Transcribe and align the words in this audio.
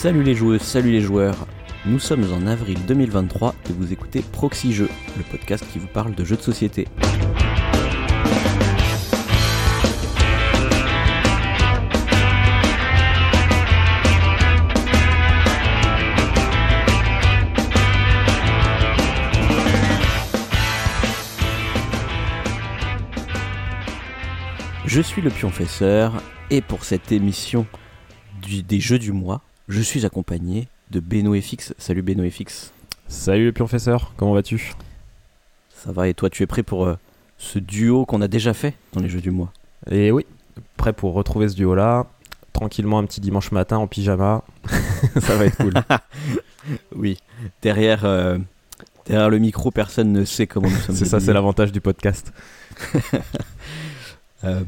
Salut 0.00 0.22
les 0.22 0.36
joueuses, 0.36 0.62
salut 0.62 0.92
les 0.92 1.00
joueurs. 1.00 1.48
Nous 1.84 1.98
sommes 1.98 2.24
en 2.32 2.46
avril 2.46 2.78
2023 2.86 3.52
et 3.68 3.72
vous 3.72 3.92
écoutez 3.92 4.22
Proxy 4.22 4.72
le 4.72 4.88
podcast 5.28 5.64
qui 5.72 5.80
vous 5.80 5.88
parle 5.88 6.14
de 6.14 6.24
jeux 6.24 6.36
de 6.36 6.40
société. 6.40 6.86
Je 24.86 25.00
suis 25.00 25.22
le 25.22 25.30
pionfesseur 25.30 26.22
et 26.50 26.60
pour 26.60 26.84
cette 26.84 27.10
émission 27.10 27.66
des 28.48 28.78
jeux 28.78 29.00
du 29.00 29.10
mois, 29.10 29.42
je 29.68 29.80
suis 29.82 30.06
accompagné 30.06 30.68
de 30.90 31.00
Beno 31.00 31.38
FX. 31.38 31.74
Salut 31.78 32.02
Beno 32.02 32.28
FX. 32.28 32.72
Salut 33.06 33.46
le 33.46 33.52
professeur, 33.52 34.12
comment 34.16 34.32
vas-tu? 34.32 34.72
Ça 35.74 35.92
va 35.92 36.08
et 36.08 36.14
toi 36.14 36.30
tu 36.30 36.42
es 36.42 36.46
prêt 36.46 36.62
pour 36.62 36.86
euh, 36.86 36.96
ce 37.38 37.58
duo 37.58 38.04
qu'on 38.04 38.20
a 38.20 38.28
déjà 38.28 38.54
fait 38.54 38.74
dans 38.92 39.00
les 39.00 39.08
jeux 39.08 39.20
du 39.20 39.30
mois? 39.30 39.52
Et 39.90 40.10
oui, 40.10 40.26
prêt 40.76 40.92
pour 40.92 41.14
retrouver 41.14 41.48
ce 41.48 41.54
duo-là, 41.54 42.06
tranquillement 42.52 42.98
un 42.98 43.04
petit 43.04 43.20
dimanche 43.20 43.52
matin 43.52 43.78
en 43.78 43.86
pyjama, 43.86 44.42
ça 45.20 45.36
va 45.36 45.44
être 45.46 45.56
cool. 45.56 45.74
Oui. 46.94 47.16
Derrière, 47.62 48.04
euh, 48.04 48.36
derrière 49.06 49.30
le 49.30 49.38
micro, 49.38 49.70
personne 49.70 50.12
ne 50.12 50.24
sait 50.26 50.46
comment 50.46 50.68
nous 50.68 50.76
sommes. 50.80 50.96
c'est 50.96 51.06
ça, 51.06 51.18
c'est 51.18 51.32
l'avantage 51.32 51.72
du 51.72 51.80
podcast. 51.80 52.30
Euh, 54.44 54.62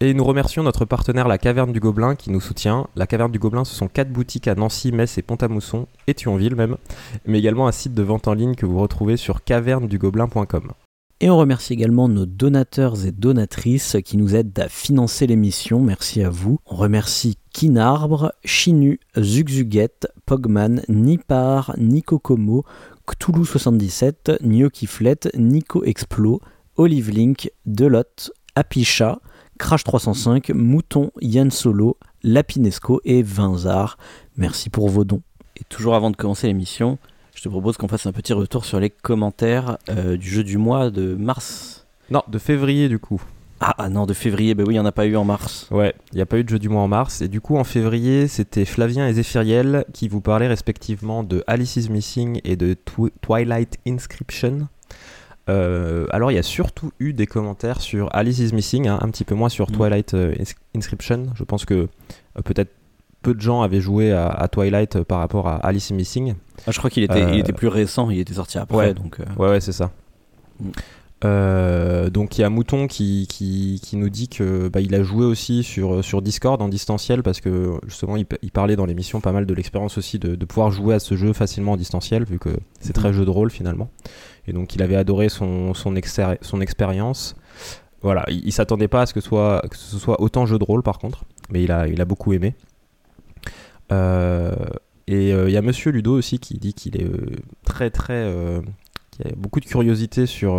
Et 0.00 0.12
nous 0.12 0.24
remercions 0.24 0.64
notre 0.64 0.84
partenaire 0.84 1.28
La 1.28 1.38
Caverne 1.38 1.72
du 1.72 1.78
Gobelin 1.78 2.16
qui 2.16 2.30
nous 2.30 2.40
soutient. 2.40 2.88
La 2.96 3.06
Caverne 3.06 3.30
du 3.30 3.38
Gobelin, 3.38 3.64
ce 3.64 3.74
sont 3.74 3.86
quatre 3.86 4.10
boutiques 4.10 4.48
à 4.48 4.56
Nancy, 4.56 4.90
Metz 4.90 5.18
et 5.18 5.22
Pont-à-Mousson, 5.22 5.86
et 6.08 6.14
Thionville 6.14 6.56
même, 6.56 6.76
mais 7.26 7.38
également 7.38 7.68
un 7.68 7.72
site 7.72 7.94
de 7.94 8.02
vente 8.02 8.26
en 8.26 8.34
ligne 8.34 8.56
que 8.56 8.66
vous 8.66 8.80
retrouvez 8.80 9.16
sur 9.16 9.44
cavernedugobelin.com. 9.44 10.72
Et 11.20 11.30
on 11.30 11.38
remercie 11.38 11.72
également 11.72 12.08
nos 12.08 12.26
donateurs 12.26 13.06
et 13.06 13.12
donatrices 13.12 13.96
qui 14.04 14.16
nous 14.16 14.34
aident 14.34 14.58
à 14.58 14.68
financer 14.68 15.28
l'émission. 15.28 15.80
Merci 15.80 16.22
à 16.24 16.28
vous. 16.28 16.58
On 16.66 16.74
remercie 16.74 17.38
Kinarbre, 17.52 18.32
Chinu, 18.44 18.98
Zugzuguette, 19.16 20.08
Pogman, 20.26 20.82
Nipar, 20.88 21.72
Nico 21.78 22.18
Como, 22.18 22.64
Cthulhu77, 23.08 24.42
Gnocchiflet, 24.42 25.20
Nico 25.38 25.84
Explo, 25.84 26.40
Olive 26.76 27.10
Link, 27.10 27.50
Delot, 27.64 28.32
Apicha, 28.56 29.20
Crash 29.58 29.84
305, 29.84 30.50
Mouton, 30.50 31.10
Yann 31.20 31.50
Solo, 31.50 31.96
Lapinesco 32.22 33.00
et 33.04 33.22
Vinzar. 33.22 33.96
Merci 34.36 34.70
pour 34.70 34.88
vos 34.88 35.04
dons. 35.04 35.22
Et 35.56 35.64
toujours 35.68 35.94
avant 35.94 36.10
de 36.10 36.16
commencer 36.16 36.46
l'émission, 36.48 36.98
je 37.34 37.42
te 37.42 37.48
propose 37.48 37.76
qu'on 37.76 37.88
fasse 37.88 38.06
un 38.06 38.12
petit 38.12 38.32
retour 38.32 38.64
sur 38.64 38.80
les 38.80 38.90
commentaires 38.90 39.78
euh, 39.90 40.16
du 40.16 40.28
jeu 40.28 40.42
du 40.44 40.58
mois 40.58 40.90
de 40.90 41.14
mars. 41.14 41.86
Non, 42.10 42.22
de 42.28 42.38
février 42.38 42.88
du 42.88 42.98
coup. 42.98 43.22
Ah, 43.60 43.74
ah 43.78 43.88
non, 43.88 44.04
de 44.04 44.12
février, 44.12 44.54
ben 44.54 44.64
oui, 44.66 44.74
il 44.74 44.76
n'y 44.76 44.80
en 44.80 44.84
a 44.84 44.92
pas 44.92 45.06
eu 45.06 45.16
en 45.16 45.24
mars. 45.24 45.68
Ouais, 45.70 45.94
il 46.12 46.16
n'y 46.16 46.20
a 46.20 46.26
pas 46.26 46.38
eu 46.38 46.44
de 46.44 46.48
jeu 46.48 46.58
du 46.58 46.68
mois 46.68 46.82
en 46.82 46.88
mars. 46.88 47.22
Et 47.22 47.28
du 47.28 47.40
coup, 47.40 47.56
en 47.56 47.64
février, 47.64 48.26
c'était 48.28 48.64
Flavien 48.64 49.06
et 49.06 49.12
Zéphiriel 49.14 49.84
qui 49.94 50.08
vous 50.08 50.20
parlaient 50.20 50.48
respectivement 50.48 51.22
de 51.22 51.44
Alice 51.46 51.76
is 51.76 51.88
Missing 51.88 52.40
et 52.44 52.56
de 52.56 52.74
Twi- 52.74 53.12
Twilight 53.22 53.78
Inscription. 53.86 54.68
Euh, 55.50 56.06
alors, 56.10 56.30
il 56.32 56.34
y 56.34 56.38
a 56.38 56.42
surtout 56.42 56.92
eu 57.00 57.12
des 57.12 57.26
commentaires 57.26 57.80
sur 57.80 58.08
Alice 58.14 58.38
is 58.38 58.54
Missing, 58.54 58.88
hein, 58.88 58.98
un 59.02 59.08
petit 59.10 59.24
peu 59.24 59.34
moins 59.34 59.48
sur 59.50 59.68
Mm. 59.70 59.72
Twilight 59.74 60.14
euh, 60.14 60.34
Ins- 60.40 60.54
Inscription. 60.76 61.26
Je 61.34 61.44
pense 61.44 61.64
que 61.64 61.74
euh, 61.74 61.86
peut-être 62.44 62.70
peu 63.22 63.34
de 63.34 63.40
gens 63.40 63.62
avaient 63.62 63.80
joué 63.80 64.12
à, 64.12 64.28
à 64.28 64.48
Twilight 64.48 65.02
par 65.02 65.18
rapport 65.18 65.48
à 65.48 65.56
Alice 65.56 65.90
is 65.90 65.94
Missing. 65.94 66.34
Ah, 66.66 66.70
je 66.70 66.78
crois 66.78 66.90
qu'il 66.90 67.02
était, 67.02 67.22
il 67.34 67.38
était 67.40 67.52
plus 67.52 67.68
récent, 67.68 68.10
il 68.10 68.18
était 68.18 68.34
sorti 68.34 68.58
après, 68.58 68.76
ouais. 68.76 68.94
donc... 68.94 69.18
Ouais, 69.38 69.48
ouais, 69.48 69.60
c'est 69.60 69.72
ça. 69.72 69.90
Mm. 70.60 70.70
Euh, 71.24 72.10
donc 72.10 72.36
il 72.36 72.42
y 72.42 72.44
a 72.44 72.50
Mouton 72.50 72.86
qui, 72.86 73.26
qui, 73.30 73.80
qui 73.82 73.96
nous 73.96 74.10
dit 74.10 74.28
que 74.28 74.68
bah, 74.68 74.80
il 74.80 74.94
a 74.94 75.02
joué 75.02 75.24
aussi 75.24 75.62
sur, 75.62 76.04
sur 76.04 76.20
Discord 76.20 76.60
en 76.60 76.68
distanciel 76.68 77.22
parce 77.22 77.40
que 77.40 77.78
justement 77.86 78.16
il, 78.16 78.26
il 78.42 78.50
parlait 78.50 78.76
dans 78.76 78.84
l'émission 78.84 79.20
pas 79.22 79.32
mal 79.32 79.46
de 79.46 79.54
l'expérience 79.54 79.96
aussi 79.96 80.18
de, 80.18 80.34
de 80.34 80.44
pouvoir 80.44 80.70
jouer 80.70 80.96
à 80.96 80.98
ce 80.98 81.14
jeu 81.16 81.32
facilement 81.32 81.72
en 81.72 81.76
distanciel 81.76 82.24
vu 82.24 82.38
que 82.38 82.50
c'est 82.80 82.92
très 82.92 83.08
Mhm. 83.08 83.14
jeu 83.14 83.24
de 83.24 83.30
rôle 83.30 83.50
finalement. 83.50 83.88
Et 84.46 84.52
donc 84.52 84.74
il 84.74 84.82
avait 84.82 84.96
adoré 84.96 85.28
son, 85.28 85.72
son, 85.72 85.94
son 86.42 86.60
expérience. 86.60 87.36
Voilà, 88.02 88.24
il, 88.28 88.44
il 88.46 88.52
s'attendait 88.52 88.88
pas 88.88 89.02
à 89.02 89.06
ce 89.06 89.14
que, 89.14 89.20
soit, 89.20 89.62
que 89.70 89.76
ce 89.76 89.98
soit 89.98 90.20
autant 90.20 90.44
jeu 90.46 90.58
de 90.58 90.64
rôle 90.64 90.82
par 90.82 90.98
contre, 90.98 91.24
mais 91.48 91.62
il 91.62 91.72
a, 91.72 91.88
il 91.88 92.00
a 92.00 92.04
beaucoup 92.04 92.32
aimé. 92.34 92.54
Euh, 93.92 94.54
et 95.06 95.32
euh, 95.32 95.48
il 95.48 95.52
y 95.52 95.56
a 95.56 95.62
Monsieur 95.62 95.90
Ludo 95.90 96.16
aussi 96.16 96.38
qui 96.38 96.54
dit 96.58 96.74
qu'il 96.74 96.96
est 97.00 97.06
très 97.64 97.90
très 97.90 98.14
euh, 98.14 98.60
qui 99.10 99.22
a 99.22 99.30
beaucoup 99.36 99.60
de 99.60 99.66
curiosité 99.66 100.26
sur, 100.26 100.56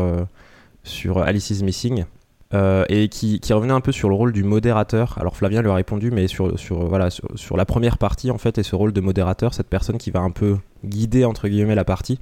sur 0.86 1.20
Alice 1.20 1.50
is 1.50 1.64
Missing. 1.64 2.06
euh, 2.54 2.86
et 2.90 3.10
qui, 3.10 3.42
revenait 3.52 3.74
un 3.74 3.82
peu 3.82 3.92
sur 3.92 4.08
le 4.08 4.16
rôle 4.16 4.32
du 4.32 4.44
modérateur. 4.44 5.18
Alors 5.20 5.36
Flavien 5.36 5.62
lui 5.62 5.70
a 5.70 5.74
répondu, 5.74 6.12
mais 6.12 6.28
sur, 6.28 6.58
sur, 6.60 6.86
voilà, 6.88 7.10
sur, 7.10 7.58
la 7.58 7.66
première 7.66 7.98
partie, 7.98 8.32
en 8.32 8.38
fait, 8.38 8.58
et 8.58 8.64
ce 8.64 8.76
rôle 8.76 8.94
de 8.94 9.02
modérateur, 9.02 9.54
cette 9.54 9.68
personne 9.68 9.98
qui 9.98 10.12
va 10.12 10.22
un 10.22 10.30
peu 10.30 10.58
guider, 10.86 11.26
entre 11.26 11.48
guillemets, 11.48 11.76
la 11.76 11.84
partie, 11.84 12.20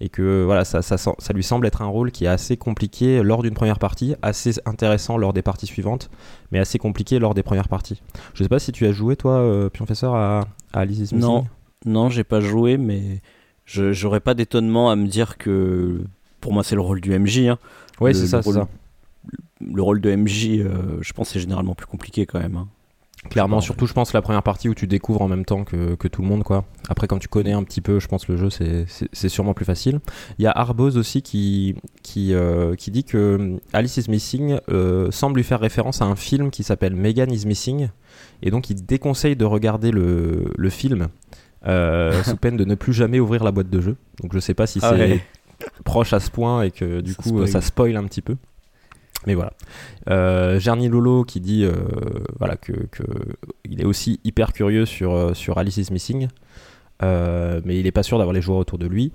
et 0.00 0.08
que 0.08 0.42
voilà, 0.44 0.64
ça, 0.64 0.80
ça, 0.82 1.32
lui 1.34 1.44
semble 1.44 1.66
être 1.66 1.82
un 1.82 1.86
rôle 1.86 2.10
qui 2.10 2.24
est 2.24 2.28
assez 2.28 2.56
compliqué 2.56 3.22
lors 3.22 3.42
d'une 3.42 3.54
première 3.54 3.78
partie, 3.78 4.16
assez 4.22 4.54
intéressant 4.64 5.18
lors 5.18 5.32
des 5.32 5.42
parties 5.42 5.66
suivantes, 5.66 6.10
mais 6.50 6.58
assez 6.58 6.78
compliqué 6.78 7.18
lors 7.18 7.34
des 7.34 7.42
premières 7.42 7.68
parties. 7.68 8.02
Je 8.34 8.42
sais 8.42 8.48
pas 8.48 8.58
si 8.58 8.72
tu 8.72 8.86
as 8.86 8.92
joué, 8.92 9.14
toi, 9.14 9.34
euh, 9.34 9.68
Pionfesseur, 9.68 10.14
à, 10.14 10.48
Alice 10.72 10.98
is 10.98 11.14
Missing? 11.14 11.20
Non. 11.20 11.46
Non, 11.84 12.08
j'ai 12.08 12.24
pas 12.24 12.40
joué, 12.40 12.78
mais 12.78 13.20
j'aurais 13.66 14.20
pas 14.20 14.34
d'étonnement 14.34 14.90
à 14.90 14.96
me 14.96 15.06
dire 15.06 15.36
que 15.36 16.00
pour 16.40 16.52
moi 16.52 16.62
c'est 16.64 16.74
le 16.74 16.80
rôle 16.80 17.00
du 17.00 17.16
MJ. 17.16 17.48
hein. 17.48 17.58
Le- 18.00 18.14
c'est 18.14 18.26
ça, 18.26 18.38
le 18.38 18.42
rôle- 18.44 18.54
ça. 18.54 18.68
Le 19.60 19.82
rôle 19.82 20.00
de 20.00 20.10
MJ, 20.14 20.58
euh, 20.60 20.98
je 21.00 21.12
pense, 21.12 21.30
c'est 21.30 21.40
généralement 21.40 21.74
plus 21.74 21.86
compliqué 21.86 22.26
quand 22.26 22.38
même. 22.40 22.56
hein. 22.56 22.68
Clairement, 23.30 23.60
surtout 23.60 23.86
je 23.88 23.92
pense 23.92 24.12
la 24.12 24.22
première 24.22 24.42
partie 24.44 24.68
où 24.68 24.74
tu 24.74 24.86
découvres 24.86 25.20
en 25.20 25.26
même 25.26 25.44
temps 25.44 25.64
que, 25.64 25.96
que 25.96 26.06
tout 26.06 26.22
le 26.22 26.28
monde 26.28 26.44
quoi. 26.44 26.64
Après 26.88 27.08
quand 27.08 27.18
tu 27.18 27.26
connais 27.26 27.52
un 27.54 27.64
petit 27.64 27.80
peu, 27.80 27.98
je 27.98 28.06
pense 28.06 28.28
le 28.28 28.36
jeu 28.36 28.50
c'est- 28.50 28.86
sûrement 29.28 29.52
plus 29.52 29.64
facile. 29.64 29.98
Il 30.38 30.44
y 30.44 30.46
a 30.46 30.52
Arbose 30.52 30.96
aussi 30.96 31.22
qui, 31.22 31.74
qui, 32.04 32.32
euh, 32.34 32.76
qui 32.76 32.92
dit 32.92 33.02
que 33.02 33.34
hum, 33.34 33.58
Alice 33.72 33.96
is 33.96 34.08
Missing 34.08 34.58
euh, 34.68 35.10
semble 35.10 35.38
lui 35.38 35.44
faire 35.44 35.58
référence 35.58 36.02
à 36.02 36.04
un 36.04 36.14
film 36.14 36.50
qui 36.52 36.62
s'appelle 36.62 36.94
Megan 36.94 37.32
is 37.32 37.46
Missing 37.46 37.88
et 38.42 38.52
donc 38.52 38.70
il 38.70 38.84
déconseille 38.86 39.34
de 39.34 39.44
regarder 39.46 39.90
le, 39.90 40.52
le 40.56 40.70
film 40.70 41.08
euh, 41.66 42.22
sous 42.22 42.36
peine 42.36 42.56
de 42.56 42.64
ne 42.64 42.76
plus 42.76 42.92
jamais 42.92 43.18
ouvrir 43.18 43.42
la 43.42 43.50
boîte 43.50 43.70
de 43.70 43.80
jeu. 43.80 43.96
Donc 44.22 44.34
je 44.34 44.38
sais 44.38 44.54
pas 44.54 44.68
si 44.68 44.78
Ah 44.82 44.90
c'est 44.92 45.00
ouais. 45.00 45.20
Proche 45.84 46.12
à 46.12 46.20
ce 46.20 46.30
point 46.30 46.62
et 46.62 46.70
que 46.70 47.00
du 47.00 47.12
Ça 47.12 47.22
coup 47.22 47.28
spoil. 47.28 47.48
ça 47.48 47.60
spoil 47.60 47.96
un 47.96 48.04
petit 48.04 48.22
peu. 48.22 48.36
Mais 49.26 49.34
voilà. 49.34 49.52
Euh, 50.08 50.60
Gerny 50.60 50.88
Lolo 50.88 51.24
qui 51.24 51.40
dit 51.40 51.64
euh, 51.64 51.72
voilà, 52.38 52.56
que, 52.56 52.72
que 52.72 53.02
il 53.68 53.80
est 53.80 53.84
aussi 53.86 54.20
hyper 54.24 54.52
curieux 54.52 54.86
sur, 54.86 55.14
euh, 55.14 55.34
sur 55.34 55.58
Alice 55.58 55.78
is 55.78 55.92
Missing, 55.92 56.28
euh, 57.02 57.60
mais 57.64 57.78
il 57.78 57.84
n'est 57.84 57.92
pas 57.92 58.04
sûr 58.04 58.18
d'avoir 58.18 58.34
les 58.34 58.40
joueurs 58.40 58.58
autour 58.58 58.78
de 58.78 58.86
lui. 58.86 59.12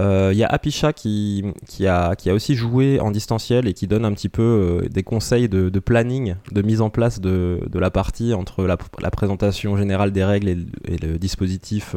Il 0.00 0.36
y 0.36 0.44
a 0.44 0.46
Apisha 0.46 0.92
qui, 0.92 1.44
qui, 1.66 1.88
a, 1.88 2.14
qui 2.14 2.30
a 2.30 2.34
aussi 2.34 2.54
joué 2.54 3.00
en 3.00 3.10
distanciel 3.10 3.66
et 3.66 3.74
qui 3.74 3.88
donne 3.88 4.04
un 4.04 4.12
petit 4.12 4.28
peu 4.28 4.86
des 4.88 5.02
conseils 5.02 5.48
de, 5.48 5.70
de 5.70 5.78
planning, 5.80 6.36
de 6.52 6.62
mise 6.62 6.80
en 6.80 6.88
place 6.88 7.20
de, 7.20 7.60
de 7.68 7.78
la 7.80 7.90
partie 7.90 8.32
entre 8.32 8.62
la, 8.64 8.76
la 9.00 9.10
présentation 9.10 9.76
générale 9.76 10.12
des 10.12 10.22
règles 10.22 10.48
et 10.50 10.54
le, 10.54 10.66
et 10.86 10.98
le 10.98 11.18
dispositif 11.18 11.96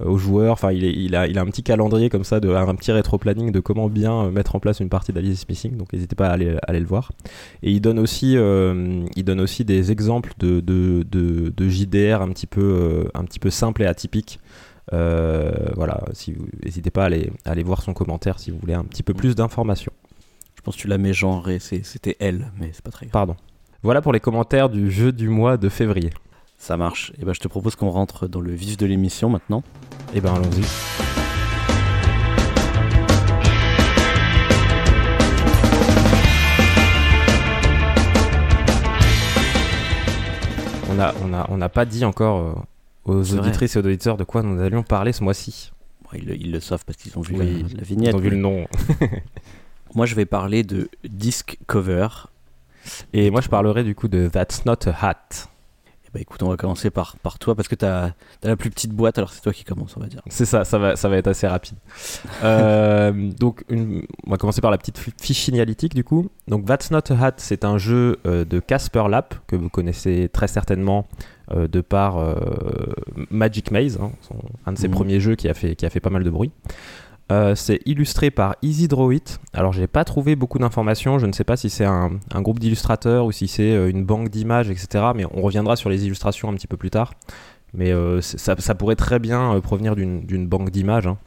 aux 0.00 0.16
joueurs. 0.18 0.52
Enfin, 0.54 0.72
il, 0.72 0.84
est- 0.84 0.92
il, 0.92 1.14
a, 1.14 1.26
il 1.26 1.38
a 1.38 1.42
un 1.42 1.46
petit 1.46 1.62
calendrier 1.62 2.08
comme 2.10 2.24
ça, 2.24 2.40
de, 2.40 2.48
un 2.48 2.74
petit 2.74 2.92
rétro-planning 2.92 3.52
de 3.52 3.60
comment 3.60 3.88
bien 3.88 4.24
euh, 4.24 4.30
mettre 4.30 4.56
en 4.56 4.60
place 4.60 4.80
une 4.80 4.88
partie 4.88 5.12
d'Alice 5.12 5.42
is 5.42 5.46
Missing. 5.48 5.76
Donc, 5.76 5.92
n'hésitez 5.92 6.16
pas 6.16 6.28
à 6.28 6.32
aller, 6.32 6.50
à 6.56 6.60
aller 6.70 6.80
le 6.80 6.86
voir. 6.86 7.12
Et 7.62 7.70
il 7.70 7.80
donne 7.80 7.98
aussi, 7.98 8.36
euh, 8.36 9.04
il 9.16 9.24
donne 9.24 9.40
aussi 9.40 9.64
des 9.64 9.92
exemples 9.92 10.32
de, 10.38 10.60
de, 10.60 11.04
de, 11.10 11.52
de 11.56 11.68
JDR 11.68 12.22
un 12.22 12.28
petit 12.30 12.46
peu, 12.46 12.60
euh, 12.62 13.04
un 13.14 13.24
petit 13.24 13.38
peu 13.38 13.50
simples 13.50 13.82
et 13.82 13.86
atypiques. 13.86 14.40
Euh, 14.92 15.50
voilà, 15.76 16.02
si 16.12 16.32
vous 16.32 16.46
n'hésitez 16.62 16.90
pas 16.90 17.02
à 17.04 17.06
aller, 17.06 17.30
à 17.46 17.52
aller 17.52 17.62
voir 17.62 17.82
son 17.82 17.94
commentaire 17.94 18.38
si 18.38 18.50
vous 18.50 18.58
voulez 18.58 18.74
un 18.74 18.84
petit 18.84 19.02
peu 19.02 19.14
plus 19.14 19.34
d'informations. 19.34 19.92
Je 20.56 20.62
pense 20.62 20.76
que 20.76 20.80
tu 20.82 20.88
l'as 20.88 20.98
mégenré, 20.98 21.58
c'était 21.58 22.16
elle, 22.20 22.50
mais 22.58 22.70
c'est 22.72 22.82
pas 22.84 22.90
très 22.90 23.06
grave. 23.06 23.12
Pardon. 23.12 23.36
Voilà 23.82 24.00
pour 24.02 24.12
les 24.12 24.20
commentaires 24.20 24.68
du 24.70 24.90
jeu 24.90 25.12
du 25.12 25.28
mois 25.28 25.56
de 25.56 25.68
février. 25.68 26.10
Ça 26.64 26.78
marche. 26.78 27.12
Et 27.20 27.26
ben, 27.26 27.34
je 27.34 27.40
te 27.40 27.48
propose 27.48 27.76
qu'on 27.76 27.90
rentre 27.90 28.26
dans 28.26 28.40
le 28.40 28.50
vif 28.54 28.78
de 28.78 28.86
l'émission 28.86 29.28
maintenant. 29.28 29.62
Et 30.14 30.22
ben 30.22 30.32
allons-y. 30.34 30.64
On 40.90 40.94
n'a 40.94 41.14
on 41.24 41.32
a, 41.34 41.46
on 41.50 41.68
pas 41.68 41.84
dit 41.84 42.04
encore 42.04 42.40
euh, 42.40 43.12
aux 43.12 43.34
auditrices 43.34 43.74
et 43.76 43.78
aux 43.78 43.82
auditeurs 43.84 44.16
de 44.16 44.24
quoi 44.24 44.42
nous 44.42 44.60
allions 44.62 44.82
parler 44.82 45.12
ce 45.12 45.24
mois-ci. 45.24 45.72
Bon, 46.02 46.10
ils, 46.14 46.24
le- 46.26 46.36
ils 46.36 46.52
le 46.52 46.60
savent 46.60 46.84
parce 46.84 46.98
qu'ils 46.98 47.16
ont 47.18 47.22
vu 47.22 47.34
Oui, 47.36 47.64
la, 47.72 47.78
la 47.78 47.82
vignette. 47.82 48.12
Ils 48.12 48.16
ont 48.16 48.20
vu 48.20 48.30
le 48.30 48.36
nom. 48.36 48.66
Moi, 49.94 50.06
je 50.06 50.14
vais 50.14 50.24
parler 50.26 50.62
de 50.62 50.88
disc 51.08 51.56
cover. 51.66 52.08
Et 53.14 53.30
moi 53.30 53.40
je 53.40 53.48
parlerai 53.48 53.82
du 53.82 53.94
coup 53.94 54.08
de 54.08 54.28
That's 54.28 54.66
Not 54.66 54.86
a 54.86 54.94
Hat. 55.08 55.48
Bah 56.14 56.20
écoute, 56.20 56.44
on 56.44 56.48
va 56.48 56.56
commencer 56.56 56.90
par, 56.90 57.16
par 57.16 57.40
toi 57.40 57.56
parce 57.56 57.66
que 57.66 57.74
tu 57.74 57.84
as, 57.84 58.14
la 58.44 58.54
plus 58.54 58.70
petite 58.70 58.92
boîte, 58.92 59.18
alors 59.18 59.32
c'est 59.32 59.40
toi 59.40 59.52
qui 59.52 59.64
commence, 59.64 59.96
on 59.96 60.00
va 60.00 60.06
dire. 60.06 60.22
C'est 60.28 60.44
ça, 60.44 60.64
ça 60.64 60.78
va, 60.78 60.94
ça 60.94 61.08
va 61.08 61.16
être 61.16 61.26
assez 61.26 61.48
rapide. 61.48 61.76
Euh, 62.42 63.12
donc, 63.38 63.64
on 63.70 64.30
va 64.30 64.36
commencer 64.36 64.60
par 64.60 64.70
la 64.70 64.76
petite 64.76 64.98
fiche 64.98 65.44
signalétique 65.44 65.94
du 65.94 66.04
coup. 66.04 66.28
Donc, 66.46 66.66
That's 66.66 66.90
Not 66.90 67.10
a 67.10 67.26
Hat, 67.26 67.34
c'est 67.38 67.64
un 67.64 67.78
jeu 67.78 68.18
euh, 68.26 68.44
de 68.44 68.60
Casper 68.60 69.04
Lap 69.08 69.34
que 69.46 69.56
vous 69.56 69.70
connaissez 69.70 70.28
très 70.30 70.46
certainement 70.46 71.06
euh, 71.52 71.66
de 71.68 71.80
par 71.80 72.18
Magic 73.30 73.70
Maze, 73.70 73.98
hein, 74.00 74.12
un 74.66 74.72
de 74.72 74.78
ses 74.78 74.88
mhm. 74.88 74.94
premiers 74.94 75.20
jeux 75.20 75.36
qui 75.36 75.48
a, 75.48 75.54
fait, 75.54 75.74
qui 75.74 75.86
a 75.86 75.90
fait 75.90 76.00
pas 76.00 76.10
mal 76.10 76.22
de 76.22 76.30
bruit. 76.30 76.52
Euh, 77.32 77.54
c'est 77.54 77.80
illustré 77.86 78.30
par 78.30 78.56
Easy 78.60 78.86
Draw 78.86 79.12
It. 79.12 79.40
Alors, 79.54 79.72
j'ai 79.72 79.86
pas 79.86 80.04
trouvé 80.04 80.36
beaucoup 80.36 80.58
d'informations. 80.58 81.18
Je 81.18 81.26
ne 81.26 81.32
sais 81.32 81.44
pas 81.44 81.56
si 81.56 81.70
c'est 81.70 81.84
un, 81.84 82.10
groupe 82.34 82.58
d'illustrateurs 82.58 83.24
ou 83.24 83.32
si 83.32 83.48
c'est 83.48 83.72
euh, 83.72 83.88
une 83.88 84.04
banque 84.04 84.28
d'images, 84.28 84.68
etc. 84.68 85.06
Mais 85.14 85.24
on 85.32 85.40
reviendra 85.40 85.76
sur 85.76 85.88
les 85.88 86.04
illustrations 86.04 86.50
un 86.50 86.54
petit 86.54 86.66
peu 86.66 86.76
plus 86.76 86.90
tard. 86.90 87.14
Mais 87.72 87.92
euh, 87.92 88.20
ça, 88.20 88.74
pourrait 88.74 88.96
très 88.96 89.18
bien 89.18 89.58
provenir 89.60 89.96
d'une 89.96 90.46
banque 90.46 90.70
d'images, 90.70 91.08
hein, 91.08 91.18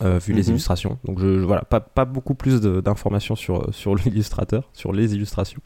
vu 0.00 0.32
les 0.32 0.44
mhm. 0.44 0.48
illustrations. 0.48 0.98
Donc, 1.04 1.20
je, 1.20 1.26
voilà, 1.26 1.62
pas, 1.62 2.04
beaucoup 2.06 2.34
plus 2.34 2.60
d'informations 2.60 3.36
sur, 3.36 3.72
sur 3.72 3.94
l'illustrateur, 4.04 4.70
sur 4.72 4.92
les 4.92 5.14
illustrations. 5.14 5.60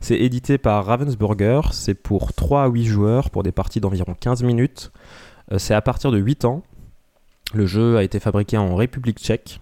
C'est 0.00 0.18
édité 0.18 0.58
par 0.58 0.84
Ravensburger. 0.84 1.60
C'est 1.72 1.94
pour 1.94 2.32
3 2.32 2.64
à 2.64 2.68
8 2.68 2.84
joueurs 2.84 3.30
pour 3.30 3.44
des 3.44 3.52
parties 3.52 3.80
d'environ 3.80 4.14
15 4.20 4.42
minutes. 4.42 4.90
c'est 5.56 5.74
à 5.74 5.80
partir 5.80 6.10
de 6.10 6.18
8 6.18 6.44
ans. 6.44 6.62
Le 7.54 7.66
jeu 7.66 7.96
a 7.96 8.02
été 8.02 8.20
fabriqué 8.20 8.56
en 8.56 8.74
République 8.74 9.18
tchèque. 9.18 9.60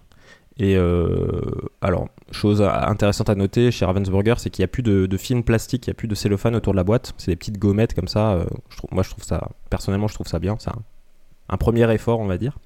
Et 0.59 0.75
euh, 0.75 1.41
alors, 1.81 2.07
chose 2.31 2.61
intéressante 2.61 3.29
à 3.29 3.35
noter 3.35 3.69
chez 3.69 3.85
Ravensburger, 3.85 4.35
c'est 4.37 4.49
qu'il 4.49 4.63
n'y 4.63 4.65
a 4.65 4.69
plus 4.69 4.83
de, 4.83 5.17
film 5.17 5.43
plastique, 5.43 5.85
il 5.85 5.89
n'y 5.89 5.91
a 5.91 5.93
plus 5.93 6.07
de 6.07 6.15
cellophane 6.15 6.55
autour 6.55 6.73
de 6.73 6.77
la 6.77 6.83
boîte. 6.83 7.13
C'est 7.17 7.31
des 7.31 7.35
petites 7.35 7.59
gommettes 7.59 7.93
comme 7.93 8.07
ça. 8.07 8.33
Euh, 8.33 8.45
moi, 8.91 9.03
je 9.03 9.09
trouve 9.11 9.23
ça, 9.23 9.49
personnellement, 9.69 10.07
je 10.07 10.15
trouve 10.15 10.27
ça 10.27 10.39
bien. 10.39 10.57
C'est 10.59 10.71
un, 11.49 11.57
premier 11.57 11.91
effort, 11.93 12.19
on 12.19 12.25
va 12.25 12.37
dire. 12.37 12.57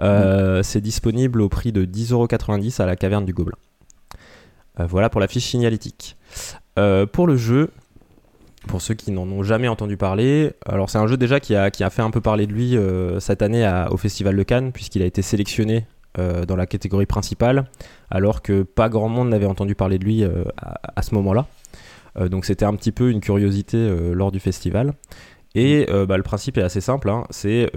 Euh, 0.00 0.62
c'est 0.62 0.80
disponible 0.80 1.40
au 1.40 1.48
prix 1.48 1.72
de 1.72 1.84
10,90€ 1.84 2.80
à 2.80 2.86
la 2.86 2.96
caverne 2.96 3.24
du 3.24 3.32
Gobelin. 3.32 3.58
voilà 4.78 5.10
pour 5.10 5.20
la 5.20 5.26
fiche 5.26 5.46
signalétique. 5.46 6.16
pour 6.76 7.26
le 7.26 7.36
jeu, 7.36 7.70
pour 8.66 8.82
ceux 8.82 8.94
qui 8.94 9.10
n'en 9.10 9.28
ont 9.28 9.42
jamais 9.42 9.68
entendu 9.68 9.96
parler, 9.96 10.52
alors 10.66 10.90
c'est 10.90 10.98
un 10.98 11.06
jeu 11.06 11.16
déjà 11.16 11.40
qui 11.40 11.54
a, 11.54 11.70
qui 11.70 11.84
a 11.84 11.90
fait 11.90 12.02
un 12.02 12.10
peu 12.10 12.20
parler 12.20 12.46
de 12.46 12.52
lui 12.52 12.76
euh, 12.76 13.20
cette 13.20 13.42
année 13.42 13.68
au 13.90 13.96
Festival 13.96 14.36
de 14.36 14.42
Cannes, 14.42 14.72
puisqu'il 14.72 15.02
a 15.02 15.06
été 15.06 15.22
sélectionné 15.22 15.86
euh, 16.18 16.44
dans 16.44 16.56
la 16.56 16.66
catégorie 16.66 17.06
principale, 17.06 17.66
alors 18.10 18.42
que 18.42 18.62
pas 18.62 18.88
grand 18.88 19.08
monde 19.08 19.28
n'avait 19.28 19.46
entendu 19.46 19.74
parler 19.74 19.98
de 19.98 20.04
lui 20.04 20.24
euh, 20.24 20.44
à, 20.96 21.02
ce 21.02 21.14
moment-là. 21.14 21.46
donc 22.28 22.44
c'était 22.44 22.64
un 22.64 22.74
petit 22.74 22.92
peu 22.92 23.10
une 23.10 23.20
curiosité 23.20 23.92
lors 24.12 24.32
du 24.32 24.40
festival. 24.40 24.94
Et 25.54 25.86
bah, 26.08 26.16
le 26.16 26.22
principe 26.22 26.58
est 26.58 26.62
assez 26.62 26.80
simple, 26.80 27.08
hein, 27.10 27.24
c'est 27.30 27.70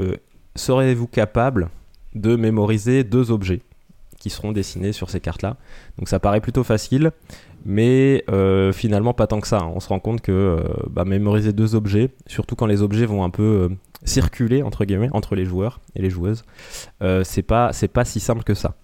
serez-vous 0.55 1.07
capable 1.07 1.69
de 2.15 2.35
mémoriser 2.35 3.03
deux 3.03 3.31
objets 3.31 3.61
qui 4.19 4.29
seront 4.29 4.51
dessinés 4.51 4.93
sur 4.93 5.09
ces 5.09 5.19
cartes-là? 5.19 5.57
Donc 5.97 6.09
ça 6.09 6.19
paraît 6.19 6.41
plutôt 6.41 6.63
facile, 6.63 7.11
mais 7.65 8.23
euh, 8.29 8.71
finalement 8.71 9.13
pas 9.13 9.27
tant 9.27 9.39
que 9.39 9.47
ça. 9.47 9.65
On 9.65 9.79
se 9.79 9.89
rend 9.89 9.99
compte 9.99 10.21
que 10.21 10.31
euh, 10.31 10.63
bah, 10.89 11.05
mémoriser 11.05 11.53
deux 11.53 11.75
objets, 11.75 12.11
surtout 12.25 12.55
quand 12.55 12.65
les 12.65 12.81
objets 12.81 13.05
vont 13.05 13.23
un 13.23 13.29
peu 13.29 13.43
euh, 13.43 13.69
circuler 14.03 14.63
entre 14.63 14.85
guillemets 14.85 15.09
entre 15.11 15.35
les 15.35 15.45
joueurs 15.45 15.79
et 15.95 16.01
les 16.01 16.09
joueuses, 16.09 16.43
c'est 17.23 17.41
pas 17.41 17.73
c'est 17.73 17.87
pas 17.87 18.05
si 18.05 18.19
simple 18.19 18.43
que 18.43 18.53
ça. 18.53 18.75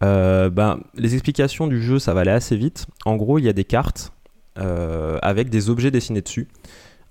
Bah, 0.00 0.78
les 0.94 1.14
explications 1.14 1.66
du 1.66 1.80
jeu, 1.80 1.98
ça 1.98 2.12
va 2.12 2.20
aller 2.20 2.30
assez 2.30 2.56
vite. 2.56 2.86
En 3.06 3.16
gros, 3.16 3.38
il 3.38 3.44
y 3.44 3.48
a 3.48 3.54
des 3.54 3.64
cartes 3.64 4.12
avec 4.56 5.48
des 5.48 5.70
objets 5.70 5.90
dessinés 5.90 6.20
dessus. 6.20 6.48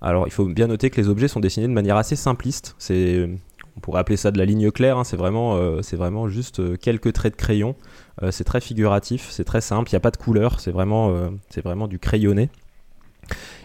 Alors, 0.00 0.26
il 0.26 0.30
faut 0.30 0.44
bien 0.44 0.66
noter 0.66 0.90
que 0.90 1.00
les 1.00 1.08
objets 1.08 1.28
sont 1.28 1.40
dessinés 1.40 1.66
de 1.66 1.72
manière 1.72 1.96
assez 1.96 2.14
simpliste. 2.14 2.76
C'est 2.78 3.28
on 3.76 3.80
pourrait 3.80 4.00
appeler 4.00 4.16
ça 4.16 4.30
de 4.30 4.38
la 4.38 4.44
ligne 4.44 4.70
claire, 4.70 4.98
hein. 4.98 5.04
c'est 5.04 5.16
vraiment, 5.16 5.58
c'est 5.82 5.96
vraiment 5.96 6.28
juste 6.28 6.78
quelques 6.78 7.12
traits 7.12 7.32
de 7.32 7.36
crayon 7.36 7.74
euh, 8.22 8.30
c'est 8.30 8.44
très 8.44 8.60
figuratif, 8.60 9.28
c'est 9.30 9.44
très 9.44 9.60
simple, 9.60 9.90
il 9.90 9.94
n'y 9.94 9.96
a 9.98 10.00
pas 10.00 10.10
de 10.10 10.16
couleur, 10.16 10.60
c'est 10.60 10.70
vraiment, 10.70 11.10
euh, 11.10 11.86
du 11.88 11.98
crayonné. 11.98 12.48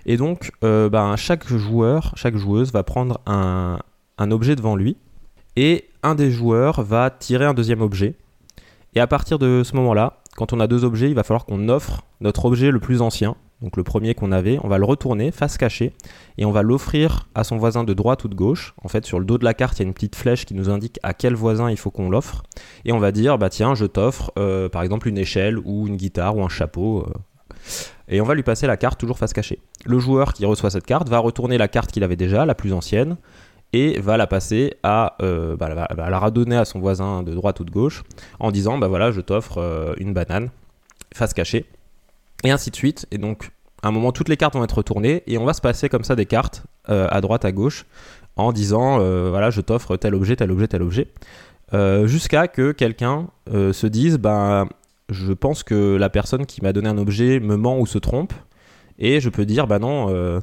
Et 0.06 0.18
donc, 0.18 0.52
euh, 0.64 0.90
ben, 0.90 1.16
chaque 1.18 1.48
joueur, 1.48 2.14
chaque 2.16 2.36
joueuse 2.36 2.72
va 2.72 2.84
prendre 2.84 3.20
un, 3.26 3.80
objet 4.32 4.56
devant 4.56 4.76
lui, 4.76 4.98
et 5.56 5.90
un 6.04 6.16
des 6.16 6.32
joueurs 6.32 6.82
va 6.82 7.10
tirer 7.10 7.46
un 7.46 7.54
deuxième 7.54 7.82
objet. 7.82 8.16
Et 8.96 9.00
à 9.00 9.08
partir 9.08 9.38
de 9.38 9.62
ce 9.64 9.76
moment-là, 9.76 10.19
quand 10.40 10.54
on 10.54 10.62
a 10.62 10.68
deux 10.68 10.86
objets, 10.86 11.10
il 11.10 11.16
va 11.16 11.24
falloir 11.24 11.46
qu'on 11.46 11.68
offre 11.68 12.04
notre 12.22 12.46
objet 12.46 12.72
le 12.72 12.80
plus 12.80 13.02
ancien, 13.02 13.36
donc 13.62 13.76
le 13.76 13.84
premier 13.84 14.16
qu'on 14.16 14.32
avait, 14.32 14.58
on 14.64 14.70
va 14.70 14.78
le 14.78 14.86
retourner 14.86 15.32
face 15.32 15.58
cachée 15.58 15.92
et 16.38 16.46
on 16.46 16.52
va 16.52 16.62
l'offrir 16.62 17.28
à 17.36 17.44
son 17.44 17.58
voisin 17.58 17.84
de 17.84 17.94
droite 17.94 18.24
ou 18.24 18.30
de 18.30 18.36
gauche. 18.36 18.74
En 18.82 18.88
fait, 18.88 19.06
sur 19.06 19.20
le 19.20 19.26
dos 19.26 19.38
de 19.38 19.44
la 19.44 19.54
carte, 19.54 19.78
il 19.78 19.82
y 19.82 19.86
a 19.86 19.88
une 19.90 19.94
petite 19.94 20.16
flèche 20.16 20.46
qui 20.46 20.54
nous 20.54 20.70
indique 20.70 20.98
à 21.04 21.14
quel 21.14 21.36
voisin 21.36 21.70
il 21.70 21.76
faut 21.76 21.92
qu'on 21.92 22.10
l'offre. 22.10 22.44
Et 22.86 22.94
on 22.94 23.00
va 23.00 23.12
dire, 23.12 23.38
bah 23.38 23.50
tiens, 23.50 23.76
je 23.76 23.84
t'offre 23.84 24.32
euh, 24.40 24.70
par 24.70 24.82
exemple 24.82 25.10
une 25.10 25.18
échelle 25.18 25.60
ou 25.66 25.88
une 25.88 25.98
guitare 25.98 26.38
ou 26.38 26.42
un 26.42 26.48
chapeau. 26.48 27.06
Euh. 27.06 27.84
et 28.08 28.22
on 28.22 28.26
va 28.26 28.34
lui 28.34 28.44
passer 28.44 28.66
la 28.66 28.78
carte 28.78 28.98
toujours 28.98 29.18
face 29.18 29.34
cachée. 29.34 29.60
Le 29.84 30.00
joueur 30.00 30.32
qui 30.32 30.46
reçoit 30.46 30.70
cette 30.70 30.86
carte 30.86 31.10
va 31.10 31.20
retourner 31.20 31.58
la 31.58 31.68
carte 31.68 31.92
qu'il 31.92 32.06
avait 32.06 32.16
déjà, 32.16 32.46
la 32.46 32.56
plus 32.56 32.72
ancienne, 32.72 33.18
et 33.74 34.00
va 34.00 34.18
la 34.18 34.28
passer 34.28 34.74
à, 34.84 35.16
euh, 35.22 35.56
bah, 35.56 35.70
la 35.70 36.20
radonner 36.20 36.58
à 36.58 36.66
son 36.66 36.80
voisin 36.80 37.24
de 37.24 37.34
droite 37.34 37.60
ou 37.60 37.64
de 37.64 37.72
gauche 37.72 38.04
en 38.40 38.52
disant, 38.52 38.78
bah 38.78 38.88
voilà, 38.88 39.12
je 39.12 39.22
t'offre 39.22 39.96
une 40.00 40.14
banane 40.14 40.50
face 41.14 41.34
cachée 41.34 41.66
et 42.44 42.52
ainsi 42.52 42.72
de 42.72 42.76
suite. 42.76 43.06
Et 43.12 43.18
donc, 43.18 43.52
à 43.82 43.88
un 43.88 43.92
moment, 43.92 44.12
toutes 44.12 44.30
les 44.30 44.38
cartes 44.38 44.56
vont 44.56 44.64
être 44.64 44.78
retournées 44.78 45.24
et 45.28 45.38
on 45.38 45.46
va 45.46 45.54
se 45.54 45.62
passer 45.62 45.90
comme 45.90 46.04
ça 46.04 46.16
des 46.16 46.26
cartes 46.26 46.64
euh, 46.90 47.08
à 47.10 47.22
droite, 47.22 47.46
à 47.46 47.52
gauche, 47.52 47.86
en 48.36 48.52
disant 48.52 49.00
euh, 49.00 49.30
voilà, 49.30 49.50
je 49.50 49.62
t'offre 49.62 49.98
tel 49.98 50.16
objet, 50.16 50.36
tel 50.36 50.52
objet, 50.52 50.68
tel 50.68 50.82
objet, 50.82 51.08
euh, 51.74 52.08
jusqu'à 52.08 52.48
que 52.48 52.72
quelqu'un 52.72 53.28
se 53.52 53.88
dise 53.88 54.18
ben, 54.18 54.68
je 55.10 55.34
pense 55.34 55.64
que 55.64 55.96
la 55.96 56.10
personne 56.10 56.46
qui 56.46 56.62
m'a 56.62 56.74
donné 56.74 56.90
un 56.90 56.98
objet 56.98 57.40
me 57.40 57.56
ment 57.58 57.80
ou 57.80 57.86
se 57.86 57.98
trompe, 57.98 58.34
et 59.00 59.20
je 59.22 59.30
peux 59.30 59.46
dire 59.46 59.66
bah 59.66 59.80
non, 59.80 60.42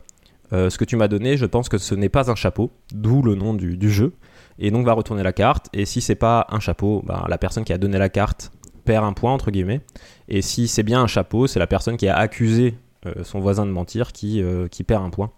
ce 0.52 0.76
que 0.78 0.84
tu 0.84 0.96
m'as 0.96 1.08
donné, 1.08 1.36
je 1.36 1.46
pense 1.46 1.68
que 1.68 1.78
ce 1.78 1.94
n'est 1.94 2.08
pas 2.08 2.30
un 2.30 2.34
chapeau, 2.34 2.70
d'où 2.92 3.22
le 3.22 3.34
nom 3.34 3.54
du, 3.54 3.90
jeu. 3.90 4.12
Et 4.58 4.70
donc 4.70 4.86
va 4.86 4.92
retourner 4.92 5.22
la 5.22 5.32
carte. 5.32 5.68
Et 5.72 5.84
si 5.84 6.00
c'est 6.00 6.14
pas 6.14 6.46
un 6.50 6.60
chapeau, 6.60 7.02
ben, 7.06 7.24
la 7.28 7.38
personne 7.38 7.64
qui 7.64 7.72
a 7.72 7.78
donné 7.78 7.98
la 7.98 8.08
carte 8.08 8.52
perd 8.84 9.04
un 9.04 9.12
point 9.12 9.32
entre 9.32 9.50
guillemets. 9.50 9.82
Et 10.28 10.40
si 10.40 10.68
c'est 10.68 10.82
bien 10.82 11.02
un 11.02 11.06
chapeau, 11.06 11.46
c'est 11.46 11.58
la 11.58 11.66
personne 11.66 11.98
qui 11.98 12.08
a 12.08 12.16
accusé 12.16 12.74
euh, 13.06 13.24
son 13.24 13.40
voisin 13.40 13.66
de 13.66 13.70
mentir 13.70 14.12
qui, 14.12 14.42
euh, 14.42 14.68
perd 14.86 15.04
un 15.04 15.10
point. 15.10 15.30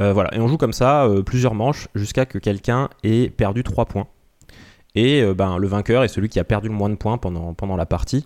Euh, 0.00 0.12
voilà, 0.12 0.34
et 0.34 0.40
on 0.40 0.48
joue 0.48 0.56
comme 0.56 0.72
ça 0.72 1.08
plusieurs 1.24 1.54
manches 1.54 1.88
jusqu'à 1.94 2.26
que 2.26 2.38
quelqu'un 2.38 2.88
ait 3.02 3.30
perdu 3.30 3.64
3 3.64 3.86
points. 3.86 4.06
Et 4.96 5.24
ben, 5.34 5.58
le 5.58 5.66
vainqueur 5.66 6.04
est 6.04 6.08
celui 6.08 6.28
qui 6.28 6.38
a 6.38 6.44
perdu 6.44 6.68
le 6.68 6.74
moins 6.74 6.88
de 6.88 6.94
points 6.94 7.18
pendant, 7.18 7.76
la 7.76 7.86
partie. 7.86 8.24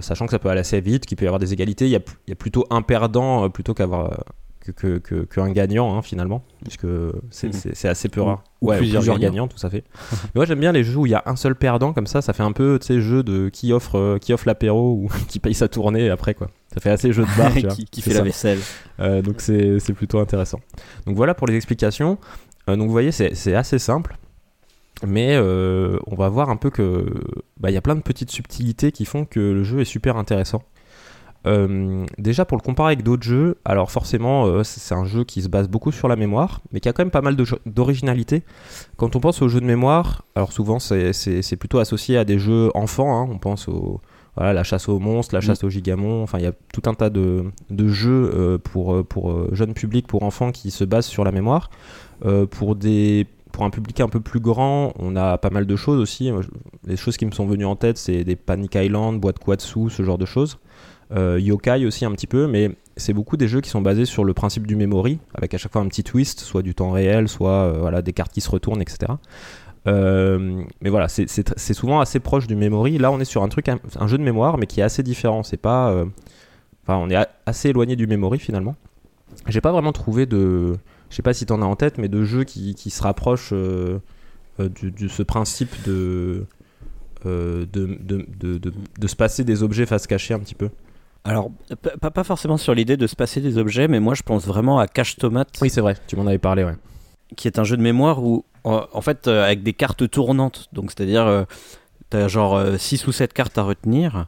sachant 0.00 0.26
que 0.26 0.32
ça 0.32 0.40
peut 0.40 0.48
aller 0.48 0.60
assez 0.60 0.80
vite, 0.80 1.06
qu'il 1.06 1.16
peut 1.16 1.24
y 1.24 1.28
avoir 1.28 1.38
des 1.38 1.52
égalités, 1.52 1.86
il 1.86 1.92
y 1.92 2.32
a 2.32 2.34
plutôt 2.34 2.66
un 2.70 2.82
perdant 2.82 3.48
plutôt 3.48 3.72
qu'avoir 3.72 4.24
qu'un 4.72 4.98
que, 4.98 5.24
que, 5.24 5.52
gagnant 5.52 5.96
hein, 5.96 6.02
finalement, 6.02 6.42
puisque 6.62 6.86
c'est 7.30 7.48
mhm. 7.48 7.90
assez 7.90 8.08
peu 8.08 8.22
rare. 8.22 8.44
Ou, 8.60 8.72
plusieurs, 8.72 9.18
gagnants. 9.18 9.46
tout 9.46 9.58
ça 9.58 9.70
fait. 9.70 9.84
Mais 10.12 10.30
moi 10.36 10.44
j'aime 10.44 10.58
bien 10.58 10.72
les 10.72 10.82
jeux 10.82 10.96
où 10.96 11.06
il 11.06 11.10
y 11.10 11.14
a 11.14 11.22
un 11.26 11.36
seul 11.36 11.54
perdant 11.54 11.92
comme 11.92 12.08
ça, 12.08 12.22
ça 12.22 12.32
fait 12.32 12.42
un 12.42 12.52
peu 12.52 12.78
tu 12.80 12.88
sais 12.88 13.00
jeu 13.00 13.22
de 13.22 13.48
qui 13.48 13.72
offre 13.72 13.96
euh, 13.96 14.18
qui 14.18 14.32
offre 14.32 14.48
l'apéro 14.48 14.94
ou 14.94 15.08
qui 15.28 15.38
paye 15.38 15.54
sa 15.54 15.68
tournée 15.68 16.10
après 16.10 16.34
quoi. 16.34 16.48
Ça 16.74 16.80
fait 16.80 16.90
assez 16.90 17.12
jeu 17.12 17.24
de 17.24 17.38
bar. 17.38 17.52
qui, 17.90 18.02
fait 18.02 18.14
la 18.14 18.22
vaisselle. 18.22 18.58
Euh, 19.00 19.22
donc 19.22 19.40
c'est 19.40 19.92
plutôt 19.92 20.18
intéressant. 20.18 20.60
Donc 21.06 21.16
voilà 21.16 21.34
pour 21.34 21.46
les 21.46 21.54
explications. 21.54 22.18
Euh, 22.68 22.76
donc 22.76 22.86
vous 22.86 22.92
voyez 22.92 23.12
c'est 23.12 23.54
assez 23.54 23.78
simple. 23.78 24.16
Mais 25.06 25.38
on 25.38 26.16
va 26.16 26.28
voir 26.28 26.50
un 26.50 26.56
peu 26.56 26.70
que 26.70 27.06
bah, 27.58 27.70
il 27.70 27.74
y 27.74 27.76
a 27.76 27.80
plein 27.80 27.94
de 27.94 28.02
petites 28.02 28.32
subtilités 28.32 28.90
qui 28.90 29.04
font 29.04 29.24
que 29.24 29.38
le 29.38 29.62
jeu 29.62 29.80
est 29.80 29.84
super 29.84 30.16
intéressant. 30.16 30.62
Euh, 31.46 32.04
déjà 32.18 32.44
pour 32.44 32.58
le 32.58 32.62
comparer 32.62 32.92
avec 32.92 33.04
d'autres 33.04 33.22
jeux, 33.22 33.58
alors 33.64 33.90
forcément 33.90 34.46
euh, 34.46 34.64
c'est 34.64 34.94
un 34.94 35.04
jeu 35.04 35.22
qui 35.24 35.40
se 35.42 35.48
base 35.48 35.68
beaucoup 35.68 35.92
sur 35.92 36.08
la 36.08 36.16
mémoire, 36.16 36.60
mais 36.72 36.80
qui 36.80 36.88
a 36.88 36.92
quand 36.92 37.02
même 37.02 37.12
pas 37.12 37.22
mal 37.22 37.36
d'originalité. 37.64 38.42
Quand 38.96 39.14
on 39.14 39.20
pense 39.20 39.40
aux 39.40 39.48
jeux 39.48 39.60
de 39.60 39.66
mémoire, 39.66 40.24
alors 40.34 40.52
souvent 40.52 40.78
c'est 40.80 41.56
plutôt 41.56 41.78
associé 41.78 42.18
à 42.18 42.24
des 42.24 42.38
jeux 42.38 42.70
enfants, 42.74 43.16
hein. 43.16 43.28
on 43.30 43.38
pense 43.38 43.68
au, 43.68 44.00
voilà, 44.36 44.52
la 44.52 44.64
chasse 44.64 44.88
aux 44.88 44.98
monstres, 44.98 45.34
la 45.34 45.38
mm. 45.38 45.42
chasse 45.42 45.64
aux 45.64 45.70
gigamons, 45.70 46.22
enfin 46.22 46.38
il 46.38 46.44
y 46.44 46.48
a 46.48 46.52
tout 46.72 46.82
un 46.86 46.94
tas 46.94 47.10
de, 47.10 47.44
de 47.70 47.88
jeux 47.88 48.32
euh, 48.34 48.58
pour, 48.58 49.06
pour 49.06 49.54
jeunes 49.54 49.74
publics, 49.74 50.08
pour 50.08 50.24
enfants 50.24 50.50
qui 50.50 50.72
se 50.72 50.84
basent 50.84 51.06
sur 51.06 51.24
la 51.24 51.32
mémoire. 51.32 51.70
pour 52.50 52.74
des 52.74 53.26
pour 53.52 53.64
un 53.64 53.70
public 53.70 54.00
un 54.00 54.08
peu 54.08 54.20
plus 54.20 54.40
grand, 54.40 54.92
on 54.98 55.16
a 55.16 55.38
pas 55.38 55.50
mal 55.50 55.66
de 55.66 55.76
choses 55.76 55.98
aussi. 55.98 56.30
Les 56.86 56.96
choses 56.96 57.16
qui 57.16 57.26
me 57.26 57.32
sont 57.32 57.46
venues 57.46 57.64
en 57.64 57.76
tête, 57.76 57.96
c'est 57.98 58.22
des 58.22 58.36
Panic 58.36 58.74
Island, 58.74 59.18
Boîte 59.18 59.38
Quatsu, 59.38 59.90
ce 59.90 60.02
genre 60.02 60.18
de 60.18 60.26
choses. 60.26 60.58
Euh, 61.16 61.40
yokai 61.40 61.86
aussi 61.86 62.04
un 62.04 62.12
petit 62.12 62.26
peu, 62.26 62.46
mais 62.46 62.70
c'est 62.96 63.14
beaucoup 63.14 63.38
des 63.38 63.48
jeux 63.48 63.62
qui 63.62 63.70
sont 63.70 63.80
basés 63.80 64.04
sur 64.04 64.24
le 64.24 64.34
principe 64.34 64.66
du 64.66 64.76
memory, 64.76 65.18
avec 65.34 65.54
à 65.54 65.58
chaque 65.58 65.72
fois 65.72 65.80
un 65.80 65.88
petit 65.88 66.04
twist, 66.04 66.40
soit 66.40 66.62
du 66.62 66.74
temps 66.74 66.90
réel, 66.90 67.28
soit 67.28 67.50
euh, 67.50 67.78
voilà, 67.78 68.02
des 68.02 68.12
cartes 68.12 68.32
qui 68.32 68.42
se 68.42 68.50
retournent, 68.50 68.82
etc. 68.82 69.12
Euh, 69.86 70.62
mais 70.82 70.90
voilà, 70.90 71.08
c'est 71.08 71.74
souvent 71.74 72.00
assez 72.00 72.20
proche 72.20 72.46
du 72.46 72.56
memory. 72.56 72.98
Là, 72.98 73.10
on 73.10 73.20
est 73.20 73.24
sur 73.24 73.42
un 73.42 73.48
truc, 73.48 73.68
un, 73.68 74.06
jeu 74.06 74.18
de 74.18 74.22
mémoire, 74.22 74.58
mais 74.58 74.66
qui 74.66 74.80
est 74.80 74.82
assez 74.82 75.02
différent. 75.02 75.42
C'est 75.42 75.56
pas, 75.56 76.04
enfin, 76.84 76.98
on 76.98 77.08
est 77.08 77.16
assez 77.46 77.70
éloigné 77.70 77.96
du 77.96 78.06
memory 78.06 78.38
finalement. 78.38 78.76
J'ai 79.46 79.62
pas 79.62 79.72
vraiment 79.72 79.92
trouvé 79.92 80.26
de, 80.26 80.76
je 81.08 81.16
sais 81.16 81.22
pas 81.22 81.32
si 81.32 81.46
tu 81.46 81.52
en 81.54 81.62
as 81.62 81.66
en 81.66 81.76
tête, 81.76 81.96
mais 81.96 82.08
de 82.08 82.22
jeux 82.24 82.44
qui, 82.44 82.74
qui 82.74 82.90
se 82.90 83.02
rapprochent 83.02 83.52
de, 83.52 84.00
ce 84.58 85.22
principe 85.22 85.70
de, 85.86 86.44
de, 87.24 87.66
de, 87.72 88.26
de, 88.38 88.58
de, 88.98 89.06
se 89.06 89.16
passer 89.16 89.44
des 89.44 89.62
objets 89.62 89.86
face 89.86 90.06
cachée 90.06 90.34
un 90.34 90.40
petit 90.40 90.56
peu 90.56 90.68
alors, 91.24 91.50
pas, 92.00 92.10
pas 92.10 92.24
forcément 92.24 92.56
sur 92.56 92.74
l'idée 92.74 92.96
de 92.96 93.06
se 93.06 93.16
passer 93.16 93.40
des 93.40 93.58
objets, 93.58 93.88
mais 93.88 94.00
moi 94.00 94.14
je 94.14 94.22
pense 94.22 94.46
vraiment 94.46 94.78
à 94.78 94.86
Cache 94.86 95.16
Tomate. 95.16 95.50
Oui, 95.60 95.70
c'est 95.70 95.80
vrai, 95.80 95.96
tu 96.06 96.16
m'en 96.16 96.26
avais 96.26 96.38
parlé, 96.38 96.64
ouais. 96.64 96.76
Qui 97.36 97.48
est 97.48 97.58
un 97.58 97.64
jeu 97.64 97.76
de 97.76 97.82
mémoire 97.82 98.22
où, 98.22 98.44
en 98.64 99.00
fait, 99.02 99.28
avec 99.28 99.62
des 99.62 99.74
cartes 99.74 100.08
tournantes, 100.08 100.68
donc 100.72 100.90
c'est-à-dire, 100.90 101.44
tu 102.10 102.16
as 102.16 102.28
genre 102.28 102.58
6 102.78 103.06
ou 103.06 103.12
7 103.12 103.34
cartes 103.34 103.58
à 103.58 103.62
retenir, 103.62 104.26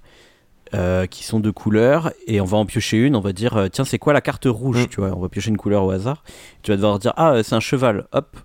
euh, 0.73 1.07
qui 1.07 1.25
sont 1.25 1.41
de 1.41 1.51
couleurs 1.51 2.13
et 2.29 2.41
on 2.41 2.45
va 2.45 2.57
en 2.57 2.65
piocher 2.65 2.99
une, 2.99 3.17
on 3.17 3.21
va 3.21 3.33
dire 3.33 3.57
euh, 3.57 3.67
tiens 3.67 3.85
c'est 3.85 3.99
quoi 3.99 4.13
la 4.13 4.21
carte 4.21 4.47
rouge, 4.47 4.85
mm. 4.85 4.87
tu 4.87 5.01
vois, 5.01 5.11
on 5.17 5.19
va 5.19 5.29
piocher 5.29 5.51
une 5.51 5.57
couleur 5.57 5.83
au 5.83 5.91
hasard. 5.91 6.23
Tu 6.63 6.71
vas 6.71 6.77
devoir 6.77 7.01
dire 7.01 7.13
ah 7.17 7.43
c'est 7.43 7.57
un 7.57 7.61
cheval, 7.61 8.07
hop. 8.13 8.37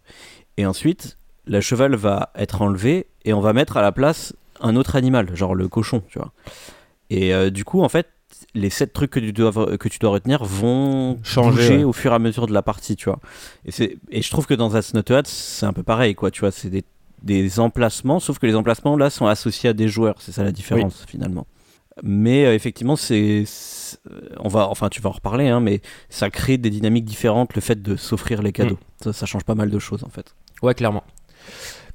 Et 0.58 0.66
ensuite 0.66 1.20
la 1.46 1.62
cheval 1.62 1.94
va 1.94 2.32
être 2.34 2.64
enlevée 2.64 3.06
et 3.26 3.34
on 3.34 3.42
va 3.42 3.54
mettre 3.54 3.78
à 3.78 3.84
la 3.84 3.92
place 3.92 4.34
un 4.60 4.76
autre 4.76 4.96
animal, 4.96 5.36
genre 5.36 5.54
le 5.54 5.68
cochon, 5.68 6.02
tu 6.08 6.18
vois? 6.18 6.32
Et 7.12 7.32
euh, 7.32 7.52
du 7.52 7.64
coup 7.64 7.84
en 7.84 7.90
fait 7.90 8.08
les 8.56 8.70
sept 8.70 8.94
trucs 8.94 9.12
que 9.12 9.20
tu 9.20 9.34
dois, 9.34 9.78
que 9.78 9.90
tu 9.90 10.00
dois 10.00 10.12
retenir 10.12 10.44
vont 10.44 11.20
changer 11.24 11.84
au 11.84 11.94
fur 11.94 12.12
et 12.12 12.16
à 12.16 12.20
mesure 12.20 12.48
de 12.48 12.54
la 12.54 12.62
partie, 12.62 12.96
tu 12.96 13.06
vois. 13.06 13.20
Et, 13.66 14.00
et 14.10 14.22
je 14.22 14.30
trouve 14.32 14.48
que 14.48 14.54
dans 14.54 14.70
That's 14.70 14.94
Not 14.94 15.04
c'est 15.26 15.66
un 15.66 15.74
peu 15.74 15.84
pareil, 15.84 16.16
quoi, 16.16 16.32
tu 16.32 16.40
vois, 16.40 16.52
c'est 16.52 16.70
des, 16.70 16.86
des, 17.22 17.60
emplacements, 17.60 18.20
sauf 18.20 18.40
que 18.40 18.48
les 18.48 18.56
emplacements 18.56 18.98
là 18.98 19.10
sont 19.10 19.28
associés 19.28 19.70
à 19.70 19.74
des 19.74 19.90
joueurs, 19.90 20.16
c'est 20.20 20.32
ça 20.32 20.44
la 20.44 20.52
différence 20.52 21.06
finalement. 21.08 21.46
Mais 22.04 22.46
euh, 22.46 22.54
effectivement, 22.54 22.96
c'est, 22.96 23.46
on 24.40 24.50
va, 24.50 24.68
enfin, 24.68 24.90
tu 24.90 25.02
vas 25.02 25.10
en 25.10 25.14
reparler, 25.14 25.48
hein, 25.48 25.62
mais 25.62 25.82
ça 26.10 26.30
crée 26.30 26.58
des 26.58 26.70
dynamiques 26.70 27.06
différentes. 27.06 27.56
Le 27.56 27.62
fait 27.62 27.82
de 27.82 27.96
s'offrir 27.96 28.42
les 28.42 28.52
cadeaux, 28.52 28.78
mm. 29.06 29.14
ça, 29.14 29.26
change 29.26 29.46
pas 29.46 29.56
mal 29.56 29.70
de 29.70 29.80
choses 29.80 30.04
en 30.04 30.10
fait. 30.10 30.36
Ouais, 30.62 30.74
clairement. 30.74 31.04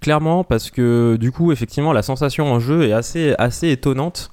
Clairement, 0.00 0.42
parce 0.42 0.70
que 0.70 1.18
du 1.20 1.32
coup, 1.32 1.52
effectivement, 1.52 1.92
la 1.92 2.02
sensation 2.02 2.50
en 2.50 2.60
jeu 2.60 2.84
est 2.84 2.92
assez, 2.92 3.34
assez 3.38 3.68
étonnante. 3.70 4.30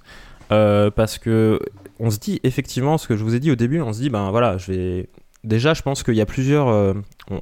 Euh, 0.52 0.90
parce 0.90 1.18
que 1.18 1.60
on 2.00 2.10
se 2.10 2.20
dit 2.20 2.40
effectivement 2.44 2.98
ce 2.98 3.08
que 3.08 3.16
je 3.16 3.24
vous 3.24 3.36
ai 3.36 3.40
dit 3.40 3.52
au 3.52 3.56
début, 3.56 3.82
on 3.82 3.94
se 3.94 4.00
dit 4.00 4.10
ben 4.10 4.32
voilà, 4.32 4.58
je 4.58 4.72
vais 4.72 5.10
déjà 5.44 5.74
je 5.74 5.82
pense 5.82 6.04
qu'il 6.04 6.16
y 6.16 6.22
a 6.22 6.26
plusieurs, 6.26 6.68
euh, 6.68 6.94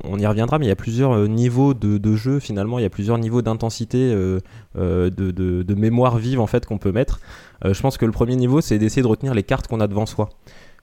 on, 0.04 0.20
y 0.20 0.26
reviendra, 0.26 0.60
mais 0.60 0.66
il 0.66 0.70
y 0.70 0.72
a 0.72 0.76
plusieurs 0.76 1.28
niveaux 1.28 1.74
de, 1.74 1.98
de, 1.98 2.16
jeu 2.16 2.40
finalement, 2.40 2.80
il 2.80 2.84
y 2.84 2.86
a 2.86 2.90
plusieurs 2.90 3.18
niveaux 3.18 3.42
d'intensité, 3.42 4.12
de, 4.14 4.42
de, 4.76 5.32
de, 5.64 5.76
mémoire 5.76 6.18
vive 6.18 6.40
en 6.40 6.48
fait 6.48 6.66
qu'on 6.66 6.78
peut 6.78 6.92
mettre. 6.92 7.20
Euh, 7.64 7.74
je 7.74 7.82
pense 7.82 7.98
que 7.98 8.06
le 8.06 8.12
premier 8.12 8.36
niveau, 8.36 8.62
c'est 8.62 8.78
d'essayer 8.78 9.02
de 9.02 9.08
retenir 9.08 9.34
les 9.34 9.44
cartes 9.44 9.68
qu'on 9.68 9.80
a 9.80 9.88
devant 9.88 10.06
soi. 10.06 10.30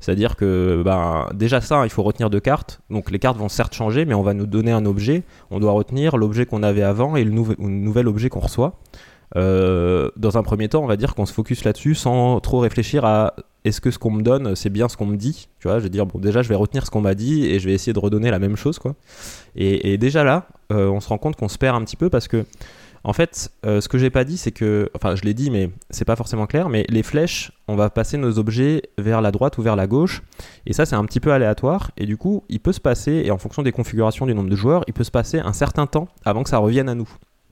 C'est-à-dire 0.00 0.34
que 0.34 0.82
ben, 0.84 1.28
déjà 1.32 1.60
ça, 1.60 1.84
il 1.84 1.90
faut 1.90 2.02
retenir 2.02 2.28
deux 2.28 2.40
cartes. 2.40 2.80
Donc 2.90 3.10
les 3.10 3.18
cartes 3.20 3.38
vont 3.38 3.48
certes 3.48 3.74
changer, 3.74 4.04
mais 4.04 4.14
on 4.14 4.22
va 4.22 4.34
nous 4.34 4.46
donner 4.46 4.72
un 4.72 4.84
objet. 4.84 5.22
On 5.50 5.60
doit 5.60 5.72
retenir 5.72 6.16
l'objet 6.16 6.44
qu'on 6.44 6.64
avait 6.64 6.82
avant 6.82 7.14
et 7.14 7.22
le 7.22 7.30
nouvel 7.30 8.08
objet 8.08 8.28
qu'on 8.28 8.40
reçoit. 8.40 8.80
Euh, 9.36 10.10
dans 10.16 10.36
un 10.36 10.42
premier 10.42 10.68
temps, 10.68 10.82
on 10.82 10.86
va 10.86 10.96
dire 10.96 11.14
qu'on 11.14 11.24
se 11.24 11.32
focus 11.32 11.64
là-dessus 11.64 11.94
sans 11.94 12.40
trop 12.40 12.58
réfléchir 12.58 13.04
à 13.04 13.34
est-ce 13.64 13.80
que 13.80 13.90
ce 13.90 13.98
qu'on 13.98 14.10
me 14.10 14.22
donne, 14.22 14.56
c'est 14.56 14.70
bien 14.70 14.88
ce 14.88 14.96
qu'on 14.96 15.06
me 15.06 15.16
dit. 15.16 15.48
Tu 15.60 15.68
vois, 15.68 15.78
je 15.78 15.84
vais 15.84 15.90
dire, 15.90 16.06
bon, 16.06 16.18
déjà, 16.18 16.42
je 16.42 16.48
vais 16.48 16.54
retenir 16.54 16.84
ce 16.84 16.90
qu'on 16.90 17.00
m'a 17.00 17.14
dit 17.14 17.46
et 17.46 17.58
je 17.58 17.68
vais 17.68 17.74
essayer 17.74 17.92
de 17.92 17.98
redonner 17.98 18.30
la 18.30 18.38
même 18.38 18.56
chose, 18.56 18.78
quoi. 18.78 18.94
Et, 19.54 19.98
déjà 19.98 20.24
là, 20.24 20.48
euh, 20.72 20.88
on 20.88 21.00
se 21.00 21.08
rend 21.08 21.18
compte 21.18 21.36
qu'on 21.36 21.48
se 21.48 21.58
perd 21.58 21.76
un 21.76 21.84
petit 21.84 21.96
peu 21.96 22.10
parce 22.10 22.28
que 22.28 22.44
en 23.04 23.12
fait, 23.12 23.50
euh, 23.66 23.80
ce 23.80 23.88
que 23.88 23.98
j'ai 23.98 24.10
pas 24.10 24.24
dit, 24.24 24.36
c'est 24.36 24.52
que, 24.52 24.88
enfin, 24.94 25.16
je 25.16 25.22
l'ai 25.22 25.34
dit, 25.34 25.50
mais 25.50 25.70
c'est 25.90 26.04
pas 26.04 26.14
forcément 26.14 26.46
clair. 26.46 26.68
Mais 26.68 26.84
les 26.88 27.02
flèches, 27.02 27.52
on 27.66 27.74
va 27.74 27.90
passer 27.90 28.16
nos 28.16 28.38
objets 28.38 28.82
vers 28.96 29.20
la 29.20 29.32
droite 29.32 29.58
ou 29.58 29.62
vers 29.62 29.74
la 29.76 29.86
gauche, 29.86 30.22
et 30.66 30.72
ça, 30.72 30.86
c'est 30.86 30.94
un 30.94 31.04
petit 31.04 31.20
peu 31.20 31.32
aléatoire. 31.32 31.90
Et 31.96 32.06
du 32.06 32.16
coup, 32.16 32.44
il 32.48 32.60
peut 32.60 32.72
se 32.72 32.80
passer, 32.80 33.22
et 33.24 33.30
en 33.30 33.38
fonction 33.38 33.62
des 33.62 33.72
configurations 33.72 34.26
du 34.26 34.34
nombre 34.34 34.50
de 34.50 34.56
joueurs, 34.56 34.84
il 34.86 34.94
peut 34.94 35.04
se 35.04 35.10
passer 35.10 35.40
un 35.40 35.52
certain 35.52 35.86
temps 35.86 36.08
avant 36.24 36.44
que 36.44 36.50
ça 36.50 36.58
revienne 36.58 36.88
à 36.88 36.94
nous. 36.94 37.08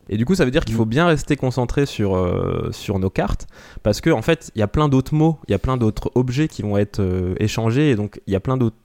Et 0.08 0.16
du 0.16 0.24
coup, 0.24 0.34
ça 0.34 0.44
veut 0.44 0.50
dire 0.50 0.64
qu'il 0.64 0.74
faut 0.74 0.86
bien 0.86 1.06
rester 1.06 1.36
concentré 1.36 1.86
sur, 1.86 2.16
euh, 2.16 2.70
sur 2.72 2.98
nos 2.98 3.10
cartes, 3.10 3.46
parce 3.82 4.00
qu'en 4.00 4.18
en 4.18 4.22
fait, 4.22 4.50
il 4.54 4.58
y 4.58 4.62
a 4.62 4.68
plein 4.68 4.88
d'autres 4.88 5.14
mots, 5.14 5.38
il 5.46 5.52
y 5.52 5.54
a 5.54 5.58
plein 5.58 5.76
d'autres 5.76 6.10
objets 6.14 6.48
qui 6.48 6.62
vont 6.62 6.76
être 6.76 7.00
euh, 7.00 7.34
échangés, 7.38 7.90
et 7.90 7.96
donc 7.96 8.20
il 8.26 8.32
y 8.32 8.36
a 8.36 8.40
plein 8.40 8.56
d'autres 8.56 8.76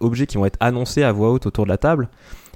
objets 0.00 0.26
qui 0.26 0.38
vont 0.38 0.46
être 0.46 0.58
annoncés 0.60 1.02
à 1.02 1.12
voix 1.12 1.30
haute 1.30 1.46
autour 1.46 1.64
de 1.64 1.68
la 1.70 1.78
table. 1.78 2.08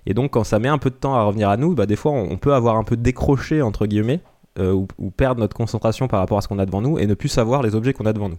Et 0.06 0.14
donc, 0.14 0.32
quand 0.32 0.44
ça 0.44 0.58
met 0.58 0.68
un 0.68 0.78
peu 0.78 0.90
de 0.90 0.94
temps 0.94 1.14
à 1.14 1.23
revenir 1.23 1.49
à 1.49 1.56
nous, 1.56 1.75
bah, 1.75 1.87
des 1.87 1.96
fois, 1.96 2.12
on, 2.12 2.37
peut 2.37 2.54
avoir 2.54 2.76
un 2.76 2.85
peu 2.85 2.96
décroché, 2.96 3.61
entre 3.61 3.87
guillemets, 3.87 4.20
euh, 4.58 4.73
ou, 4.73 5.11
perdre 5.11 5.40
notre 5.40 5.56
concentration 5.56 6.06
par 6.08 6.20
rapport 6.20 6.38
à 6.38 6.40
ce 6.40 6.49
qu'on 6.49 6.58
a 6.58 6.66
devant 6.66 6.80
nous 6.80 6.99
et 6.99 7.06
ne 7.06 7.14
plus 7.14 7.28
savoir 7.28 7.62
les 7.62 7.75
objets 7.75 7.92
qu'on 7.92 8.06
a 8.06 8.12
devant 8.12 8.28
nous. 8.28 8.38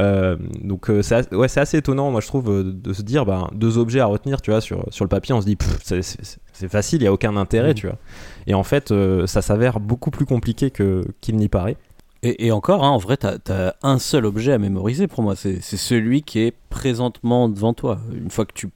Euh, 0.00 0.36
donc 0.62 0.88
euh, 0.90 1.02
c'est 1.02 1.32
ouais, 1.34 1.58
assez 1.58 1.76
étonnant, 1.76 2.10
moi 2.10 2.20
je 2.20 2.26
trouve, 2.26 2.64
de 2.64 2.92
se 2.92 3.02
dire 3.02 3.26
bah, 3.26 3.48
deux 3.52 3.78
objets 3.78 4.00
à 4.00 4.06
retenir, 4.06 4.40
tu 4.40 4.50
vois, 4.50 4.60
sur, 4.60 4.86
sur 4.90 5.04
le 5.04 5.08
papier, 5.08 5.34
on 5.34 5.40
se 5.40 5.46
dit 5.46 5.58
c'est 5.84 6.68
facile, 6.68 7.00
il 7.00 7.04
n'y 7.04 7.08
a 7.08 7.12
aucun 7.12 7.36
intérêt, 7.36 7.72
mmh. 7.72 7.74
tu 7.74 7.86
vois. 7.86 7.98
Et 8.46 8.54
en 8.54 8.62
fait, 8.62 8.92
ça 9.26 9.42
s'avère 9.42 9.80
beaucoup 9.80 10.10
plus 10.10 10.26
compliqué 10.26 10.70
qu'il 10.70 11.36
n'y 11.36 11.48
paraît. 11.48 11.76
Et, 12.24 12.52
encore, 12.52 12.84
hein, 12.84 12.88
en 12.88 12.98
vrai, 12.98 13.16
tu 13.16 13.26
as, 13.26 13.74
un 13.82 13.98
seul 13.98 14.26
objet 14.26 14.52
à 14.52 14.58
mémoriser 14.58 15.08
pour 15.08 15.24
moi, 15.24 15.34
c'est 15.34 15.60
celui 15.60 16.22
qui 16.22 16.38
est 16.38 16.54
présentement 16.70 17.48
devant 17.48 17.74
toi. 17.74 17.98
Une 18.12 18.30
fois 18.30 18.46
que 18.46 18.52
tu, 18.52 18.68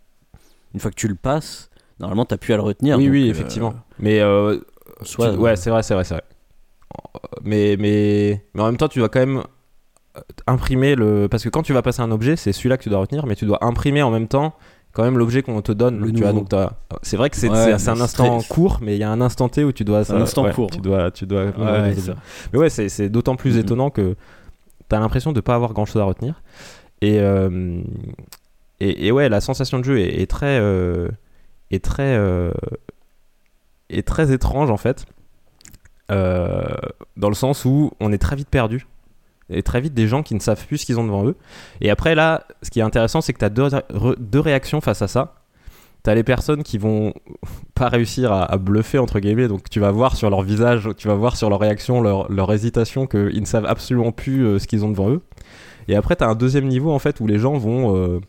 une 0.74 0.80
fois 0.80 0.90
que 0.90 0.96
tu 0.96 1.06
le 1.06 1.14
passes, 1.14 1.70
normalement, 2.00 2.24
t'as 2.24 2.38
pu 2.38 2.52
à 2.52 2.56
le 2.56 2.62
retenir. 2.62 2.98
Oui, 2.98 3.08
oui, 3.08 3.28
euh, 3.28 3.30
effectivement. 3.30 3.74
Mais 4.00 4.20
euh, 4.20 4.58
soit, 5.02 5.36
ouais, 5.36 5.54
c'est 5.54 5.70
vrai, 5.70 5.84
c'est 5.84 5.94
vrai, 5.94 6.02
c'est 6.02 6.14
vrai. 6.14 6.24
Mais, 7.44 7.76
mais, 7.78 8.44
mais 8.52 8.62
en 8.62 8.66
même 8.66 8.78
temps, 8.78 8.88
tu 8.88 8.98
dois 8.98 9.08
quand 9.08 9.20
même 9.20 9.38
euh, 9.38 9.42
imprimer 10.46 10.94
le. 10.94 11.28
Parce 11.28 11.42
que 11.42 11.48
quand 11.48 11.62
tu 11.62 11.72
vas 11.72 11.82
passer 11.82 12.02
un 12.02 12.10
objet, 12.10 12.36
c'est 12.36 12.52
celui-là 12.52 12.76
que 12.76 12.82
tu 12.82 12.88
dois 12.88 12.98
retenir, 12.98 13.26
mais 13.26 13.36
tu 13.36 13.46
dois 13.46 13.64
imprimer 13.64 14.02
en 14.02 14.10
même 14.10 14.28
temps 14.28 14.54
quand 14.92 15.02
même 15.02 15.18
l'objet 15.18 15.42
qu'on 15.42 15.60
te 15.60 15.72
donne. 15.72 16.00
Le 16.00 16.12
tu 16.12 16.22
vois, 16.22 16.32
donc 16.32 16.48
c'est 17.02 17.16
vrai 17.16 17.30
que 17.30 17.36
c'est 17.36 17.48
un 17.48 18.00
instant 18.00 18.40
court, 18.48 18.78
mais 18.80 18.96
il 18.96 18.98
y 18.98 19.04
a 19.04 19.10
un 19.10 19.20
instant 19.20 19.48
T 19.48 19.64
où 19.64 19.72
tu 19.72 19.84
dois. 19.84 20.10
Un 20.12 20.22
instant 20.22 20.50
court. 20.50 20.70
Tu 20.70 20.80
dois, 20.80 21.10
tu 21.10 21.26
dois. 21.26 21.46
mais 22.52 22.58
ouais, 22.58 22.70
c'est 22.70 23.08
d'autant 23.08 23.36
plus 23.36 23.56
étonnant 23.56 23.90
que 23.90 24.16
t'as 24.88 25.00
l'impression 25.00 25.32
de 25.32 25.40
pas 25.40 25.54
avoir 25.54 25.72
grand 25.72 25.84
chose 25.84 26.00
à 26.00 26.04
retenir. 26.04 26.42
Et, 27.02 27.16
et, 28.80 29.06
et, 29.06 29.12
ouais, 29.12 29.28
la 29.28 29.40
sensation 29.40 29.78
de 29.78 29.84
jeu 29.84 29.98
est, 29.98 30.22
est 30.22 30.30
très 30.30 30.60
est 31.70 31.84
très, 31.84 32.16
euh, 32.16 32.52
est 33.88 34.06
très 34.06 34.32
étrange 34.32 34.70
en 34.70 34.76
fait, 34.76 35.06
euh, 36.10 36.64
dans 37.16 37.28
le 37.28 37.34
sens 37.34 37.64
où 37.64 37.92
on 38.00 38.12
est 38.12 38.18
très 38.18 38.36
vite 38.36 38.48
perdu. 38.48 38.86
Et 39.50 39.62
très 39.62 39.80
vite 39.80 39.94
des 39.94 40.08
gens 40.08 40.22
qui 40.22 40.34
ne 40.34 40.40
savent 40.40 40.64
plus 40.66 40.78
ce 40.78 40.86
qu'ils 40.86 40.98
ont 40.98 41.04
devant 41.04 41.26
eux. 41.26 41.36
Et 41.80 41.90
après 41.90 42.14
là, 42.14 42.46
ce 42.62 42.70
qui 42.70 42.80
est 42.80 42.82
intéressant, 42.82 43.20
c'est 43.20 43.32
que 43.32 43.38
tu 43.38 43.44
as 43.44 43.50
deux, 43.50 43.68
deux 44.18 44.40
réactions 44.40 44.80
face 44.80 45.02
à 45.02 45.08
ça. 45.08 45.34
Tu 46.04 46.10
as 46.10 46.14
les 46.14 46.24
personnes 46.24 46.62
qui 46.62 46.78
vont 46.78 47.14
pas 47.74 47.88
réussir 47.88 48.32
à, 48.32 48.56
bluffer 48.58 48.98
entre 48.98 49.20
guillemets, 49.20 49.48
donc 49.48 49.68
tu 49.70 49.80
vas 49.80 49.90
voir 49.90 50.16
sur 50.16 50.30
leur 50.30 50.42
visage, 50.42 50.88
tu 50.96 51.08
vas 51.08 51.14
voir 51.14 51.36
sur 51.36 51.50
leur 51.50 51.60
réaction, 51.60 52.00
leur, 52.00 52.30
leur 52.30 52.52
hésitation 52.52 53.06
qu'ils 53.06 53.40
ne 53.40 53.46
savent 53.46 53.66
absolument 53.66 54.12
plus 54.12 54.44
euh, 54.44 54.58
ce 54.58 54.66
qu'ils 54.66 54.84
ont 54.84 54.90
devant 54.90 55.10
eux. 55.10 55.22
Et 55.88 55.94
après, 55.94 56.16
tu 56.16 56.24
as 56.24 56.28
un 56.28 56.34
deuxième 56.34 56.66
niveau 56.66 56.90
en 56.90 56.98
fait 56.98 57.20
où 57.20 57.26
les 57.26 57.38
gens 57.38 57.54
vont 57.54 58.20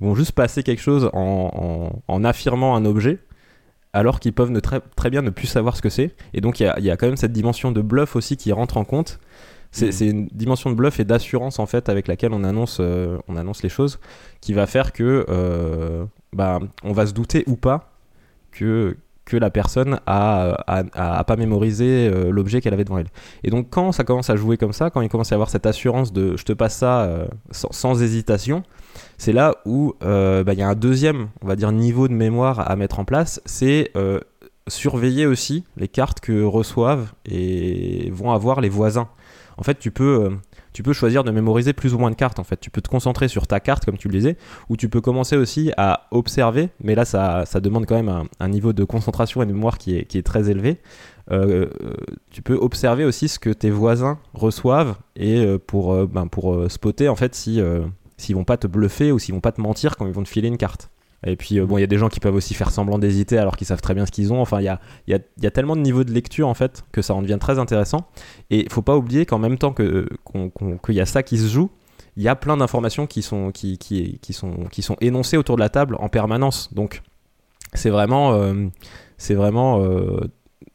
vont 0.00 0.14
juste 0.14 0.32
passer 0.32 0.62
quelque 0.62 0.82
chose 0.82 1.10
en, 1.12 2.24
affirmant 2.24 2.76
un 2.76 2.84
objet, 2.84 3.18
alors 3.92 4.20
qu'ils 4.20 4.32
peuvent 4.32 4.50
ne 4.50 4.60
très, 4.60 4.80
très, 4.96 5.10
bien 5.10 5.22
ne 5.22 5.30
plus 5.30 5.46
savoir 5.46 5.76
ce 5.76 5.82
que 5.82 5.88
c'est. 5.88 6.14
Et 6.32 6.40
donc 6.40 6.60
il 6.60 6.64
y 6.64 6.90
a, 6.90 6.96
quand 6.96 7.06
même 7.06 7.16
cette 7.16 7.32
dimension 7.32 7.72
de 7.72 7.80
bluff 7.80 8.16
aussi 8.16 8.36
qui 8.36 8.52
rentre 8.52 8.76
en 8.76 8.84
compte. 8.84 9.18
C'est 9.74 10.06
mm. 10.06 10.10
une 10.10 10.26
dimension 10.32 10.70
de 10.70 10.76
bluff 10.76 11.00
et 11.00 11.04
d'assurance 11.04 11.58
en 11.58 11.66
fait 11.66 11.88
avec 11.88 12.06
laquelle 12.06 12.32
on 12.32 12.44
annonce, 12.44 12.78
euh, 12.80 13.18
on 13.28 13.36
annonce 13.36 13.62
les 13.62 13.68
choses, 13.68 13.98
qui 14.40 14.52
va 14.52 14.66
faire 14.66 14.92
que 14.92 15.26
euh, 15.28 16.04
bah, 16.32 16.60
on 16.84 16.92
va 16.92 17.06
se 17.06 17.12
douter 17.12 17.42
ou 17.46 17.56
pas 17.56 17.90
que, 18.52 18.96
que 19.24 19.36
la 19.36 19.50
personne 19.50 19.98
a, 20.06 20.56
a, 20.66 21.24
pas 21.24 21.36
mémorisé 21.36 22.08
euh, 22.08 22.30
l'objet 22.30 22.60
qu'elle 22.60 22.72
avait 22.72 22.84
devant 22.84 22.98
elle. 22.98 23.08
Et 23.42 23.50
donc 23.50 23.68
quand 23.70 23.90
ça 23.90 24.04
commence 24.04 24.30
à 24.30 24.36
jouer 24.36 24.56
comme 24.56 24.72
ça, 24.72 24.90
quand 24.90 25.00
il 25.00 25.08
commence 25.08 25.32
à 25.32 25.34
avoir 25.34 25.50
cette 25.50 25.66
assurance 25.66 26.12
de 26.12 26.36
je 26.36 26.44
te 26.44 26.52
passe 26.52 26.76
ça 26.76 27.26
sans, 27.50 28.00
hésitation, 28.00 28.62
c'est 29.18 29.32
là 29.32 29.56
où 29.64 29.94
euh, 30.04 30.44
bah, 30.44 30.52
il 30.52 30.60
y 30.60 30.62
a 30.62 30.68
un 30.68 30.76
deuxième, 30.76 31.28
on 31.42 31.48
va 31.48 31.56
dire, 31.56 31.72
niveau 31.72 32.06
de 32.06 32.14
mémoire 32.14 32.70
à 32.70 32.76
mettre 32.76 33.00
en 33.00 33.04
place, 33.04 33.40
c'est 33.44 33.90
surveiller 34.66 35.26
aussi 35.26 35.64
les 35.76 35.88
cartes 35.88 36.20
que 36.20 36.42
reçoivent 36.44 37.12
et 37.26 38.08
vont 38.12 38.30
avoir 38.30 38.60
les 38.60 38.70
voisins. 38.70 39.08
En 39.56 39.62
fait, 39.62 39.78
tu 39.78 39.90
peux, 39.90 40.24
euh, 40.24 40.30
tu 40.72 40.82
peux 40.82 40.92
choisir 40.92 41.24
de 41.24 41.30
mémoriser 41.30 41.72
plus 41.72 41.94
ou 41.94 41.98
moins 41.98 42.10
de 42.10 42.16
cartes. 42.16 42.38
En 42.38 42.44
fait, 42.44 42.58
tu 42.58 42.70
peux 42.70 42.80
te 42.80 42.88
concentrer 42.88 43.28
sur 43.28 43.46
ta 43.46 43.60
carte, 43.60 43.84
comme 43.84 43.96
tu 43.96 44.08
le 44.08 44.14
disais, 44.14 44.36
ou 44.68 44.76
tu 44.76 44.88
peux 44.88 45.00
commencer 45.00 45.36
aussi 45.36 45.72
à 45.76 46.06
observer. 46.10 46.70
Mais 46.80 46.94
là, 46.94 47.04
ça, 47.04 47.44
demande 47.60 47.86
quand 47.86 47.96
même 48.00 48.26
un, 48.40 48.48
niveau 48.48 48.72
de 48.72 48.84
concentration 48.84 49.42
et 49.42 49.46
de 49.46 49.52
mémoire 49.52 49.78
qui 49.78 49.96
est, 49.96 50.26
très 50.26 50.50
élevé. 50.50 50.80
tu 52.30 52.42
peux 52.42 52.54
observer 52.54 53.04
aussi 53.04 53.28
ce 53.28 53.38
que 53.38 53.50
tes 53.50 53.70
voisins 53.70 54.18
reçoivent 54.32 54.96
et 55.16 55.46
pour, 55.66 56.06
ben, 56.06 56.28
spotter 56.68 57.08
en 57.08 57.16
fait 57.16 57.34
si 57.34 57.60
s'ils 58.16 58.36
vont 58.36 58.44
pas 58.44 58.56
te 58.56 58.66
bluffer 58.66 59.12
ou 59.12 59.18
s'ils 59.18 59.34
vont 59.34 59.40
pas 59.40 59.52
te 59.52 59.60
mentir 59.60 59.96
quand 59.96 60.06
ils 60.06 60.12
vont 60.12 60.22
te 60.22 60.28
filer 60.28 60.48
une 60.48 60.58
carte. 60.58 60.90
Et 61.26 61.36
puis, 61.36 61.58
euh, 61.58 61.66
bon, 61.66 61.78
il 61.78 61.80
y 61.80 61.84
a 61.84 61.88
des 61.88 61.98
gens 61.98 62.08
qui 62.08 62.20
peuvent 62.20 62.34
aussi 62.34 62.54
faire 62.54 62.70
semblant 62.70 62.98
d'hésiter 62.98 63.38
alors 63.38 63.56
qu'ils 63.56 63.66
savent 63.66 63.80
très 63.80 63.94
bien 63.94 64.06
ce 64.06 64.10
qu'ils 64.10 64.32
ont. 64.32 64.40
Enfin, 64.40 64.60
il 64.60 64.64
y 64.64 64.68
a, 64.68 64.80
y, 65.08 65.14
a, 65.14 65.18
y 65.40 65.46
a, 65.46 65.50
tellement 65.50 65.76
de 65.76 65.80
niveaux 65.80 66.04
de 66.04 66.12
lecture, 66.12 66.48
en 66.48 66.54
fait, 66.54 66.84
que 66.92 67.02
ça 67.02 67.14
en 67.14 67.22
devient 67.22 67.38
très 67.40 67.58
intéressant. 67.58 68.08
Et 68.50 68.60
il 68.64 68.70
faut 68.70 68.82
pas 68.82 68.96
oublier 68.96 69.26
qu'en 69.26 69.38
même 69.38 69.58
temps 69.58 69.72
qu'il 69.72 70.06
que 70.82 70.92
y 70.92 71.00
a 71.00 71.06
ça 71.06 71.22
qui 71.22 71.38
se 71.38 71.48
joue, 71.48 71.70
il 72.16 72.22
y 72.22 72.28
a 72.28 72.36
plein 72.36 72.56
d'informations 72.56 73.06
qui 73.06 73.22
sont, 73.22 73.50
qui, 73.52 73.78
qui, 73.78 74.32
sont, 74.32 74.66
qui 74.70 74.82
sont 74.82 74.96
énoncées 75.00 75.36
autour 75.36 75.56
de 75.56 75.60
la 75.60 75.68
table 75.68 75.96
en 75.98 76.08
permanence. 76.08 76.72
Donc, 76.74 77.02
c'est 77.72 77.90
vraiment, 77.90 78.38
c'est 79.16 79.34
vraiment 79.34 79.84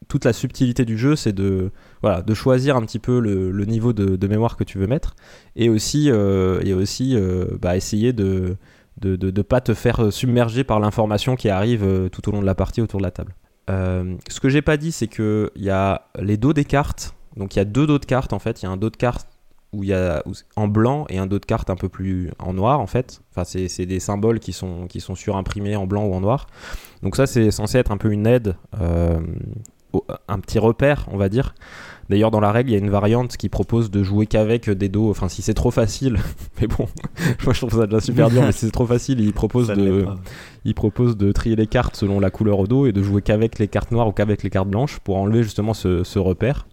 toute 0.09 0.25
la 0.25 0.33
subtilité 0.33 0.83
du 0.83 0.97
jeu, 0.97 1.15
c'est 1.15 1.31
de, 1.31 1.71
voilà, 2.01 2.21
de 2.21 2.33
choisir 2.33 2.75
un 2.75 2.81
petit 2.81 2.99
peu 2.99 3.21
le, 3.21 3.63
niveau 3.63 3.93
de, 3.93 4.27
mémoire 4.27 4.57
que 4.57 4.65
tu 4.65 4.79
veux 4.79 4.87
mettre 4.87 5.15
et 5.55 5.69
aussi, 5.69 6.09
et 6.09 6.73
aussi 6.73 7.15
bah, 7.61 7.77
essayer 7.77 8.11
de 8.11 8.57
de 9.01 9.31
ne 9.31 9.41
pas 9.41 9.61
te 9.61 9.73
faire 9.73 10.11
submerger 10.11 10.63
par 10.63 10.79
l'information 10.79 11.35
qui 11.35 11.49
arrive 11.49 12.09
tout 12.11 12.27
au 12.29 12.31
long 12.31 12.41
de 12.41 12.45
la 12.45 12.55
partie 12.55 12.81
autour 12.81 12.99
de 12.99 13.05
la 13.05 13.11
table. 13.11 13.33
ce 13.67 14.39
que 14.39 14.49
j'ai 14.49 14.61
pas 14.61 14.77
dit, 14.77 14.91
c'est 14.91 15.07
qu'il 15.07 15.49
y 15.55 15.69
a 15.69 16.09
les 16.19 16.37
dos 16.37 16.53
des 16.53 16.65
cartes. 16.65 17.15
Donc 17.37 17.55
il 17.55 17.59
y 17.59 17.61
a 17.61 17.65
deux 17.65 17.87
dos 17.87 17.99
de 17.99 18.05
cartes 18.05 18.33
en 18.33 18.39
fait. 18.39 18.61
Il 18.61 18.65
y 18.65 18.67
a 18.67 18.71
un 18.71 18.77
dos 18.77 18.89
de 18.89 18.97
cartes 18.97 19.27
où 19.71 19.83
il 19.83 19.89
y 19.89 19.93
a 19.93 20.23
en 20.55 20.67
blanc 20.67 21.05
et 21.09 21.19
un 21.19 21.27
dos 21.27 21.39
de 21.39 21.45
cartes 21.45 21.69
un 21.69 21.75
peu 21.75 21.89
plus 21.89 22.31
en 22.39 22.53
noir 22.53 22.79
en 22.79 22.87
fait. 22.87 23.21
Enfin, 23.31 23.43
c'est 23.43 23.85
des 23.85 23.99
symboles 23.99 24.39
qui 24.39 24.53
sont, 24.53 24.87
qui 24.87 24.99
sont 24.99 25.15
surimprimés 25.15 25.75
en 25.75 25.85
blanc 25.85 26.05
ou 26.05 26.13
en 26.13 26.21
noir. 26.21 26.47
Donc 27.03 27.15
ça, 27.15 27.27
c'est 27.27 27.51
censé 27.51 27.77
être 27.77 27.91
un 27.91 27.97
peu 27.97 28.11
une 28.11 28.25
aide, 28.25 28.55
euh, 28.79 29.19
un 30.27 30.39
petit 30.39 30.59
repère, 30.59 31.07
on 31.11 31.17
va 31.17 31.29
dire. 31.29 31.53
D'ailleurs, 32.09 32.31
dans 32.31 32.39
la 32.39 32.51
règle, 32.51 32.71
il 32.71 32.73
y 32.73 32.75
a 32.75 32.79
une 32.79 32.89
variante 32.89 33.37
qui 33.37 33.49
propose 33.49 33.91
de 33.91 34.01
jouer 34.01 34.25
qu'avec 34.25 34.69
des 34.69 34.89
dos. 34.89 35.09
Enfin, 35.11 35.29
si 35.29 35.43
c'est 35.43 35.53
trop 35.53 35.69
facile, 35.69 36.17
mais 36.61 36.67
bon, 36.67 36.87
moi 37.45 37.53
je 37.53 37.59
trouve 37.59 37.79
ça 37.79 37.85
déjà 37.85 37.99
super 37.99 38.29
dur, 38.29 38.41
mais 38.41 38.51
si 38.51 38.65
c'est 38.65 38.71
trop 38.71 38.87
facile, 38.87 39.19
il 39.19 39.31
propose, 39.31 39.67
de, 39.67 40.05
il 40.65 40.73
propose 40.73 41.17
de 41.17 41.31
trier 41.31 41.55
les 41.55 41.67
cartes 41.67 41.95
selon 41.95 42.19
la 42.19 42.31
couleur 42.31 42.59
au 42.59 42.67
dos 42.67 42.87
et 42.87 42.91
de 42.91 43.03
jouer 43.03 43.21
qu'avec 43.21 43.59
les 43.59 43.67
cartes 43.67 43.91
noires 43.91 44.07
ou 44.07 44.11
qu'avec 44.11 44.41
les 44.41 44.49
cartes 44.49 44.69
blanches 44.69 44.99
pour 44.99 45.17
enlever 45.17 45.43
justement 45.43 45.75
ce, 45.75 46.03
ce 46.03 46.17
repère. 46.17 46.65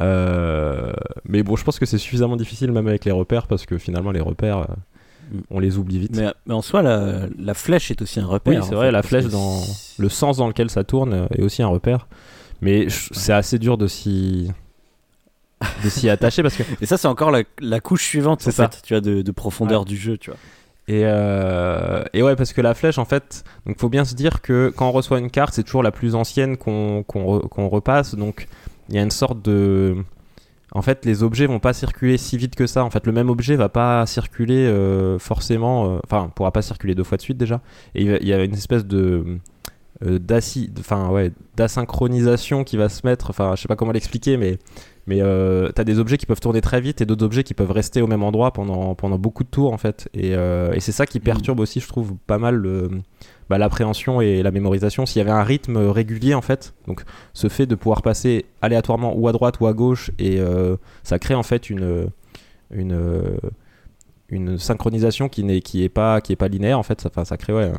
Euh, 0.00 0.92
mais 1.28 1.42
bon, 1.42 1.56
je 1.56 1.64
pense 1.64 1.78
que 1.78 1.86
c'est 1.86 1.98
suffisamment 1.98 2.36
difficile 2.36 2.72
même 2.72 2.88
avec 2.88 3.04
les 3.04 3.12
repères 3.12 3.46
parce 3.46 3.66
que 3.66 3.78
finalement 3.78 4.10
les 4.10 4.20
repères, 4.20 4.58
euh, 4.58 5.36
mm. 5.36 5.40
on 5.50 5.58
les 5.58 5.78
oublie 5.78 5.98
vite. 5.98 6.16
Mais, 6.16 6.54
en 6.54 6.62
soi, 6.62 6.82
la, 6.82 7.26
la, 7.38 7.54
flèche 7.54 7.90
est 7.90 8.02
aussi 8.02 8.20
un 8.20 8.26
repère. 8.26 8.60
Oui, 8.60 8.66
c'est 8.68 8.74
vrai, 8.74 8.92
la 8.92 9.02
flèche 9.02 9.26
dans 9.26 9.62
le 9.98 10.08
sens 10.08 10.36
dans 10.36 10.46
lequel 10.46 10.70
ça 10.70 10.84
tourne 10.84 11.28
est 11.36 11.42
aussi 11.42 11.62
un 11.62 11.68
repère. 11.68 12.06
Mais 12.64 12.86
c'est 12.88 13.32
assez 13.32 13.58
dur 13.58 13.78
de 13.78 13.86
s'y 13.86 14.50
de 15.82 15.88
s'y 15.88 16.10
attacher 16.10 16.42
parce 16.42 16.56
que 16.56 16.62
et 16.80 16.86
ça 16.86 16.96
c'est 16.98 17.08
encore 17.08 17.30
la, 17.30 17.42
la, 17.60 17.80
couche 17.80 18.04
suivante 18.04 18.42
c'est 18.42 18.50
ça 18.50 18.68
tu 18.68 18.92
vois 18.92 19.00
de, 19.00 19.30
profondeur 19.30 19.86
du 19.86 19.96
jeu 19.96 20.18
tu 20.18 20.30
vois 20.30 20.38
et, 20.86 21.02
euh, 21.04 22.04
et, 22.12 22.22
ouais, 22.22 22.36
parce 22.36 22.52
que 22.52 22.60
la 22.60 22.74
flèche, 22.74 22.98
en 22.98 23.06
fait, 23.06 23.42
donc 23.64 23.78
faut 23.78 23.88
bien 23.88 24.04
se 24.04 24.14
dire 24.14 24.42
que 24.42 24.70
quand 24.76 24.88
on 24.88 24.92
reçoit 24.92 25.18
une 25.18 25.30
carte, 25.30 25.54
c'est 25.54 25.62
toujours 25.62 25.82
la 25.82 25.92
plus 25.92 26.14
ancienne 26.14 26.58
qu'on 26.58 27.02
qu'on 27.02 27.68
repasse. 27.68 28.14
Donc 28.14 28.48
il 28.90 28.94
y 28.94 28.98
a 28.98 29.02
une 29.02 29.10
sorte 29.10 29.40
de 29.40 29.96
en 30.74 30.82
fait, 30.82 31.04
les 31.04 31.22
objets 31.22 31.46
vont 31.46 31.60
pas 31.60 31.72
circuler 31.72 32.18
si 32.18 32.36
vite 32.36 32.56
que 32.56 32.66
ça. 32.66 32.84
En 32.84 32.90
fait, 32.90 33.06
le 33.06 33.12
même 33.12 33.30
objet 33.30 33.54
va 33.54 33.68
pas 33.68 34.04
circuler 34.06 34.66
euh, 34.66 35.20
forcément, 35.20 35.86
euh, 35.86 35.98
enfin, 36.04 36.30
pourra 36.34 36.50
pas 36.50 36.62
circuler 36.62 36.96
deux 36.96 37.04
fois 37.04 37.16
de 37.16 37.22
suite 37.22 37.38
déjà. 37.38 37.60
Et 37.94 38.02
il 38.02 38.26
y 38.26 38.32
a 38.32 38.42
une 38.42 38.54
espèce 38.54 38.84
de 38.84 38.98
euh, 38.98 39.38
enfin 40.78 41.08
ouais, 41.10 41.32
d'asynchronisation 41.56 42.64
qui 42.64 42.76
va 42.76 42.88
se 42.88 43.06
mettre. 43.06 43.30
Enfin, 43.30 43.54
je 43.56 43.62
sais 43.62 43.68
pas 43.68 43.76
comment 43.76 43.92
l'expliquer, 43.92 44.36
mais 44.36 44.58
mais 45.06 45.20
euh, 45.20 45.70
t'as 45.70 45.84
des 45.84 45.98
objets 45.98 46.16
qui 46.16 46.26
peuvent 46.26 46.40
tourner 46.40 46.62
très 46.62 46.80
vite 46.80 47.00
et 47.02 47.06
d'autres 47.06 47.24
objets 47.24 47.44
qui 47.44 47.52
peuvent 47.52 47.70
rester 47.70 48.00
au 48.00 48.06
même 48.06 48.22
endroit 48.22 48.52
pendant 48.52 48.94
pendant 48.94 49.18
beaucoup 49.18 49.44
de 49.44 49.48
tours 49.48 49.72
en 49.72 49.78
fait. 49.78 50.08
Et, 50.14 50.30
et 50.30 50.80
c'est 50.80 50.92
ça 50.92 51.06
qui 51.06 51.18
mm. 51.18 51.22
perturbe 51.22 51.60
aussi, 51.60 51.80
je 51.80 51.88
trouve, 51.88 52.14
pas 52.26 52.38
mal 52.38 52.54
le 52.54 52.90
bah, 53.50 53.58
l'appréhension 53.58 54.20
et 54.20 54.42
la 54.42 54.50
mémorisation. 54.50 55.06
S'il 55.06 55.18
y 55.18 55.22
avait 55.22 55.30
un 55.30 55.42
rythme 55.42 55.76
régulier 55.76 56.34
en 56.34 56.40
fait, 56.40 56.74
donc 56.86 57.02
ce 57.32 57.48
fait 57.48 57.66
de 57.66 57.74
pouvoir 57.74 58.02
passer 58.02 58.46
aléatoirement 58.62 59.14
ou 59.16 59.28
à 59.28 59.32
droite 59.32 59.60
ou 59.60 59.66
à 59.66 59.72
gauche, 59.72 60.10
et 60.18 60.40
euh, 60.40 60.76
ça 61.02 61.18
crée 61.18 61.34
en 61.34 61.42
fait 61.42 61.68
une, 61.70 62.08
une, 62.72 62.98
une 64.28 64.58
synchronisation 64.58 65.28
qui 65.28 65.44
n'est 65.44 65.60
qui 65.60 65.84
est 65.84 65.88
pas 65.88 66.20
qui 66.20 66.32
est 66.32 66.36
pas 66.36 66.48
linéaire 66.48 66.78
en 66.78 66.82
fait. 66.82 67.00
Ça, 67.00 67.24
ça 67.24 67.36
crée 67.36 67.52
ouais. 67.52 67.70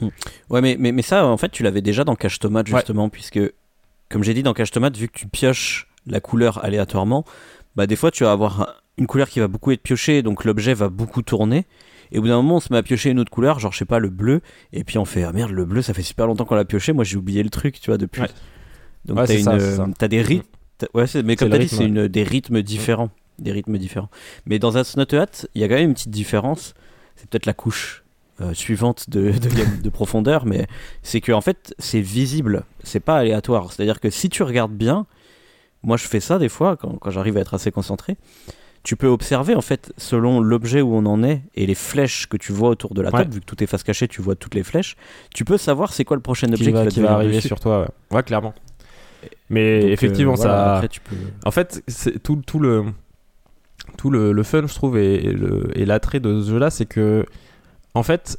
Mm. 0.00 0.08
Ouais, 0.50 0.60
mais, 0.60 0.76
mais, 0.78 0.92
mais 0.92 1.02
ça 1.02 1.24
en 1.26 1.36
fait 1.36 1.50
tu 1.50 1.62
l'avais 1.62 1.82
déjà 1.82 2.04
dans 2.04 2.16
Cache 2.16 2.38
Tomate 2.38 2.66
justement 2.66 3.08
puisque 3.08 3.40
comme 4.08 4.22
j'ai 4.22 4.34
dit 4.34 4.42
dans 4.42 4.54
Cache 4.54 4.70
Tomate 4.70 4.96
vu 4.96 5.08
que 5.08 5.18
tu 5.18 5.26
pioches 5.26 5.88
la 6.06 6.20
couleur 6.20 6.62
aléatoirement, 6.64 7.24
bah 7.76 7.86
des 7.86 7.96
fois 7.96 8.10
tu 8.10 8.24
vas 8.24 8.32
avoir 8.32 8.82
une 8.98 9.06
couleur 9.06 9.28
qui 9.28 9.40
va 9.40 9.48
beaucoup 9.48 9.70
être 9.70 9.82
piochée 9.82 10.22
donc 10.22 10.44
l'objet 10.44 10.74
va 10.74 10.88
beaucoup 10.88 11.22
tourner 11.22 11.66
et 12.14 12.18
au 12.18 12.22
bout 12.22 12.28
d'un 12.28 12.36
moment, 12.36 12.56
on 12.56 12.60
se 12.60 12.72
met 12.72 12.78
à 12.78 12.82
piocher 12.82 13.10
une 13.10 13.18
autre 13.18 13.30
couleur, 13.30 13.58
genre 13.58 13.72
je 13.72 13.78
sais 13.78 13.84
pas, 13.84 13.98
le 13.98 14.08
bleu. 14.08 14.40
Et 14.72 14.84
puis 14.84 14.98
on 14.98 15.04
fait, 15.04 15.24
ah 15.24 15.32
merde, 15.32 15.50
le 15.50 15.64
bleu, 15.64 15.82
ça 15.82 15.94
fait 15.94 16.02
super 16.02 16.26
longtemps 16.26 16.44
qu'on 16.44 16.54
l'a 16.54 16.64
pioché. 16.64 16.92
Moi, 16.92 17.02
j'ai 17.02 17.16
oublié 17.16 17.42
le 17.42 17.50
truc, 17.50 17.80
tu 17.80 17.90
vois, 17.90 17.98
depuis. 17.98 18.22
Donc 19.04 19.26
t'as, 19.26 19.36
une, 19.36 19.94
t'as 19.94 20.08
des 20.08 20.22
rythmes. 20.22 20.46
Ouais, 20.94 21.04
mais 21.24 21.36
comme 21.36 21.50
t'as 21.50 21.58
dit, 21.58 21.68
c'est 21.68 21.84
une, 21.84 22.08
des 22.08 22.22
rythmes 22.22 22.62
différents. 22.62 23.10
Des 23.38 23.52
rythmes 23.52 23.78
différents. 23.78 24.10
Mais 24.46 24.58
dans 24.58 24.78
un 24.78 24.82
Not 24.96 25.14
Hat, 25.14 25.46
il 25.54 25.60
y 25.60 25.64
a 25.64 25.68
quand 25.68 25.74
même 25.74 25.88
une 25.88 25.94
petite 25.94 26.10
différence. 26.10 26.74
C'est 27.16 27.28
peut-être 27.28 27.46
la 27.46 27.54
couche 27.54 28.04
euh, 28.40 28.54
suivante 28.54 29.10
de, 29.10 29.30
de, 29.32 29.82
de, 29.82 29.88
profondeur, 29.90 30.46
mais 30.46 30.66
c'est 31.02 31.20
que 31.20 31.32
en 31.32 31.40
fait, 31.40 31.74
c'est 31.78 32.00
visible. 32.00 32.64
C'est 32.82 33.00
pas 33.00 33.18
aléatoire. 33.18 33.72
C'est-à-dire 33.72 34.00
que 34.00 34.10
si 34.10 34.28
tu 34.28 34.42
regardes 34.42 34.72
bien, 34.72 35.06
moi 35.82 35.96
je 35.96 36.06
fais 36.06 36.20
ça 36.20 36.38
des 36.38 36.48
fois 36.48 36.76
quand, 36.76 36.96
quand 36.98 37.10
j'arrive 37.10 37.36
à 37.36 37.40
être 37.40 37.54
assez 37.54 37.70
concentré 37.70 38.16
tu 38.84 38.96
peux 38.96 39.08
observer 39.08 39.54
en 39.54 39.62
fait 39.62 39.92
selon 39.96 40.40
l'objet 40.40 40.82
où 40.82 40.94
on 40.94 41.06
en 41.06 41.24
est 41.24 41.40
et 41.54 41.66
les 41.66 41.74
flèches 41.74 42.26
que 42.26 42.36
tu 42.36 42.52
vois 42.52 42.68
autour 42.68 42.94
de 42.94 43.00
la 43.00 43.10
table, 43.10 43.32
vu 43.32 43.40
que 43.40 43.46
tout 43.46 43.64
est 43.64 43.66
face 43.66 43.82
cachée, 43.82 44.06
tu 44.06 44.20
vois 44.20 44.36
toutes 44.36 44.54
les 44.54 44.62
flèches. 44.62 44.94
Tu 45.34 45.44
peux 45.44 45.56
savoir 45.56 45.92
c'est 45.92 46.04
quoi 46.04 46.16
le 46.16 46.22
prochain 46.22 46.52
objet 46.52 46.72
qui 46.88 47.00
va, 47.00 47.14
arriver 47.14 47.40
sur 47.40 47.58
toi. 47.58 47.88
Ouais, 48.10 48.22
clairement. 48.22 48.54
Mais 49.48 49.90
effectivement, 49.90 50.34
euh, 50.34 50.36
ça. 50.36 50.82
En 51.46 51.50
fait, 51.50 51.82
c'est 51.88 52.22
tout, 52.22 52.42
tout 52.46 52.58
le 52.58 52.84
tout 53.96 54.10
le, 54.10 54.42
fun, 54.42 54.66
je 54.66 54.74
trouve, 54.74 54.98
et, 54.98 55.34
et 55.74 55.84
l'attrait 55.84 56.20
de 56.20 56.40
ce 56.40 56.50
jeu-là, 56.50 56.70
c'est 56.70 56.86
que 56.86 57.24
en 57.94 58.02
fait, 58.02 58.38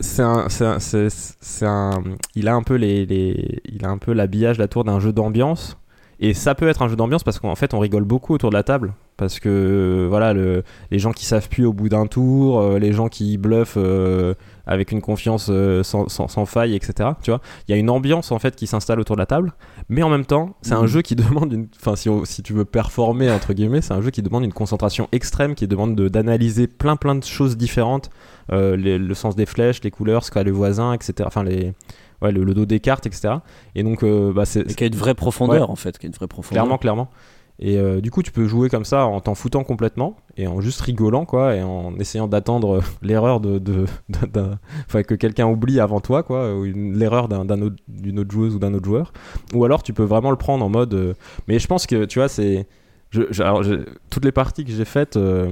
il 0.00 2.48
a 2.48 2.54
un 2.54 2.62
peu 2.62 2.74
les, 2.74 3.06
les 3.06 3.62
il 3.66 3.84
a 3.84 3.90
un 3.90 3.98
peu 3.98 4.12
l'habillage, 4.12 4.58
la 4.58 4.68
tour 4.68 4.84
d'un 4.84 5.00
jeu 5.00 5.12
d'ambiance. 5.12 5.76
Et 6.20 6.34
ça 6.34 6.54
peut 6.54 6.68
être 6.68 6.82
un 6.82 6.88
jeu 6.88 6.96
d'ambiance 6.96 7.22
parce 7.22 7.38
qu'en 7.38 7.54
fait, 7.54 7.74
on 7.74 7.78
rigole 7.78 8.04
beaucoup 8.04 8.34
autour 8.34 8.50
de 8.50 8.54
la 8.54 8.62
table 8.62 8.94
parce 9.18 9.40
que 9.40 10.06
voilà 10.08 10.32
le, 10.32 10.62
les 10.90 10.98
gens 10.98 11.12
qui 11.12 11.26
savent 11.26 11.48
plus 11.48 11.66
au 11.66 11.74
bout 11.74 11.90
d'un 11.90 12.06
tour 12.06 12.60
euh, 12.60 12.78
les 12.78 12.92
gens 12.92 13.08
qui 13.08 13.36
bluffent 13.36 13.74
euh, 13.76 14.34
avec 14.64 14.92
une 14.92 15.02
confiance 15.02 15.48
euh, 15.50 15.82
sans, 15.82 16.08
sans, 16.08 16.46
faille 16.46 16.74
etc 16.74 17.10
tu 17.22 17.32
vois. 17.32 17.40
Il 17.66 17.72
y 17.72 17.74
a 17.74 17.76
une 17.78 17.90
ambiance 17.90 18.30
en 18.32 18.38
fait 18.38 18.54
qui 18.54 18.66
s'installe 18.66 19.00
autour 19.00 19.16
de 19.16 19.20
la 19.20 19.26
table 19.26 19.52
mais 19.88 20.02
en 20.02 20.08
même 20.08 20.24
temps 20.24 20.54
c'est 20.62 20.72
un 20.72 20.82
mhm. 20.82 20.86
jeu 20.86 21.02
qui 21.02 21.16
demande 21.16 21.52
une 21.52 21.66
enfin 21.76 21.96
si, 21.96 22.08
si, 22.24 22.42
tu 22.42 22.52
veux 22.52 22.64
performer 22.64 23.28
entre 23.30 23.52
guillemets 23.52 23.82
c'est 23.82 23.92
un 23.92 24.00
jeu 24.00 24.10
qui 24.10 24.22
demande 24.22 24.44
une 24.44 24.52
concentration 24.52 25.08
extrême 25.10 25.56
qui 25.56 25.66
demande 25.66 25.96
d'analyser 25.96 26.68
plein 26.68 26.94
plein 26.94 27.16
de 27.16 27.24
choses 27.24 27.56
différentes 27.56 28.10
le 28.50 29.14
sens 29.14 29.34
des 29.34 29.46
flèches 29.46 29.82
les 29.82 29.90
couleurs 29.90 30.24
ce 30.24 30.30
qu'a 30.30 30.44
le 30.44 30.52
voisin 30.52 30.92
etc 30.92 31.24
enfin 31.26 31.42
les 31.42 31.74
ouais, 32.22 32.30
le, 32.30 32.54
dos 32.54 32.66
des 32.66 32.78
cartes 32.78 33.06
etc 33.06 33.34
et 33.74 33.82
donc 33.82 34.04
bah, 34.32 34.44
c'est 34.44 34.64
qui 34.76 34.84
a 34.84 34.86
une 34.86 34.94
vraie 34.94 35.14
profondeur 35.14 35.70
en 35.70 35.76
fait 35.76 35.98
qui 35.98 36.06
a 36.06 36.08
une 36.08 36.14
vraie 36.14 36.28
profondeur. 36.28 36.62
Clairement 36.62 36.78
clairement 36.78 37.10
et 37.60 37.76
euh, 37.76 38.00
du 38.00 38.10
coup, 38.10 38.22
tu 38.22 38.30
peux 38.30 38.46
jouer 38.46 38.68
comme 38.68 38.84
ça 38.84 39.06
en 39.06 39.20
t'en 39.20 39.34
foutant 39.34 39.64
complètement 39.64 40.16
et 40.36 40.46
en 40.46 40.60
juste 40.60 40.80
rigolant, 40.80 41.24
quoi, 41.24 41.56
et 41.56 41.62
en 41.62 41.98
essayant 41.98 42.28
d'attendre 42.28 42.80
l'erreur 43.02 43.40
de, 43.40 43.58
de, 43.58 43.84
que 45.02 45.14
quelqu'un 45.14 45.46
oublie 45.46 45.80
avant 45.80 46.00
toi, 46.00 46.22
quoi, 46.22 46.54
ou 46.54 46.64
l'erreur 46.64 47.28
autre, 47.64 47.76
d'une 47.88 48.20
autre 48.20 48.30
joueuse 48.30 48.54
ou 48.54 48.58
d'un 48.60 48.74
autre 48.74 48.86
joueur. 48.86 49.12
Ou 49.54 49.64
alors, 49.64 49.82
tu 49.82 49.92
peux 49.92 50.04
vraiment 50.04 50.30
le 50.30 50.36
prendre 50.36 50.64
en 50.64 50.68
mode. 50.68 50.94
Euh, 50.94 51.14
mais 51.48 51.58
je 51.58 51.66
pense 51.66 51.86
que, 51.86 52.04
tu 52.04 52.20
vois, 52.20 52.28
c'est. 52.28 52.66
Toutes 53.10 54.24
les 54.24 54.32
parties 54.32 54.64
que 54.64 54.70
j'ai 54.70 54.84
faites. 54.84 55.16
Euh, 55.16 55.50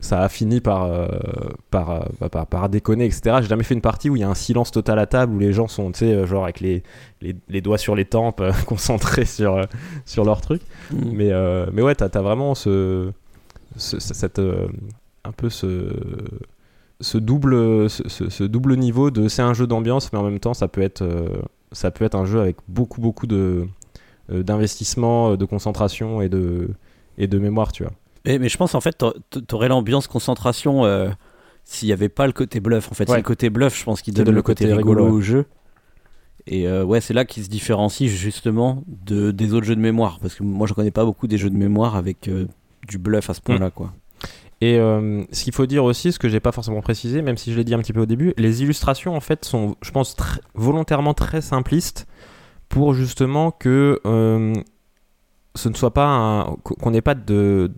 ça 0.00 0.22
a 0.22 0.28
fini 0.28 0.60
par, 0.60 0.84
euh, 0.84 1.06
euh, 1.06 1.48
bah, 1.72 2.28
par, 2.30 2.46
par, 2.46 2.68
déconner, 2.68 3.06
etc. 3.06 3.38
J'ai 3.40 3.48
jamais 3.48 3.64
fait 3.64 3.74
une 3.74 3.80
partie 3.80 4.10
où 4.10 4.16
il 4.16 4.20
y 4.20 4.24
a 4.24 4.28
un 4.28 4.34
silence 4.34 4.70
total 4.70 4.98
à 4.98 5.06
table, 5.06 5.34
où 5.34 5.38
les 5.38 5.52
gens 5.52 5.68
sont, 5.68 5.90
tu 5.92 6.00
sais, 6.00 6.12
euh, 6.12 6.26
genre 6.26 6.44
avec 6.44 6.60
les, 6.60 6.82
les, 7.22 7.60
doigts 7.60 7.78
sur 7.78 7.94
les 7.94 8.04
tempes, 8.04 8.42
concentrés 8.66 9.24
sur, 9.24 9.60
sur 10.04 10.24
leur 10.24 10.40
truc. 10.40 10.62
Mm. 10.90 11.10
Mais, 11.12 11.32
mais 11.72 11.82
ouais, 11.82 11.94
t'as 11.94 12.08
as 12.12 12.22
vraiment 12.22 12.54
ce, 12.54 13.10
cette, 13.76 14.38
un 14.38 15.32
peu 15.32 15.48
ce, 15.48 15.92
ce, 17.00 17.18
double, 17.18 17.88
ce, 17.88 18.44
double 18.44 18.76
niveau 18.76 19.10
de 19.10 19.28
c'est 19.28 19.42
un 19.42 19.54
jeu 19.54 19.66
d'ambiance, 19.66 20.12
mais 20.12 20.18
en 20.18 20.24
même 20.24 20.40
temps, 20.40 20.54
ça 20.54 20.68
peut 20.68 20.82
être, 20.82 21.04
ça 21.72 21.90
peut 21.90 22.04
être 22.04 22.16
un 22.16 22.26
jeu 22.26 22.40
avec 22.40 22.56
beaucoup, 22.68 23.00
beaucoup 23.00 23.26
de 23.26 23.66
d'investissement, 24.28 25.36
de 25.36 25.44
concentration 25.44 26.20
et 26.20 26.28
de, 26.28 26.70
et 27.16 27.28
de 27.28 27.38
mémoire, 27.38 27.70
tu 27.70 27.84
vois 27.84 27.92
mais 28.26 28.48
je 28.48 28.56
pense 28.56 28.74
en 28.74 28.80
fait, 28.80 29.04
t'aurais 29.46 29.68
l'ambiance 29.68 30.06
concentration 30.06 30.84
euh, 30.84 31.08
s'il 31.64 31.86
n'y 31.86 31.92
avait 31.92 32.08
pas 32.08 32.26
le 32.26 32.32
côté 32.32 32.60
bluff. 32.60 32.90
En 32.90 32.94
fait, 32.94 33.08
c'est 33.08 33.16
le 33.16 33.22
côté 33.22 33.50
bluff, 33.50 33.78
je 33.78 33.84
pense, 33.84 34.02
qui 34.02 34.12
donne 34.12 34.30
le, 34.30 34.42
côté, 34.42 34.72
rigolo, 34.72 35.08
au 35.08 35.20
jeu. 35.20 35.46
Et 36.46 36.68
euh, 36.68 36.84
ouais, 36.84 37.00
c'est 37.00 37.14
là 37.14 37.24
qu'il 37.24 37.44
se 37.44 37.48
différencie 37.48 38.10
justement 38.10 38.84
de, 38.86 39.30
des 39.30 39.52
autres 39.52 39.66
jeux 39.66 39.76
de 39.76 39.80
mémoire. 39.80 40.18
Parce 40.20 40.34
que 40.34 40.42
moi, 40.42 40.66
je 40.66 40.74
connais 40.74 40.90
pas 40.90 41.04
beaucoup 41.04 41.26
des 41.26 41.38
jeux 41.38 41.50
de 41.50 41.56
mémoire 41.56 41.96
avec 41.96 42.28
euh, 42.28 42.46
du 42.88 42.98
bluff 42.98 43.30
à 43.30 43.34
ce 43.34 43.40
point-là, 43.40 43.68
mm. 43.68 43.72
quoi. 43.72 43.92
Et 44.62 44.76
ce 44.78 45.44
qu'il 45.44 45.52
faut 45.52 45.66
dire 45.66 45.84
aussi, 45.84 46.12
ce 46.12 46.18
que 46.18 46.30
j'ai 46.30 46.40
pas 46.40 46.50
forcément 46.50 46.80
précisé, 46.80 47.20
même 47.20 47.36
si 47.36 47.52
je 47.52 47.58
l'ai 47.58 47.64
dit 47.64 47.74
un 47.74 47.78
petit 47.78 47.92
peu 47.92 48.00
au 48.00 48.06
début, 48.06 48.32
les 48.38 48.62
illustrations 48.62 49.14
en 49.14 49.20
fait 49.20 49.44
sont, 49.44 49.76
je 49.82 49.90
pense, 49.90 50.16
volontairement 50.54 51.12
très 51.12 51.42
simplistes 51.42 52.06
pour 52.70 52.94
justement 52.94 53.50
que 53.50 54.00
ce 55.56 55.68
ne 55.68 55.74
soit 55.74 55.92
pas 55.92 56.54
qu'on 56.62 56.90
n'ait 56.90 57.02
pas 57.02 57.14
de 57.14 57.70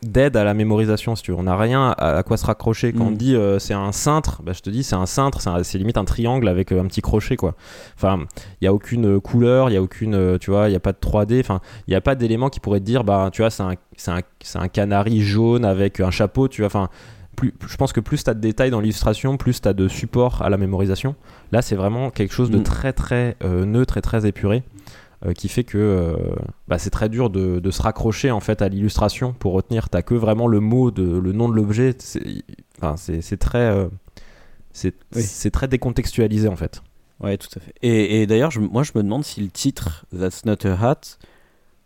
d'aide 0.00 0.36
à 0.36 0.44
la 0.44 0.54
mémorisation, 0.54 1.16
si 1.16 1.24
tu 1.24 1.32
veux. 1.32 1.36
On 1.36 1.42
n'a 1.42 1.56
rien 1.56 1.92
à, 1.98 2.22
quoi 2.22 2.36
se 2.36 2.46
raccrocher. 2.46 2.92
Quand 2.92 3.06
on 3.06 3.10
Mm. 3.10 3.16
dit 3.16 3.34
euh, 3.34 3.58
c'est 3.58 3.74
un 3.74 3.90
cintre, 3.90 4.42
bah, 4.44 4.52
je 4.54 4.60
te 4.60 4.70
dis 4.70 4.84
c'est 4.84 4.94
un 4.94 5.06
cintre, 5.06 5.40
c'est 5.64 5.76
limite 5.78 5.98
un 5.98 6.04
triangle 6.04 6.46
avec 6.46 6.70
euh, 6.70 6.80
un 6.80 6.86
petit 6.86 7.00
crochet, 7.02 7.34
quoi. 7.36 7.56
Enfin, 7.96 8.20
il 8.60 8.64
n'y 8.64 8.68
a 8.68 8.72
aucune 8.72 9.06
euh, 9.16 9.20
couleur, 9.20 9.68
il 9.68 9.72
n'y 9.72 9.76
a 9.76 9.82
aucune, 9.82 10.38
tu 10.38 10.52
vois, 10.52 10.68
il 10.68 10.70
n'y 10.70 10.76
a 10.76 10.80
pas 10.80 10.92
de 10.92 10.98
3D, 10.98 11.40
enfin, 11.40 11.60
il 11.88 11.90
n'y 11.90 11.96
a 11.96 12.00
pas 12.00 12.14
d'élément 12.14 12.48
qui 12.48 12.60
pourrait 12.60 12.78
te 12.78 12.84
dire, 12.84 13.02
bah, 13.02 13.30
tu 13.32 13.42
vois, 13.42 13.50
c'est 13.50 13.64
un, 13.64 13.72
c'est 13.96 14.12
un, 14.12 14.20
c'est 14.40 14.58
un 14.60 14.68
canari 14.68 15.20
jaune 15.20 15.64
avec 15.64 15.98
un 15.98 16.10
chapeau, 16.12 16.46
tu 16.48 16.60
vois, 16.62 16.66
enfin. 16.66 16.88
Plus, 17.34 17.54
je 17.68 17.76
pense 17.76 17.92
que 17.92 18.00
plus 18.00 18.24
tu 18.24 18.30
as 18.30 18.34
de 18.34 18.40
détails 18.40 18.70
dans 18.72 18.80
l'illustration, 18.80 19.36
plus 19.36 19.60
tu 19.60 19.68
as 19.68 19.72
de 19.72 19.86
support 19.86 20.42
à 20.42 20.50
la 20.50 20.56
mémorisation. 20.56 21.14
Là, 21.52 21.62
c'est 21.62 21.76
vraiment 21.76 22.10
quelque 22.10 22.34
chose 22.34 22.50
de 22.50 22.58
Mm. 22.58 22.62
très 22.64 22.92
très 22.92 23.36
euh, 23.44 23.64
neutre 23.64 23.96
et 23.96 24.00
très 24.02 24.26
épuré 24.26 24.64
euh, 25.26 25.32
qui 25.32 25.48
fait 25.48 25.64
que 25.64 25.78
euh, 25.78 26.14
bah, 26.68 26.78
c'est 26.78 26.90
très 26.90 27.08
dur 27.08 27.30
de, 27.30 27.58
de 27.58 27.70
se 27.70 27.82
raccrocher 27.82 28.30
en 28.30 28.40
fait 28.40 28.62
à 28.62 28.68
l'illustration 28.68 29.32
pour 29.32 29.52
retenir. 29.52 29.88
T'as 29.88 30.02
que 30.02 30.14
vraiment 30.14 30.46
le 30.46 30.60
mot, 30.60 30.90
de, 30.90 31.18
le 31.18 31.32
nom 31.32 31.48
de 31.48 31.54
l'objet. 31.54 31.94
C'est 31.98 32.20
enfin, 32.80 32.94
très, 33.40 33.58
euh, 33.58 33.88
c'est 34.72 34.94
Oui. 35.16 35.50
très 35.50 35.68
décontextualisé 35.68 36.48
en 36.48 36.56
fait. 36.56 36.82
Ouais, 37.20 37.36
tout 37.36 37.48
à 37.56 37.60
fait. 37.60 37.72
Et, 37.82 38.22
et 38.22 38.26
d'ailleurs, 38.28 38.52
moi, 38.70 38.84
je 38.84 38.92
me 38.94 39.02
demande 39.02 39.24
si 39.24 39.40
le 39.40 39.48
titre 39.48 40.06
That's 40.16 40.44
Not 40.44 40.64
a 40.66 40.74
Hat, 40.90 41.00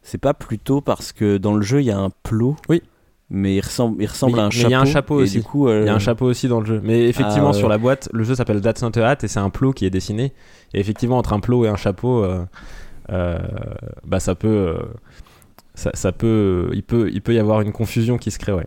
c'est 0.02 0.18
pas 0.18 0.34
plutôt 0.34 0.82
parce 0.82 1.12
que 1.12 1.38
dans 1.38 1.54
le 1.54 1.62
jeu, 1.62 1.80
il 1.80 1.86
y 1.86 1.90
a 1.90 1.98
un 1.98 2.10
plot. 2.22 2.56
Oui. 2.68 2.82
Mais 3.30 3.54
il 3.56 3.60
ressemble, 3.62 4.02
il 4.02 4.06
ressemble 4.06 4.34
Mais 4.34 4.40
à 4.40 4.44
un 4.44 4.50
chapeau. 4.50 4.68
il 4.68 4.72
y 4.72 4.74
a 4.74 4.80
un 4.80 4.84
chapeau 4.84 5.14
aussi. 5.14 5.38
Du 5.38 5.42
coup, 5.42 5.66
euh, 5.68 5.80
Il 5.84 5.86
y 5.86 5.88
a 5.88 5.94
un 5.94 5.98
chapeau 5.98 6.26
aussi 6.26 6.48
dans 6.48 6.60
le 6.60 6.66
jeu. 6.66 6.82
Mais 6.84 7.08
effectivement, 7.08 7.48
Ah, 7.50 7.54
sur 7.54 7.70
la 7.70 7.78
boîte, 7.78 8.10
le 8.12 8.24
jeu 8.24 8.34
s'appelle 8.34 8.60
That's 8.60 8.82
Not 8.82 8.98
a 8.98 9.08
Hat 9.08 9.16
et 9.22 9.28
c'est 9.28 9.38
un 9.38 9.48
plot 9.48 9.72
qui 9.72 9.86
est 9.86 9.90
dessiné. 9.90 10.34
Et 10.74 10.80
effectivement, 10.80 11.16
entre 11.16 11.32
un 11.32 11.40
plot 11.40 11.64
et 11.64 11.68
un 11.68 11.76
chapeau, 11.76 12.26
bah 13.08 14.20
ça 14.20 14.34
peut, 14.34 14.48
euh, 14.48 14.82
ça, 15.74 15.90
ça 15.94 16.12
peut, 16.12 16.70
il 16.74 16.82
peut, 16.82 17.10
il 17.12 17.22
peut 17.22 17.34
y 17.34 17.38
avoir 17.38 17.60
une 17.60 17.72
confusion 17.72 18.18
qui 18.18 18.30
se 18.30 18.38
crée, 18.38 18.52
ouais. 18.52 18.66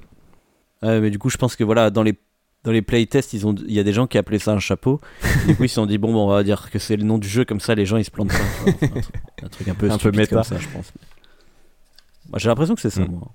Mais 0.83 1.09
du 1.09 1.17
coup, 1.19 1.29
je 1.29 1.37
pense 1.37 1.55
que 1.55 1.63
voilà, 1.63 1.89
dans 1.89 2.03
les 2.03 2.15
dans 2.63 2.71
les 2.71 2.81
playtests, 2.81 3.33
ils 3.33 3.45
ont, 3.45 3.53
il 3.53 3.73
y 3.73 3.79
a 3.79 3.83
des 3.83 3.93
gens 3.93 4.07
qui 4.07 4.17
appelaient 4.17 4.39
ça 4.39 4.51
un 4.51 4.59
chapeau. 4.59 4.99
du 5.47 5.55
coup, 5.55 5.63
ils 5.65 5.69
se 5.69 5.75
sont 5.75 5.85
dit 5.85 5.97
bon, 5.99 6.11
bon, 6.13 6.25
on 6.25 6.29
va 6.31 6.43
dire 6.43 6.69
que 6.71 6.79
c'est 6.79 6.95
le 6.97 7.03
nom 7.03 7.17
du 7.19 7.27
jeu, 7.27 7.45
comme 7.45 7.59
ça, 7.59 7.75
les 7.75 7.85
gens 7.85 7.97
ils 7.97 8.05
se 8.05 8.09
plantent 8.11 8.29
pas. 8.29 8.35
Enfin, 8.67 8.71
un, 8.71 8.87
truc, 8.89 9.05
un 9.43 9.49
truc 9.49 9.67
un 9.67 9.75
peu 9.75 9.91
Un 9.91 9.97
peu 9.99 10.11
méta. 10.11 10.35
comme 10.35 10.43
ça, 10.43 10.57
je 10.57 10.67
pense. 10.69 10.91
J'ai 12.37 12.49
l'impression 12.49 12.75
que 12.75 12.81
c'est 12.81 12.89
ça, 12.89 13.01
Mm. 13.01 13.11
moi. 13.11 13.31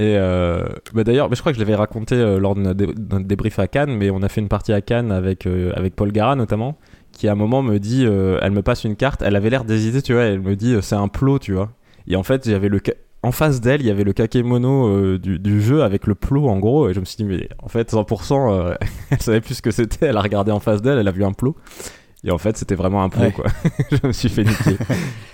Et 0.00 0.16
euh, 0.18 0.66
bah 0.92 1.04
d'ailleurs, 1.04 1.30
mais 1.30 1.36
je 1.36 1.40
crois 1.40 1.52
que 1.52 1.56
je 1.56 1.62
l'avais 1.62 1.76
raconté 1.76 2.16
euh, 2.16 2.40
lors 2.40 2.56
de 2.56 2.60
notre 2.62 2.76
dé- 2.76 2.86
de 2.86 3.14
notre 3.14 3.26
débrief 3.26 3.60
à 3.60 3.68
Cannes, 3.68 3.96
mais 3.96 4.10
on 4.10 4.22
a 4.22 4.28
fait 4.28 4.40
une 4.40 4.48
partie 4.48 4.72
à 4.72 4.80
Cannes 4.80 5.12
avec, 5.12 5.46
euh, 5.46 5.72
avec 5.76 5.94
Paul 5.94 6.10
Gara 6.10 6.34
notamment, 6.34 6.76
qui 7.14 7.28
à 7.28 7.32
un 7.32 7.36
moment 7.36 7.62
me 7.62 7.78
dit, 7.78 8.04
euh, 8.06 8.38
elle 8.42 8.52
me 8.52 8.62
passe 8.62 8.84
une 8.84 8.96
carte, 8.96 9.22
elle 9.22 9.36
avait 9.36 9.50
l'air 9.50 9.64
d'hésiter, 9.64 10.02
tu 10.02 10.12
vois, 10.14 10.22
elle 10.24 10.40
me 10.40 10.56
dit 10.56 10.74
euh, 10.74 10.80
c'est 10.82 10.94
un 10.96 11.08
plot, 11.08 11.38
tu 11.38 11.52
vois. 11.54 11.70
Et 12.06 12.16
en 12.16 12.22
fait, 12.22 12.48
j'avais 12.48 12.68
le 12.68 12.80
en 13.22 13.32
face 13.32 13.62
d'elle, 13.62 13.80
il 13.80 13.86
y 13.86 13.90
avait 13.90 14.04
le 14.04 14.12
kakémono 14.12 14.88
euh, 14.88 15.18
du, 15.18 15.38
du 15.38 15.62
jeu 15.62 15.82
avec 15.82 16.06
le 16.06 16.14
plot 16.14 16.46
en 16.48 16.58
gros, 16.58 16.90
et 16.90 16.94
je 16.94 17.00
me 17.00 17.06
suis 17.06 17.16
dit, 17.16 17.24
mais 17.24 17.48
en 17.62 17.68
fait, 17.68 17.90
100%, 17.92 18.52
euh, 18.52 18.74
elle 19.10 19.22
savait 19.22 19.40
plus 19.40 19.54
ce 19.54 19.62
que 19.62 19.70
c'était, 19.70 20.06
elle 20.06 20.16
a 20.18 20.20
regardé 20.22 20.52
en 20.52 20.60
face 20.60 20.82
d'elle, 20.82 20.98
elle 20.98 21.08
a 21.08 21.12
vu 21.12 21.24
un 21.24 21.32
plot. 21.32 21.56
Et 22.22 22.30
en 22.30 22.38
fait, 22.38 22.56
c'était 22.56 22.74
vraiment 22.74 23.02
un 23.02 23.08
plot, 23.08 23.22
Ouais. 23.22 23.32
quoi. 23.32 23.46
je 23.90 24.06
me 24.06 24.12
suis 24.12 24.28
fait 24.28 24.44
niquer. 24.44 24.76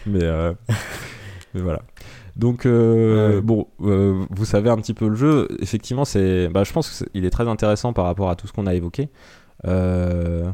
mais, 0.06 0.22
euh, 0.22 0.52
mais 1.54 1.60
voilà. 1.62 1.82
Donc 2.36 2.64
euh, 2.66 3.36
Ouais. 3.36 3.40
bon, 3.42 3.66
euh, 3.82 4.22
vous 4.30 4.44
savez 4.44 4.70
un 4.70 4.76
petit 4.76 4.94
peu 4.94 5.08
le 5.08 5.14
jeu. 5.16 5.48
Effectivement, 5.60 6.04
c'est, 6.04 6.48
bah, 6.48 6.62
je 6.64 6.72
pense 6.72 7.04
qu'il 7.12 7.24
est 7.24 7.30
très 7.30 7.48
intéressant 7.48 7.92
par 7.92 8.04
rapport 8.06 8.30
à 8.30 8.36
tout 8.36 8.46
ce 8.46 8.52
qu'on 8.52 8.66
a 8.66 8.74
évoqué. 8.74 9.08
Euh, 9.66 10.48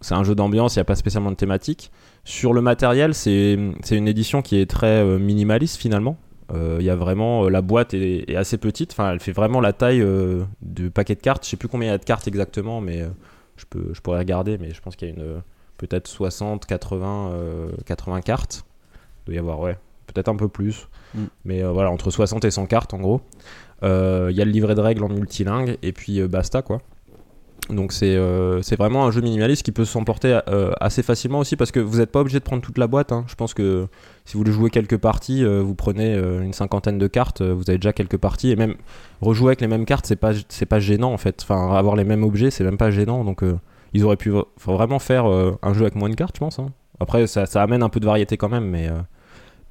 c'est 0.00 0.14
un 0.14 0.24
jeu 0.24 0.34
d'ambiance, 0.34 0.76
il 0.76 0.78
n'y 0.78 0.82
a 0.82 0.84
pas 0.84 0.94
spécialement 0.94 1.30
de 1.30 1.36
thématique. 1.36 1.90
Sur 2.24 2.52
le 2.52 2.60
matériel, 2.60 3.14
c'est 3.14 3.54
une 3.90 4.08
édition 4.08 4.42
qui 4.42 4.58
est 4.58 4.68
très 4.68 5.02
euh, 5.02 5.18
minimaliste 5.18 5.76
finalement. 5.76 6.16
Euh, 6.52 6.78
Il 6.80 6.84
y 6.84 6.90
a 6.90 6.96
vraiment 6.96 7.44
euh, 7.44 7.48
la 7.48 7.62
boîte 7.62 7.94
est, 7.94 8.28
est 8.28 8.36
assez 8.36 8.58
petite. 8.58 8.92
Enfin, 8.92 9.12
elle 9.12 9.20
fait 9.20 9.32
vraiment 9.32 9.60
la 9.60 9.72
taille 9.72 10.02
euh, 10.02 10.44
du 10.62 10.90
paquet 10.90 11.14
de 11.14 11.20
cartes. 11.20 11.44
Je 11.44 11.50
sais 11.50 11.56
plus 11.56 11.68
combien 11.68 11.88
il 11.88 11.92
y 11.92 11.94
a 11.94 11.98
de 11.98 12.04
cartes 12.04 12.26
exactement, 12.28 12.80
mais 12.80 13.02
euh, 13.02 13.08
je 13.56 13.64
peux, 13.68 13.90
je 13.92 14.00
pourrais 14.00 14.18
regarder. 14.18 14.58
Mais 14.58 14.72
je 14.74 14.80
pense 14.80 14.96
qu'il 14.96 15.08
y 15.08 15.10
a 15.12 15.14
une 15.14 15.42
peut-être 15.78 16.08
60, 16.08 16.66
80, 16.66 17.30
euh, 17.32 17.68
80 17.86 18.20
cartes. 18.22 18.64
Il 18.94 19.26
doit 19.26 19.34
y 19.36 19.38
avoir 19.38 19.60
ouais, 19.60 19.78
peut-être 20.06 20.28
un 20.28 20.36
peu 20.36 20.48
plus. 20.48 20.88
Mm. 21.14 21.24
Mais 21.44 21.62
voilà, 21.62 21.90
entre 21.90 22.10
60 22.10 22.44
et 22.44 22.50
100 22.50 22.66
cartes 22.66 22.94
en 22.94 22.98
gros. 22.98 23.20
Il 23.82 24.36
y 24.36 24.42
a 24.42 24.44
le 24.44 24.50
livret 24.50 24.74
de 24.74 24.80
règles 24.80 25.04
en 25.04 25.08
multilingue 25.08 25.78
et 25.82 25.92
puis 25.92 26.20
basta 26.28 26.62
quoi. 26.62 26.82
Donc 27.72 27.92
c'est 27.92 28.16
euh, 28.16 28.60
c'est 28.62 28.76
vraiment 28.76 29.04
un 29.06 29.10
jeu 29.10 29.20
minimaliste 29.20 29.62
qui 29.62 29.72
peut 29.72 29.84
s'emporter 29.84 30.40
euh, 30.48 30.72
assez 30.80 31.02
facilement 31.02 31.38
aussi 31.38 31.56
parce 31.56 31.70
que 31.70 31.80
vous 31.80 31.98
n'êtes 31.98 32.10
pas 32.10 32.20
obligé 32.20 32.38
de 32.38 32.44
prendre 32.44 32.62
toute 32.62 32.78
la 32.78 32.86
boîte. 32.86 33.12
hein. 33.12 33.24
Je 33.28 33.34
pense 33.34 33.54
que 33.54 33.86
si 34.24 34.34
vous 34.34 34.40
voulez 34.40 34.52
jouer 34.52 34.70
quelques 34.70 34.96
parties, 34.98 35.44
euh, 35.44 35.60
vous 35.62 35.74
prenez 35.74 36.14
une 36.14 36.52
cinquantaine 36.52 36.98
de 36.98 37.06
cartes, 37.06 37.42
vous 37.42 37.64
avez 37.68 37.78
déjà 37.78 37.92
quelques 37.92 38.18
parties 38.18 38.50
et 38.50 38.56
même 38.56 38.74
rejouer 39.20 39.48
avec 39.48 39.60
les 39.60 39.68
mêmes 39.68 39.84
cartes, 39.84 40.06
c'est 40.06 40.16
pas 40.16 40.32
c'est 40.48 40.66
pas 40.66 40.80
gênant 40.80 41.12
en 41.12 41.18
fait. 41.18 41.40
Enfin 41.42 41.74
avoir 41.76 41.96
les 41.96 42.04
mêmes 42.04 42.22
objets, 42.24 42.50
c'est 42.50 42.64
même 42.64 42.78
pas 42.78 42.90
gênant. 42.90 43.24
Donc 43.24 43.42
ils 43.92 44.04
auraient 44.04 44.16
pu 44.16 44.32
vraiment 44.64 44.98
faire 44.98 45.24
un 45.26 45.72
jeu 45.72 45.82
avec 45.82 45.94
moins 45.94 46.08
de 46.10 46.14
cartes, 46.14 46.36
je 46.36 46.40
pense. 46.40 46.58
hein. 46.58 46.70
Après 47.00 47.26
ça, 47.26 47.46
ça 47.46 47.62
amène 47.62 47.82
un 47.82 47.88
peu 47.88 48.00
de 48.00 48.06
variété 48.06 48.36
quand 48.36 48.48
même, 48.50 48.64
mais 48.68 48.88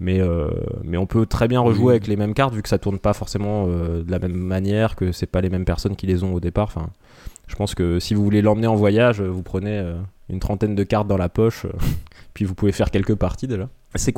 mais, 0.01 0.21
euh, 0.21 0.47
mais 0.85 0.95
on 0.97 1.05
peut 1.05 1.25
très 1.25 1.49
bien 1.49 1.59
rejouer 1.59 1.91
avec 1.95 2.07
les 2.07 2.15
mêmes 2.15 2.33
cartes 2.33 2.53
vu 2.53 2.61
que 2.61 2.69
ça 2.69 2.77
tourne 2.77 2.99
pas 2.99 3.11
forcément 3.13 3.65
euh, 3.67 4.01
de 4.01 4.09
la 4.09 4.19
même 4.19 4.31
manière, 4.33 4.95
que 4.95 5.11
c'est 5.11 5.25
pas 5.27 5.41
les 5.41 5.49
mêmes 5.49 5.65
personnes 5.65 5.97
qui 5.97 6.07
les 6.07 6.23
ont 6.23 6.33
au 6.33 6.39
départ. 6.39 6.67
Enfin, 6.73 6.87
je 7.49 7.55
pense 7.55 7.75
que 7.75 7.99
si 7.99 8.13
vous 8.13 8.23
voulez 8.23 8.41
l'emmener 8.41 8.67
en 8.67 8.75
voyage, 8.75 9.21
vous 9.21 9.43
prenez 9.43 9.77
euh, 9.77 9.97
une 10.29 10.39
trentaine 10.39 10.75
de 10.75 10.83
cartes 10.83 11.07
dans 11.07 11.17
la 11.17 11.27
poche, 11.27 11.65
euh, 11.65 11.69
puis 12.33 12.45
vous 12.45 12.55
pouvez 12.55 12.71
faire 12.71 12.91
quelques 12.91 13.15
parties 13.15 13.47
déjà. 13.47 13.67
C'est 13.95 14.13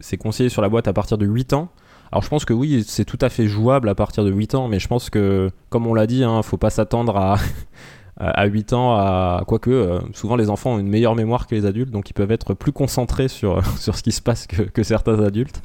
c'est- 0.00 0.16
conseillé 0.18 0.48
sur 0.48 0.62
la 0.62 0.68
boîte 0.68 0.88
à 0.88 0.92
partir 0.92 1.18
de 1.18 1.26
8 1.26 1.52
ans. 1.52 1.68
Alors 2.12 2.22
je 2.22 2.28
pense 2.28 2.44
que 2.44 2.52
oui, 2.52 2.84
c'est 2.86 3.04
tout 3.04 3.18
à 3.20 3.28
fait 3.28 3.46
jouable 3.46 3.88
à 3.88 3.94
partir 3.94 4.24
de 4.24 4.30
8 4.32 4.54
ans, 4.54 4.66
mais 4.68 4.78
je 4.78 4.88
pense 4.88 5.10
que, 5.10 5.50
comme 5.70 5.86
on 5.86 5.94
l'a 5.94 6.06
dit, 6.06 6.24
hein, 6.24 6.42
faut 6.42 6.56
pas 6.56 6.70
s'attendre 6.70 7.16
à, 7.16 7.36
à 8.18 8.46
8 8.46 8.72
ans 8.72 8.94
à... 8.94 9.42
Quoique, 9.46 9.70
euh, 9.70 10.00
souvent 10.14 10.36
les 10.36 10.48
enfants 10.48 10.74
ont 10.74 10.78
une 10.78 10.88
meilleure 10.88 11.14
mémoire 11.16 11.46
que 11.46 11.54
les 11.54 11.66
adultes, 11.66 11.90
donc 11.90 12.08
ils 12.08 12.14
peuvent 12.14 12.30
être 12.32 12.54
plus 12.54 12.72
concentrés 12.72 13.28
sur, 13.28 13.60
sur 13.78 13.96
ce 13.96 14.02
qui 14.02 14.12
se 14.12 14.22
passe 14.22 14.46
que, 14.46 14.62
que 14.62 14.82
certains 14.82 15.20
adultes. 15.22 15.60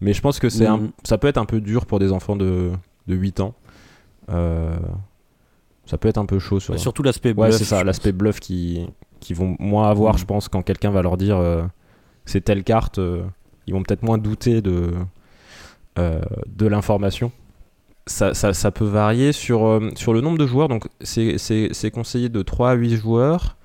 Mais 0.00 0.12
je 0.14 0.20
pense 0.20 0.38
que 0.40 0.48
c'est 0.48 0.68
Mhm. 0.68 0.90
ça 1.04 1.18
peut 1.18 1.28
être 1.28 1.38
un 1.38 1.44
peu 1.44 1.60
dur 1.60 1.86
pour 1.86 1.98
des 2.00 2.10
enfants 2.10 2.34
de, 2.36 2.70
de 3.06 3.14
8 3.14 3.40
ans. 3.40 3.54
Euh, 4.30 4.74
ça 5.86 5.98
peut 5.98 6.08
être 6.08 6.18
un 6.18 6.26
peu 6.26 6.38
chaud 6.38 6.60
sur... 6.60 6.72
Ouais, 6.74 6.78
surtout 6.78 7.02
l'aspect 7.02 7.30
Ouais, 7.30 7.48
bluff, 7.48 7.56
c'est 7.58 7.64
ça, 7.64 7.82
l'aspect 7.84 8.12
bluff 8.12 8.40
qui, 8.40 8.88
qui 9.20 9.34
vont 9.34 9.56
moins 9.58 9.88
avoir, 9.90 10.14
Mm. 10.14 10.18
je 10.18 10.24
pense, 10.24 10.48
quand 10.48 10.62
quelqu'un 10.62 10.90
va 10.90 11.02
leur 11.02 11.16
dire 11.16 11.36
euh, 11.38 11.62
c'est 12.24 12.40
telle 12.42 12.62
carte, 12.64 12.98
euh, 12.98 13.22
ils 13.66 13.74
vont 13.74 13.82
peut-être 13.82 14.02
moins 14.02 14.18
douter 14.18 14.60
de, 14.62 14.92
euh, 15.98 16.20
de 16.46 16.66
l'information. 16.66 17.32
Ça, 18.06 18.34
ça, 18.34 18.52
ça 18.52 18.70
peut 18.72 18.84
varier 18.84 19.32
sur, 19.32 19.64
euh, 19.66 19.90
sur 19.94 20.12
le 20.12 20.20
nombre 20.20 20.38
de 20.38 20.46
joueurs, 20.46 20.68
donc 20.68 20.86
c'est- 21.02 21.38
c'est 21.38 21.68
c'est 21.72 21.90
conseillé 21.92 22.28
de 22.28 22.42
3 22.42 22.70
à 22.70 22.74
8 22.74 22.96
joueurs. 22.96 23.56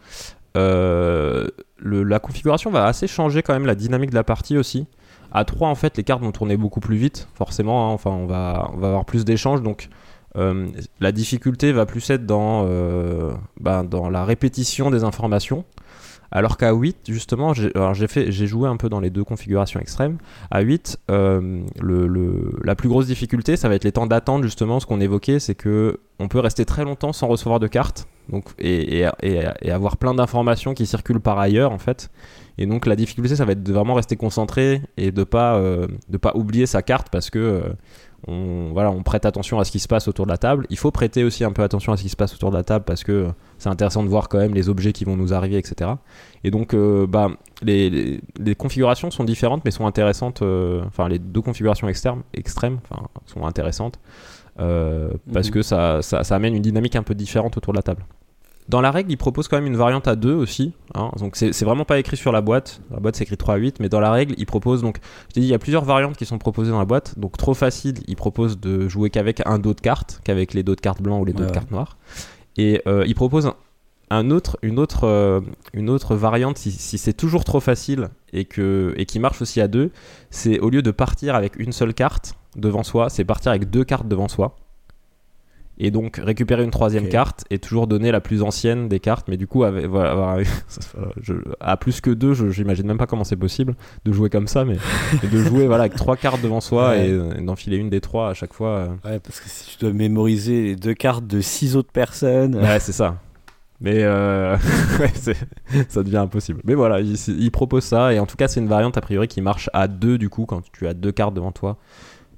Euh, 0.55 1.47
le- 1.77 2.03
la 2.03 2.19
configuration 2.19 2.69
va 2.71 2.85
assez 2.85 3.07
changer 3.07 3.41
quand 3.43 3.53
même, 3.53 3.65
la 3.65 3.75
dynamique 3.75 4.09
de 4.11 4.15
la 4.15 4.23
partie 4.23 4.57
aussi. 4.57 4.87
À 5.31 5.43
3, 5.45 5.67
en 5.69 5.75
fait, 5.75 5.97
les 5.97 6.03
cartes 6.03 6.21
vont 6.21 6.31
tourner 6.31 6.57
beaucoup 6.57 6.79
plus 6.79 6.95
vite, 6.97 7.27
forcément. 7.35 7.89
hein. 7.89 7.93
enfin, 7.93 8.11
on 8.11 8.25
va, 8.25 8.69
on 8.73 8.77
va 8.77 8.87
avoir 8.87 9.05
plus 9.05 9.25
d'échanges, 9.25 9.61
donc 9.61 9.89
euh, 10.37 10.67
la 10.99 11.11
difficulté 11.11 11.71
va 11.71 11.85
plus 11.85 12.09
être 12.09 12.25
dans, 12.25 12.65
euh, 12.67 13.31
bah, 13.59 13.83
dans 13.83 14.09
la 14.09 14.25
répétition 14.25 14.91
des 14.91 15.03
informations. 15.03 15.65
Alors 16.31 16.57
qu'à 16.57 16.73
8, 16.73 16.97
justement, 17.07 17.53
j'ai 17.53 18.47
joué 18.47 18.67
un 18.67 18.77
peu 18.77 18.89
dans 18.89 18.99
les 18.99 19.09
deux 19.09 19.23
configurations 19.23 19.79
extrêmes. 19.79 20.17
À 20.51 20.61
8, 20.61 20.99
euh, 21.09 21.61
la 22.63 22.75
plus 22.75 22.89
grosse 22.89 23.07
difficulté, 23.07 23.55
ça 23.55 23.69
va 23.69 23.75
être 23.75 23.85
les 23.85 23.93
temps 23.93 24.07
d'attente, 24.07 24.43
justement. 24.43 24.79
Ce 24.79 24.85
qu'on 24.85 24.99
évoquait, 24.99 25.39
c'est 25.39 25.55
que 25.55 25.99
on 26.19 26.27
peut 26.27 26.39
rester 26.39 26.65
très 26.65 26.83
longtemps 26.83 27.13
sans 27.13 27.27
recevoir 27.27 27.59
de 27.59 27.67
cartes 27.67 28.07
donc, 28.29 28.45
et, 28.59 29.05
avoir 29.69 29.97
plein 29.97 30.13
d'informations 30.13 30.73
qui 30.73 30.85
circulent 30.85 31.21
par 31.21 31.39
ailleurs, 31.39 31.71
en 31.71 31.77
fait. 31.77 32.09
Et 32.57 32.65
donc, 32.65 32.87
la 32.87 32.95
difficulté, 32.95 33.35
ça 33.35 33.45
va 33.45 33.53
être 33.53 33.63
de 33.63 33.71
vraiment 33.71 33.93
rester 33.93 34.17
concentré 34.17 34.81
et 34.97 35.11
de 35.11 35.23
pas, 35.23 35.55
euh, 35.55 35.87
de 36.09 36.17
pas 36.17 36.33
oublier 36.35 36.65
sa 36.65 36.81
carte 36.81 37.07
parce 37.11 37.29
que 37.29 37.61
on, 38.27 38.71
voilà, 38.73 38.89
on 38.91 39.03
prête 39.03 39.25
attention 39.25 39.59
à 39.59 39.65
ce 39.65 39.71
qui 39.71 39.79
se 39.79 39.87
passe 39.87 40.07
autour 40.07 40.25
de 40.25 40.31
la 40.31 40.37
table. 40.37 40.65
Il 40.69 40.77
faut 40.77 40.91
prêter 40.91 41.23
aussi 41.23 41.43
un 41.43 41.51
peu 41.51 41.61
attention 41.63 41.93
à 41.93 41.97
ce 41.97 42.03
qui 42.03 42.09
se 42.09 42.15
passe 42.15 42.33
autour 42.33 42.49
de 42.51 42.55
la 42.57 42.63
table 42.63 42.83
parce 42.85 43.03
que 43.03 43.27
c'est 43.57 43.69
intéressant 43.69 44.03
de 44.03 44.09
voir 44.09 44.27
quand 44.27 44.39
même 44.39 44.53
les 44.55 44.69
objets 44.69 44.91
qui 44.93 45.05
vont 45.05 45.15
nous 45.15 45.33
arriver, 45.33 45.57
etc. 45.57 45.91
Et 46.43 46.49
donc, 46.51 46.73
euh, 46.73 47.05
bah, 47.07 47.29
les, 47.61 47.89
les- 47.89 48.21
les 48.39 48.55
configurations 48.55 49.11
sont 49.11 49.23
différentes 49.23 49.63
mais 49.65 49.71
sont 49.71 49.85
intéressantes. 49.85 50.41
euh, 50.41 50.83
Enfin, 50.87 51.07
les 51.09 51.19
deux 51.19 51.41
configurations 51.41 51.87
externes, 51.87 52.21
extrêmes 52.33 52.79
enfin, 52.89 53.03
sont 53.27 53.45
intéressantes 53.45 53.99
euh, 54.59 55.11
parce 55.31 55.47
Mhm. 55.47 55.53
que 55.53 55.61
ça, 55.61 56.01
ça, 56.01 56.23
ça 56.23 56.35
amène 56.35 56.55
une 56.55 56.61
dynamique 56.63 56.95
un 56.95 57.03
peu 57.03 57.13
différente 57.13 57.55
autour 57.57 57.73
de 57.73 57.77
la 57.77 57.83
table. 57.83 58.03
Dans 58.69 58.81
la 58.81 58.91
règle, 58.91 59.11
il 59.11 59.17
propose 59.17 59.47
quand 59.47 59.55
même 59.57 59.65
une 59.67 59.77
variante 59.77 60.07
à 60.09 60.15
2 60.17 60.33
aussi. 60.33 60.73
hein. 60.93 61.09
donc 61.19 61.35
c'est 61.37 61.63
vraiment 61.63 61.85
pas 61.85 61.99
écrit 61.99 62.17
sur 62.17 62.31
la 62.33 62.41
boîte. 62.41 62.81
La 62.91 62.99
boîte 62.99 63.15
c'est 63.15 63.23
écrit 63.23 63.37
3 63.37 63.53
à 63.55 63.57
8, 63.57 63.79
mais 63.79 63.87
dans 63.87 63.99
la 64.01 64.11
règle, 64.11 64.35
il 64.37 64.45
propose 64.45 64.81
donc. 64.81 64.97
Je 65.29 65.33
t'ai 65.35 65.39
dit, 65.41 65.47
il 65.47 65.49
y 65.51 65.53
a 65.53 65.59
plusieurs 65.59 65.85
variantes 65.85 66.17
qui 66.17 66.25
sont 66.25 66.37
proposées 66.37 66.71
dans 66.71 66.79
la 66.79 66.85
boîte. 66.85 67.17
Donc 67.17 67.37
trop 67.37 67.53
facile, 67.53 67.95
il 68.07 68.15
propose 68.17 68.59
de 68.59 68.89
jouer 68.89 69.09
qu'avec 69.09 69.41
un 69.45 69.57
dos 69.59 69.73
de 69.73 69.79
cartes, 69.79 70.19
qu'avec 70.25 70.53
les 70.53 70.63
dos 70.63 70.75
de 70.75 70.81
cartes 70.81 71.01
blancs 71.01 71.21
ou 71.21 71.25
les 71.25 71.31
dos 71.33 71.43
Ouais, 71.43 71.47
de 71.49 71.53
cartes 71.53 71.71
noires. 71.71 71.97
Et 72.57 72.81
euh, 72.87 73.05
il 73.07 73.15
propose 73.15 73.47
un- 73.47 73.55
un 74.09 74.31
autre, 74.31 74.57
une, 74.61 74.79
autre, 74.79 75.03
euh, 75.05 75.41
une 75.73 75.89
autre 75.89 76.15
variante 76.15 76.57
si, 76.57 76.71
si 76.71 76.97
c'est 76.97 77.13
toujours 77.13 77.43
trop 77.43 77.59
facile 77.59 78.07
et, 78.33 78.45
que, 78.45 78.93
et 78.97 79.05
qui 79.05 79.19
marche 79.19 79.41
aussi 79.41 79.59
à 79.61 79.67
deux. 79.67 79.91
C'est 80.29 80.59
au 80.59 80.69
lieu 80.69 80.81
de 80.81 80.91
partir 80.91 81.35
avec 81.35 81.55
une 81.57 81.71
seule 81.73 81.93
carte, 81.93 82.33
devant 82.55 82.83
soi, 82.83 83.09
c'est 83.09 83.23
partir 83.25 83.51
avec 83.51 83.69
deux 83.69 83.83
cartes 83.83 84.07
devant 84.07 84.27
soi. 84.29 84.55
Et 85.79 85.91
donc 85.91 86.17
récupérer 86.23 86.63
une 86.63 86.71
troisième 86.71 87.07
carte 87.07 87.45
et 87.51 87.59
toujours 87.59 87.85
donner 87.85 88.11
la 88.11 88.19
plus 88.19 88.41
ancienne 88.41 88.87
des 88.89 88.99
cartes. 88.99 89.27
Mais 89.27 89.37
du 89.37 89.45
coup, 89.45 89.63
avec, 89.63 89.85
voilà, 89.85 90.15
voilà, 90.15 90.43
je- 91.21 91.33
à 91.59 91.77
plus 91.77 92.01
que 92.01 92.09
deux, 92.09 92.33
j'imagine 92.51 92.87
même 92.87 92.97
pas 92.97 93.05
comment 93.05 93.23
c'est 93.23 93.35
possible 93.35 93.75
de 94.03 94.11
jouer 94.11 94.31
comme 94.31 94.47
ça, 94.47 94.65
mais, 94.65 94.77
de 95.31 95.37
jouer 95.37 95.67
voilà, 95.67 95.83
avec 95.83 95.95
trois 95.95 96.17
cartes 96.17 96.41
devant 96.41 96.61
soi 96.61 96.89
Ouais. 96.89 97.09
et, 97.09 97.39
et 97.39 97.41
d'enfiler 97.43 97.77
une 97.77 97.89
des 97.91 98.01
trois 98.01 98.29
à 98.29 98.33
chaque 98.33 98.53
fois. 98.53 98.69
euh. 98.69 98.87
Ouais, 99.05 99.19
parce 99.19 99.39
que 99.39 99.49
si 99.49 99.77
tu 99.77 99.85
dois 99.85 99.93
mémoriser 99.93 100.63
les 100.63 100.75
deux 100.75 100.95
cartes 100.95 101.27
de 101.27 101.41
six 101.41 101.75
autres 101.75 101.91
personnes. 101.91 102.55
Ouais, 102.55 102.79
c'est 102.79 102.91
ça. 102.91 103.19
Mais 103.79 104.01
euh, 104.03 104.57
ça 105.89 106.01
devient 106.03 106.17
impossible. 106.17 106.61
Mais 106.63 106.73
voilà, 106.73 106.99
il, 107.01 107.15
il 107.27 107.51
propose 107.51 107.83
ça. 107.83 108.13
Et 108.13 108.19
en 108.19 108.25
tout 108.25 108.35
cas, 108.35 108.47
c'est 108.47 108.59
une 108.59 108.67
variante 108.67 108.97
a 108.97 109.01
priori 109.01 109.27
qui 109.27 109.41
marche 109.41 109.69
à 109.73 109.87
deux 109.87 110.17
du 110.17 110.29
coup, 110.29 110.45
quand 110.45 110.61
tu 110.71 110.87
as 110.87 110.93
deux 110.95 111.11
cartes 111.11 111.33
devant 111.35 111.51
toi. 111.51 111.77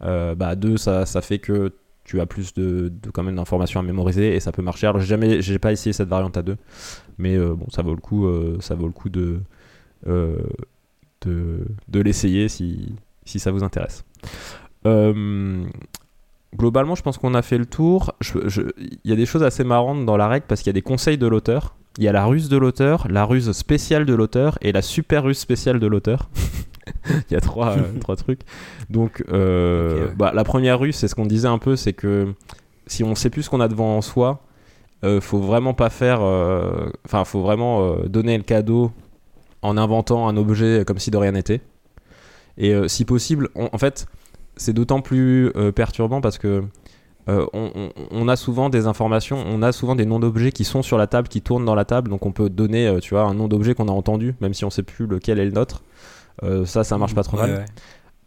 Euh, 0.01 0.35
bah, 0.35 0.49
à 0.49 0.55
deux, 0.55 0.77
ça, 0.77 1.05
ça 1.05 1.21
fait 1.21 1.39
que 1.39 1.73
tu 2.09 2.19
as 2.19 2.25
plus 2.25 2.55
de, 2.55 2.91
quand 3.13 3.23
d'informations 3.23 3.79
à 3.79 3.83
mémoriser 3.83 4.35
et 4.35 4.39
ça 4.39 4.51
peut 4.51 4.63
marcher. 4.63 4.87
Alors, 4.87 4.99
j'ai 4.99 5.05
jamais, 5.05 5.59
pas 5.59 5.71
essayé 5.71 5.93
cette 5.93 6.09
variante 6.09 6.37
à 6.37 6.41
deux, 6.41 6.57
mais 7.19 7.35
euh, 7.35 7.53
bon, 7.53 7.67
ça 7.69 7.83
vaut 7.83 7.93
le 7.93 8.01
coup, 8.01 8.25
euh, 8.25 8.57
euh, 10.07 10.39
de, 11.21 11.99
l'essayer 11.99 12.49
si, 12.49 12.95
si 13.25 13.37
ça 13.37 13.51
vous 13.51 13.63
intéresse. 13.63 14.03
Globalement, 16.57 16.95
je 16.95 17.03
pense 17.03 17.19
qu'on 17.19 17.35
a 17.35 17.43
fait 17.43 17.59
le 17.59 17.67
tour. 17.67 18.15
Il 18.35 18.97
y 19.05 19.13
a 19.13 19.15
des 19.15 19.27
choses 19.27 19.43
assez 19.43 19.63
marrantes 19.63 20.03
dans 20.03 20.17
la 20.17 20.27
règle 20.27 20.47
parce 20.47 20.61
qu'il 20.61 20.69
y 20.69 20.71
a 20.71 20.73
des 20.73 20.81
conseils 20.81 21.19
de 21.19 21.27
l'auteur. 21.27 21.75
Il 21.99 22.05
y 22.05 22.07
a 22.07 22.11
la 22.11 22.25
ruse 22.25 22.49
de 22.49 22.57
l'auteur, 22.57 23.07
la 23.07 23.23
ruse 23.23 23.51
spéciale 23.51 24.05
de 24.05 24.15
l'auteur 24.15 24.57
et 24.61 24.71
la 24.71 24.81
super 24.81 25.25
ruse 25.25 25.37
spéciale 25.37 25.79
de 25.79 25.85
l'auteur. 25.85 26.31
Il 27.29 27.33
y 27.33 27.35
a 27.35 27.41
trois, 27.41 27.77
euh, 27.77 27.99
trois 27.99 28.15
trucs. 28.15 28.41
Donc, 28.89 29.23
euh, 29.31 30.07
ouais. 30.07 30.13
bah, 30.17 30.31
la 30.33 30.43
première 30.43 30.79
ruse, 30.79 30.95
c'est 30.95 31.07
ce 31.07 31.15
qu'on 31.15 31.25
disait 31.25 31.47
un 31.47 31.57
peu, 31.57 31.75
c'est 31.75 31.93
que 31.93 32.33
si 32.87 33.03
on 33.03 33.15
sait 33.15 33.29
plus 33.29 33.43
ce 33.43 33.49
qu'on 33.49 33.59
a 33.61 33.67
devant 33.67 34.01
soi, 34.01 34.41
euh, 35.03 35.21
faut 35.21 35.39
vraiment 35.39 35.73
pas 35.73 35.89
faire. 35.89 36.21
Enfin, 37.05 37.23
faut 37.25 37.41
vraiment 37.41 37.95
donner 38.07 38.37
le 38.37 38.43
cadeau 38.43 38.91
en 39.61 39.77
inventant 39.77 40.27
un 40.27 40.37
objet 40.37 40.83
comme 40.85 40.99
si 40.99 41.11
de 41.11 41.17
rien 41.17 41.31
n'était. 41.33 41.61
Et 42.57 42.73
euh, 42.73 42.87
si 42.87 43.05
possible, 43.05 43.49
on- 43.55 43.69
en 43.71 43.77
fait, 43.77 44.05
c'est 44.57 44.73
d'autant 44.73 45.01
plus 45.01 45.51
euh, 45.55 45.71
perturbant 45.71 46.19
parce 46.21 46.37
que 46.37 46.63
euh, 47.29 47.45
on, 47.53 47.69
on- 47.75 47.89
on 48.11 48.27
a 48.27 48.35
souvent 48.35 48.69
des 48.69 48.87
informations, 48.87 49.37
on 49.47 49.61
a 49.61 49.71
souvent 49.71 49.95
des 49.95 50.05
noms 50.05 50.19
d'objets 50.19 50.51
qui 50.51 50.63
sont 50.65 50.81
sur 50.81 50.97
la 50.97 51.07
table, 51.07 51.27
qui 51.27 51.41
tournent 51.41 51.63
dans 51.65 51.75
la 51.75 51.85
table, 51.85 52.09
donc 52.09 52.25
on 52.25 52.31
peut 52.31 52.49
donner, 52.49 52.97
tu 53.01 53.13
vois, 53.13 53.23
un 53.23 53.33
nom 53.33 53.47
d'objet 53.47 53.75
qu'on 53.75 53.87
a 53.87 53.91
entendu, 53.91 54.35
même 54.41 54.53
si 54.53 54.65
on 54.65 54.69
sait 54.69 54.83
plus 54.83 55.05
lequel 55.07 55.39
est 55.39 55.45
le 55.45 55.51
nôtre. 55.51 55.83
Euh, 56.43 56.65
ça, 56.65 56.83
ça 56.83 56.97
marche 56.97 57.15
pas 57.15 57.23
trop 57.23 57.37
mal. 57.37 57.65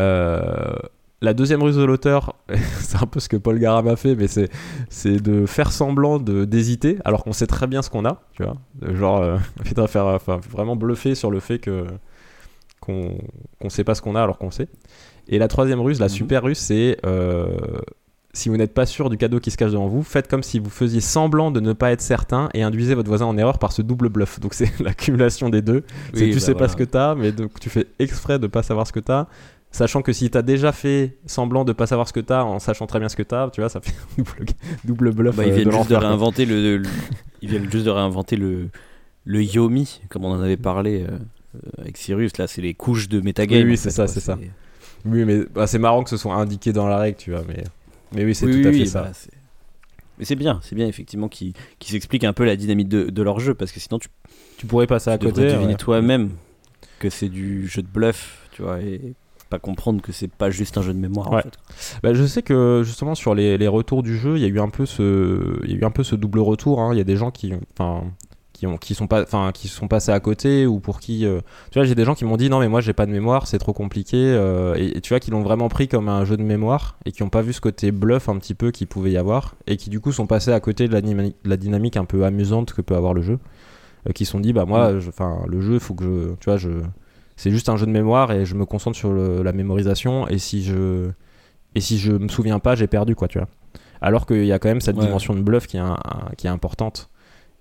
Euh, 0.00 0.72
la 1.20 1.34
deuxième 1.34 1.62
ruse 1.62 1.76
de 1.76 1.84
l'auteur, 1.84 2.34
c'est 2.80 3.00
un 3.00 3.06
peu 3.06 3.20
ce 3.20 3.28
que 3.28 3.36
Paul 3.36 3.58
Garam 3.58 3.86
a 3.88 3.96
fait, 3.96 4.16
mais 4.16 4.26
c'est, 4.26 4.48
c'est 4.90 5.20
de 5.22 5.46
faire 5.46 5.70
semblant 5.72 6.18
de, 6.18 6.44
d'hésiter, 6.44 6.98
alors 7.04 7.22
qu'on 7.24 7.32
sait 7.32 7.46
très 7.46 7.66
bien 7.66 7.80
ce 7.82 7.90
qu'on 7.90 8.04
a, 8.04 8.22
tu 8.32 8.42
vois. 8.42 8.56
De 8.74 8.94
Genre, 8.94 9.20
euh, 9.22 9.38
putain, 9.64 9.86
faire, 9.86 10.06
enfin, 10.06 10.40
vraiment 10.50 10.74
bluffer 10.76 11.14
sur 11.14 11.30
le 11.30 11.38
fait 11.40 11.58
que, 11.60 11.86
qu'on, 12.80 13.16
qu'on 13.60 13.68
sait 13.68 13.84
pas 13.84 13.94
ce 13.94 14.02
qu'on 14.02 14.16
a 14.16 14.22
alors 14.22 14.38
qu'on 14.38 14.50
sait. 14.50 14.68
Et 15.28 15.38
la 15.38 15.46
troisième 15.46 15.80
ruse, 15.80 16.00
la 16.00 16.06
Mhm. 16.06 16.10
super 16.10 16.42
ruse, 16.42 16.58
c'est 16.58 16.98
euh, 17.06 17.46
si 18.34 18.48
vous 18.48 18.56
n'êtes 18.56 18.72
pas 18.72 18.86
sûr 18.86 19.10
du 19.10 19.18
cadeau 19.18 19.40
qui 19.40 19.50
se 19.50 19.56
cache 19.58 19.72
devant 19.72 19.88
vous, 19.88 20.02
faites 20.02 20.26
comme 20.28 20.42
si 20.42 20.58
vous 20.58 20.70
faisiez 20.70 21.00
semblant 21.02 21.50
de 21.50 21.60
ne 21.60 21.72
pas 21.74 21.92
être 21.92 22.00
certain 22.00 22.48
et 22.54 22.62
induisez 22.62 22.94
votre 22.94 23.08
voisin 23.08 23.26
en 23.26 23.36
erreur 23.36 23.58
par 23.58 23.72
ce 23.72 23.82
double 23.82 24.08
bluff. 24.08 24.40
Donc 24.40 24.54
c'est 24.54 24.72
l'accumulation 24.80 25.50
des 25.50 25.60
deux. 25.62 25.84
C'est 26.14 26.20
Oui, 26.24 26.28
tu 26.30 26.34
bah 26.36 26.40
sais 26.40 26.54
pas 26.54 26.68
ce 26.68 26.76
que 26.76 26.84
t'as, 26.84 27.14
mais 27.14 27.30
donc 27.32 27.60
tu 27.60 27.68
fais 27.68 27.86
exprès 27.98 28.38
de 28.38 28.46
pas 28.46 28.62
savoir 28.62 28.86
ce 28.86 28.92
que 28.92 29.00
t'as, 29.00 29.26
sachant 29.70 30.00
que 30.02 30.12
si 30.14 30.30
t'as 30.30 30.40
déjà 30.42 30.72
fait 30.72 31.16
semblant 31.26 31.64
de 31.64 31.72
pas 31.72 31.86
savoir 31.86 32.08
ce 32.08 32.12
que 32.14 32.20
t'as 32.20 32.42
en 32.42 32.58
sachant 32.58 32.86
très 32.86 32.98
bien 33.00 33.08
ce 33.10 33.16
que 33.16 33.22
t'as, 33.22 33.50
tu 33.50 33.60
vois, 33.60 33.68
ça 33.68 33.80
fait 33.82 33.92
double, 34.16 34.46
double 34.84 35.12
bluff. 35.12 35.36
Bah, 35.36 35.42
euh, 35.42 35.46
ils 35.48 35.52
viennent 35.52 35.68
de 35.68 35.72
juste 35.72 35.88
de 35.90 35.94
l'enfer, 35.94 36.00
quoi. 36.00 36.08
réinventer 36.08 36.44
le, 36.46 36.78
le- 36.78 36.88
ils 37.42 37.48
viennent 37.50 37.70
juste 37.70 37.84
de 37.84 37.90
réinventer 37.90 38.36
le 38.36 38.68
le 39.24 39.42
Yomi 39.42 40.00
comme 40.08 40.24
on 40.24 40.32
en 40.32 40.40
avait 40.40 40.56
parlé 40.56 41.02
euh, 41.02 41.10
euh, 41.56 41.58
avec 41.82 41.96
Cyrus 41.98 42.36
là 42.38 42.46
c'est 42.46 42.62
les 42.62 42.72
couches 42.74 43.08
de 43.08 43.20
metagame 43.20 43.58
Oui, 43.60 43.64
oui, 43.66 43.72
en 43.74 43.76
c'est 43.76 43.90
ça, 43.90 44.06
c'est 44.08 44.20
ça. 44.20 44.38
Oui, 45.04 45.24
mais 45.24 45.40
bah, 45.52 45.66
c'est 45.66 45.78
marrant 45.78 46.02
que 46.02 46.10
ce 46.10 46.16
soit 46.16 46.34
indiqué 46.34 46.72
dans 46.72 46.86
la 46.88 46.96
règle, 46.98 47.16
tu 47.18 47.30
vois, 47.32 47.42
mais, 47.48 47.62
mais 48.14 48.24
oui, 48.24 48.34
c'est 48.34 48.46
oui, 48.46 48.62
tout 48.62 48.68
à 48.68 48.72
fait 48.72 48.78
oui, 48.78 48.86
ça. 48.86 49.02
bah, 49.02 49.12
mais 50.18 50.24
c'est 50.24 50.36
bien 50.36 50.60
c'est 50.62 50.74
bien 50.74 50.86
effectivement 50.86 51.28
qu'ils 51.28 51.52
qu'ils 51.78 51.92
s'expliquent 51.92 52.24
un 52.24 52.32
peu 52.32 52.44
la 52.44 52.56
dynamique 52.56 52.88
de, 52.88 53.04
de 53.10 53.22
leur 53.22 53.40
jeu 53.40 53.54
parce 53.54 53.72
que 53.72 53.80
sinon 53.80 53.98
tu, 53.98 54.08
Tu 54.58 54.66
pourrais 54.66 54.86
passer 54.86 55.10
à 55.10 55.18
tu 55.18 55.26
côté. 55.26 55.42
deviner 55.46 55.66
ouais. 55.68 55.74
toi-même 55.76 56.30
que 56.98 57.08
c'est 57.10 57.28
du 57.28 57.66
jeu 57.66 57.82
de 57.82 57.88
bluff 57.88 58.48
tu 58.52 58.62
vois 58.62 58.80
et 58.80 59.14
pas 59.48 59.58
comprendre 59.58 60.00
que 60.00 60.12
c'est 60.12 60.30
pas 60.30 60.48
juste 60.50 60.78
un 60.78 60.82
jeu 60.82 60.94
de 60.94 60.98
mémoire 60.98 61.30
en 61.32 61.40
fait. 61.42 61.58
Bah, 62.02 62.14
je 62.14 62.24
sais 62.24 62.40
que 62.42 62.82
justement 62.84 63.14
sur 63.14 63.34
les, 63.34 63.58
les 63.58 63.68
retours 63.68 64.02
du 64.02 64.16
jeu, 64.16 64.36
il 64.38 64.42
y 64.42 64.46
a 64.46 64.48
eu 64.48 64.58
un 64.60 64.70
peu 64.70 64.86
ce, 64.86 65.60
il 65.64 65.70
y 65.70 65.74
a 65.74 65.76
eu 65.76 65.84
un 65.84 65.90
peu 65.90 66.02
ce 66.04 66.14
double 66.14 66.38
retour. 66.38 66.80
hein. 66.80 66.94
Il 66.94 66.98
y 66.98 67.02
a 67.02 67.04
des 67.04 67.16
gens 67.16 67.30
qui, 67.30 67.52
enfin, 67.78 68.04
qui 68.62 68.66
ont, 68.68 68.76
qui 68.76 68.94
sont 68.94 69.08
pas, 69.08 69.22
enfin, 69.22 69.50
qui 69.52 69.66
sont 69.66 69.88
passés 69.88 70.12
à 70.12 70.20
côté 70.20 70.68
ou 70.68 70.78
pour 70.78 71.00
qui, 71.00 71.26
euh, 71.26 71.40
tu 71.72 71.80
vois, 71.80 71.84
j'ai 71.84 71.96
des 71.96 72.04
gens 72.04 72.14
qui 72.14 72.24
m'ont 72.24 72.36
dit 72.36 72.48
non 72.48 72.60
mais 72.60 72.68
moi 72.68 72.80
j'ai 72.80 72.92
pas 72.92 73.06
de 73.06 73.10
mémoire, 73.10 73.48
c'est 73.48 73.58
trop 73.58 73.72
compliqué. 73.72 74.16
euh, 74.18 74.76
et, 74.76 74.98
et 74.98 75.00
tu 75.00 75.08
vois, 75.08 75.18
qui 75.18 75.32
l'ont 75.32 75.42
vraiment 75.42 75.68
pris 75.68 75.88
comme 75.88 76.08
un 76.08 76.24
jeu 76.24 76.36
de 76.36 76.44
mémoire 76.44 76.96
et 77.04 77.10
qui 77.10 77.24
ont 77.24 77.28
pas 77.28 77.42
vu 77.42 77.52
ce 77.52 77.60
côté 77.60 77.90
bluff 77.90 78.28
un 78.28 78.36
petit 78.38 78.54
peu 78.54 78.70
qu'il 78.70 78.86
pouvait 78.86 79.10
y 79.10 79.16
avoir 79.16 79.56
et 79.66 79.76
qui 79.76 79.90
du 79.90 79.98
coup 79.98 80.12
sont 80.12 80.28
passés 80.28 80.52
à 80.52 80.60
côté 80.60 80.86
de 80.86 80.92
la, 80.92 81.00
dynamique- 81.00 81.34
de 81.42 81.50
la 81.50 81.56
dynamique 81.56 81.96
un 81.96 82.04
peu 82.04 82.24
amusante 82.24 82.72
que 82.72 82.82
peut 82.82 82.94
avoir 82.94 83.14
le 83.14 83.22
jeu. 83.22 83.40
euh, 84.08 84.12
qui 84.12 84.24
se 84.26 84.30
sont 84.30 84.38
dit 84.38 84.52
bah 84.52 84.64
moi, 84.64 85.00
je- 85.00 85.08
enfin, 85.08 85.40
le 85.48 85.60
jeu, 85.60 85.80
faut 85.80 85.94
que 85.94 86.04
je, 86.04 86.28
tu 86.38 86.44
vois, 86.44 86.56
je, 86.56 86.70
c'est 87.34 87.50
juste 87.50 87.68
un 87.68 87.76
jeu 87.76 87.86
de 87.86 87.90
mémoire 87.90 88.30
et 88.30 88.44
je 88.44 88.54
me 88.54 88.64
concentre 88.64 88.96
sur 88.96 89.12
le- 89.12 89.42
la 89.42 89.52
mémorisation 89.52 90.28
et 90.28 90.38
si 90.38 90.62
je 90.62 91.10
et 91.74 91.80
si 91.80 91.98
je 91.98 92.12
me 92.12 92.28
souviens 92.28 92.60
pas, 92.60 92.76
j'ai 92.76 92.86
perdu, 92.86 93.16
quoi, 93.16 93.26
tu 93.26 93.38
vois. 93.38 93.48
Alors 94.00 94.24
qu'il 94.26 94.44
y 94.46 94.52
a 94.52 94.60
quand 94.60 94.68
même 94.68 94.80
cette 94.80 94.96
Ouais. 94.98 95.04
dimension 95.04 95.34
de 95.34 95.40
bluff 95.40 95.66
qui 95.66 95.78
est, 95.78 95.80
un- 95.80 95.98
un- 96.04 96.30
qui 96.36 96.46
est 96.46 96.50
importante. 96.50 97.08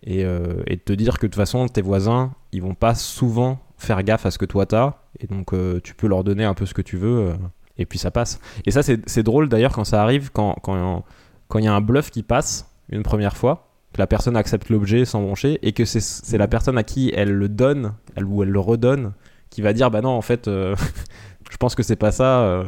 Et, 0.04 0.26
euh, 0.26 0.64
et 0.68 0.76
de 0.78 0.82
te 0.82 0.94
dire 0.94 1.20
que 1.20 1.28
de 1.28 1.32
toute 1.32 1.36
façon, 1.36 1.68
tes 1.68 1.82
voisins, 1.82 2.34
ils 2.52 2.62
vont 2.62 2.74
pas 2.74 2.96
souvent 2.96 3.60
faire 3.78 4.02
gaffe 4.04 4.26
à 4.26 4.32
ce 4.32 4.38
que 4.40 4.46
toi 4.46 4.66
t'as. 4.66 4.96
Et 5.20 5.28
donc, 5.28 5.54
euh, 5.54 5.80
tu 5.84 5.94
peux 5.94 6.08
leur 6.08 6.24
donner 6.24 6.44
un 6.44 6.54
peu 6.56 6.66
ce 6.66 6.74
que 6.74 6.82
tu 6.82 6.98
veux. 6.98 7.30
euh, 7.30 7.34
et 7.78 7.86
puis, 7.86 8.00
ça 8.00 8.12
passe. 8.12 8.40
Et 8.66 8.72
ça, 8.72 8.82
c'est 8.84 9.24
drôle 9.24 9.48
d'ailleurs 9.50 9.74
quand 9.74 9.84
ça 9.84 10.02
arrive, 10.02 10.32
quand 10.32 10.56
il 10.58 10.62
quand, 10.64 11.06
quand 11.48 11.60
y 11.60 11.68
a 11.68 11.74
un 11.74 11.82
bluff 11.82 12.10
qui 12.12 12.24
passe 12.24 12.68
une 12.90 13.04
première 13.04 13.38
fois, 13.38 13.68
que 13.94 14.00
la 14.00 14.08
personne 14.08 14.36
accepte 14.38 14.70
l'objet 14.70 15.06
sans 15.06 15.22
broncher, 15.22 15.60
et 15.62 15.72
que 15.74 15.86
c'est- 15.86 16.38
la 16.38 16.48
personne 16.48 16.78
à 16.78 16.84
qui 16.84 17.12
elle 17.16 17.32
le 17.32 17.50
donne, 17.50 17.94
elle, 18.16 18.26
ou 18.26 18.42
elle 18.44 18.50
le 18.50 18.60
redonne, 18.60 19.14
qui 19.50 19.62
va 19.62 19.74
dire 19.74 19.92
Bah 19.92 20.02
non, 20.02 20.10
en 20.10 20.22
fait, 20.22 20.48
je 21.52 21.58
pense 21.60 21.76
que 21.76 21.84
c'est 21.84 21.96
pas 21.96 22.12
ça. 22.12 22.64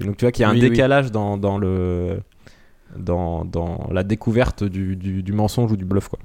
Et 0.00 0.04
donc, 0.04 0.16
tu 0.16 0.24
vois 0.24 0.32
qu'il 0.32 0.42
y 0.42 0.44
a 0.44 0.48
un 0.48 0.52
Oui, 0.54 0.60
oui. 0.62 0.70
décalage 0.70 1.10
dans, 1.12 1.36
dans 1.36 1.58
le. 1.58 2.20
Dans, 2.96 3.44
dans 3.44 3.86
la 3.92 4.02
découverte 4.02 4.64
du, 4.64 4.96
du, 4.96 5.22
du 5.22 5.32
mensonge 5.34 5.70
ou 5.72 5.76
du 5.76 5.84
bluff 5.84 6.08
quoi. 6.08 6.18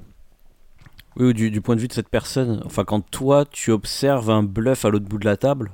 Oui, 1.16 1.26
ou 1.26 1.32
du, 1.32 1.50
du 1.50 1.60
point 1.60 1.76
de 1.76 1.80
vue 1.80 1.88
de 1.88 1.92
cette 1.92 2.08
personne 2.08 2.62
enfin 2.66 2.84
quand 2.84 3.00
toi 3.10 3.44
tu 3.50 3.70
observes 3.70 4.30
un 4.30 4.42
bluff 4.42 4.84
à 4.84 4.90
l'autre 4.90 5.06
bout 5.06 5.18
de 5.18 5.24
la 5.26 5.36
table 5.36 5.70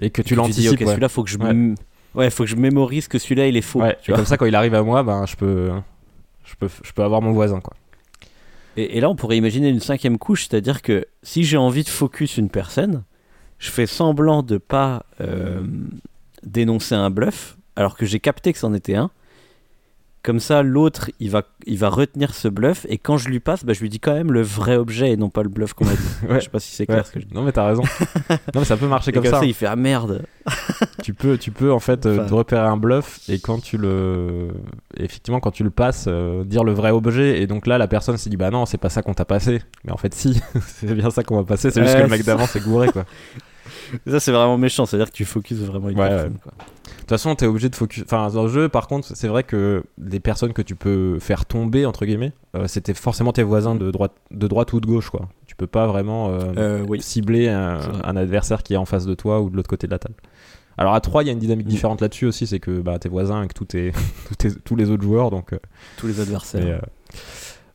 Et 0.00 0.10
que 0.10 0.22
tu 0.22 0.34
l'anticipes. 0.34 0.72
ok 0.72 0.80
ouais. 0.80 0.86
celui-là 0.86 1.08
faut 1.08 1.24
que 1.24 1.30
je 1.30 1.38
Ouais. 1.38 1.50
m- 1.50 1.74
ouais 2.14 2.30
faut 2.30 2.44
que 2.44 2.50
je 2.50 2.56
mémorise 2.56 3.08
que 3.08 3.18
celui-là 3.18 3.48
il 3.48 3.56
est 3.56 3.60
faux 3.62 3.80
Ouais, 3.80 3.96
tu 4.02 4.10
vois. 4.10 4.16
comme 4.18 4.26
ça 4.26 4.36
quand 4.36 4.46
il 4.46 4.54
arrive 4.54 4.74
à 4.74 4.82
moi, 4.82 5.02
ben, 5.02 5.26
je, 5.26 5.34
peux, 5.36 5.70
je, 6.44 6.54
peux, 6.56 6.68
je 6.82 6.92
peux 6.92 7.02
avoir 7.02 7.20
mon 7.22 7.32
voisin. 7.32 7.60
Quoi. 7.60 7.74
Et, 8.76 8.96
et 8.98 9.00
là, 9.00 9.08
on 9.10 9.14
pourrait 9.16 9.36
imaginer 9.36 9.68
une 9.68 9.80
cinquième 9.80 10.18
couche, 10.18 10.46
c'est-à-dire 10.48 10.82
que 10.82 11.06
si 11.22 11.44
j'ai 11.44 11.56
envie 11.56 11.82
de 11.84 11.88
focus 11.88 12.36
une 12.38 12.48
personne, 12.50 13.02
je 13.58 13.70
fais 13.70 13.86
semblant 13.86 14.42
de 14.42 14.58
pas 14.58 15.04
euh, 15.20 15.62
dénoncer 16.44 16.94
un 16.94 17.10
bluff, 17.10 17.56
alors 17.76 17.96
que 17.96 18.04
j'ai 18.06 18.20
capté 18.20 18.52
que 18.52 18.58
c'en 18.58 18.74
était 18.74 18.96
un. 18.96 19.10
Comme 20.24 20.40
ça, 20.40 20.62
l'autre, 20.62 21.10
il 21.20 21.30
va, 21.30 21.42
il 21.66 21.76
va 21.76 21.90
retenir 21.90 22.32
ce 22.34 22.48
bluff, 22.48 22.86
et 22.88 22.96
quand 22.96 23.18
je 23.18 23.28
lui 23.28 23.40
passe, 23.40 23.62
bah, 23.62 23.74
je 23.74 23.80
lui 23.82 23.90
dis 23.90 24.00
quand 24.00 24.14
même 24.14 24.32
le 24.32 24.40
vrai 24.40 24.76
objet 24.76 25.10
et 25.10 25.18
non 25.18 25.28
pas 25.28 25.42
le 25.42 25.50
bluff 25.50 25.74
qu'on 25.74 25.84
m'a 25.84 25.92
dit. 25.92 25.98
Ouais. 26.28 26.36
Je 26.40 26.44
sais 26.44 26.48
pas 26.50 26.60
si 26.60 26.74
c'est 26.74 26.86
clair 26.86 27.00
Ouais. 27.00 27.04
ce 27.04 27.12
que 27.12 27.20
je 27.20 27.26
dis. 27.26 27.34
Non 27.34 27.42
mais 27.42 27.52
t'as 27.52 27.66
raison. 27.66 27.82
non 28.30 28.36
mais 28.60 28.64
ça 28.64 28.78
peut 28.78 28.86
marcher 28.88 29.12
comme, 29.12 29.22
comme 29.22 29.32
ça. 29.32 29.40
ça, 29.40 29.44
il 29.44 29.52
fait 29.52 29.66
ah 29.66 29.76
merde. 29.76 30.24
Tu 31.02 31.12
peux, 31.12 31.36
tu 31.36 31.50
peux 31.50 31.70
en 31.70 31.78
fait 31.80 32.06
euh, 32.06 32.20
Enfin. 32.24 32.34
repérer 32.36 32.62
un 32.66 32.78
bluff 32.78 33.20
et 33.28 33.38
quand 33.38 33.60
tu 33.62 33.76
le, 33.76 34.48
effectivement 34.96 35.38
quand 35.40 35.50
tu 35.50 35.62
le 35.62 35.68
passes, 35.70 36.06
euh, 36.08 36.42
dire 36.44 36.64
le 36.64 36.72
vrai 36.72 36.90
objet 36.90 37.42
et 37.42 37.46
donc 37.46 37.66
là 37.66 37.76
la 37.76 37.86
personne 37.88 38.16
s'est 38.16 38.30
dit 38.30 38.38
bah 38.38 38.50
non 38.50 38.64
c'est 38.64 38.78
pas 38.78 38.88
ça 38.88 39.02
qu'on 39.02 39.12
t'a 39.12 39.26
passé, 39.26 39.60
mais 39.84 39.92
en 39.92 39.98
fait 39.98 40.14
si 40.14 40.40
c'est 40.66 40.94
bien 40.94 41.10
ça 41.10 41.22
qu'on 41.22 41.36
va 41.36 41.44
passer, 41.44 41.70
c'est 41.70 41.82
juste 41.82 41.96
que 41.98 42.02
le 42.02 42.08
mec 42.08 42.24
d'avant 42.24 42.46
s'est 42.46 42.60
gouré 42.60 42.88
quoi. 42.88 43.04
Et 44.06 44.10
Ça, 44.10 44.20
c'est 44.20 44.32
vraiment 44.32 44.56
méchant, 44.58 44.86
c'est-à-dire 44.86 45.10
que 45.10 45.16
tu 45.16 45.24
focuses 45.24 45.62
vraiment 45.64 45.88
une 45.88 45.98
Ouais, 45.98 46.08
personne. 46.08 46.38
quoi. 46.42 46.52
De 46.58 47.00
toute 47.00 47.08
façon, 47.10 47.34
t'es 47.34 47.46
obligé 47.46 47.68
de 47.68 47.76
focus. 47.76 48.02
Enfin, 48.04 48.28
dans 48.30 48.44
le 48.44 48.48
jeu, 48.48 48.68
par 48.68 48.86
contre, 48.86 49.08
c'est 49.14 49.28
vrai 49.28 49.42
que 49.44 49.82
les 49.98 50.20
personnes 50.20 50.52
que 50.54 50.62
tu 50.62 50.74
peux 50.74 51.18
faire 51.20 51.44
tomber, 51.44 51.84
entre 51.86 52.06
guillemets, 52.06 52.32
euh, 52.56 52.66
c'était 52.66 52.94
forcément 52.94 53.32
tes 53.32 53.42
voisins 53.42 53.74
de 53.74 53.90
droite, 53.90 54.12
de 54.30 54.46
droite 54.48 54.72
ou 54.72 54.80
de 54.80 54.86
gauche, 54.86 55.10
quoi. 55.10 55.28
Tu 55.46 55.54
peux 55.54 55.66
pas 55.66 55.86
vraiment 55.86 56.30
euh, 56.30 56.52
Euh, 56.56 56.84
oui. 56.88 57.02
cibler 57.02 57.48
un, 57.48 58.16
adversaire 58.16 58.62
qui 58.62 58.74
est 58.74 58.78
en 58.78 58.86
face 58.86 59.04
de 59.06 59.14
toi 59.14 59.40
ou 59.42 59.50
de 59.50 59.56
l'autre 59.56 59.68
côté 59.68 59.86
de 59.86 59.92
la 59.92 59.98
table. 59.98 60.14
Alors 60.78 60.94
à 60.94 61.00
3, 61.00 61.22
il 61.22 61.26
y 61.26 61.28
a 61.28 61.32
une 61.32 61.38
dynamique 61.38 61.66
Mm. 61.66 61.70
différente 61.70 62.00
là-dessus 62.00 62.26
aussi, 62.26 62.46
c'est 62.46 62.58
que 62.58 62.80
bah, 62.80 62.98
tes 62.98 63.08
voisins 63.08 63.38
avec 63.38 63.54
tous, 63.54 63.66
tes, 63.66 63.92
tous, 64.28 64.34
tes- 64.36 64.54
tous 64.54 64.74
les 64.74 64.90
autres 64.90 65.02
joueurs, 65.04 65.30
donc. 65.30 65.52
euh, 65.52 65.58
Tous 65.98 66.06
les 66.06 66.20
adversaires. 66.20 66.64
mais, 66.64 67.18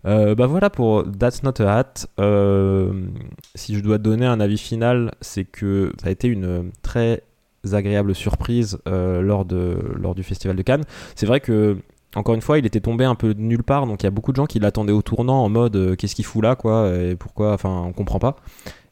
euh, 0.06 0.30
euh, 0.32 0.36
bah 0.36 0.48
voilà 0.48 0.70
pour 0.70 1.04
That's 1.12 1.44
Not 1.44 1.62
a 1.62 1.78
Hat. 1.78 1.94
Euh, 2.20 3.08
si 3.56 3.76
je 3.76 3.82
dois 3.82 3.98
donner 3.98 4.26
un 4.26 4.40
avis 4.40 4.58
final, 4.58 5.12
c'est 5.22 5.46
que 5.46 5.92
ça 6.02 6.08
a 6.08 6.12
été 6.12 6.28
une 6.28 6.72
très 6.82 7.24
agréables 7.72 8.16
surprises 8.16 8.80
lors, 8.86 9.46
de, 9.46 9.78
lors 9.96 10.16
du 10.16 10.24
festival 10.24 10.56
de 10.56 10.62
Cannes. 10.62 10.84
C'est 11.16 11.26
vrai 11.26 11.40
que 11.40 11.78
encore 12.16 12.34
une 12.34 12.42
fois, 12.42 12.58
il 12.58 12.66
était 12.66 12.80
tombé 12.80 13.06
un 13.06 13.14
peu 13.14 13.36
de 13.36 13.42
nulle 13.42 13.64
part, 13.64 13.86
donc 13.86 14.02
il 14.02 14.06
y 14.06 14.08
a 14.08 14.12
beaucoup 14.12 14.32
de 14.32 14.38
gens 14.38 14.48
qui 14.48 14.60
l'attendaient 14.60 14.94
au 14.94 15.04
tournant 15.04 15.44
en 15.44 15.50
mode 15.50 15.96
qu'est-ce 15.96 16.16
qu'il 16.16 16.26
fout 16.26 16.42
là, 16.42 16.56
quoi, 16.56 16.92
et 16.96 17.16
pourquoi, 17.16 17.54
enfin, 17.54 17.84
on 17.86 17.94
comprend 17.94 18.18
pas. 18.18 18.38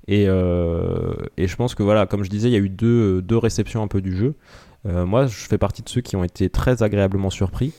Et, 0.07 0.23
et, 0.25 1.47
je 1.47 1.55
pense 1.55 1.73
que 1.73 1.81
voilà, 1.81 2.05
comme 2.05 2.23
je 2.23 2.29
disais, 2.29 2.49
il 2.49 2.51
y 2.51 2.57
a 2.57 2.59
eu 2.59 2.69
deux, 2.69 3.21
deux 3.23 3.37
réceptions 3.37 3.81
un 3.81 3.87
peu 3.87 4.01
du 4.01 4.15
jeu. 4.15 4.35
moi, 4.83 5.25
je 5.25 5.47
fais 5.47 5.57
partie 5.57 5.81
de 5.81 5.89
ceux 5.89 6.01
qui 6.01 6.15
ont 6.15 6.23
été 6.23 6.49
très 6.49 6.83
agréablement 6.83 7.31
surpris. 7.31 7.73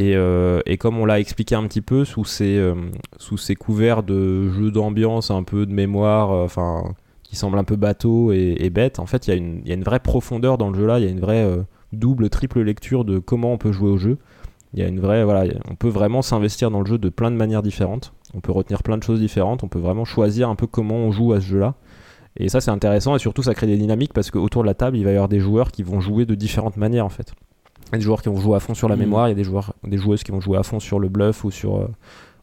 Euh, 0.00 0.60
et, 0.66 0.78
comme 0.78 0.98
on 0.98 1.04
l'a 1.04 1.20
expliqué 1.20 1.54
un 1.54 1.66
petit 1.66 1.80
peu, 1.80 2.04
sous 2.04 2.24
ces, 2.24 2.56
euh, 2.56 2.74
sous 3.18 3.36
ces 3.36 3.54
couverts 3.54 4.02
de 4.02 4.50
jeux 4.50 4.70
d'ambiance, 4.70 5.30
un 5.30 5.42
peu 5.42 5.66
de 5.66 5.72
mémoire, 5.72 6.32
euh, 6.32 6.44
enfin, 6.44 6.94
qui 7.22 7.36
semblent 7.36 7.58
un 7.58 7.64
peu 7.64 7.76
bateau 7.76 8.32
et, 8.32 8.56
et 8.58 8.70
bête, 8.70 8.98
en 8.98 9.06
fait, 9.06 9.28
il 9.28 9.34
y, 9.34 9.68
y, 9.68 9.70
a 9.70 9.74
une 9.74 9.84
vraie 9.84 10.00
profondeur 10.00 10.58
dans 10.58 10.70
le 10.70 10.78
jeu 10.78 10.86
là, 10.86 10.98
il 10.98 11.04
y 11.04 11.08
a 11.08 11.10
une 11.10 11.20
vraie 11.20 11.46
double, 11.92 12.30
triple 12.30 12.60
lecture 12.60 13.04
de 13.04 13.18
comment 13.18 13.52
on 13.52 13.58
peut 13.58 13.72
jouer 13.72 13.90
au 13.90 13.98
jeu. 13.98 14.18
Il 14.74 14.80
y 14.80 14.82
a 14.82 14.88
une 14.88 15.00
vraie, 15.00 15.24
voilà, 15.24 15.52
on 15.70 15.74
peut 15.74 15.88
vraiment 15.88 16.22
s'investir 16.22 16.70
dans 16.70 16.80
le 16.80 16.86
jeu 16.86 16.96
de 16.96 17.10
plein 17.10 17.30
de 17.30 17.36
manières 17.36 17.62
différentes. 17.62 18.14
On 18.34 18.40
peut 18.40 18.52
retenir 18.52 18.82
plein 18.82 18.96
de 18.96 19.02
choses 19.02 19.20
différentes. 19.20 19.62
On 19.64 19.68
peut 19.68 19.78
vraiment 19.78 20.06
choisir 20.06 20.48
un 20.48 20.54
peu 20.54 20.66
comment 20.66 20.96
on 20.96 21.12
joue 21.12 21.34
à 21.34 21.40
ce 21.40 21.46
jeu-là. 21.46 21.74
Et 22.38 22.48
ça, 22.48 22.62
c'est 22.62 22.70
intéressant 22.70 23.14
et 23.14 23.18
surtout, 23.18 23.42
ça 23.42 23.54
crée 23.54 23.66
des 23.66 23.76
dynamiques 23.76 24.14
parce 24.14 24.30
qu'autour 24.30 24.62
de 24.62 24.66
la 24.66 24.72
table, 24.72 24.96
il 24.96 25.04
va 25.04 25.10
y 25.10 25.14
avoir 25.14 25.28
des 25.28 25.40
joueurs 25.40 25.70
qui 25.70 25.82
vont 25.82 26.00
jouer 26.00 26.24
de 26.24 26.34
différentes 26.34 26.78
manières 26.78 27.04
en 27.04 27.10
fait. 27.10 27.34
Il 27.92 27.96
y 27.96 27.96
a 27.96 27.98
des 27.98 28.04
joueurs 28.04 28.22
qui 28.22 28.28
vont 28.28 28.40
jouer 28.40 28.56
à 28.56 28.60
fond 28.60 28.74
sur 28.74 28.88
la 28.88 28.96
mm. 28.96 29.00
mémoire, 29.00 29.28
il 29.28 29.30
y 29.30 29.32
a 29.32 29.36
des, 29.36 29.44
joueurs, 29.44 29.74
des 29.84 29.98
joueuses 29.98 30.22
qui 30.22 30.32
vont 30.32 30.40
jouer 30.40 30.58
à 30.58 30.62
fond 30.62 30.80
sur 30.80 30.98
le 30.98 31.08
bluff 31.08 31.44
ou 31.44 31.50
sur. 31.50 31.76
Euh, 31.76 31.88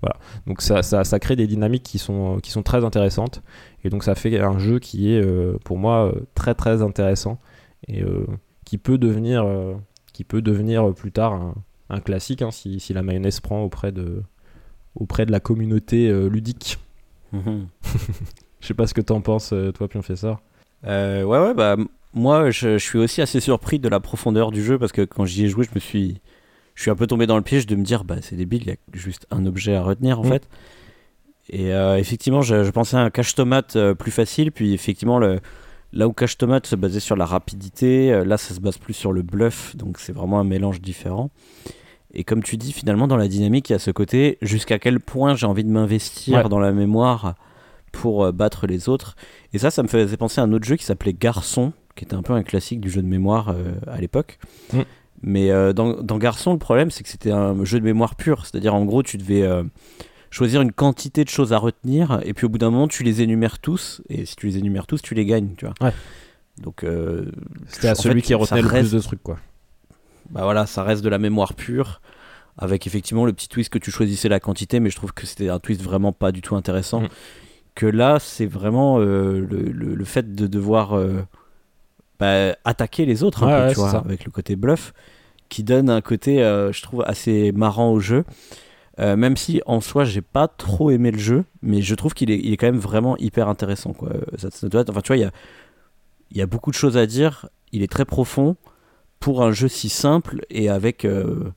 voilà. 0.02 0.16
Donc 0.48 0.62
ça, 0.62 0.84
ça, 0.84 1.04
ça, 1.04 1.20
crée 1.20 1.36
des 1.36 1.48
dynamiques 1.48 1.84
qui 1.84 1.98
sont, 1.98 2.40
qui 2.42 2.52
sont 2.52 2.64
très 2.64 2.86
intéressantes. 2.86 3.42
Et 3.84 3.90
donc 3.90 4.04
ça 4.04 4.16
fait 4.16 4.40
un 4.40 4.60
jeu 4.60 4.80
qui 4.80 5.14
est, 5.14 5.22
euh, 5.22 5.58
pour 5.66 5.78
moi, 5.78 6.06
euh, 6.06 6.22
très 6.36 6.54
très 6.54 6.82
intéressant. 6.82 7.40
Et 7.88 8.04
qui 8.66 8.78
peut 8.78 8.98
devenir, 9.00 9.48
qui 10.14 10.24
peut 10.24 10.42
devenir 10.42 10.94
plus 10.94 11.12
tard 11.12 11.34
un, 11.34 11.56
un 11.90 12.02
classique 12.02 12.42
hein, 12.42 12.52
si, 12.52 12.80
si, 12.80 12.94
la 12.94 13.02
mayonnaise 13.02 13.40
prend 13.40 13.64
auprès 13.64 13.92
de, 13.92 14.22
auprès 14.96 15.26
de 15.26 15.32
la 15.32 15.40
communauté 15.40 16.12
ludique. 16.30 16.78
Mm-hmm. 17.34 17.62
Je 18.60 18.68
sais 18.68 18.74
pas 18.74 18.86
ce 18.86 18.94
que 18.94 19.02
t'en 19.02 19.22
penses, 19.22 19.54
toi, 19.74 19.88
Pionfesseur. 19.88 20.42
Euh, 20.86 21.24
ouais, 21.24 21.40
ouais, 21.40 21.54
bah 21.54 21.76
moi, 22.14 22.50
je, 22.50 22.78
suis 22.78 22.98
aussi 22.98 23.22
assez 23.22 23.40
surpris 23.40 23.80
de 23.80 23.88
la 23.88 24.00
profondeur 24.00 24.52
du 24.52 24.64
jeu 24.64 24.80
parce 24.80 24.92
que 24.92 25.04
quand 25.04 25.26
j'y 25.26 25.46
ai 25.46 25.48
joué, 25.48 25.66
je 25.66 25.76
me 25.76 25.80
suis, 25.80 26.22
je 26.76 26.82
suis 26.82 26.92
un 26.92 26.96
peu 26.96 27.08
tombé 27.08 27.28
dans 27.28 27.38
le 27.38 27.44
piège 27.44 27.68
de 27.68 27.76
me 27.76 27.84
dire, 27.84 28.04
bah 28.04 28.16
c'est 28.22 28.36
débile, 28.36 28.64
il 28.64 28.68
y 28.70 28.72
a 28.72 28.76
juste 28.94 29.28
un 29.32 29.46
objet 29.46 29.76
à 29.76 29.84
retenir 29.84 30.20
en 30.20 30.24
mm. 30.24 30.30
fait. 30.30 30.48
Et 31.50 31.74
euh, 31.74 31.98
effectivement, 31.98 32.42
je, 32.42 32.70
pensais 32.72 32.98
à 32.98 33.02
un 33.02 33.10
cache 33.10 33.36
tomate 33.36 33.76
euh, 33.76 33.94
plus 33.94 34.12
facile, 34.12 34.52
puis 34.52 34.74
effectivement 34.74 35.20
le, 35.20 35.40
là 35.94 36.08
où 36.08 36.14
cache 36.14 36.38
tomate 36.38 36.68
se 36.68 36.76
basait 36.76 37.00
sur 37.00 37.16
la 37.16 37.26
rapidité, 37.26 38.12
euh, 38.12 38.24
là 38.24 38.38
ça 38.38 38.54
se 38.54 38.60
base 38.60 38.78
plus 38.78 38.94
sur 38.94 39.12
le 39.12 39.22
bluff, 39.22 39.76
donc 39.76 40.00
c'est 40.00 40.14
vraiment 40.14 40.40
un 40.40 40.44
mélange 40.44 40.82
différent. 40.82 41.32
Et 42.14 42.24
comme 42.24 42.42
tu 42.42 42.58
dis, 42.58 42.74
finalement 42.74 43.08
dans 43.08 43.18
la 43.18 43.28
dynamique, 43.28 43.70
il 43.70 43.74
y 43.74 43.76
a 43.76 43.80
ce 43.80 43.92
côté 43.92 44.40
jusqu'à 44.42 44.80
quel 44.80 45.00
point 45.00 45.36
j'ai 45.36 45.46
envie 45.46 45.64
de 45.64 45.70
m'investir 45.70 46.50
dans 46.50 46.60
la 46.60 46.72
mémoire 46.72 47.36
pour 47.92 48.34
battre 48.34 48.66
les 48.66 48.90
autres. 48.90 49.16
Et 49.54 49.60
ça, 49.60 49.70
ça 49.70 49.84
me 49.84 49.88
faisait 49.88 50.18
penser 50.18 50.42
à 50.42 50.44
un 50.44 50.52
autre 50.52 50.66
jeu 50.66 50.76
qui 50.76 50.86
s'appelait 50.86 51.14
Garçon, 51.14 51.72
qui 52.00 52.06
était 52.06 52.16
un 52.16 52.22
peu 52.22 52.32
un 52.34 52.44
classique 52.44 52.80
du 52.80 52.90
jeu 52.90 53.02
de 53.02 53.08
mémoire 53.08 53.50
euh, 53.50 53.74
à 53.88 54.00
l'époque. 54.00 54.40
Mm. 54.72 54.80
Mais 55.22 55.52
euh, 55.52 55.74
dans, 55.74 56.02
dans, 56.02 56.18
Garçon, 56.18 56.54
le 56.54 56.60
problème, 56.60 56.92
c'est 56.92 57.04
que 57.04 57.10
c'était 57.10 57.32
un 57.32 57.66
jeu 57.66 57.78
de 57.78 57.84
mémoire 57.84 58.16
pur. 58.16 58.46
C'est-à-dire, 58.46 58.74
en 58.74 58.86
gros, 58.86 59.04
tu 59.04 59.18
devais 59.18 59.44
euh, 59.44 59.64
choisir 60.32 60.62
une 60.62 60.72
quantité 60.72 61.26
de 61.26 61.30
choses 61.30 61.52
à 61.52 61.58
retenir, 61.58 62.22
et 62.24 62.34
puis 62.34 62.46
au 62.46 62.50
bout 62.50 62.58
d'un 62.58 62.70
moment, 62.70 62.88
tu 62.88 63.04
les 63.04 63.22
énumères 63.22 63.60
tous, 63.60 64.02
et 64.08 64.26
si 64.26 64.38
tu 64.38 64.48
les 64.48 64.58
énumères 64.58 64.88
tous, 64.88 65.02
tu 65.02 65.14
les 65.14 65.26
gagnes, 65.26 65.56
tu 65.58 65.66
vois. 65.66 65.74
Ouais. 65.82 65.94
Donc, 66.62 66.86
c'était 67.68 67.90
à 67.90 67.96
celui 67.96 68.22
qui 68.22 68.34
retenait 68.34 68.62
le 68.62 68.68
plus 68.68 68.92
de 68.92 69.00
trucs, 69.00 69.24
quoi. 69.24 69.38
Bah 70.30 70.44
voilà, 70.44 70.66
ça 70.66 70.84
reste 70.84 71.04
de 71.04 71.10
la 71.10 71.18
mémoire 71.18 71.54
pure, 71.54 72.02
avec 72.58 72.86
effectivement 72.86 73.26
le 73.26 73.34
petit 73.34 73.50
twist 73.50 73.70
que 73.70 73.80
tu 73.80 73.92
choisissais 73.92 74.30
la 74.30 74.40
quantité, 74.40 74.80
mais 74.80 74.90
je 74.90 74.96
trouve 74.96 75.14
que 75.14 75.26
c'était 75.26 75.50
un 75.50 75.60
twist 75.60 75.82
vraiment 75.82 76.12
pas 76.12 76.32
du 76.32 76.42
tout 76.42 76.56
intéressant. 76.56 77.02
Mm. 77.02 77.08
Que 77.76 77.86
là, 77.86 78.20
c'est 78.20 78.46
vraiment 78.46 79.00
le, 79.00 79.42
le, 79.42 80.06
fait 80.06 80.34
de 80.36 80.48
devoir 80.48 80.94
bah, 82.20 82.56
attaquer 82.66 83.06
les 83.06 83.24
autres 83.24 83.44
un 83.44 83.68
peu, 83.68 83.74
tu 83.74 83.80
vois, 83.80 83.98
avec 83.98 84.26
le 84.26 84.32
côté 84.32 84.56
bluff, 84.56 84.94
qui 85.48 85.64
donne 85.64 85.90
un 85.90 86.02
côté, 86.02 86.44
euh, 86.44 86.72
je 86.72 86.82
trouve, 86.82 87.04
assez 87.08 87.52
marrant 87.52 87.92
au 87.92 88.00
jeu. 88.00 88.24
Euh, 89.00 89.16
même 89.16 89.38
si 89.38 89.62
en 89.66 89.80
soi 89.80 90.04
j'ai 90.04 90.22
pas 90.22 90.50
trop 90.50 90.92
aimé 90.92 91.12
le 91.12 91.18
jeu, 91.18 91.46
mais 91.62 91.82
je 91.82 91.96
trouve 91.96 92.14
qu'il 92.14 92.30
est, 92.32 92.40
il 92.40 92.52
est 92.52 92.58
quand 92.58 92.68
même 92.68 92.80
vraiment 92.80 93.16
hyper 93.18 93.48
intéressant. 93.48 93.94
Quoi. 93.94 94.10
Enfin, 94.34 95.02
tu 95.02 95.08
vois, 95.08 95.16
il 95.16 95.22
y 95.22 95.24
a, 95.24 95.32
y 96.34 96.42
a 96.42 96.46
beaucoup 96.46 96.70
de 96.70 96.76
choses 96.76 96.98
à 96.98 97.06
dire, 97.06 97.48
il 97.72 97.82
est 97.82 97.92
très 97.92 98.04
profond 98.04 98.58
pour 99.22 99.42
un 99.42 99.54
jeu 99.54 99.70
si 99.70 99.88
simple 99.88 100.46
et 100.50 100.68
avec 100.68 101.06
euh, 101.06 101.54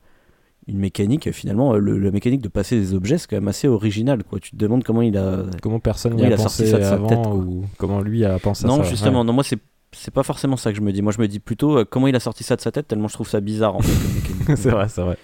une 0.68 0.78
mécanique, 0.78 1.32
finalement, 1.32 1.74
le, 1.74 1.98
la 1.98 2.12
mécanique 2.12 2.42
de 2.42 2.48
passer 2.48 2.78
des 2.78 2.94
objets, 2.94 3.18
c'est 3.18 3.28
quand 3.28 3.36
même 3.36 3.48
assez 3.48 3.66
original. 3.66 4.22
Quoi. 4.22 4.38
Tu 4.38 4.52
te 4.52 4.56
demandes 4.56 4.84
comment 4.84 5.02
il 5.02 5.16
a. 5.16 5.42
Comment 5.60 5.80
personne 5.80 6.14
n'y 6.14 6.24
a, 6.24 6.36
pensé 6.36 6.66
ça 6.66 6.92
avant, 6.92 7.08
tête, 7.08 7.26
ou 7.26 7.64
comment 7.76 8.00
lui 8.00 8.24
a 8.24 8.38
pensé 8.38 8.68
non, 8.68 8.76
ça. 8.76 8.82
Non, 8.82 8.88
justement, 8.88 9.24
non, 9.24 9.32
moi 9.32 9.42
c'est 9.42 9.58
c'est 9.92 10.12
pas 10.12 10.22
forcément 10.22 10.56
ça 10.56 10.70
que 10.72 10.76
je 10.76 10.82
me 10.82 10.92
dis. 10.92 11.02
Moi, 11.02 11.12
je 11.12 11.20
me 11.20 11.28
dis 11.28 11.38
plutôt 11.38 11.78
euh, 11.78 11.84
comment 11.84 12.08
il 12.08 12.16
a 12.16 12.20
sorti 12.20 12.44
ça 12.44 12.56
de 12.56 12.60
sa 12.60 12.72
tête, 12.72 12.88
tellement 12.88 13.08
je 13.08 13.14
trouve 13.14 13.28
ça 13.28 13.40
bizarre. 13.40 13.76
En 13.76 13.80
fait, 13.80 14.56
c'est 14.56 14.70
vrai, 14.70 14.88
c'est 14.88 15.02
vrai. 15.02 15.18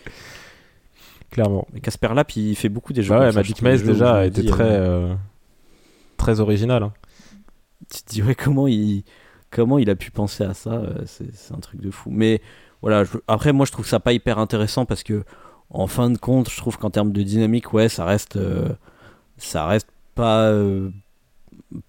Clairement. 1.31 1.67
Mais 1.73 1.81
Casper 1.81 2.15
Lap, 2.15 2.35
il 2.37 2.55
fait 2.55 2.69
beaucoup 2.69 2.93
des 2.93 3.03
jeux. 3.03 3.15
Bah 3.15 3.21
ouais, 3.21 3.33
Magic 3.33 3.63
Maze 3.63 3.83
déjà 3.83 4.17
a 4.17 4.25
été 4.27 4.45
très, 4.45 4.65
euh, 4.65 5.13
euh, 5.13 5.15
très 6.17 6.41
original. 6.41 6.83
Hein. 6.83 6.93
Tu 7.93 8.03
te 8.03 8.11
dis, 8.11 8.23
ouais, 8.23 8.35
comment 8.35 8.67
il, 8.67 9.05
comment 9.51 9.79
il 9.79 9.91
a 9.91 9.97
pu 9.97 10.11
penser 10.11 10.45
à 10.45 10.55
ça 10.55 10.83
C'est 11.07 11.55
un 11.55 11.61
truc 11.61 11.81
de 11.81 11.91
fou. 11.91 12.11
Mais 12.11 12.41
voilà, 12.83 13.05
après, 13.27 13.53
moi, 13.53 13.67
je 13.67 13.73
trouve 13.73 13.87
ça 13.87 14.01
pas 14.01 14.13
hyper 14.13 14.39
intéressant 14.39 14.85
parce 14.85 15.03
que, 15.03 15.25
en 15.71 15.87
fin 15.87 16.11
de 16.11 16.19
compte, 16.19 16.51
je 16.51 16.57
trouve 16.57 16.79
qu'en 16.79 16.91
termes 16.91 17.13
de 17.13 17.23
dynamique, 17.23 17.73
ouais, 17.73 17.89
ça 17.89 18.05
reste, 18.05 18.39
ça 19.37 19.67
reste 19.67 19.89
pas, 20.15 20.53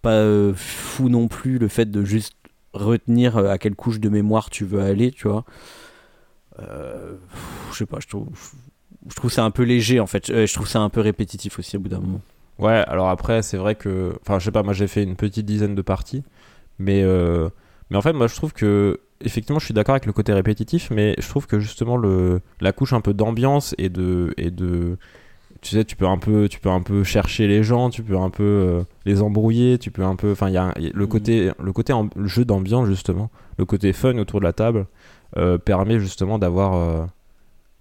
pas 0.01 0.53
fou 0.53 1.09
non 1.09 1.27
plus 1.27 1.57
le 1.57 1.67
fait 1.67 1.89
de 1.89 2.03
juste 2.03 2.38
retenir 2.73 3.37
euh, 3.37 3.49
à 3.49 3.57
quelle 3.57 3.75
couche 3.75 3.99
de 3.99 4.09
mémoire 4.09 4.49
tu 4.49 4.65
veux 4.65 4.81
aller, 4.81 5.11
tu 5.11 5.27
vois. 5.27 5.45
Euh, 6.59 7.15
je 7.71 7.77
sais 7.77 7.85
pas, 7.85 7.99
je 7.99 8.07
trouve, 8.07 8.27
je 9.09 9.15
trouve 9.15 9.31
ça 9.31 9.43
un 9.43 9.51
peu 9.51 9.63
léger 9.63 9.99
en 9.99 10.07
fait. 10.07 10.29
Euh, 10.29 10.45
je 10.45 10.53
trouve 10.53 10.67
ça 10.67 10.79
un 10.79 10.89
peu 10.89 11.01
répétitif 11.01 11.59
aussi 11.59 11.77
au 11.77 11.79
bout 11.79 11.89
d'un 11.89 11.99
moment. 11.99 12.21
Ouais, 12.57 12.83
alors 12.87 13.09
après, 13.09 13.41
c'est 13.41 13.57
vrai 13.57 13.75
que. 13.75 14.13
Enfin, 14.21 14.39
je 14.39 14.45
sais 14.45 14.51
pas, 14.51 14.63
moi 14.63 14.73
j'ai 14.73 14.87
fait 14.87 15.03
une 15.03 15.15
petite 15.15 15.45
dizaine 15.45 15.75
de 15.75 15.81
parties. 15.81 16.23
Mais, 16.77 17.03
mais 17.89 17.97
en 17.97 18.01
fait, 18.01 18.13
moi 18.13 18.27
je 18.27 18.35
trouve 18.35 18.53
que. 18.53 18.99
Effectivement, 19.21 19.59
je 19.59 19.65
suis 19.65 19.73
d'accord 19.73 19.95
avec 19.95 20.05
le 20.05 20.13
côté 20.13 20.31
répétitif, 20.31 20.91
mais 20.91 21.13
je 21.19 21.27
trouve 21.27 21.45
que 21.45 21.59
justement 21.59 21.97
le, 21.97 22.39
la 22.61 22.71
couche 22.71 22.93
un 22.93 23.01
peu 23.01 23.13
d'ambiance 23.13 23.75
et 23.77 23.89
de, 23.89 24.33
et 24.37 24.49
de, 24.49 24.97
tu 25.61 25.75
sais, 25.75 25.83
tu 25.83 25.95
peux 25.95 26.07
un 26.07 26.17
peu, 26.17 26.47
tu 26.47 26.59
peux 26.59 26.69
un 26.69 26.81
peu 26.81 27.03
chercher 27.03 27.47
les 27.47 27.63
gens, 27.63 27.89
tu 27.89 28.03
peux 28.03 28.17
un 28.17 28.29
peu 28.29 28.43
euh, 28.43 28.83
les 29.05 29.21
embrouiller, 29.21 29.77
tu 29.77 29.91
peux 29.91 30.03
un 30.03 30.15
peu, 30.15 30.31
enfin, 30.31 30.47
il 30.47 30.53
y 30.53 30.57
a, 30.57 30.73
le 30.77 31.05
mm. 31.05 31.07
côté, 31.07 31.51
le 31.61 31.73
côté 31.73 31.93
le 32.15 32.27
jeu 32.27 32.45
d'ambiance 32.45 32.87
justement, 32.87 33.29
le 33.57 33.65
côté 33.65 33.91
fun 33.91 34.17
autour 34.17 34.39
de 34.39 34.45
la 34.45 34.53
table 34.53 34.87
euh, 35.37 35.57
permet 35.57 35.99
justement 35.99 36.39
d'avoir, 36.39 36.75
euh, 36.75 37.05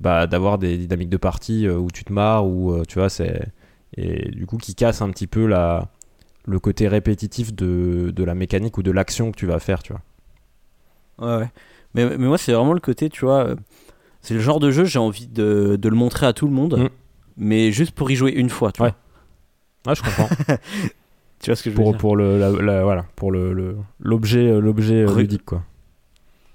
bah, 0.01 0.27
d'avoir 0.27 0.59
des 0.59 0.77
dynamiques 0.77 1.09
de 1.09 1.17
partie 1.17 1.69
où 1.69 1.89
tu 1.93 2.05
te 2.05 2.13
marres 2.13 2.47
ou 2.47 2.85
tu 2.87 2.99
vois, 2.99 3.09
c'est 3.09 3.49
et 3.97 4.31
du 4.31 4.45
coup 4.47 4.59
qui 4.59 4.75
casse 4.75 5.01
un 5.01 5.11
petit 5.11 5.27
peu 5.27 5.47
la, 5.47 5.89
le 6.47 6.59
côté 6.59 6.89
répétitif 6.89 7.55
de, 7.55 8.13
de 8.15 8.25
la 8.25 8.35
mécanique 8.35 8.77
ou 8.79 8.83
de 8.83 8.91
l'action 8.91 9.31
que 9.31 9.37
tu 9.37 9.47
vas 9.47 9.61
faire, 9.61 9.83
tu 9.83 9.93
vois. 9.93 10.03
Ouais, 11.21 11.43
ouais. 11.43 11.51
Mais, 11.95 12.05
mais 12.05 12.27
moi, 12.27 12.37
c'est 12.37 12.53
vraiment 12.53 12.75
le 12.75 12.81
côté, 12.81 13.09
tu 13.09 13.25
vois, 13.25 13.57
c'est 14.21 14.35
le 14.35 14.41
genre 14.41 14.61
de 14.61 14.71
jeu, 14.71 14.85
j'ai 14.85 14.99
envie 14.99 15.27
de, 15.27 15.77
de, 15.81 15.89
le 15.89 15.97
montrer 15.97 16.27
à 16.27 16.33
tout 16.35 16.47
le 16.47 16.53
monde. 16.53 16.79
Mm 16.79 16.89
mais 17.39 17.73
juste 17.73 17.93
pour 17.93 18.11
y 18.11 18.17
jouer 18.17 18.33
une 18.33 18.51
fois, 18.51 18.73
tu 18.73 18.83
ouais. 18.83 18.93
vois. 19.85 19.93
Ouais, 19.93 19.95
je 19.95 20.03
comprends. 20.03 20.29
tu 21.41 21.51
vois 21.51 21.57
ce 21.57 21.63
que 21.63 21.71
je 21.71 21.77
veux 21.77 21.83
pour, 21.83 21.93
dire 21.93 21.99
Pour 21.99 22.17
le, 22.17 22.83
voilà, 22.83 23.07
pour 23.17 23.31
le, 23.31 23.77
l'objet, 24.01 24.47
euh, 24.47 24.61
l'objet 24.61 25.07
euh, 25.07 25.17
ludique, 25.17 25.45
quoi. 25.45 25.63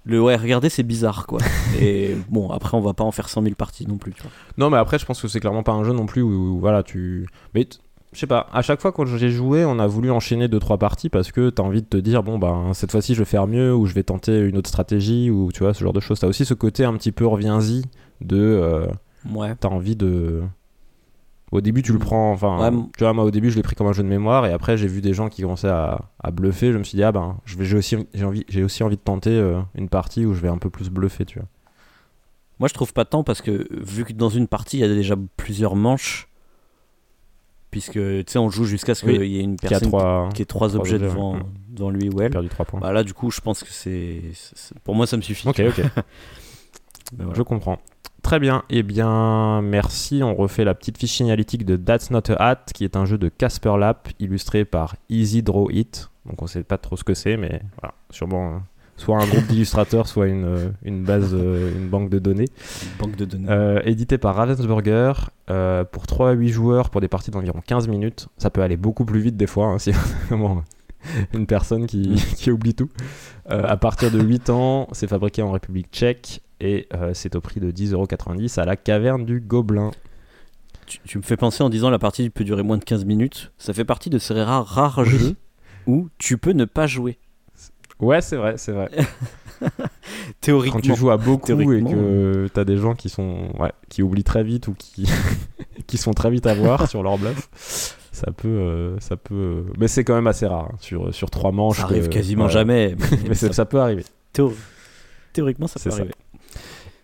Le 0.05 0.21
ouais, 0.21 0.35
regardez, 0.35 0.69
c'est 0.69 0.83
bizarre, 0.83 1.25
quoi. 1.25 1.39
Et 1.79 2.15
bon, 2.29 2.49
après, 2.49 2.75
on 2.75 2.81
va 2.81 2.93
pas 2.93 3.05
en 3.05 3.11
faire 3.11 3.29
100 3.29 3.43
000 3.43 3.55
parties 3.55 3.87
non 3.87 3.97
plus, 3.97 4.11
tu 4.11 4.21
vois. 4.21 4.31
Non, 4.57 4.69
mais 4.69 4.77
après, 4.77 4.99
je 4.99 5.05
pense 5.05 5.21
que 5.21 5.29
c'est 5.29 5.39
clairement 5.39 5.63
pas 5.63 5.71
un 5.71 5.85
jeu 5.85 5.93
non 5.93 6.05
plus 6.05 6.21
où, 6.21 6.59
voilà, 6.59 6.83
tu. 6.83 7.25
Mais 7.55 7.65
je 8.11 8.19
sais 8.19 8.27
pas, 8.27 8.47
à 8.53 8.61
chaque 8.61 8.79
fois 8.79 8.91
quand 8.91 9.05
j'ai 9.05 9.31
joué, 9.31 9.65
on 9.65 9.79
a 9.79 9.87
voulu 9.87 10.11
enchaîner 10.11 10.47
2-3 10.47 10.77
parties 10.77 11.09
parce 11.09 11.31
que 11.31 11.49
t'as 11.49 11.63
envie 11.63 11.81
de 11.81 11.87
te 11.87 11.97
dire, 11.97 12.21
bon, 12.21 12.37
bah, 12.37 12.61
cette 12.73 12.91
fois-ci, 12.91 13.15
je 13.15 13.19
vais 13.19 13.25
faire 13.25 13.47
mieux 13.47 13.73
ou 13.73 13.85
je 13.85 13.93
vais 13.93 14.03
tenter 14.03 14.37
une 14.39 14.57
autre 14.57 14.69
stratégie 14.69 15.31
ou 15.31 15.51
tu 15.51 15.63
vois, 15.63 15.73
ce 15.73 15.83
genre 15.83 15.93
de 15.93 16.01
choses. 16.01 16.19
T'as 16.19 16.27
aussi 16.27 16.45
ce 16.45 16.53
côté 16.53 16.83
un 16.83 16.93
petit 16.93 17.13
peu 17.13 17.25
reviens-y 17.25 17.83
de. 18.21 18.37
Euh, 18.37 18.87
ouais. 19.33 19.55
T'as 19.55 19.69
envie 19.69 19.95
de 19.95 20.43
au 21.53 21.61
début, 21.61 21.81
tu 21.83 21.93
le 21.93 21.99
prends. 21.99 22.31
Enfin, 22.31 22.89
tu 22.97 23.03
vois, 23.03 23.13
moi, 23.13 23.23
au 23.23 23.31
début, 23.31 23.49
je 23.51 23.55
l'ai 23.55 23.63
pris 23.63 23.75
comme 23.75 23.87
un 23.87 23.93
jeu 23.93 24.03
de 24.03 24.07
mémoire. 24.07 24.45
Et 24.45 24.51
après, 24.51 24.75
j'ai 24.77 24.87
vu 24.87 25.01
des 25.01 25.13
gens 25.13 25.29
qui 25.29 25.41
commençaient 25.43 25.67
à, 25.69 26.01
à, 26.21 26.31
bluffer. 26.31 26.71
Je 26.71 26.77
me 26.77 26.83
suis 26.83 26.95
dit, 26.95 27.03
ah 27.03 27.11
ben, 27.11 27.37
j'ai 27.45 27.77
aussi, 27.77 27.95
envie, 28.23 28.45
aussi 28.63 28.83
envie 28.83 28.97
de 28.97 29.01
tenter 29.01 29.29
euh, 29.31 29.61
une 29.75 29.87
partie 29.87 30.25
où 30.25 30.33
je 30.33 30.41
vais 30.41 30.49
un 30.49 30.57
peu 30.57 30.69
plus 30.69 30.89
bluffer, 30.89 31.25
tu 31.25 31.39
vois. 31.39 31.47
Moi, 32.59 32.67
je 32.67 32.73
trouve 32.73 32.93
pas 32.93 33.05
tant 33.05 33.23
parce 33.23 33.41
que, 33.41 33.67
vu 33.71 34.03
que 34.05 34.13
dans 34.13 34.29
une 34.29 34.47
partie, 34.47 34.77
il 34.77 34.81
y 34.81 34.83
a 34.83 34.87
déjà 34.87 35.15
plusieurs 35.37 35.75
manches, 35.75 36.27
puisque 37.71 37.93
tu 37.93 38.23
sais, 38.27 38.39
on 38.39 38.49
joue 38.49 38.65
jusqu'à 38.65 38.95
ce 38.95 39.05
qu'il 39.05 39.19
Oui. 39.19 39.29
y 39.29 39.39
ait 39.39 39.43
une 39.43 39.55
Qui 39.57 39.65
a 39.67 39.69
personne 39.69 39.89
trois. 39.89 40.29
qui 40.33 40.41
ait 40.41 40.45
trois, 40.45 40.69
trois 40.69 40.79
objets 40.79 40.95
objets, 40.95 41.05
devant, 41.07 41.35
ouais. 41.35 41.41
devant 41.69 41.89
lui 41.89 42.09
ou 42.09 42.21
elle. 42.21 42.31
perdu 42.31 42.49
3 42.49 42.65
points. 42.65 42.79
Bah 42.79 42.91
là, 42.91 43.03
du 43.03 43.13
coup, 43.13 43.31
je 43.31 43.41
pense 43.41 43.63
que 43.63 43.71
c'est. 43.71 44.21
Pour 44.83 44.95
moi, 44.95 45.07
ça 45.07 45.17
me 45.17 45.21
suffit. 45.21 45.47
Ok, 45.47 45.61
ok. 45.67 45.83
Voilà. 47.17 47.33
Je 47.35 47.43
comprends. 47.43 47.77
Très 48.23 48.39
bien. 48.39 48.63
Eh 48.69 48.83
bien, 48.83 49.61
merci. 49.61 50.23
On 50.23 50.33
refait 50.33 50.63
la 50.63 50.73
petite 50.73 50.97
fiche 50.97 51.13
signalétique 51.17 51.65
de 51.65 51.75
That's 51.75 52.09
Not 52.09 52.31
a 52.31 52.49
Hat, 52.49 52.65
qui 52.73 52.85
est 52.85 52.95
un 52.95 53.05
jeu 53.05 53.17
de 53.17 53.29
Casper 53.29 53.75
Lap, 53.77 54.09
illustré 54.19 54.65
par 54.65 54.95
Easy 55.09 55.43
Draw 55.43 55.69
It. 55.69 56.09
Donc, 56.25 56.41
on 56.41 56.47
sait 56.47 56.63
pas 56.63 56.77
trop 56.77 56.95
ce 56.95 57.03
que 57.03 57.13
c'est, 57.13 57.35
mais 57.35 57.61
voilà, 57.81 57.93
sûrement 58.09 58.53
euh, 58.55 58.57
soit 58.95 59.21
un 59.21 59.27
groupe 59.27 59.45
d'illustrateurs, 59.47 60.07
soit 60.07 60.27
une, 60.27 60.45
euh, 60.45 60.69
une 60.83 61.03
base, 61.03 61.31
euh, 61.33 61.77
une 61.77 61.89
banque 61.89 62.09
de 62.09 62.17
données. 62.17 62.47
Une 62.83 62.97
banque 62.97 63.15
de 63.17 63.25
données. 63.25 63.49
Euh, 63.49 63.81
édité 63.83 64.17
par 64.17 64.35
Ravensburger 64.35 65.13
euh, 65.49 65.83
pour 65.83 66.07
3 66.07 66.29
à 66.29 66.31
8 66.31 66.49
joueurs 66.49 66.89
pour 66.89 67.01
des 67.01 67.09
parties 67.09 67.29
d'environ 67.29 67.59
15 67.65 67.89
minutes. 67.89 68.29
Ça 68.37 68.49
peut 68.49 68.61
aller 68.61 68.77
beaucoup 68.77 69.03
plus 69.03 69.19
vite 69.19 69.35
des 69.35 69.47
fois, 69.47 69.67
hein, 69.67 69.77
si 69.79 69.91
vraiment 70.29 70.63
une 71.33 71.45
personne 71.45 71.85
qui, 71.87 72.15
qui 72.37 72.51
oublie 72.51 72.73
tout. 72.73 72.89
Euh, 73.51 73.63
à 73.67 73.75
partir 73.75 74.11
de 74.11 74.21
8 74.21 74.49
ans, 74.49 74.87
c'est 74.93 75.07
fabriqué 75.07 75.41
en 75.41 75.51
République 75.51 75.87
tchèque 75.91 76.41
et 76.63 76.87
euh, 76.93 77.11
c'est 77.13 77.35
au 77.35 77.41
prix 77.41 77.59
de 77.59 77.71
10,90€ 77.71 78.59
à 78.59 78.65
la 78.65 78.77
caverne 78.77 79.25
du 79.25 79.41
Gobelin. 79.41 79.91
Tu, 80.85 80.99
tu 81.05 81.17
me 81.17 81.23
fais 81.23 81.35
penser 81.37 81.61
en 81.61 81.69
disant 81.69 81.89
la 81.89 81.99
partie 81.99 82.29
peut 82.29 82.45
durer 82.45 82.63
moins 82.63 82.77
de 82.77 82.83
15 82.83 83.03
minutes. 83.05 83.51
Ça 83.57 83.73
fait 83.73 83.85
partie 83.85 84.09
de 84.09 84.17
ces 84.17 84.41
rares, 84.41 84.65
rares 84.65 85.03
jeux 85.03 85.35
où 85.87 86.07
tu 86.17 86.37
peux 86.37 86.51
ne 86.53 86.65
pas 86.65 86.87
jouer. 86.87 87.17
Ouais, 87.99 88.21
c'est 88.21 88.37
vrai, 88.37 88.55
c'est 88.57 88.71
vrai. 88.71 88.89
Théoriquement. 90.41 90.79
Quand 90.79 90.81
tu 90.81 90.95
joues 90.95 91.11
à 91.11 91.17
beaucoup 91.17 91.51
et 91.51 91.65
que 91.83 92.47
t'as 92.53 92.63
des 92.63 92.77
gens 92.77 92.95
qui 92.95 93.09
sont 93.09 93.49
ouais, 93.59 93.71
qui 93.89 94.01
oublient 94.01 94.23
très 94.23 94.43
vite 94.43 94.67
ou 94.67 94.73
qui 94.73 95.07
qui 95.87 95.97
sont 95.97 96.11
très 96.11 96.29
vite 96.31 96.45
à 96.47 96.53
voir 96.53 96.89
sur 96.89 97.03
leur 97.03 97.17
bluff, 97.17 97.97
ça 98.11 98.31
peut 98.31 98.47
euh, 98.47 98.99
ça 98.99 99.15
peut 99.15 99.35
euh, 99.35 99.63
mais 99.77 99.87
c'est 99.87 100.03
quand 100.03 100.15
même 100.15 100.27
assez 100.27 100.47
rare 100.47 100.69
hein, 100.71 100.77
sur 100.79 101.13
sur 101.13 101.29
trois 101.29 101.51
manches. 101.51 101.77
ça 101.77 101.83
arrive 101.83 102.09
quasiment 102.09 102.45
ouais. 102.45 102.51
jamais. 102.51 102.95
Mais 103.27 103.35
ça 103.35 103.65
peut 103.65 103.79
arriver. 103.79 104.03
Théo- 104.31 104.53
Théoriquement, 105.33 105.67
ça 105.67 105.79
peut 105.79 105.89
ça. 105.89 106.03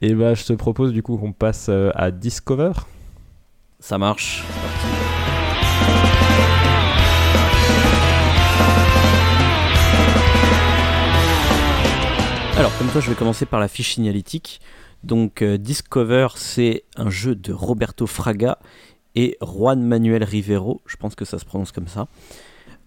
Et 0.01 0.13
bah 0.13 0.33
je 0.33 0.45
te 0.45 0.53
propose 0.53 0.93
du 0.93 1.03
coup 1.03 1.17
qu'on 1.17 1.33
passe 1.33 1.67
euh, 1.67 1.91
à 1.93 2.11
Discover. 2.11 2.71
Ça 3.79 3.97
marche. 3.97 4.45
Alors, 12.55 12.77
comme 12.77 12.87
toi, 12.89 12.99
je 12.99 13.09
vais 13.09 13.15
commencer 13.15 13.45
par 13.45 13.59
la 13.61 13.69
fiche 13.69 13.93
signalétique. 13.93 14.59
Donc, 15.03 15.41
euh, 15.41 15.57
Discover, 15.57 16.27
c'est 16.35 16.83
un 16.97 17.09
jeu 17.09 17.33
de 17.33 17.53
Roberto 17.53 18.05
Fraga 18.05 18.57
et 19.15 19.37
Juan 19.41 19.81
Manuel 19.81 20.25
Rivero. 20.25 20.81
Je 20.85 20.97
pense 20.97 21.15
que 21.15 21.23
ça 21.23 21.39
se 21.39 21.45
prononce 21.45 21.71
comme 21.71 21.87
ça. 21.87 22.07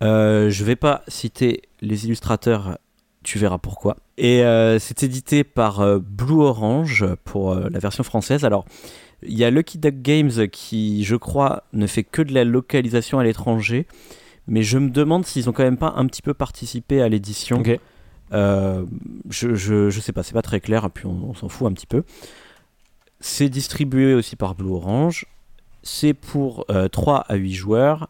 Euh, 0.03 0.51
je 0.51 0.65
vais 0.65 0.77
pas 0.77 1.03
citer 1.09 1.63
les 1.81 2.05
illustrateurs, 2.05 2.79
tu 3.23 3.39
verras 3.39 3.59
pourquoi. 3.59 3.97
Et 4.19 4.43
euh, 4.43 4.79
c'est 4.79 5.03
édité 5.03 5.45
par 5.45 5.81
euh, 5.81 5.99
Blue 5.99 6.43
Orange 6.43 7.07
pour 7.25 7.53
euh, 7.53 7.69
la 7.71 7.79
version 7.79 8.05
française. 8.05 8.45
Alors, 8.45 8.65
il 9.23 9.37
y 9.39 9.45
a 9.45 9.51
Lucky 9.51 9.79
Duck 9.79 9.97
Games 10.03 10.49
qui, 10.51 11.05
je 11.05 11.17
crois, 11.17 11.65
ne 11.73 11.87
fait 11.87 12.05
que 12.05 12.23
de 12.23 12.35
la 12.35 12.45
localisation 12.45 13.19
à 13.19 13.25
l'étranger. 13.25 13.87
Mais 14.49 14.63
je 14.63 14.79
me 14.79 14.91
demande 14.91 15.25
s'ils 15.25 15.49
ont 15.49 15.53
quand 15.53 15.63
même 15.63 15.77
pas 15.77 15.95
un 15.97 16.07
petit 16.07 16.23
peu 16.23 16.35
participé 16.35 17.01
à 17.01 17.09
l'édition. 17.09 17.63
Je, 18.33 18.85
je, 19.31 19.91
je 19.91 20.01
sais 20.01 20.13
pas, 20.13 20.23
c'est 20.23 20.33
pas 20.33 20.43
très 20.43 20.61
clair, 20.61 20.87
et 20.87 20.89
puis 20.89 21.07
on, 21.07 21.31
on 21.31 21.35
s'en 21.35 21.49
fout 21.49 21.69
un 21.69 21.73
petit 21.73 21.87
peu. 21.87 22.03
C'est 23.21 23.49
distribué 23.49 24.15
aussi 24.15 24.35
par 24.35 24.57
Blue 24.57 24.73
Orange. 24.73 25.27
C'est 25.85 26.15
pour 26.15 26.65
euh, 26.71 26.89
3 26.89 27.25
à 27.29 27.35
8 27.37 27.53
joueurs. 27.53 28.09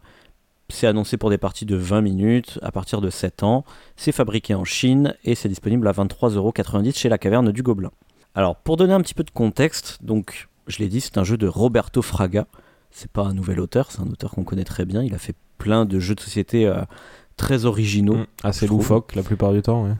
C'est 0.69 0.87
annoncé 0.87 1.17
pour 1.17 1.29
des 1.29 1.37
parties 1.37 1.65
de 1.65 1.75
20 1.75 2.01
minutes 2.01 2.59
à 2.61 2.71
partir 2.71 2.99
de 3.01 3.09
7 3.09 3.43
ans. 3.43 3.63
C'est 3.95 4.11
fabriqué 4.11 4.55
en 4.55 4.63
Chine 4.63 5.13
et 5.23 5.35
c'est 5.35 5.49
disponible 5.49 5.87
à 5.87 5.91
23,90€ 5.91 6.97
chez 6.97 7.09
la 7.09 7.17
caverne 7.17 7.51
du 7.51 7.61
Gobelin. 7.63 7.91
Alors, 8.35 8.55
pour 8.55 8.77
donner 8.77 8.93
un 8.93 9.01
petit 9.01 9.13
peu 9.13 9.23
de 9.23 9.29
contexte, 9.31 9.99
donc 10.01 10.47
je 10.67 10.79
l'ai 10.79 10.87
dit, 10.87 11.01
c'est 11.01 11.17
un 11.17 11.23
jeu 11.23 11.37
de 11.37 11.47
Roberto 11.47 12.01
Fraga. 12.01 12.47
C'est 12.89 13.11
pas 13.11 13.23
un 13.23 13.33
nouvel 13.33 13.59
auteur, 13.59 13.91
c'est 13.91 14.01
un 14.01 14.07
auteur 14.07 14.31
qu'on 14.31 14.43
connaît 14.43 14.63
très 14.63 14.85
bien. 14.85 15.03
Il 15.03 15.13
a 15.13 15.17
fait 15.19 15.35
plein 15.57 15.85
de 15.85 15.99
jeux 15.99 16.15
de 16.15 16.19
société 16.21 16.65
euh, 16.65 16.81
très 17.37 17.65
originaux. 17.65 18.15
Mm, 18.17 18.25
Assez 18.43 18.65
trouve. 18.65 18.79
loufoque 18.79 19.15
la 19.15 19.23
plupart 19.23 19.51
du 19.53 19.61
temps. 19.61 19.83
Ouais. 19.85 19.93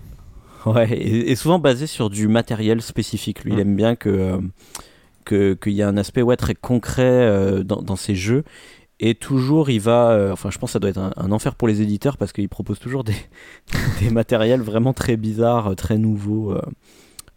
Ouais, 0.66 0.89
et, 0.93 1.30
et 1.32 1.36
souvent 1.36 1.59
basé 1.59 1.88
sur 1.88 2.09
du 2.09 2.28
matériel 2.30 2.82
spécifique. 2.82 3.43
Lui, 3.43 3.51
il 3.51 3.57
Mm. 3.57 3.61
aime 3.61 3.76
bien 3.76 3.95
que 3.95 4.09
euh, 4.09 4.38
que- 5.26 5.53
qu'il 5.53 5.74
y 5.74 5.82
a 5.82 5.88
un 5.88 5.97
aspect 5.97 6.22
ouais, 6.22 6.38
très 6.38 6.55
concret 6.55 7.03
euh, 7.03 7.64
dans, 7.64 7.82
dans 7.82 7.95
ses 7.97 8.16
jeux. 8.16 8.43
Et 9.05 9.15
toujours, 9.15 9.69
il 9.69 9.81
va. 9.81 10.11
euh, 10.11 10.31
enfin, 10.31 10.49
je 10.49 10.57
pense 10.57 10.69
que 10.69 10.73
ça 10.73 10.79
doit 10.79 10.89
être 10.89 10.97
un, 10.97 11.11
un 11.17 11.31
enfer 11.33 11.55
pour 11.55 11.67
les 11.67 11.81
éditeurs 11.81 12.15
parce 12.15 12.31
qu'il 12.31 12.47
propose 12.47 12.79
toujours 12.79 13.03
des, 13.03 13.15
des 13.99 14.09
matériels 14.09 14.61
vraiment 14.61 14.93
très 14.93 15.17
bizarres, 15.17 15.71
euh, 15.71 15.75
très 15.75 15.97
nouveaux 15.97 16.53
euh, 16.53 16.61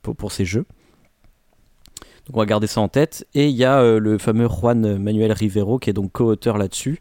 pour, 0.01 0.15
pour 0.15 0.31
ces 0.31 0.45
jeux. 0.45 0.65
Donc, 2.27 2.37
on 2.37 2.39
va 2.39 2.47
garder 2.47 2.69
ça 2.69 2.81
en 2.81 2.87
tête. 2.89 3.27
Et 3.35 3.49
il 3.49 3.57
y 3.57 3.65
a 3.65 3.81
euh, 3.81 3.99
le 3.99 4.17
fameux 4.17 4.47
Juan 4.49 4.97
Manuel 4.97 5.33
Rivero 5.33 5.81
qui 5.81 5.91
est 5.91 5.93
donc 5.93 6.13
co-auteur 6.13 6.57
là-dessus. 6.57 7.01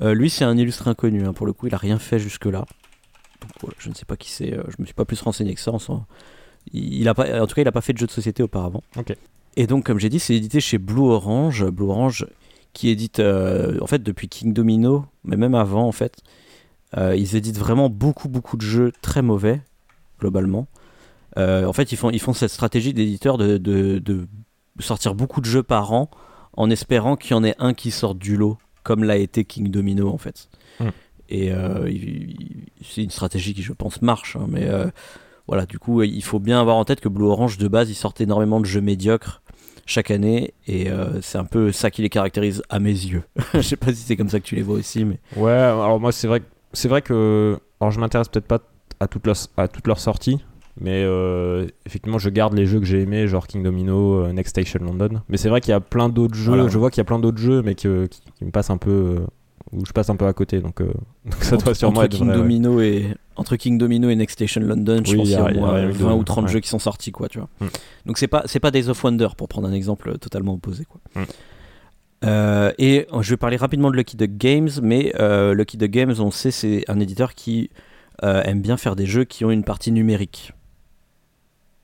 Lui, 0.00 0.30
c'est 0.30 0.44
un 0.44 0.56
illustre 0.56 0.88
inconnu. 0.88 1.24
hein. 1.24 1.32
Pour 1.32 1.46
le 1.46 1.52
coup, 1.52 1.68
il 1.68 1.74
a 1.74 1.78
rien 1.78 1.98
fait 2.00 2.18
jusque-là. 2.18 2.64
Donc, 3.40 3.50
voilà, 3.60 3.76
je 3.78 3.88
ne 3.88 3.94
sais 3.94 4.04
pas 4.04 4.16
qui 4.16 4.30
c'est. 4.30 4.50
je 4.50 4.76
me 4.80 4.84
suis 4.84 4.94
pas 4.94 5.04
plus 5.04 5.20
renseigné 5.20 5.54
que 5.54 5.60
ça. 5.60 5.70
en 5.70 6.06
il 6.72 7.06
a 7.08 7.14
pas, 7.14 7.40
en 7.40 7.46
tout 7.46 7.54
cas, 7.54 7.62
il 7.62 7.66
n'a 7.66 7.72
pas 7.72 7.82
fait 7.82 7.92
de 7.92 7.98
jeu 7.98 8.06
de 8.06 8.10
société 8.10 8.42
auparavant. 8.42 8.82
Ok. 8.96 9.14
Et 9.56 9.66
donc, 9.68 9.84
comme 9.84 10.00
j'ai 10.00 10.08
dit, 10.08 10.18
c'est 10.18 10.34
édité 10.34 10.60
chez 10.60 10.78
Blue 10.78 11.02
Orange. 11.02 11.64
Blue 11.66 11.86
Orange 11.88 12.26
qui 12.72 12.88
édite, 12.88 13.18
euh, 13.20 13.78
en 13.80 13.86
fait, 13.86 14.02
depuis 14.02 14.28
King 14.28 14.52
Domino, 14.52 15.04
mais 15.24 15.36
même 15.36 15.54
avant, 15.54 15.86
en 15.86 15.92
fait. 15.92 16.22
Euh, 16.96 17.16
ils 17.16 17.36
éditent 17.36 17.58
vraiment 17.58 17.88
beaucoup, 17.88 18.28
beaucoup 18.28 18.56
de 18.56 18.62
jeux 18.62 18.92
très 19.02 19.22
mauvais, 19.22 19.60
globalement. 20.20 20.66
Euh, 21.38 21.64
en 21.66 21.72
fait, 21.72 21.92
ils 21.92 21.96
font, 21.96 22.10
ils 22.10 22.20
font 22.20 22.32
cette 22.34 22.50
stratégie 22.50 22.92
d'éditeur 22.92 23.38
de, 23.38 23.56
de, 23.56 23.98
de 23.98 24.26
sortir 24.80 25.14
beaucoup 25.14 25.40
de 25.40 25.46
jeux 25.46 25.62
par 25.62 25.92
an 25.92 26.10
en 26.54 26.68
espérant 26.70 27.16
qu'il 27.16 27.30
y 27.30 27.34
en 27.34 27.44
ait 27.44 27.54
un 27.58 27.72
qui 27.72 27.90
sorte 27.90 28.18
du 28.18 28.36
lot, 28.36 28.58
comme 28.82 29.04
l'a 29.04 29.16
été 29.16 29.44
King 29.46 29.70
Domino, 29.70 30.08
en 30.10 30.18
fait. 30.18 30.48
Hmm. 30.80 30.88
Et 31.30 31.46
il- 31.46 31.86
il- 31.88 32.64
c'est 32.84 33.02
une 33.02 33.10
stratégie 33.10 33.54
qui, 33.54 33.62
je 33.62 33.72
pense, 33.72 34.02
marche. 34.02 34.36
hein, 34.36 34.46
mais 34.48 34.68
voilà, 35.46 35.64
du 35.64 35.78
coup, 35.78 36.02
il 36.02 36.22
faut 36.22 36.38
bien 36.40 36.60
avoir 36.60 36.76
en 36.76 36.84
tête 36.84 37.00
que 37.00 37.08
Blue 37.08 37.24
Orange, 37.24 37.56
de 37.56 37.68
base, 37.68 37.88
ils 37.90 37.94
sortent 37.94 38.20
énormément 38.20 38.60
de 38.60 38.66
jeux 38.66 38.80
médiocres 38.82 39.40
chaque 39.86 40.10
année. 40.10 40.54
Et 40.66 40.90
euh, 40.90 41.20
c'est 41.20 41.38
un 41.38 41.44
peu 41.44 41.72
ça 41.72 41.90
qui 41.90 42.02
les 42.02 42.08
caractérise 42.08 42.62
à 42.68 42.78
mes 42.78 42.90
yeux. 42.90 43.22
je 43.54 43.60
sais 43.60 43.76
pas 43.76 43.88
si 43.92 43.96
c'est 44.02 44.16
comme 44.16 44.28
ça 44.28 44.40
que 44.40 44.44
tu 44.44 44.54
les 44.56 44.62
vois 44.62 44.76
aussi, 44.76 45.04
mais. 45.04 45.18
Ouais, 45.36 45.50
alors 45.52 45.98
moi 46.00 46.12
c'est 46.12 46.26
vrai, 46.28 46.40
que- 46.40 46.46
c'est 46.72 46.88
vrai 46.88 47.02
que 47.02 47.58
alors 47.80 47.90
je 47.90 48.00
m'intéresse 48.00 48.28
peut-être 48.28 48.46
pas 48.46 48.60
à 49.00 49.08
toutes 49.08 49.26
leurs 49.26 49.36
à 49.56 49.66
toutes 49.68 49.86
leurs 49.88 49.98
sorties, 50.00 50.44
mais 50.80 51.02
euh, 51.04 51.66
effectivement 51.86 52.18
je 52.18 52.30
garde 52.30 52.54
les 52.54 52.66
jeux 52.66 52.78
que 52.78 52.86
j'ai 52.86 53.00
aimés, 53.02 53.26
genre 53.26 53.46
King 53.46 53.62
Domino, 53.62 54.24
euh, 54.24 54.32
Next 54.32 54.50
Station 54.50 54.78
London. 54.84 55.20
Mais 55.28 55.36
c'est 55.36 55.48
vrai 55.48 55.60
qu'il 55.60 55.70
y 55.70 55.74
a 55.74 55.80
plein 55.80 56.08
d'autres 56.08 56.34
jeux. 56.36 56.52
Voilà. 56.52 56.68
Je 56.68 56.78
vois 56.78 56.90
qu'il 56.90 56.98
y 57.00 57.02
a 57.02 57.04
plein 57.04 57.18
d'autres 57.18 57.38
jeux, 57.38 57.62
mais 57.62 57.74
que, 57.74 58.06
qui, 58.06 58.20
qui 58.38 58.44
me 58.44 58.50
passent 58.50 58.70
un 58.70 58.76
peu, 58.78 58.90
euh, 58.90 59.26
où 59.72 59.84
je 59.86 59.92
passe 59.92 60.10
un 60.10 60.16
peu 60.16 60.26
à 60.26 60.32
côté. 60.32 60.60
Donc, 60.60 60.80
euh, 60.80 60.92
donc 61.24 61.42
ça 61.44 61.56
doit 61.56 61.74
sûrement 61.74 61.98
entre 62.00 62.06
être 62.06 62.16
King 62.16 62.26
vrai, 62.28 62.68
ouais. 62.68 62.88
Et 62.88 63.14
entre 63.36 63.56
King 63.56 63.78
Domino 63.78 64.10
et 64.10 64.16
Next 64.16 64.34
Station 64.38 64.60
London, 64.60 65.02
je 65.04 65.12
Oui, 65.12 65.16
pense 65.18 65.28
il 65.28 65.32
y 65.32 65.36
qu'il 65.36 65.44
y 65.44 65.48
a- 65.48 65.50
au 65.52 65.60
moins 65.60 65.72
rien 65.74 65.88
eu 65.88 65.92
de- 65.92 65.98
20 65.98 66.14
ou 66.14 66.24
30 66.24 66.44
ouais. 66.46 66.50
jeux 66.52 66.60
qui 66.60 66.68
sont 66.68 66.78
sortis, 66.78 67.12
quoi, 67.12 67.28
tu 67.28 67.38
vois. 67.38 67.48
Mm. 67.60 67.66
Donc 68.06 68.18
c'est 68.18 68.28
pas 68.28 68.42
c'est 68.46 68.60
pas 68.60 68.70
Days 68.70 68.88
of 68.88 69.02
Wonder 69.02 69.28
pour 69.36 69.48
prendre 69.48 69.66
un 69.68 69.72
exemple 69.72 70.18
totalement 70.18 70.54
opposé, 70.54 70.84
quoi. 70.84 71.00
Mm. 71.14 71.26
Euh, 72.24 72.72
et 72.78 73.06
je 73.20 73.30
vais 73.30 73.36
parler 73.36 73.56
rapidement 73.56 73.90
de 73.90 73.96
Lucky 73.96 74.16
Duck 74.16 74.30
Games, 74.36 74.70
mais 74.80 75.12
euh, 75.18 75.54
Lucky 75.54 75.76
Duck 75.76 75.90
Games, 75.90 76.14
on 76.20 76.30
sait, 76.30 76.50
c'est 76.52 76.84
un 76.88 77.00
éditeur 77.00 77.34
qui 77.34 77.70
euh, 78.22 78.42
aime 78.44 78.60
bien 78.60 78.76
faire 78.76 78.94
des 78.94 79.06
jeux 79.06 79.24
qui 79.24 79.44
ont 79.44 79.50
une 79.50 79.64
partie 79.64 79.90
numérique. 79.90 80.52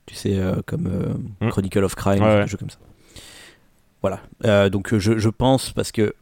Tu 0.05 0.15
sais, 0.15 0.37
euh, 0.39 0.55
comme 0.65 0.87
euh, 0.87 1.13
Mm. 1.45 1.49
Chronicle 1.49 1.83
of 1.83 1.95
Crime, 1.95 2.23
Ouais, 2.23 2.41
des 2.43 2.47
jeux 2.47 2.57
comme 2.57 2.69
ça. 2.69 2.77
Voilà. 4.01 4.21
Euh, 4.45 4.69
donc 4.69 4.95
je, 4.95 5.17
je 5.17 5.29
pense, 5.29 5.71
parce 5.73 5.91
que 5.91 6.13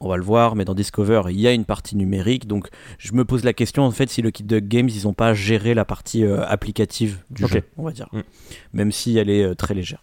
on 0.00 0.08
va 0.08 0.16
le 0.16 0.22
voir, 0.22 0.56
mais 0.56 0.64
dans 0.64 0.74
Discover, 0.74 1.22
il 1.28 1.38
y 1.38 1.46
a 1.46 1.52
une 1.52 1.66
partie 1.66 1.94
numérique. 1.94 2.46
Donc 2.46 2.68
je 2.98 3.12
me 3.12 3.24
pose 3.24 3.44
la 3.44 3.52
question, 3.52 3.84
en 3.84 3.90
fait, 3.90 4.08
si 4.08 4.22
Lucky 4.22 4.42
Duck 4.42 4.64
Games, 4.64 4.88
ils 4.88 5.04
n'ont 5.04 5.12
pas 5.12 5.34
géré 5.34 5.74
la 5.74 5.84
partie 5.84 6.24
euh, 6.24 6.44
applicative 6.46 7.18
du 7.30 7.46
jeu, 7.46 7.62
on 7.76 7.84
va 7.84 7.92
dire. 7.92 8.08
Mm. 8.12 8.20
Même 8.72 8.92
si 8.92 9.18
elle 9.18 9.30
est 9.30 9.44
euh, 9.44 9.54
très 9.54 9.74
légère. 9.74 10.02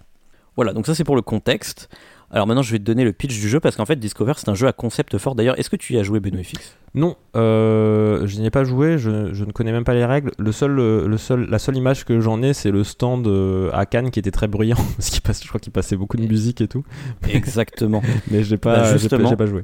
Voilà, 0.55 0.73
donc 0.73 0.85
ça 0.85 0.95
c'est 0.95 1.03
pour 1.03 1.15
le 1.15 1.21
contexte. 1.21 1.89
Alors 2.29 2.45
maintenant, 2.45 2.61
je 2.61 2.71
vais 2.73 2.79
te 2.79 2.83
donner 2.83 3.05
le 3.05 3.13
pitch 3.13 3.39
du 3.39 3.47
jeu 3.47 3.59
parce 3.61 3.75
qu'en 3.77 3.85
fait, 3.85 3.95
Discover, 3.95 4.33
c'est 4.35 4.49
un 4.49 4.53
jeu 4.55 4.67
à 4.67 4.73
concept 4.73 5.17
fort. 5.17 5.33
D'ailleurs, 5.33 5.57
est-ce 5.57 5.69
que 5.69 5.77
tu 5.77 5.93
y 5.93 5.97
as 5.97 6.03
joué, 6.03 6.19
Benoît 6.19 6.43
FX 6.43 6.75
Non, 6.93 7.15
euh, 7.37 8.27
je 8.27 8.37
n'y 8.39 8.45
ai 8.45 8.49
pas 8.49 8.65
joué, 8.65 8.97
je, 8.97 9.33
je 9.33 9.45
ne 9.45 9.51
connais 9.53 9.71
même 9.71 9.85
pas 9.85 9.93
les 9.93 10.03
règles. 10.03 10.31
Le 10.37 10.51
seul, 10.51 10.77
euh, 10.77 11.07
le 11.07 11.17
seul, 11.17 11.47
la 11.49 11.57
seule 11.57 11.77
image 11.77 12.03
que 12.03 12.19
j'en 12.19 12.41
ai, 12.43 12.53
c'est 12.53 12.69
le 12.71 12.83
stand 12.83 13.25
euh, 13.27 13.69
à 13.71 13.85
Cannes 13.85 14.11
qui 14.11 14.19
était 14.19 14.31
très 14.31 14.47
bruyant, 14.47 14.75
parce 14.97 15.09
qu'il 15.09 15.21
passe, 15.21 15.41
je 15.41 15.47
crois 15.47 15.61
qu'il 15.61 15.71
passait 15.71 15.95
beaucoup 15.95 16.17
de 16.17 16.27
musique 16.27 16.59
et 16.59 16.67
tout. 16.67 16.83
Exactement. 17.29 18.01
Mais 18.29 18.43
j'ai 18.43 18.57
pas, 18.57 18.75
Bah, 18.75 18.81
pas- 18.81 18.97
justement. 18.97 19.29
j'ai 19.29 19.37
pas 19.37 19.45
joué. 19.45 19.63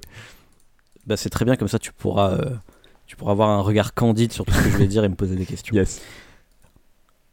bah, 1.05 1.18
c'est 1.18 1.30
très 1.30 1.43
bien, 1.43 1.57
comme 1.57 1.68
ça, 1.68 1.80
tu 1.80 1.91
pourras, 1.91 2.32
euh, 2.32 2.49
tu 3.07 3.18
pourras 3.18 3.34
avoir 3.34 3.49
un 3.49 3.59
regard 3.61 3.93
candide 3.93 4.32
sur 4.32 4.45
tout 4.45 4.53
ce 4.53 4.64
que 4.64 4.70
je 4.70 4.78
vais 4.78 4.88
dire 4.88 5.03
et 5.03 5.09
me 5.09 5.16
poser 5.16 5.36
des 5.36 5.45
questions. 5.45 5.76
Yes. 5.76 6.01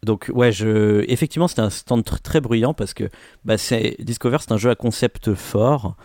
Donc 0.02 0.30
ouais, 0.32 0.50
je... 0.50 1.04
effectivement 1.08 1.46
c'était 1.48 1.60
un 1.62 1.70
stand 1.70 2.02
tr- 2.02 2.20
très 2.22 2.40
bruyant 2.40 2.72
parce 2.74 2.94
que 2.94 3.04
bah. 3.44 3.56
Discover 3.98 4.38
c'est 4.40 4.52
un 4.52 4.56
jeu 4.56 4.70
à 4.70 4.74
concept 4.74 5.34
fort. 5.34 5.96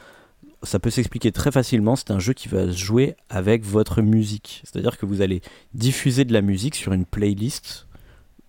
ça 0.64 0.80
peut 0.80 0.90
s'expliquer 0.90 1.32
très 1.32 1.52
facilement. 1.52 1.96
C'est 1.96 2.12
un 2.12 2.20
jeu 2.20 2.34
qui 2.34 2.48
va 2.50 2.66
se 2.72 2.78
jouer 2.78 3.16
avec 3.30 3.64
votre 3.64 4.02
musique. 4.02 4.62
C'est-à-dire 4.66 4.98
que 4.98 5.06
vous 5.06 5.22
allez 5.22 5.42
diffuser 5.74 6.26
de 6.26 6.34
la 6.34 6.42
musique 6.42 6.76
sur 6.76 6.92
une 6.94 7.06
playlist 7.06 7.88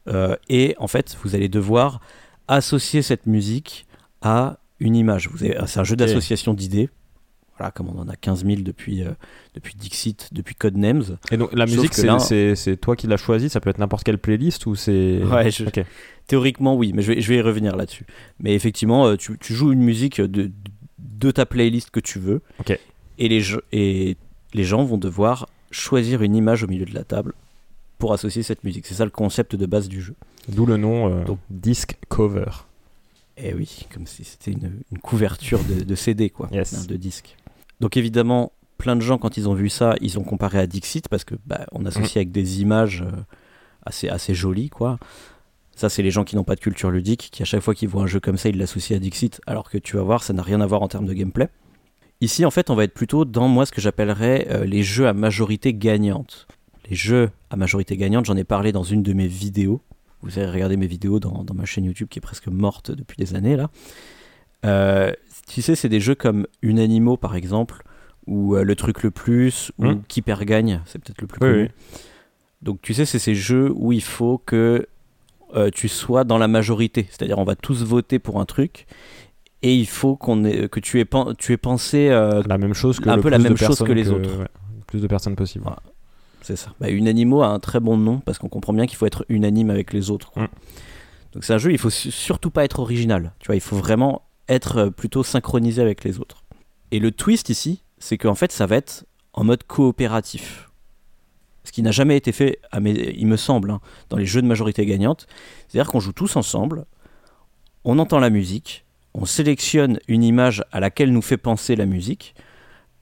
euh, 0.09 0.37
et 0.49 0.75
en 0.79 0.87
fait, 0.89 1.17
vous 1.23 1.35
allez 1.35 1.49
devoir 1.49 2.01
associer 2.49 3.03
cette 3.03 3.27
musique 3.27 3.87
à 4.23 4.59
une 4.81 4.95
image. 4.97 5.29
Avez- 5.35 5.57
C'est 5.67 5.81
un 5.81 5.85
jeu 5.85 5.97
d'association 5.97 6.55
d'idées. 6.55 6.89
Voilà, 7.59 7.71
comme 7.71 7.89
on 7.89 7.99
en 7.99 8.09
a 8.09 8.17
15 8.17 8.45
000 8.45 8.61
depuis, 8.63 9.03
euh, 9.03 9.13
depuis 9.55 9.75
Dixit, 9.77 10.29
depuis 10.33 10.55
Codenames. 10.55 11.17
Et 11.31 11.37
donc 11.39 11.53
la 11.55 11.67
Sauf 11.67 11.77
musique, 11.77 11.91
que 11.91 11.97
c'est 11.97 12.07
là- 12.07 12.19
c'est- 12.19 12.55
c'est 12.55 12.77
toi 12.77 12.97
qui 12.97 13.07
l'as 13.07 13.17
choisi 13.17 13.49
Ça 13.49 13.61
peut 13.61 13.71
être 13.71 13.79
n'importe 13.79 14.05
quelle 14.05 14.19
playlist 14.19 14.67
ou 14.67 14.75
c'est. 14.75 15.21
Ouais, 15.33 15.51
je- 15.51 15.65
Ok. 15.65 15.81
Théoriquement, 16.27 16.75
oui, 16.77 16.93
mais 16.93 17.03
je 17.03 17.13
vais, 17.13 17.21
je 17.21 17.29
vais 17.29 17.37
y 17.37 17.41
revenir 17.41 17.77
là-dessus. 17.77 18.05
Mais 18.41 18.55
effectivement, 18.55 19.07
euh, 19.07 19.17
tu, 19.17 19.39
tu 19.39 19.55
joues 19.55 19.73
une 19.73 19.81
musique 19.83 20.21
de, 20.21 20.51
de 20.99 21.31
ta 21.31 21.47
playlist 21.47 21.91
que 21.91 22.01
tu 22.01 22.19
veux. 22.19 22.43
Ok. 22.61 22.79
Et, 23.19 23.29
les, 23.29 23.43
et 23.73 24.17
les 24.53 24.65
gens 24.65 24.85
vont 24.85 24.99
devoir 24.99 25.49
choisir 25.71 26.23
une 26.23 26.35
image 26.37 26.63
au 26.63 26.67
milieu 26.67 26.85
de 26.85 26.95
la 26.95 27.05
table 27.05 27.33
pour 27.99 28.13
associer 28.13 28.43
cette 28.43 28.65
musique. 28.65 28.87
C'est 28.87 28.95
ça 28.95 29.05
le 29.05 29.11
concept 29.11 29.55
de 29.57 29.65
base 29.67 29.89
du 29.89 30.03
jeu. 30.03 30.15
D'où 30.49 30.67
le 30.67 30.77
nom 30.77 31.09
euh, 31.11 31.25
Donc- 31.25 31.39
disc 31.49 31.97
cover. 32.09 32.51
Eh 33.39 33.53
oui, 33.55 33.87
comme 33.93 34.07
si 34.07 34.25
c'était 34.25 34.51
une, 34.51 34.81
une 34.91 34.99
couverture 34.99 35.61
de, 35.63 35.85
de 35.85 35.95
CD, 35.95 36.31
quoi, 36.31 36.49
Yes. 36.53 36.73
hein, 36.75 36.85
de 36.89 36.97
disque. 36.97 37.37
Donc 37.81 37.97
évidemment, 37.97 38.53
plein 38.79 38.97
de 38.97 39.01
gens, 39.01 39.18
quand 39.18 39.37
ils 39.37 39.49
ont 39.49 39.55
vu 39.55 39.68
ça, 39.68 39.95
ils 40.01 40.18
ont 40.18 40.24
comparé 40.24 40.59
à 40.59 40.66
Dixit 40.66 41.09
parce 41.09 41.24
que 41.24 41.35
bah, 41.47 41.66
on 41.72 41.85
associe 41.87 42.16
avec 42.16 42.31
des 42.31 42.61
images 42.61 43.03
euh, 43.03 43.16
assez, 43.85 44.09
assez 44.09 44.35
jolies, 44.35 44.70
quoi. 44.70 44.99
Ça, 45.74 45.91
c'est 45.91 46.03
les 46.03 46.11
gens 46.11 46.24
qui 46.24 46.37
n'ont 46.37 46.45
pas 46.45 46.55
de 46.55 46.61
culture 46.61 46.91
ludique, 46.91 47.29
qui 47.31 47.43
à 47.43 47.45
chaque 47.45 47.61
fois 47.61 47.74
qu'ils 47.74 47.89
voient 47.89 48.05
un 48.05 48.07
jeu 48.07 48.18
comme 48.18 48.39
ça, 48.39 48.49
ils 48.49 48.57
l'associent 48.57 48.97
à 48.97 48.99
Dixit, 48.99 49.43
alors 49.47 49.68
que 49.68 49.77
tu 49.77 49.97
vas 49.97 50.03
voir, 50.03 50.22
ça 50.22 50.33
n'a 50.33 50.43
rien 50.43 50.62
à 50.62 50.66
voir 50.66 50.81
en 50.81 50.89
termes 50.89 51.05
de 51.05 51.12
gameplay. 51.12 51.49
Ici, 52.22 52.47
en 52.47 52.51
fait, 52.51 52.70
on 52.70 52.74
va 52.74 52.85
être 52.85 52.95
plutôt 52.95 53.27
dans 53.27 53.47
moi 53.47 53.66
ce 53.66 53.72
que 53.72 53.83
j'appellerais 53.83 54.47
euh, 54.51 54.64
les 54.64 54.83
jeux 54.83 55.07
à 55.07 55.12
majorité 55.12 55.74
gagnante. 55.74 56.47
Les 56.89 56.97
jeux 56.97 57.31
à 57.51 57.57
majorité 57.57 57.99
gagnante, 57.99 58.24
j'en 58.24 58.37
ai 58.37 58.45
parlé 58.45 58.72
dans 58.72 58.85
une 58.85 59.03
de 59.03 59.12
mes 59.12 59.27
vidéos. 59.27 59.83
Vous 60.22 60.39
avez 60.39 60.51
regardé 60.51 60.79
mes 60.79 60.87
vidéos 60.87 61.20
dans, 61.20 61.45
dans 61.45 61.53
ma 61.53 61.66
chaîne 61.66 61.85
YouTube 61.85 62.09
qui 62.09 62.20
est 62.20 62.22
presque 62.22 62.49
morte 62.49 62.91
depuis 62.91 63.16
des 63.18 63.35
années 63.35 63.57
là. 63.57 63.70
Euh, 64.65 65.13
tu 65.49 65.63
sais, 65.63 65.75
c'est 65.77 65.89
des 65.89 66.01
jeux 66.01 66.15
comme 66.15 66.47
Unanimo 66.63 67.17
par 67.17 67.37
exemple, 67.37 67.83
ou 68.27 68.57
euh, 68.57 68.63
Le 68.65 68.75
Truc 68.75 69.03
le 69.03 69.11
Plus, 69.11 69.71
ou 69.79 69.87
Hmm. 69.87 70.03
Qui 70.09 70.23
perd 70.23 70.43
gagne, 70.45 70.81
c'est 70.87 70.99
peut-être 70.99 71.21
le 71.21 71.27
plus 71.27 71.39
Oui, 71.41 71.49
connu. 71.53 71.63
oui. 71.65 71.99
Donc 72.63 72.81
tu 72.83 72.95
sais, 72.95 73.05
c'est 73.05 73.19
ces 73.19 73.35
jeux 73.35 73.71
où 73.77 73.93
il 73.93 74.03
faut 74.03 74.39
que 74.39 74.87
euh, 75.55 75.71
tu 75.73 75.89
sois 75.89 76.25
dans 76.25 76.39
la 76.39 76.49
majorité. 76.49 77.07
C'est-à-dire, 77.11 77.39
on 77.39 77.45
va 77.45 77.55
tous 77.55 77.85
voter 77.85 78.19
pour 78.19 78.41
un 78.41 78.45
truc, 78.47 78.87
et 79.63 79.75
il 79.75 79.87
faut 79.87 80.17
qu'on 80.17 80.45
ait, 80.45 80.69
que 80.69 80.81
tu 80.81 80.99
aies, 80.99 81.05
pen- 81.05 81.35
tu 81.39 81.53
aies 81.53 81.57
pensé 81.57 82.09
La 82.09 82.59
même 82.59 82.75
chose 82.75 82.99
que 82.99 83.09
Un 83.09 83.19
peu 83.19 83.29
la 83.29 83.39
même 83.39 83.57
chose 83.57 83.79
que 83.79 83.93
les 83.93 84.11
autres. 84.11 84.39
ouais, 84.41 84.49
plus 84.87 85.01
de 85.01 85.07
personnes 85.07 85.37
possible. 85.37 85.63
Voilà. 85.65 85.79
C'est 86.43 86.57
ça. 86.57 86.73
Bah, 86.81 86.91
Unanimo 86.91 87.43
a 87.43 87.49
un 87.49 87.59
très 87.61 87.81
bon 87.81 87.97
nom 87.97 88.19
parce 88.21 88.39
qu'on 88.39 88.49
comprend 88.49 88.73
bien 88.73 88.87
qu'il 88.87 88.97
faut 88.97 89.07
être 89.07 89.25
unanime 89.29 89.71
avec 89.71 89.93
les 89.93 90.11
autres. 90.11 90.31
quoi. 90.33 90.45
Mm. 90.45 90.49
Donc 91.33 91.45
c'est 91.45 91.53
un 91.55 91.59
jeu, 91.59 91.73
il 91.73 91.79
faut 91.79 91.91
su- 91.91 92.11
surtout 92.11 92.51
pas 92.51 92.65
être 92.65 92.79
original. 92.81 93.33
Tu 93.41 93.47
vois, 93.47 93.57
il 93.57 93.61
faut 93.61 93.77
vraiment 93.77 94.23
être 94.49 94.77
euh, 94.79 94.91
plutôt 94.91 95.23
synchronisé 95.23 95.83
avec 95.83 96.05
les 96.05 96.19
autres. 96.19 96.45
Et 96.91 96.99
le 96.99 97.11
twist 97.11 97.49
ici, 97.49 97.83
c'est 97.99 98.19
qu'en 98.19 98.35
fait, 98.35 98.53
ça 98.53 98.67
va 98.67 98.77
être 98.77 99.05
en 99.33 99.45
mode 99.45 99.65
coopératif. 99.65 100.71
Ce 101.65 101.73
qui 101.73 101.83
n'a 101.83 101.91
jamais 101.91 102.17
été 102.17 102.31
fait, 102.33 102.61
à 102.71 102.81
mes- 102.81 103.15
il 103.17 103.27
me 103.27 103.37
semble, 103.37 103.71
hein, 103.71 103.81
dans 104.09 104.17
les 104.17 104.27
jeux 104.27 104.41
de 104.41 104.47
majorité 104.47 104.87
gagnante. 104.87 105.27
C'est-à-dire 105.67 105.91
qu'on 105.91 106.01
joue 106.01 106.13
tous 106.13 106.37
ensemble, 106.37 106.87
on 107.85 107.99
entend 107.99 108.21
la 108.21 108.31
musique, 108.31 108.85
on 109.15 109.25
sélectionne 109.27 109.99
une 110.09 110.23
image 110.23 110.63
à 110.73 110.81
laquelle 110.81 111.13
nous 111.13 111.23
fait 111.23 111.37
penser 111.37 111.75
la 111.75 111.87
musique, 111.87 112.35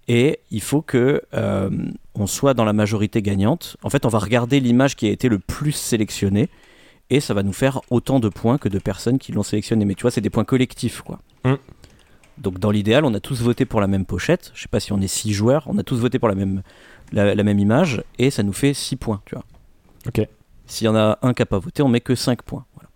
et 0.08 0.40
il 0.50 0.60
faut 0.60 0.82
que 0.82 1.22
euh, 1.34 1.70
on 2.14 2.26
soit 2.26 2.54
dans 2.54 2.64
la 2.64 2.72
majorité 2.72 3.22
gagnante. 3.22 3.76
En 3.82 3.90
fait, 3.90 4.04
on 4.06 4.10
va 4.10 4.18
regarder 4.18 4.60
l'image 4.60 4.96
qui 4.96 5.06
a 5.06 5.10
été 5.10 5.28
le 5.28 5.38
plus 5.38 5.72
sélectionnée 5.72 6.48
et 7.10 7.20
ça 7.20 7.34
va 7.34 7.42
nous 7.42 7.52
faire 7.52 7.80
autant 7.90 8.20
de 8.20 8.28
points 8.28 8.58
que 8.58 8.68
de 8.68 8.78
personnes 8.78 9.18
qui 9.18 9.32
l'ont 9.32 9.42
sélectionné. 9.42 9.84
Mais 9.84 9.94
tu 9.94 10.02
vois, 10.02 10.10
c'est 10.10 10.20
des 10.20 10.30
points 10.30 10.44
collectifs, 10.44 11.02
quoi. 11.02 11.20
Mm. 11.44 11.54
Donc, 12.38 12.58
dans 12.58 12.70
l'idéal, 12.70 13.04
on 13.04 13.14
a 13.14 13.20
tous 13.20 13.42
voté 13.42 13.64
pour 13.64 13.80
la 13.80 13.86
même 13.86 14.06
pochette. 14.06 14.50
Je 14.54 14.62
sais 14.62 14.68
pas 14.68 14.80
si 14.80 14.92
on 14.92 15.00
est 15.00 15.08
six 15.08 15.32
joueurs, 15.32 15.64
on 15.66 15.78
a 15.78 15.82
tous 15.84 15.96
voté 15.96 16.18
pour 16.18 16.28
la 16.28 16.34
même, 16.34 16.62
la, 17.12 17.34
la 17.34 17.42
même 17.42 17.58
image 17.58 18.02
et 18.18 18.30
ça 18.30 18.42
nous 18.42 18.52
fait 18.52 18.74
6 18.74 18.96
points, 18.96 19.22
tu 19.24 19.34
vois. 19.34 19.44
Ok. 20.06 20.26
S'il 20.66 20.86
y 20.86 20.88
en 20.88 20.96
a 20.96 21.18
un 21.22 21.34
qui 21.34 21.42
n'a 21.42 21.46
pas 21.46 21.58
voté, 21.58 21.82
on 21.82 21.88
met 21.88 22.00
que 22.00 22.14
5 22.14 22.42
points. 22.42 22.64
Voilà. 22.74 22.88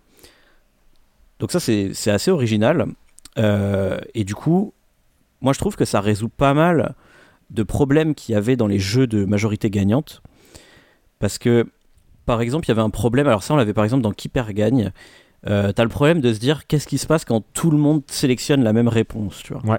Donc 1.39 1.53
ça, 1.53 1.61
c'est 1.61 1.93
c'est 1.95 2.11
assez 2.11 2.31
original. 2.31 2.87
Euh, 3.39 3.99
et 4.15 4.25
du 4.25 4.35
coup, 4.35 4.73
moi, 5.41 5.53
je 5.53 5.59
trouve 5.59 5.77
que 5.77 5.85
ça 5.85 6.01
résout 6.01 6.29
pas 6.29 6.55
mal 6.55 6.95
de 7.51 7.63
problèmes 7.63 8.15
qu'il 8.15 8.35
y 8.35 8.37
avait 8.37 8.57
dans 8.57 8.67
les 8.67 8.79
jeux 8.79 9.07
de 9.07 9.25
majorité 9.25 9.71
gagnante. 9.71 10.23
Parce 11.19 11.39
que, 11.39 11.67
par 12.29 12.43
exemple, 12.43 12.67
il 12.67 12.69
y 12.69 12.73
avait 12.73 12.83
un 12.83 12.91
problème. 12.91 13.27
Alors 13.27 13.43
ça, 13.43 13.55
on 13.55 13.57
l'avait 13.57 13.73
par 13.73 13.85
exemple 13.85 14.03
dans 14.03 14.13
Qui 14.13 14.29
perd 14.29 14.51
gagne. 14.53 14.93
Euh, 15.47 15.73
T'as 15.73 15.83
le 15.83 15.89
problème 15.89 16.21
de 16.21 16.31
se 16.35 16.39
dire 16.39 16.67
qu'est-ce 16.67 16.87
qui 16.87 16.99
se 16.99 17.07
passe 17.07 17.25
quand 17.25 17.43
tout 17.55 17.71
le 17.71 17.79
monde 17.79 18.03
sélectionne 18.07 18.63
la 18.63 18.75
même 18.75 18.87
réponse, 18.87 19.43
tu 19.43 19.55
vois? 19.55 19.65
Ouais. 19.65 19.79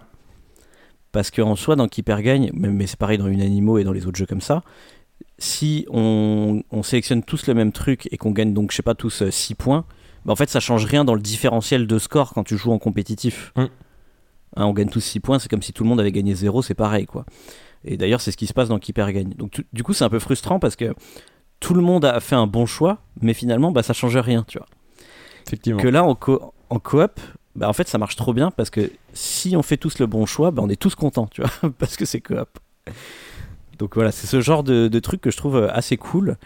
Parce 1.11 1.29
qu'en 1.29 1.55
soi, 1.55 1.75
dans 1.75 1.87
Qui 1.87 2.01
perd 2.01 2.21
gagne, 2.21 2.49
mais, 2.53 2.87
c'est 2.87 2.97
pareil 2.97 3.19
dans 3.19 3.27
Unanimo 3.27 3.77
et 3.77 3.83
dans 3.83 3.91
les 3.91 4.07
autres 4.07 4.17
jeux 4.17 4.25
comme 4.25 4.41
ça, 4.41 4.63
si 5.37 5.85
on, 5.91 6.63
on 6.71 6.81
sélectionne 6.81 7.21
tous 7.21 7.45
le 7.45 7.53
même 7.53 7.71
truc 7.71 8.09
et 8.11 8.17
qu'on 8.17 8.31
gagne 8.31 8.51
donc, 8.51 8.71
je 8.71 8.77
sais 8.77 8.83
pas, 8.83 8.95
tous 8.95 9.29
6 9.29 9.53
points, 9.53 9.85
bah 10.25 10.33
en 10.33 10.35
fait, 10.35 10.49
ça 10.49 10.59
change 10.59 10.85
rien 10.85 11.05
dans 11.05 11.13
le 11.13 11.21
différentiel 11.21 11.85
de 11.85 11.99
score 11.99 12.33
quand 12.33 12.43
tu 12.43 12.57
joues 12.57 12.71
en 12.71 12.79
compétitif. 12.79 13.53
Mm. 13.55 13.61
Hein, 14.55 14.65
on 14.65 14.73
gagne 14.73 14.89
tous 14.89 15.01
6 15.01 15.19
points, 15.19 15.37
c'est 15.37 15.49
comme 15.49 15.61
si 15.61 15.71
tout 15.71 15.83
le 15.83 15.89
monde 15.89 15.99
avait 15.99 16.11
gagné 16.11 16.33
0, 16.33 16.63
c'est 16.63 16.73
pareil, 16.73 17.05
quoi. 17.05 17.25
Et 17.85 17.95
d'ailleurs, 17.95 18.21
c'est 18.21 18.31
ce 18.31 18.37
qui 18.37 18.47
se 18.47 18.53
passe 18.53 18.69
dans 18.69 18.79
Qui 18.79 18.91
perd 18.91 19.11
gagne. 19.11 19.29
Donc, 19.35 19.51
tu- 19.51 19.67
du 19.71 19.83
coup, 19.83 19.93
c'est 19.93 20.03
un 20.03 20.09
peu 20.09 20.19
frustrant 20.19 20.59
parce 20.59 20.75
que 20.75 20.95
tout 21.59 21.73
le 21.73 21.81
monde 21.81 22.05
a 22.05 22.19
fait 22.19 22.35
un 22.35 22.47
bon 22.47 22.65
choix, 22.65 22.99
mais 23.21 23.33
finalement, 23.33 23.71
bah, 23.71 23.83
ça 23.83 23.93
change 23.93 24.17
rien, 24.17 24.43
tu 24.47 24.57
vois. 24.57 24.67
Effectivement. 25.47 25.79
Que 25.81 25.87
là, 25.87 26.03
en, 26.03 26.15
co- 26.15 26.53
en 26.69 26.79
coop, 26.79 27.19
bah, 27.55 27.67
en 27.67 27.73
fait, 27.73 27.87
ça 27.87 27.97
marche 27.97 28.15
trop 28.15 28.33
bien 28.33 28.51
parce 28.51 28.69
que 28.69 28.91
si 29.13 29.55
on 29.57 29.61
fait 29.63 29.77
tous 29.77 29.99
le 29.99 30.05
bon 30.07 30.25
choix, 30.25 30.51
bah, 30.51 30.61
on 30.63 30.69
est 30.69 30.79
tous 30.79 30.95
contents, 30.95 31.27
tu 31.27 31.41
vois, 31.41 31.69
parce 31.79 31.97
que 31.97 32.05
c'est 32.05 32.21
coop. 32.21 32.47
Donc 33.77 33.95
voilà, 33.95 34.11
c'est 34.11 34.27
ce 34.27 34.41
genre 34.41 34.63
de, 34.63 34.87
de 34.87 34.99
truc 34.99 35.21
que 35.21 35.31
je 35.31 35.37
trouve 35.37 35.55
euh, 35.55 35.71
assez 35.73 35.97
cool. 35.97 36.37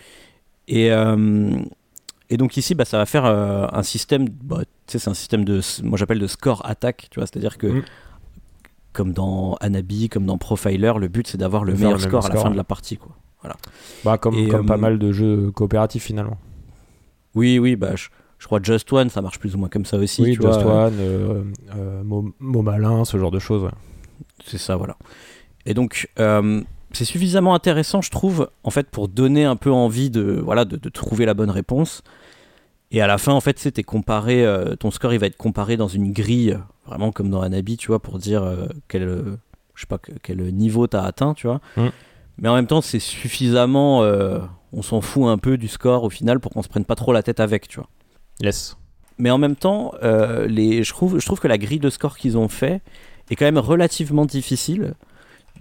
Et, 0.68 0.92
euh, 0.92 1.52
et 2.30 2.38
donc 2.38 2.58
ici, 2.58 2.74
bah, 2.76 2.86
ça 2.86 2.98
va 2.98 3.06
faire 3.06 3.26
euh, 3.26 3.68
un 3.72 3.84
système, 3.84 4.28
bah, 4.30 4.62
tu 4.88 4.94
sais, 4.94 5.00
c'est 5.00 5.10
un 5.10 5.14
système 5.16 5.44
de, 5.44 5.60
moi 5.84 5.98
j'appelle 5.98 6.20
de 6.20 6.28
score 6.28 6.66
attaque, 6.66 7.08
tu 7.12 7.20
vois, 7.20 7.28
c'est-à-dire 7.28 7.58
que 7.58 7.68
Mm. 7.68 7.84
comme 8.94 9.12
dans 9.14 9.56
Anabi, 9.62 10.10
comme 10.10 10.26
dans 10.26 10.38
Profiler, 10.38 10.94
le 11.00 11.08
but 11.08 11.28
c'est 11.28 11.38
d'avoir 11.38 11.64
le 11.64 11.74
meilleur 11.74 11.94
le 11.94 11.98
même 11.98 12.08
score 12.08 12.26
à 12.26 12.30
la 12.30 12.36
score, 12.36 12.44
fin 12.44 12.52
de 12.52 12.58
la 12.58 12.64
partie, 12.64 12.98
quoi. 12.98 13.12
Bah, 14.04 14.18
comme 14.18 14.36
Et, 14.36 14.48
comme 14.48 14.66
euh, 14.66 14.68
pas 14.68 14.78
mal 14.78 15.00
de 15.00 15.12
jeux 15.12 15.52
coopératifs 15.52 16.04
finalement. 16.04 16.38
Oui, 17.36 17.60
oui, 17.60 17.76
bah, 17.76 17.96
je, 17.96 18.08
je 18.40 18.46
crois 18.46 18.60
Just 18.62 18.92
One, 18.94 19.10
ça 19.10 19.22
marche 19.22 19.40
plus 19.40 19.56
ou 19.56 19.58
moins 19.58 19.70
comme 19.70 19.86
ça 19.86 19.98
aussi. 19.98 20.22
oui, 20.22 20.36
tu 20.36 20.42
Just 20.42 20.62
vois. 20.62 20.86
One, 20.88 20.98
euh, 21.00 21.44
euh, 21.76 22.04
Mo, 22.04 22.34
Mo 22.40 22.62
Malin, 22.62 23.06
ce 23.06 23.18
genre 23.18 23.32
de 23.32 23.40
choses. 23.40 23.64
ouais. 23.64 23.72
C'est 24.46 24.58
ça, 24.58 24.76
voilà. 24.76 24.98
Et 25.66 25.74
donc, 25.74 26.10
euh, 26.20 26.62
c'est 26.92 27.06
suffisamment 27.06 27.56
intéressant, 27.56 28.02
je 28.02 28.12
trouve, 28.12 28.50
en 28.64 28.70
fait, 28.70 28.90
pour 28.90 29.08
donner 29.08 29.46
un 29.46 29.56
peu 29.56 29.72
envie 29.72 30.10
de, 30.10 30.40
voilà, 30.44 30.66
de, 30.66 30.76
de 30.78 30.90
trouver 30.90 31.26
la 31.26 31.34
bonne 31.34 31.50
réponse. 31.50 32.04
Et 32.92 33.02
à 33.02 33.08
la 33.08 33.18
fin, 33.18 33.32
en 33.34 33.42
fait, 33.42 33.58
c'était 33.58 33.82
comparé, 33.84 34.46
euh, 34.46 34.76
ton 34.76 34.92
score, 34.92 35.14
il 35.14 35.20
va 35.20 35.26
être 35.26 35.38
comparé 35.38 35.78
dans 35.78 35.88
une 35.88 36.12
grille, 36.12 36.60
vraiment 36.86 37.12
comme 37.12 37.30
dans 37.32 37.42
Anabi, 37.42 37.78
tu 37.78 37.88
vois, 37.88 38.00
pour 38.00 38.20
dire 38.20 38.44
euh, 38.44 38.68
quel, 38.88 39.04
euh, 39.04 39.38
je 39.74 39.82
sais 39.82 39.88
pas, 39.88 39.98
que- 39.98 40.12
quel 40.22 40.38
niveau 40.54 40.86
t'as 40.86 41.02
atteint, 41.04 41.34
tu 41.34 41.48
vois. 41.48 41.60
Mm. 41.78 41.88
Mais 42.38 42.50
en 42.50 42.56
même 42.56 42.68
temps, 42.68 42.82
c'est 42.82 43.00
suffisamment, 43.00 44.04
euh, 44.04 44.40
on 44.72 44.82
s'en 44.82 45.02
fout 45.02 45.26
un 45.26 45.38
peu 45.38 45.58
du 45.58 45.68
score 45.68 46.04
au 46.04 46.10
final 46.10 46.40
pour 46.40 46.52
qu'on 46.52 46.64
se 46.64 46.68
prenne 46.68 46.86
pas 46.86 46.96
trop 46.96 47.14
la 47.14 47.24
tête 47.24 47.40
avec, 47.40 47.68
tu 47.68 47.80
vois. 47.80 47.90
Yes. 48.42 48.78
Mais 49.18 49.30
en 49.30 49.38
même 49.38 49.56
temps, 49.56 49.94
euh, 50.02 50.48
les, 50.48 50.84
je, 50.84 50.92
trouve, 50.92 51.20
je 51.20 51.26
trouve 51.26 51.40
que 51.40 51.48
la 51.48 51.58
grille 51.58 51.80
de 51.80 51.90
score 51.90 52.18
qu'ils 52.18 52.38
ont 52.38 52.48
fait 52.48 52.82
est 53.30 53.36
quand 53.36 53.46
même 53.46 53.60
relativement 53.60 54.26
difficile. 54.26 54.96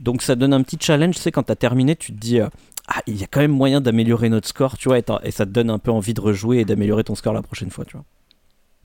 Donc 0.01 0.23
ça 0.23 0.35
donne 0.35 0.55
un 0.55 0.63
petit 0.63 0.79
challenge, 0.81 1.17
tu 1.17 1.21
sais, 1.21 1.31
quand 1.31 1.43
t'as 1.45 1.55
terminé, 1.55 1.95
tu 1.95 2.13
te 2.13 2.19
dis, 2.19 2.41
euh, 2.41 2.49
ah, 2.89 3.03
il 3.07 3.21
y 3.21 3.25
a 3.25 3.27
quand 3.27 3.41
même 3.41 3.53
moyen 3.53 3.81
d'améliorer 3.81 4.31
notre 4.31 4.49
score, 4.49 4.79
tu 4.79 4.89
vois, 4.89 4.99
et, 4.99 5.05
et 5.23 5.31
ça 5.31 5.45
te 5.45 5.51
donne 5.51 5.71
un 5.71 5.79
peu 5.79 5.91
envie 5.91 6.15
de 6.15 6.21
rejouer 6.21 6.61
et 6.61 6.65
d'améliorer 6.65 7.05
ton 7.05 7.15
score 7.15 7.35
la 7.35 7.43
prochaine 7.43 7.71
fois, 7.71 7.85
tu 7.85 7.97
vois. 7.97 8.05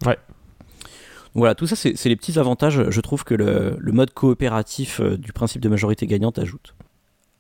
Ouais. 0.06 0.18
Donc 1.34 1.42
voilà, 1.42 1.56
tout 1.56 1.68
ça, 1.68 1.76
c'est 1.76 1.96
c'est 1.96 2.10
les 2.10 2.16
petits 2.16 2.38
avantages, 2.38 2.90
je 2.90 3.02
trouve, 3.02 3.24
que 3.24 3.34
le, 3.34 3.78
le 3.80 3.92
mode 3.94 4.12
coopératif 4.14 5.00
euh, 5.00 5.18
du 5.18 5.34
principe 5.34 5.62
de 5.62 5.70
majorité 5.70 6.06
gagnante 6.08 6.40
ajoute. 6.40 6.76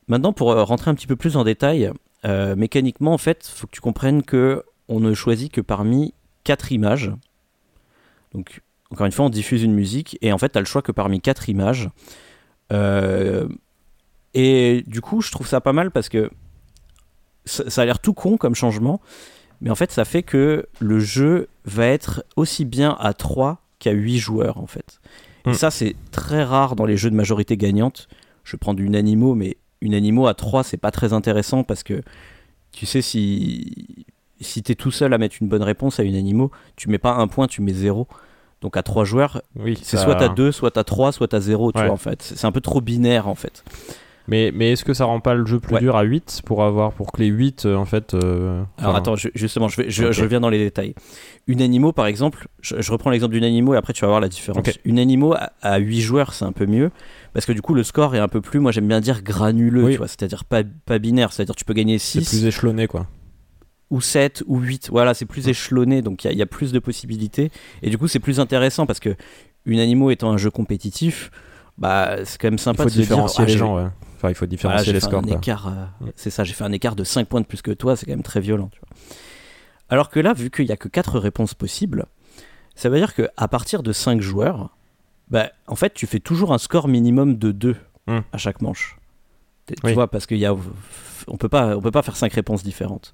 Maintenant, 0.08 0.34
pour 0.34 0.52
euh, 0.52 0.64
rentrer 0.64 0.90
un 0.92 0.96
petit 0.96 1.08
peu 1.08 1.16
plus 1.16 1.36
en 1.38 1.44
détail, 1.44 1.92
euh, 2.26 2.56
mécaniquement, 2.56 3.14
en 3.14 3.18
fait, 3.18 3.46
faut 3.54 3.68
que 3.68 3.72
tu 3.72 3.82
comprennes 3.82 4.24
que 4.24 4.64
on 4.88 5.00
ne 5.00 5.14
choisit 5.14 5.52
que 5.52 5.62
parmi 5.62 6.14
quatre 6.44 6.72
images. 6.72 7.12
Donc, 8.34 8.62
encore 8.90 9.06
une 9.06 9.12
fois, 9.12 9.26
on 9.26 9.30
diffuse 9.30 9.64
une 9.64 9.74
musique 9.74 10.18
et 10.22 10.32
en 10.32 10.38
fait, 10.38 10.50
tu 10.50 10.58
as 10.58 10.62
le 10.62 10.66
choix 10.66 10.82
que 10.82 10.92
parmi 10.94 11.20
quatre 11.20 11.50
images. 11.50 11.90
Euh, 12.72 13.48
et 14.34 14.84
du 14.88 15.02
coup, 15.02 15.22
je 15.22 15.32
trouve 15.32 15.48
ça 15.48 15.60
pas 15.62 15.74
mal 15.74 15.92
parce 15.92 16.10
que 16.10 16.30
ça, 17.46 17.70
ça 17.70 17.82
a 17.82 17.86
l'air 17.86 18.00
tout 18.00 18.14
con 18.14 18.38
comme 18.38 18.56
changement, 18.56 19.02
mais 19.62 19.70
en 19.70 19.76
fait, 19.76 19.92
ça 19.92 20.06
fait 20.06 20.24
que 20.24 20.68
le 20.80 21.00
jeu 21.00 21.48
va 21.66 21.86
être 21.88 22.24
aussi 22.36 22.64
bien 22.66 22.96
à 23.00 23.14
3 23.14 23.62
qu'à 23.80 23.92
8 23.92 24.18
joueurs 24.20 24.58
en 24.58 24.68
fait. 24.68 25.00
Et 25.46 25.52
Mm. 25.52 25.54
ça, 25.54 25.72
c'est 25.72 25.96
très 26.12 26.44
rare 26.44 26.76
dans 26.76 26.86
les 26.86 26.98
jeux 26.98 27.10
de 27.10 27.16
majorité 27.16 27.58
gagnante. 27.58 28.08
Je 28.44 28.56
prends 28.58 28.74
du 28.74 28.86
Unanimo, 28.86 29.34
mais 29.36 29.58
Unanimo 29.82 30.28
à 30.28 30.34
3, 30.34 30.64
c'est 30.64 30.78
pas 30.78 30.92
très 30.92 31.14
intéressant 31.14 31.64
parce 31.64 31.84
que 31.84 32.02
tu 32.72 32.86
sais, 32.86 33.02
si, 33.02 34.06
si 34.42 34.62
t'es 34.64 34.76
tout 34.76 34.92
seul 34.92 35.14
à 35.14 35.18
mettre 35.18 35.38
une 35.42 35.48
bonne 35.48 35.64
réponse 35.64 36.00
à 36.00 36.04
Unanimo, 36.04 36.52
tu 36.76 36.90
mets 36.90 36.98
pas 36.98 37.14
un 37.16 37.28
point, 37.28 37.48
tu 37.48 37.62
mets 37.62 37.74
zéro. 37.74 38.08
Donc 38.62 38.76
à 38.76 38.82
3 38.84 39.04
joueurs, 39.04 39.42
Oui, 39.56 39.78
c'est 39.82 39.98
ça- 39.98 40.04
soit 40.04 40.16
t'as 40.16 40.30
2, 40.30 40.52
soit 40.52 40.72
t'as 40.72 40.84
3, 40.84 41.12
soit 41.12 41.28
t'as 41.28 41.40
0, 41.40 41.72
tu 41.72 41.78
Ouais. 41.80 41.86
vois, 41.86 41.94
en 41.94 41.98
fait. 41.98 42.22
C'est 42.24 42.46
un 42.46 42.52
peu 42.52 42.62
trop 42.62 42.82
binaire, 42.82 43.28
en 43.28 43.36
fait. 43.36 43.64
Mais, 44.30 44.52
mais 44.54 44.72
est-ce 44.74 44.84
que 44.84 44.94
ça 44.94 45.06
rend 45.06 45.20
pas 45.22 45.34
le 45.36 45.46
jeu 45.46 45.60
plus 45.60 45.76
Ouais. 45.76 45.80
dur 45.80 45.96
à 45.96 46.04
8 46.04 46.42
pour 46.46 46.64
avoir 46.64 46.92
pour 46.92 47.12
que 47.14 47.22
les 47.22 47.28
8 47.28 47.66
euh, 47.66 47.76
en 47.76 47.86
fait 47.86 48.14
euh, 48.14 48.62
Alors 48.78 48.96
attends, 48.96 49.16
je- 49.16 49.30
justement, 49.36 49.68
je, 49.70 49.82
vais, 49.82 49.90
je, 49.90 50.06
Ok. 50.06 50.12
je 50.12 50.22
reviens 50.22 50.40
dans 50.42 50.50
les 50.50 50.58
détails. 50.58 50.96
Unanimo, 51.48 51.94
par 51.94 52.08
exemple, 52.08 52.48
je, 52.62 52.92
reprends 52.92 53.10
l'exemple 53.10 53.34
d'Unanimo 53.34 53.74
et 53.74 53.78
après 53.78 53.94
tu 53.94 54.02
vas 54.02 54.08
voir 54.08 54.20
la 54.20 54.28
différence. 54.28 54.60
Ok. 54.68 54.80
Unanimo 54.84 55.34
à, 55.34 55.52
à 55.62 55.78
8 55.78 56.02
joueurs, 56.02 56.34
c'est 56.34 56.44
un 56.46 56.52
peu 56.52 56.66
mieux 56.66 56.92
parce 57.34 57.46
que 57.46 57.54
du 57.54 57.62
coup, 57.62 57.74
le 57.74 57.84
score 57.84 58.16
est 58.16 58.20
un 58.20 58.28
peu 58.28 58.42
plus, 58.42 58.60
moi 58.60 58.72
j'aime 58.72 58.88
bien 58.88 59.00
dire 59.00 59.22
granuleux, 59.24 59.86
Oui. 59.86 59.92
tu 59.94 59.98
vois, 60.00 60.08
c'est-à-dire 60.08 60.44
pas, 60.44 60.64
pas 60.86 61.00
binaire, 61.00 61.32
c'est-à-dire 61.32 61.56
tu 61.56 61.64
peux 61.66 61.74
gagner 61.74 61.98
c'est 62.00 62.20
6 62.22 62.30
plus 62.42 62.46
échelonné 62.48 62.88
quoi. 62.88 63.06
ou 63.92 64.02
7 64.02 64.44
ou 64.48 64.60
8. 64.60 64.90
Voilà, 64.92 65.14
c'est 65.14 65.26
plus 65.26 65.48
échelonné, 65.48 66.02
donc 66.02 66.24
il 66.24 66.28
y, 66.28 66.30
a- 66.30 66.34
il 66.34 66.38
y 66.38 66.42
a 66.42 66.46
plus 66.48 66.74
de 66.74 66.80
possibilités. 66.80 67.50
Et 67.82 67.90
du 67.90 67.98
coup, 67.98 68.08
c'est 68.10 68.20
plus 68.20 68.40
intéressant 68.42 68.86
parce 68.86 69.00
que 69.00 69.16
Unanimo 69.66 70.12
étant 70.12 70.32
un 70.32 70.38
jeu 70.38 70.50
compétitif, 70.52 71.32
bah, 71.78 72.18
c'est 72.26 72.42
quand 72.42 72.48
même 72.48 72.58
sympa 72.58 72.84
de 72.86 72.90
dire, 72.90 73.02
différencier 73.02 73.44
ah, 73.44 73.48
les 73.48 73.58
gens, 73.58 73.76
ouais. 73.78 73.88
Enfin, 74.18 74.30
il 74.30 74.36
faut 74.36 74.46
différencier 74.48 74.94
les 74.94 75.00
scores. 75.00 75.22
euh, 75.68 76.08
c'est 76.16 76.30
ça, 76.32 76.44
j'ai 76.44 76.54
fait 76.54 76.64
un 76.64 76.72
écart 76.72 76.96
de 76.96 77.04
5 77.04 77.28
points 77.28 77.42
de 77.42 77.46
plus 77.46 77.62
que 77.62 77.72
toi, 77.72 77.96
c'est 77.96 78.06
quand 78.06 78.12
même 78.14 78.24
très 78.24 78.40
violent. 78.42 78.70
tu 78.72 78.80
vois. 78.80 78.90
Alors 79.90 80.10
que 80.10 80.20
là, 80.20 80.34
vu 80.34 80.50
qu'il 80.50 80.66
n'y 80.66 80.72
a 80.72 80.78
que 80.78 80.88
4 80.90 81.20
réponses 81.20 81.54
possibles, 81.54 82.06
ça 82.76 82.90
veut 82.90 82.98
dire 82.98 83.14
qu'à 83.14 83.48
partir 83.48 83.84
de 83.84 83.94
5 83.94 84.20
joueurs, 84.22 84.76
bah, 85.30 85.50
en 85.68 85.76
fait, 85.76 85.94
tu 85.94 86.08
fais 86.08 86.20
toujours 86.20 86.52
un 86.54 86.58
score 86.58 86.88
minimum 86.88 87.38
de 87.38 87.52
2 87.52 87.76
Mm. 88.08 88.20
à 88.32 88.38
chaque 88.38 88.62
manche. 88.62 88.98
Tu 89.68 89.74
Oui. 89.84 89.94
vois, 89.94 90.08
parce 90.10 90.26
qu'il 90.26 90.38
y 90.38 90.46
a. 90.46 90.56
On 91.28 91.36
peut 91.36 91.50
pas, 91.50 91.76
on 91.76 91.82
peut 91.82 91.92
pas 91.92 92.02
faire 92.04 92.16
5 92.16 92.32
réponses 92.32 92.64
différentes. 92.64 93.12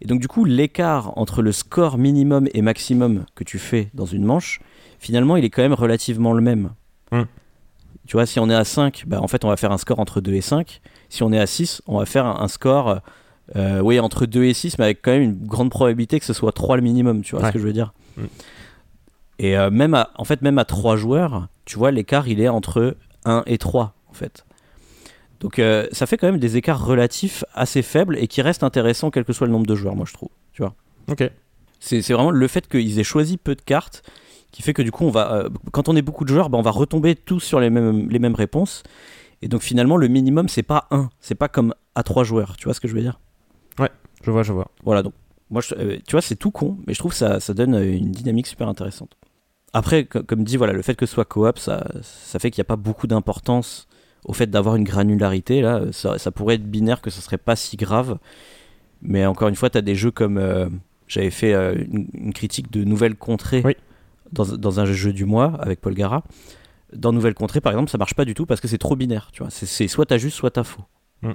Et 0.00 0.06
donc, 0.06 0.20
du 0.20 0.26
coup, 0.26 0.44
l'écart 0.44 1.16
entre 1.16 1.42
le 1.42 1.52
score 1.52 1.96
minimum 1.96 2.48
et 2.52 2.60
maximum 2.60 3.24
que 3.36 3.44
tu 3.44 3.60
fais 3.60 3.88
dans 3.94 4.04
une 4.06 4.24
manche, 4.24 4.58
finalement, 4.98 5.36
il 5.36 5.44
est 5.44 5.50
quand 5.50 5.62
même 5.62 5.74
relativement 5.74 6.32
le 6.32 6.40
même. 6.42 6.70
Mm. 7.12 7.22
Tu 8.12 8.18
vois, 8.18 8.26
si 8.26 8.38
on 8.40 8.50
est 8.50 8.54
à 8.54 8.64
5, 8.66 9.04
bah, 9.06 9.22
en 9.22 9.26
fait, 9.26 9.42
on 9.42 9.48
va 9.48 9.56
faire 9.56 9.72
un 9.72 9.78
score 9.78 9.98
entre 9.98 10.20
2 10.20 10.34
et 10.34 10.42
5. 10.42 10.82
Si 11.08 11.22
on 11.22 11.32
est 11.32 11.38
à 11.38 11.46
6, 11.46 11.80
on 11.86 11.98
va 11.98 12.04
faire 12.04 12.26
un, 12.26 12.42
un 12.42 12.48
score 12.48 13.00
euh, 13.56 13.80
oui, 13.80 13.98
entre 14.00 14.26
2 14.26 14.44
et 14.44 14.52
6, 14.52 14.76
mais 14.78 14.84
avec 14.84 15.00
quand 15.00 15.12
même 15.12 15.22
une 15.22 15.46
grande 15.46 15.70
probabilité 15.70 16.20
que 16.20 16.26
ce 16.26 16.34
soit 16.34 16.52
3 16.52 16.76
le 16.76 16.82
minimum, 16.82 17.22
tu 17.22 17.34
vois 17.34 17.40
Ouais. 17.40 17.48
ce 17.48 17.52
que 17.54 17.58
je 17.58 17.64
veux 17.66 17.72
dire 17.72 17.94
Mm. 18.18 18.24
Et 19.38 19.56
euh, 19.56 19.70
même 19.70 19.94
à, 19.94 20.10
en 20.16 20.24
fait, 20.24 20.42
même 20.42 20.58
à 20.58 20.66
3 20.66 20.96
joueurs, 20.96 21.48
tu 21.64 21.78
vois, 21.78 21.90
l'écart, 21.90 22.28
il 22.28 22.42
est 22.42 22.48
entre 22.50 22.98
1 23.24 23.44
et 23.46 23.56
3, 23.56 23.94
en 24.10 24.12
fait. 24.12 24.44
Donc 25.40 25.58
euh, 25.58 25.86
ça 25.92 26.04
fait 26.04 26.18
quand 26.18 26.26
même 26.26 26.38
des 26.38 26.58
écarts 26.58 26.84
relatifs 26.84 27.44
assez 27.54 27.80
faibles 27.80 28.18
et 28.18 28.26
qui 28.26 28.42
restent 28.42 28.62
intéressants 28.62 29.10
quel 29.10 29.24
que 29.24 29.32
soit 29.32 29.46
le 29.46 29.54
nombre 29.54 29.64
de 29.66 29.74
joueurs, 29.74 29.96
moi 29.96 30.04
je 30.06 30.12
trouve. 30.12 30.28
Tu 30.52 30.60
vois 30.60 30.74
Ok. 31.10 31.30
c'est 31.80 32.02
vraiment 32.12 32.30
le 32.30 32.46
fait 32.46 32.68
qu'ils 32.68 32.98
aient 32.98 33.04
choisi 33.04 33.38
peu 33.38 33.54
de 33.54 33.62
cartes 33.62 34.02
qui 34.52 34.62
fait 34.62 34.72
que 34.74 34.82
du 34.82 34.92
coup, 34.92 35.04
on 35.04 35.10
va, 35.10 35.32
euh, 35.34 35.48
quand 35.72 35.88
on 35.88 35.96
est 35.96 36.02
beaucoup 36.02 36.24
de 36.24 36.28
joueurs, 36.28 36.48
bah, 36.50 36.58
on 36.58 36.62
va 36.62 36.70
retomber 36.70 37.14
tous 37.16 37.40
sur 37.40 37.58
les 37.58 37.70
mêmes, 37.70 38.08
les 38.10 38.18
mêmes 38.18 38.34
réponses. 38.34 38.82
Et 39.40 39.48
donc 39.48 39.62
finalement, 39.62 39.96
le 39.96 40.06
minimum, 40.08 40.48
c'est 40.48 40.62
pas 40.62 40.86
1, 40.90 41.08
c'est 41.20 41.34
pas 41.34 41.48
comme 41.48 41.74
à 41.94 42.02
3 42.02 42.22
joueurs. 42.22 42.56
Tu 42.56 42.64
vois 42.64 42.74
ce 42.74 42.80
que 42.80 42.86
je 42.88 42.94
veux 42.94 43.00
dire? 43.02 43.18
Je 44.24 44.30
vois, 44.30 44.44
je 44.44 44.52
vois. 44.52 44.68
Voilà, 44.84 45.02
donc 45.02 45.14
moi, 45.50 45.60
je- 45.60 45.74
euh, 45.74 45.96
tu 46.06 46.12
vois, 46.12 46.20
c'est 46.22 46.36
tout 46.36 46.52
con, 46.52 46.78
mais 46.86 46.94
je 46.94 46.98
trouve 47.00 47.10
que 47.10 47.18
ça, 47.18 47.40
ça 47.40 47.54
donne 47.54 47.74
euh, 47.74 47.92
une 47.96 48.12
dynamique 48.12 48.46
super 48.46 48.68
intéressante. 48.68 49.16
Après, 49.72 50.04
co- 50.04 50.22
comme 50.22 50.44
dit, 50.44 50.56
voilà, 50.56 50.72
le 50.72 50.80
fait 50.82 50.94
que 50.94 51.06
ce 51.06 51.14
soit 51.14 51.24
coop, 51.24 51.58
ça, 51.58 51.84
ça 52.02 52.38
fait 52.38 52.52
qu'il 52.52 52.60
n'y 52.60 52.66
a 52.66 52.70
pas 52.70 52.76
beaucoup 52.76 53.08
d'importance 53.08 53.88
au 54.24 54.32
fait 54.32 54.46
d'avoir 54.46 54.76
une 54.76 54.84
granularité. 54.84 55.60
Là, 55.60 55.80
ça, 55.90 56.18
ça 56.18 56.30
pourrait 56.30 56.54
être 56.54 56.70
binaire, 56.70 57.00
que 57.00 57.10
ce 57.10 57.20
serait 57.20 57.36
pas 57.38 57.56
si 57.56 57.76
grave. 57.76 58.18
Mais 59.02 59.26
encore 59.26 59.48
une 59.48 59.56
fois, 59.56 59.70
tu 59.70 59.78
as 59.78 59.82
des 59.82 59.96
jeux 59.96 60.12
comme. 60.12 60.38
euh, 60.38 60.68
J'avais 61.08 61.30
fait 61.30 61.52
euh, 61.52 61.74
une, 61.74 62.06
une 62.14 62.32
critique 62.32 62.70
de 62.70 62.84
Nouvelle 62.84 63.16
Contrée 63.16 63.62
Oui. 63.64 63.76
Dans, 64.32 64.44
dans 64.44 64.80
un 64.80 64.84
jeu 64.84 65.12
du 65.12 65.24
mois 65.24 65.54
avec 65.60 65.80
Paul 65.80 65.94
Gara. 65.94 66.24
Dans 66.92 67.12
Nouvelle 67.12 67.34
Contrée, 67.34 67.60
par 67.60 67.72
exemple, 67.72 67.90
ça 67.90 67.98
marche 67.98 68.14
pas 68.14 68.24
du 68.24 68.34
tout 68.34 68.44
parce 68.44 68.60
que 68.60 68.68
c'est 68.68 68.78
trop 68.78 68.96
binaire. 68.96 69.30
Tu 69.32 69.42
vois, 69.42 69.50
c'est 69.50 69.88
soit 69.88 70.06
t'as 70.06 70.18
juste, 70.18 70.36
soit 70.36 70.50
t'as 70.50 70.64
faux. 70.64 70.84
Mm. 71.22 71.32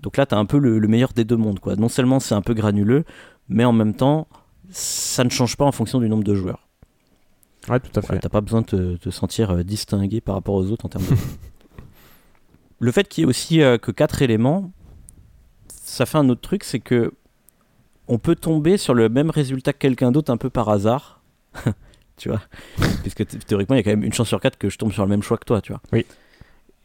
Donc 0.00 0.16
là, 0.16 0.26
t'as 0.26 0.36
un 0.36 0.46
peu 0.46 0.58
le, 0.58 0.78
le 0.78 0.88
meilleur 0.88 1.12
des 1.12 1.24
deux 1.24 1.36
mondes. 1.36 1.60
Quoi. 1.60 1.76
Non 1.76 1.88
seulement 1.88 2.18
c'est 2.18 2.34
un 2.34 2.42
peu 2.42 2.54
granuleux, 2.54 3.04
mais 3.48 3.64
en 3.64 3.72
même 3.72 3.94
temps, 3.94 4.26
ça 4.70 5.22
ne 5.24 5.30
change 5.30 5.56
pas 5.56 5.64
en 5.64 5.72
fonction 5.72 6.00
du 6.00 6.08
nombre 6.08 6.24
de 6.24 6.34
joueurs. 6.34 6.68
Ouais, 7.68 7.78
tout 7.78 7.96
à 7.98 8.02
fait. 8.02 8.18
T'as 8.18 8.28
pas 8.28 8.40
besoin 8.40 8.62
de 8.62 8.66
te, 8.66 8.96
te 8.96 9.10
sentir 9.10 9.50
euh, 9.50 9.62
distingué 9.62 10.20
par 10.20 10.34
rapport 10.34 10.54
aux 10.54 10.70
autres 10.70 10.86
en 10.86 10.88
termes 10.88 11.06
de. 11.06 11.14
le 12.80 12.92
fait 12.92 13.08
qu'il 13.08 13.22
y 13.22 13.24
ait 13.24 13.28
aussi 13.28 13.62
euh, 13.62 13.78
que 13.78 13.92
quatre 13.92 14.22
éléments, 14.22 14.72
ça 15.68 16.06
fait 16.06 16.18
un 16.18 16.28
autre 16.28 16.40
truc, 16.40 16.64
c'est 16.64 16.80
que 16.80 17.12
on 18.08 18.18
peut 18.18 18.34
tomber 18.34 18.76
sur 18.76 18.94
le 18.94 19.08
même 19.08 19.30
résultat 19.30 19.72
que 19.72 19.78
quelqu'un 19.78 20.10
d'autre 20.10 20.32
un 20.32 20.36
peu 20.36 20.50
par 20.50 20.68
hasard. 20.68 21.22
tu 22.22 22.28
vois 22.28 22.40
Puisque 23.02 23.26
théoriquement, 23.46 23.74
il 23.74 23.78
y 23.78 23.80
a 23.80 23.82
quand 23.82 23.90
même 23.90 24.04
une 24.04 24.12
chance 24.12 24.28
sur 24.28 24.40
quatre 24.40 24.56
que 24.58 24.68
je 24.70 24.78
tombe 24.78 24.92
sur 24.92 25.02
le 25.02 25.08
même 25.10 25.22
choix 25.22 25.36
que 25.38 25.44
toi, 25.44 25.60
tu 25.60 25.72
vois. 25.72 25.80
Oui. 25.92 26.06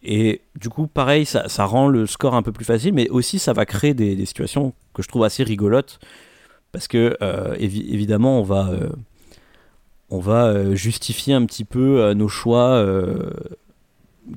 Et 0.04 0.42
du 0.60 0.70
coup, 0.70 0.88
pareil, 0.88 1.26
ça, 1.26 1.48
ça 1.48 1.66
rend 1.66 1.88
le 1.88 2.06
score 2.08 2.34
un 2.36 2.42
peu 2.42 2.52
plus 2.52 2.66
facile, 2.66 2.94
mais 2.94 3.10
aussi 3.10 3.40
ça 3.40 3.54
va 3.54 3.66
créer 3.66 3.94
des, 3.94 4.16
des 4.16 4.26
situations 4.26 4.74
que 4.94 5.04
je 5.04 5.08
trouve 5.08 5.24
assez 5.24 5.44
rigolotes. 5.44 6.00
Parce 6.72 6.88
que, 6.88 7.16
euh, 7.22 7.56
évi- 7.58 7.88
évidemment, 7.94 8.40
on 8.40 8.44
va, 8.44 8.70
euh, 8.70 8.90
on 10.10 10.20
va 10.20 10.46
euh, 10.48 10.76
justifier 10.76 11.34
un 11.34 11.46
petit 11.46 11.66
peu 11.66 12.14
nos 12.14 12.28
choix 12.28 12.84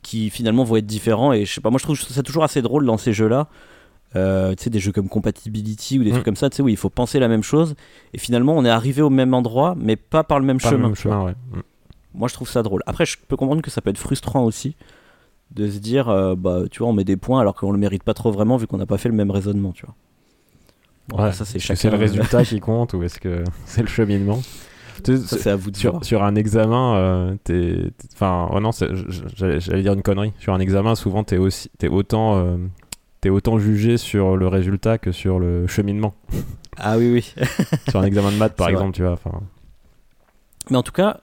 qui 0.02 0.30
finalement 0.30 0.64
vont 0.64 0.76
être 0.76 0.86
différents. 0.86 1.32
Et 1.32 1.44
je 1.44 1.52
sais 1.52 1.60
pas, 1.60 1.70
moi 1.70 1.78
je 1.78 1.84
trouve 1.84 1.98
ça 1.98 2.22
toujours 2.22 2.44
assez 2.44 2.62
drôle 2.62 2.84
dans 2.86 2.98
ces 2.98 3.12
jeux-là. 3.12 3.48
Euh, 4.16 4.54
tu 4.56 4.64
sais, 4.64 4.70
des 4.70 4.80
jeux 4.80 4.90
comme 4.92 5.08
Compatibility 5.08 5.98
ou 6.00 6.02
des 6.04 6.10
Mm. 6.10 6.12
trucs 6.14 6.24
comme 6.24 6.36
ça, 6.36 6.50
tu 6.50 6.56
sais, 6.56 6.62
où 6.62 6.68
il 6.68 6.76
faut 6.76 6.90
penser 6.90 7.18
la 7.20 7.28
même 7.28 7.42
chose. 7.44 7.74
Et 8.12 8.18
finalement, 8.18 8.56
on 8.56 8.64
est 8.64 8.70
arrivé 8.70 9.02
au 9.02 9.10
même 9.10 9.34
endroit, 9.34 9.76
mais 9.78 9.94
pas 9.96 10.24
par 10.24 10.40
le 10.40 10.46
même 10.46 10.60
Pas 10.60 10.70
le 10.70 10.76
chemin. 10.76 10.88
même 10.88 10.96
tu 10.96 11.06
vois. 11.08 11.16
chemin, 11.16 11.24
ouais. 11.26 11.34
Mm. 11.52 11.60
Moi, 12.14 12.28
je 12.28 12.34
trouve 12.34 12.48
ça 12.48 12.62
drôle. 12.64 12.82
Après, 12.86 13.06
je 13.06 13.16
peux 13.28 13.36
comprendre 13.36 13.62
que 13.62 13.70
ça 13.70 13.80
peut 13.80 13.90
être 13.90 13.98
frustrant 13.98 14.42
aussi 14.44 14.74
de 15.52 15.68
se 15.70 15.78
dire, 15.78 16.08
euh, 16.08 16.34
bah, 16.36 16.62
tu 16.70 16.80
vois, 16.80 16.88
on 16.88 16.92
met 16.92 17.04
des 17.04 17.16
points 17.16 17.40
alors 17.40 17.54
qu'on 17.54 17.70
le 17.72 17.78
mérite 17.78 18.02
pas 18.02 18.14
trop 18.14 18.32
vraiment 18.32 18.56
vu 18.56 18.66
qu'on 18.66 18.78
n'a 18.78 18.86
pas 18.86 18.98
fait 18.98 19.08
le 19.08 19.14
même 19.14 19.30
raisonnement, 19.30 19.72
tu 19.72 19.86
vois. 19.86 19.94
Bon, 21.08 21.22
Ouais, 21.22 21.32
ça, 21.32 21.44
c'est 21.44 21.58
chacun. 21.60 21.76
c'est 21.80 21.90
le 21.90 21.96
résultat 21.96 22.44
qui 22.44 22.58
compte 22.60 22.94
ou 22.94 23.02
est-ce 23.04 23.18
que 23.20 23.44
c'est 23.64 23.80
le 23.82 23.88
cheminement? 23.88 24.40
C'est 25.02 25.46
à 25.46 25.56
vous 25.56 25.70
de 25.70 25.76
sur, 25.76 25.92
voir. 25.92 26.04
sur 26.04 26.22
un 26.22 26.34
examen, 26.34 26.94
euh, 26.96 27.34
t'es. 27.42 27.90
Enfin, 28.12 28.48
oh 28.52 28.60
non, 28.60 28.70
j'allais 29.34 29.58
j'allais 29.60 29.82
dire 29.82 29.94
une 29.94 30.02
connerie. 30.02 30.32
Sur 30.38 30.52
un 30.52 30.60
examen, 30.60 30.94
souvent, 30.94 31.24
t'es 31.24 31.38
aussi, 31.38 31.70
t'es 31.78 31.88
autant, 31.88 32.36
euh, 32.36 32.56
t'es 33.20 33.28
autant 33.28 33.58
jugé 33.58 33.96
sur 33.96 34.36
le 34.36 34.48
résultat 34.48 34.98
que 34.98 35.12
sur 35.12 35.38
le 35.38 35.66
cheminement. 35.66 36.14
Ah 36.76 36.96
oui, 36.98 37.12
oui. 37.12 37.34
sur 37.88 38.00
un 38.00 38.04
examen 38.04 38.32
de 38.32 38.36
maths, 38.36 38.56
par 38.56 38.68
exemple, 38.68 38.92
tu 38.92 39.02
vois. 39.02 39.18
Mais 40.70 40.76
en 40.76 40.82
tout 40.82 40.92
cas, 40.92 41.20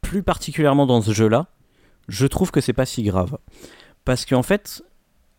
plus 0.00 0.22
particulièrement 0.22 0.86
dans 0.86 1.02
ce 1.02 1.12
jeu-là, 1.12 1.46
je 2.08 2.26
trouve 2.26 2.50
que 2.50 2.60
c'est 2.60 2.72
pas 2.72 2.86
si 2.86 3.02
grave. 3.02 3.38
Parce 4.04 4.24
qu'en 4.24 4.42
fait, 4.42 4.82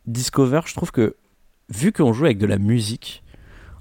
Discover, 0.05 0.61
je 0.65 0.75
trouve 0.75 0.91
que 0.91 1.15
vu 1.69 1.91
qu'on 1.91 2.13
joue 2.13 2.25
avec 2.25 2.37
de 2.37 2.45
la 2.45 2.57
musique, 2.57 3.23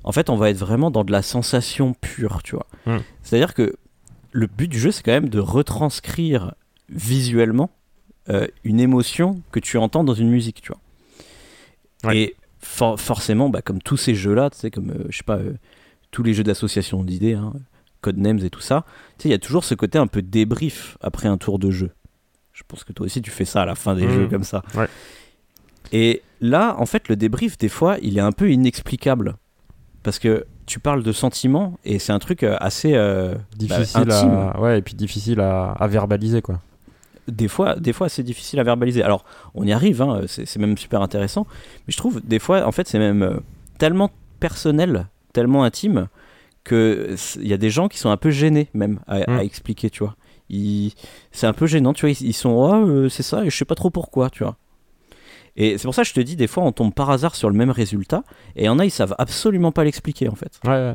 en 0.04 0.12
fait, 0.12 0.30
on 0.30 0.36
va 0.36 0.50
être 0.50 0.59
vraiment 0.59 0.90
dans 0.90 1.04
de 1.04 1.12
la 1.12 1.22
sensation 1.22 1.94
pure, 1.94 2.42
tu 2.42 2.54
vois. 2.54 2.66
Mm. 2.86 3.02
C'est-à-dire 3.22 3.54
que 3.54 3.76
le 4.32 4.46
but 4.46 4.68
du 4.68 4.78
jeu, 4.78 4.90
c'est 4.90 5.02
quand 5.02 5.12
même 5.12 5.28
de 5.28 5.40
retranscrire 5.40 6.54
visuellement 6.88 7.70
euh, 8.28 8.46
une 8.64 8.80
émotion 8.80 9.42
que 9.52 9.61
tu 9.61 9.78
entends 9.78 10.04
dans 10.04 10.14
une 10.14 10.30
musique, 10.30 10.62
tu 10.62 10.68
vois. 10.68 10.80
Ouais. 12.05 12.18
Et 12.18 12.36
for- 12.61 13.01
forcément, 13.01 13.49
bah, 13.49 13.62
comme 13.62 13.80
tous 13.82 13.96
ces 13.96 14.14
jeux-là, 14.14 14.51
tu 14.51 14.59
sais, 14.59 14.70
comme, 14.70 14.90
euh, 14.90 15.05
je 15.11 15.16
sais 15.18 15.24
pas, 15.24 15.36
euh, 15.38 15.55
tous 16.11 16.22
les 16.22 16.32
jeux 16.34 16.44
d'association 16.44 17.03
d'idées, 17.05 17.34
hein, 17.34 17.53
Codenames 18.01 18.38
et 18.44 18.51
tout 18.51 18.61
ça, 18.61 18.84
tu 19.18 19.24
sais, 19.24 19.28
il 19.28 19.32
y 19.32 19.34
a 19.34 19.38
toujours 19.38 19.64
ce 19.64 19.74
côté 19.74 19.99
un 19.99 20.07
peu 20.07 20.22
débrief 20.22 20.96
après 21.01 21.26
un 21.28 21.36
tour 21.38 21.59
de 21.59 21.70
jeu. 21.70 21.90
Je 22.53 22.62
pense 22.66 22.84
que 22.84 22.92
toi 22.92 23.07
aussi, 23.07 23.20
tu 23.22 23.30
fais 23.30 23.44
ça 23.44 23.62
à 23.62 23.66
la 23.66 23.74
fin 23.74 23.94
des 23.94 24.07
Mhm. 24.07 24.12
jeux 24.14 24.26
comme 24.28 24.44
ça. 24.44 24.62
Ouais. 24.76 24.86
Et 25.92 26.22
là, 26.40 26.76
en 26.78 26.86
fait, 26.86 27.09
le 27.09 27.16
débrief, 27.16 27.57
des 27.59 27.68
fois, 27.68 27.96
il 28.03 28.16
est 28.18 28.20
un 28.22 28.32
peu 28.32 28.51
inexplicable. 28.51 29.36
Parce 30.03 30.18
que 30.18 30.46
tu 30.66 30.78
parles 30.80 31.03
de 31.03 31.12
sentiments 31.12 31.78
et 31.84 31.99
c'est 31.99 32.12
un 32.12 32.18
truc 32.18 32.42
euh, 32.42 32.57
assez 32.61 32.92
euh, 32.94 33.34
bah, 33.34 33.40
difficile 33.57 34.11
intime. 34.11 34.30
à. 34.30 34.61
Ouais, 34.61 34.78
et 34.78 34.82
puis 34.82 34.94
difficile 34.94 35.40
à, 35.40 35.72
à 35.72 35.86
verbaliser, 35.88 36.40
quoi. 36.42 36.61
Des 37.29 37.49
fois, 37.49 37.76
des 37.76 37.93
fois, 37.93 38.09
c'est 38.09 38.22
difficile 38.22 38.59
à 38.59 38.62
verbaliser. 38.64 39.03
Alors, 39.03 39.24
on 39.55 39.64
y 39.64 39.72
arrive, 39.72 40.03
hein, 40.03 40.22
c'est 40.26 40.57
même 40.59 40.76
super 40.79 41.03
intéressant. 41.03 41.47
Mais 41.87 41.93
je 41.93 41.97
trouve, 41.97 42.20
des 42.24 42.39
fois, 42.39 42.66
en 42.66 42.72
fait, 42.72 42.89
c'est 42.89 42.99
même 42.99 43.22
euh, 43.22 43.39
tellement 43.79 44.11
personnel, 44.41 45.07
tellement 45.33 45.62
intime, 45.64 46.09
que 46.64 47.14
c- 47.16 47.39
il 47.43 47.49
y 47.49 47.53
a 47.53 47.57
des 47.59 47.70
gens 47.70 47.89
qui 47.89 47.99
sont 47.99 48.11
un 48.11 48.16
peu 48.16 48.31
gênés, 48.31 48.68
même, 48.74 49.01
à, 49.07 49.16
à 49.16 49.37
Mm. 49.39 49.41
expliquer, 49.41 49.91
tu 49.91 50.03
vois. 50.05 50.16
C'est 51.33 51.47
un 51.47 51.53
peu 51.53 51.66
gênant, 51.66 51.93
tu 51.93 52.07
vois. 52.07 52.11
Ils, 52.11 52.29
ils 52.29 52.33
sont, 52.33 52.51
oh, 52.51 52.74
euh, 52.89 53.09
c'est 53.09 53.22
ça, 53.22 53.45
et 53.45 53.51
je 53.51 53.57
sais 53.57 53.64
pas 53.64 53.74
trop 53.74 53.91
pourquoi, 53.91 54.31
tu 54.31 54.43
vois. 54.45 54.57
Et 55.57 55.76
c'est 55.76 55.85
pour 55.85 55.95
ça 55.95 56.03
que 56.03 56.09
je 56.09 56.14
te 56.14 56.20
dis, 56.20 56.37
des 56.37 56.47
fois, 56.47 56.62
on 56.62 56.72
tombe 56.72 56.95
par 56.95 57.11
hasard 57.11 57.35
sur 57.35 57.51
le 57.51 57.57
même 57.57 57.70
résultat, 57.70 58.22
et 58.57 58.62
il 58.62 58.66
y 58.66 58.68
en 58.68 58.79
a, 58.79 58.85
ils 58.85 58.91
savent 58.91 59.14
absolument 59.18 59.72
pas 59.72 59.85
l'expliquer, 59.85 60.29
en 60.29 60.35
fait. 60.35 60.59
Ouais, 60.64 60.70
ouais. 60.70 60.95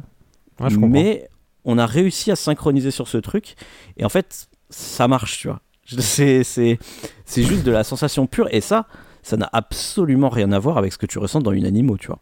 Ouais, 0.60 0.70
je 0.70 0.76
comprends. 0.76 0.88
Mais 0.88 1.28
on 1.66 1.78
a 1.78 1.86
réussi 1.86 2.32
à 2.32 2.36
synchroniser 2.36 2.92
sur 2.92 3.08
ce 3.08 3.18
truc, 3.18 3.56
et 3.98 4.06
en 4.06 4.10
fait, 4.10 4.48
ça 4.70 5.08
marche, 5.08 5.40
tu 5.40 5.48
vois. 5.50 5.60
C'est 5.86 6.78
juste 7.36 7.64
de 7.64 7.72
la 7.72 7.84
sensation 7.84 8.28
pure 8.28 8.48
et 8.52 8.62
ça 8.62 8.88
ça 9.22 9.38
n'a 9.38 9.50
absolument 9.54 10.28
rien 10.28 10.52
à 10.52 10.60
voir 10.60 10.78
avec 10.78 10.92
ce 10.92 10.98
que 10.98 11.06
tu 11.06 11.18
ressens 11.18 11.40
dans 11.40 11.54
une 11.54 11.66
animaux, 11.66 11.98
tu 11.98 12.08
vois. 12.08 12.20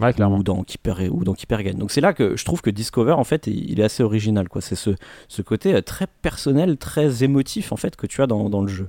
Ouais, 0.00 0.12
clairement. 0.12 0.38
Ou 0.38 0.42
dans 0.44 0.64
ou 1.10 1.24
dans 1.24 1.34
Keeper 1.34 1.62
Gain. 1.64 1.74
Donc 1.74 1.90
c'est 1.90 2.00
là 2.00 2.12
que 2.12 2.36
je 2.36 2.44
trouve 2.44 2.62
que 2.62 2.70
Discover 2.70 3.12
en 3.12 3.24
fait 3.24 3.48
il 3.48 3.80
est 3.80 3.82
assez 3.82 4.04
original 4.04 4.48
quoi. 4.48 4.60
C'est 4.60 4.76
ce 4.76 4.90
ce 5.26 5.42
côté 5.42 5.74
euh, 5.74 5.82
très 5.82 6.06
personnel, 6.06 6.76
très 6.76 7.24
émotif 7.24 7.72
en 7.72 7.76
fait 7.76 7.96
que 7.96 8.06
tu 8.06 8.22
as 8.22 8.28
dans, 8.28 8.48
dans 8.48 8.62
le 8.62 8.68
jeu. 8.68 8.88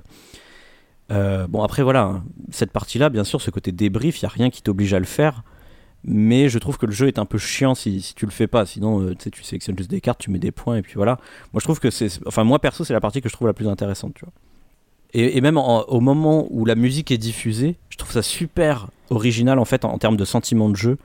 Euh, 1.10 1.48
bon 1.48 1.62
après 1.62 1.82
voilà, 1.82 2.02
hein, 2.02 2.24
cette 2.50 2.70
partie-là, 2.70 3.08
bien 3.08 3.24
sûr, 3.24 3.40
ce 3.40 3.50
côté 3.50 3.72
débrief, 3.72 4.20
il 4.20 4.22
y 4.22 4.26
a 4.26 4.28
rien 4.28 4.50
qui 4.50 4.62
t'oblige 4.62 4.94
à 4.94 5.00
le 5.00 5.04
faire. 5.06 5.42
Mais 6.04 6.48
je 6.48 6.58
trouve 6.58 6.78
que 6.78 6.86
le 6.86 6.92
jeu 6.92 7.08
est 7.08 7.18
un 7.18 7.26
peu 7.26 7.36
chiant 7.38 7.74
si, 7.74 8.00
si 8.00 8.14
tu 8.14 8.24
le 8.24 8.30
fais 8.30 8.46
pas. 8.46 8.64
Sinon, 8.64 9.02
euh, 9.02 9.14
tu 9.14 9.42
sélectionnes 9.42 9.76
juste 9.76 9.90
des 9.90 10.00
cartes, 10.00 10.18
tu 10.20 10.30
mets 10.30 10.38
des 10.38 10.50
points 10.52 10.76
et 10.76 10.82
puis 10.82 10.94
voilà. 10.94 11.18
Moi, 11.52 11.60
je 11.60 11.64
trouve 11.64 11.78
que 11.80 11.90
c'est, 11.90 12.08
enfin 12.26 12.42
moi 12.44 12.58
perso, 12.58 12.84
c'est 12.84 12.92
la 12.94 13.00
partie 13.00 13.20
que 13.20 13.28
je 13.28 13.34
trouve 13.34 13.46
la 13.48 13.52
plus 13.54 13.68
intéressante, 13.68 14.14
tu 14.14 14.24
vois. 14.24 14.32
Et, 15.12 15.36
et 15.36 15.40
même 15.40 15.58
en- 15.58 15.82
au 15.88 16.00
moment 16.00 16.46
où 16.50 16.64
la 16.64 16.74
musique 16.74 17.10
est 17.10 17.18
diffusée, 17.18 17.76
je 17.90 17.96
trouve 17.98 18.12
ça 18.12 18.22
super 18.22 18.88
original 19.10 19.58
en 19.58 19.64
fait 19.64 19.84
en, 19.84 19.92
en 19.92 19.98
termes 19.98 20.16
de 20.16 20.24
sentiment 20.24 20.68
de 20.70 20.76
jeu, 20.76 20.96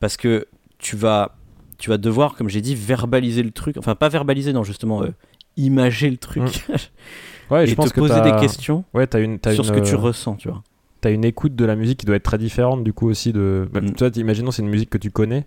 parce 0.00 0.16
que 0.16 0.46
tu 0.78 0.96
vas, 0.96 1.36
tu 1.78 1.90
vas 1.90 1.98
devoir, 1.98 2.36
comme 2.36 2.48
j'ai 2.48 2.60
dit, 2.60 2.74
verbaliser 2.74 3.42
le 3.42 3.50
truc. 3.50 3.76
Enfin, 3.76 3.94
pas 3.96 4.08
verbaliser, 4.08 4.52
non, 4.52 4.62
justement, 4.64 5.02
euh, 5.02 5.10
imager 5.56 6.08
le 6.10 6.16
truc 6.18 6.42
Ouais, 7.50 7.64
et 7.64 7.66
je 7.66 7.74
pense 7.74 7.88
te 7.90 7.94
que 7.94 8.00
poser 8.00 8.20
des 8.20 8.30
questions 8.40 8.84
Ouais, 8.94 9.06
t'as 9.06 9.20
une, 9.20 9.38
t'as 9.38 9.54
sur 9.54 9.64
une, 9.64 9.68
ce 9.68 9.72
que 9.72 9.80
tu 9.80 9.94
euh, 9.94 9.98
ressens, 9.98 10.36
tu 10.36 10.48
vois. 10.48 10.62
T'as 11.06 11.12
une 11.12 11.24
écoute 11.24 11.54
de 11.54 11.64
la 11.64 11.76
musique 11.76 11.98
qui 12.00 12.06
doit 12.06 12.16
être 12.16 12.24
très 12.24 12.38
différente 12.38 12.82
du 12.82 12.92
coup 12.92 13.08
aussi 13.08 13.32
de. 13.32 13.68
bah, 13.72 13.80
Mm. 13.80 13.92
Tu 13.92 14.04
vois, 14.04 14.10
imaginons 14.16 14.50
c'est 14.50 14.62
une 14.62 14.68
musique 14.68 14.90
que 14.90 14.98
tu 14.98 15.10
connais. 15.12 15.46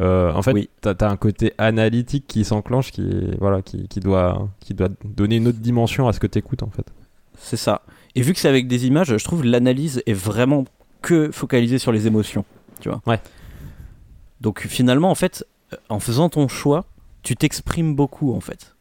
Euh, 0.00 0.32
en 0.32 0.40
fait, 0.42 0.52
Oui. 0.52 0.70
t'as 0.80 0.94
as 0.98 1.10
un 1.10 1.16
côté 1.18 1.52
analytique 1.58 2.24
qui 2.26 2.44
s'enclenche, 2.44 2.90
qui 2.90 3.30
voilà, 3.38 3.60
qui, 3.62 3.86
qui 3.86 4.00
doit 4.00 4.48
qui 4.60 4.72
doit 4.74 4.88
donner 5.04 5.36
une 5.36 5.46
autre 5.48 5.58
dimension 5.60 6.08
à 6.08 6.12
ce 6.14 6.20
que 6.20 6.26
t'écoutes 6.26 6.62
en 6.62 6.70
fait. 6.70 6.86
C'est 7.36 7.56
ça. 7.58 7.82
Et 8.14 8.22
vu 8.22 8.32
que 8.32 8.38
c'est 8.40 8.48
avec 8.48 8.66
des 8.66 8.86
images, 8.86 9.16
je 9.16 9.24
trouve 9.24 9.44
l'analyse 9.44 10.02
est 10.06 10.14
vraiment 10.14 10.64
que 11.02 11.30
focalisée 11.30 11.78
sur 11.78 11.92
les 11.92 12.06
émotions, 12.06 12.44
tu 12.80 12.88
vois. 12.88 13.02
Ouais. 13.06 13.20
Donc 14.40 14.66
finalement, 14.68 15.10
en 15.10 15.14
fait, 15.14 15.44
en 15.90 16.00
faisant 16.00 16.28
ton 16.30 16.48
choix, 16.48 16.86
tu 17.22 17.36
t'exprimes 17.36 17.94
beaucoup, 17.94 18.32
en 18.34 18.40
fait, 18.40 18.74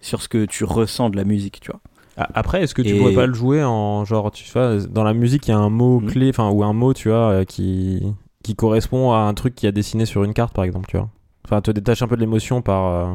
sur 0.00 0.20
ce 0.22 0.28
que 0.28 0.44
tu 0.44 0.64
ressens 0.64 1.10
de 1.10 1.16
la 1.16 1.24
musique, 1.24 1.60
tu 1.60 1.70
vois. 1.70 1.80
A- 2.18 2.28
Après, 2.34 2.62
est-ce 2.62 2.74
que 2.74 2.82
tu 2.82 2.90
Et- 2.90 2.98
pourrais 2.98 3.14
pas 3.14 3.26
le 3.26 3.34
jouer 3.34 3.62
en 3.64 4.04
genre, 4.04 4.30
tu 4.32 4.44
vois, 4.52 4.76
dans 4.90 5.04
la 5.04 5.14
musique, 5.14 5.46
il 5.46 5.52
y 5.52 5.54
a 5.54 5.58
un 5.58 5.70
mot 5.70 6.00
Mhm. 6.00 6.10
clé, 6.10 6.28
enfin, 6.30 6.50
ou 6.50 6.64
un 6.64 6.72
mot, 6.72 6.92
tu 6.94 7.08
vois, 7.08 7.30
euh, 7.30 7.44
qui 7.44 8.02
qui 8.44 8.54
correspond 8.54 9.12
à 9.12 9.18
un 9.18 9.34
truc 9.34 9.54
qui 9.54 9.66
a 9.66 9.72
dessiné 9.72 10.06
sur 10.06 10.24
une 10.24 10.32
carte, 10.32 10.54
par 10.54 10.64
exemple, 10.64 10.86
tu 10.88 10.96
vois. 10.96 11.08
Enfin, 11.44 11.60
te 11.60 11.70
détache 11.70 12.02
un 12.02 12.08
peu 12.08 12.16
de 12.16 12.20
l'émotion 12.20 12.60
par. 12.62 12.86
euh, 12.86 13.14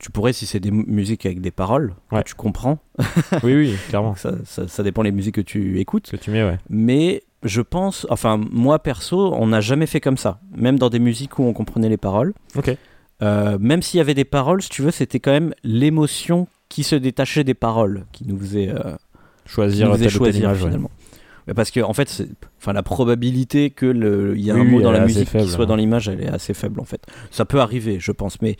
Tu 0.00 0.12
pourrais, 0.12 0.32
si 0.32 0.46
c'est 0.46 0.60
des 0.60 0.70
mu- 0.70 0.84
musiques 0.86 1.26
avec 1.26 1.40
des 1.40 1.50
paroles, 1.50 1.92
Ouais. 2.12 2.22
que 2.22 2.28
tu 2.28 2.34
comprends. 2.36 2.78
oui, 3.42 3.54
oui, 3.56 3.74
clairement. 3.88 4.14
Ça, 4.14 4.32
ça, 4.44 4.68
ça 4.68 4.82
dépend 4.84 5.02
les 5.02 5.10
musiques 5.10 5.34
que 5.34 5.40
tu 5.40 5.80
écoutes. 5.80 6.08
Que 6.08 6.16
tu 6.16 6.30
mets, 6.30 6.44
ouais. 6.44 6.58
Mais 6.70 7.24
je 7.42 7.60
pense, 7.62 8.06
enfin, 8.08 8.40
moi 8.52 8.78
perso, 8.78 9.34
on 9.34 9.48
n'a 9.48 9.60
jamais 9.60 9.86
fait 9.86 10.00
comme 10.00 10.16
ça. 10.16 10.38
Même 10.56 10.78
dans 10.78 10.88
des 10.88 11.00
musiques 11.00 11.38
où 11.40 11.42
on 11.42 11.52
comprenait 11.52 11.88
les 11.88 11.96
paroles. 11.96 12.32
Ok. 12.56 12.76
Euh, 13.22 13.58
même 13.60 13.82
s'il 13.82 13.98
y 13.98 14.00
avait 14.00 14.14
des 14.14 14.24
paroles, 14.24 14.62
si 14.62 14.68
tu 14.68 14.82
veux, 14.82 14.92
c'était 14.92 15.18
quand 15.18 15.32
même 15.32 15.52
l'émotion 15.64 16.46
qui 16.68 16.82
se 16.84 16.94
détachait 16.96 17.44
des 17.44 17.54
paroles 17.54 18.04
qui 18.12 18.26
nous 18.26 18.38
faisait, 18.38 18.68
euh, 18.68 18.96
Choisir 19.46 19.86
nous 19.88 19.94
faisait 19.94 20.08
choisir 20.08 20.44
image, 20.44 20.58
finalement. 20.58 20.90
Parce 21.56 21.70
que 21.70 21.80
en 21.80 21.94
fait, 21.94 22.24
enfin, 22.60 22.74
la 22.74 22.82
probabilité 22.82 23.70
que 23.70 23.86
le- 23.86 24.36
il 24.36 24.44
y 24.44 24.50
a 24.50 24.54
Oui, 24.54 24.60
un 24.60 24.64
mot 24.64 24.82
dans 24.82 24.92
la 24.92 25.00
musique 25.00 25.28
faible, 25.28 25.44
qui 25.44 25.50
soit 25.50 25.64
hein. 25.64 25.68
dans 25.68 25.76
l'image, 25.76 26.06
elle 26.08 26.22
est 26.22 26.28
assez 26.28 26.52
faible 26.52 26.78
en 26.80 26.84
fait. 26.84 27.00
Ça 27.30 27.46
peut 27.46 27.60
arriver, 27.60 27.98
je 28.00 28.12
pense, 28.12 28.42
mais 28.42 28.56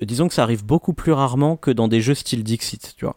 euh, 0.00 0.04
disons 0.06 0.28
que 0.28 0.34
ça 0.34 0.44
arrive 0.44 0.64
beaucoup 0.64 0.92
plus 0.94 1.10
rarement 1.10 1.56
que 1.56 1.72
dans 1.72 1.88
des 1.88 2.00
jeux 2.00 2.14
style 2.14 2.44
Dixit, 2.44 2.94
tu 2.96 3.04
vois. 3.04 3.16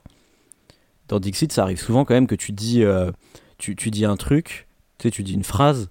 Dans 1.09 1.19
Dixit, 1.19 1.51
ça 1.51 1.61
arrive 1.61 1.79
souvent 1.79 2.05
quand 2.05 2.15
même 2.15 2.25
que 2.25 2.33
tu 2.33 2.53
dis, 2.53 2.83
euh, 2.83 3.11
tu, 3.59 3.75
tu 3.75 3.91
dis 3.91 4.05
un 4.05 4.15
truc, 4.17 4.67
tu 4.97 5.07
sais, 5.07 5.11
tu 5.11 5.21
dis 5.21 5.33
une 5.33 5.43
phrase 5.43 5.89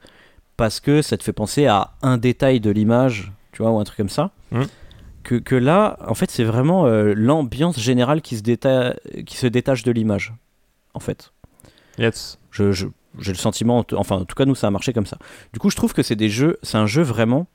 parce 0.56 0.80
que 0.80 1.00
ça 1.00 1.16
te 1.16 1.22
fait 1.22 1.32
penser 1.32 1.66
à 1.66 1.92
un 2.02 2.18
détail 2.18 2.58
de 2.58 2.70
l'image, 2.70 3.30
tu 3.52 3.62
vois, 3.62 3.70
ou 3.70 3.78
un 3.78 3.84
truc 3.84 3.98
comme 3.98 4.08
ça. 4.08 4.32
Mhm. 4.50 4.66
Que, 5.22 5.36
que 5.36 5.54
là, 5.54 5.98
en 6.06 6.14
fait, 6.14 6.30
c'est 6.30 6.44
vraiment 6.44 6.86
euh, 6.86 7.14
l'ambiance 7.16 7.78
générale 7.78 8.22
qui 8.22 8.36
se, 8.36 8.42
déta- 8.42 8.96
qui 9.24 9.36
se 9.36 9.46
détache 9.46 9.82
de 9.84 9.92
l'image, 9.92 10.34
en 10.94 11.00
fait. 11.00 11.32
Yes. 11.98 12.38
Je, 12.50 12.72
je- 12.72 12.88
j'ai 13.18 13.32
le 13.32 13.38
sentiment, 13.38 13.84
enfin 13.94 14.16
en 14.16 14.24
tout 14.24 14.34
cas 14.34 14.46
nous 14.46 14.54
ça 14.54 14.66
a 14.68 14.70
marché 14.70 14.92
comme 14.94 15.04
ça. 15.06 15.18
Du 15.52 15.58
coup 15.58 15.68
je 15.68 15.76
trouve 15.76 15.92
que 15.92 16.02
c'est 16.02 16.16
des 16.16 16.30
jeux, 16.30 16.58
c'est 16.62 16.78
un 16.78 16.86
jeu 16.86 17.02
vraiment 17.02 17.46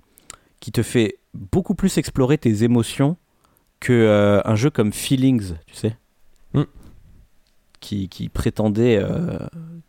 qui 0.59 0.72
te 0.72 0.84
fait 0.84 1.18
beaucoup 1.34 1.74
plus 1.74 1.97
explorer 1.97 2.38
tes 2.38 2.63
émotions 2.63 3.18
que 3.80 3.91
euh, 3.91 4.39
un 4.45 4.53
jeu 4.55 4.70
comme 4.70 4.93
Feelings, 4.93 5.53
tu 5.65 5.74
sais, 5.76 5.97
Mm. 6.53 6.61
qui, 7.80 8.07
qui 8.09 8.30
prétendait 8.30 8.97
euh, 9.01 9.39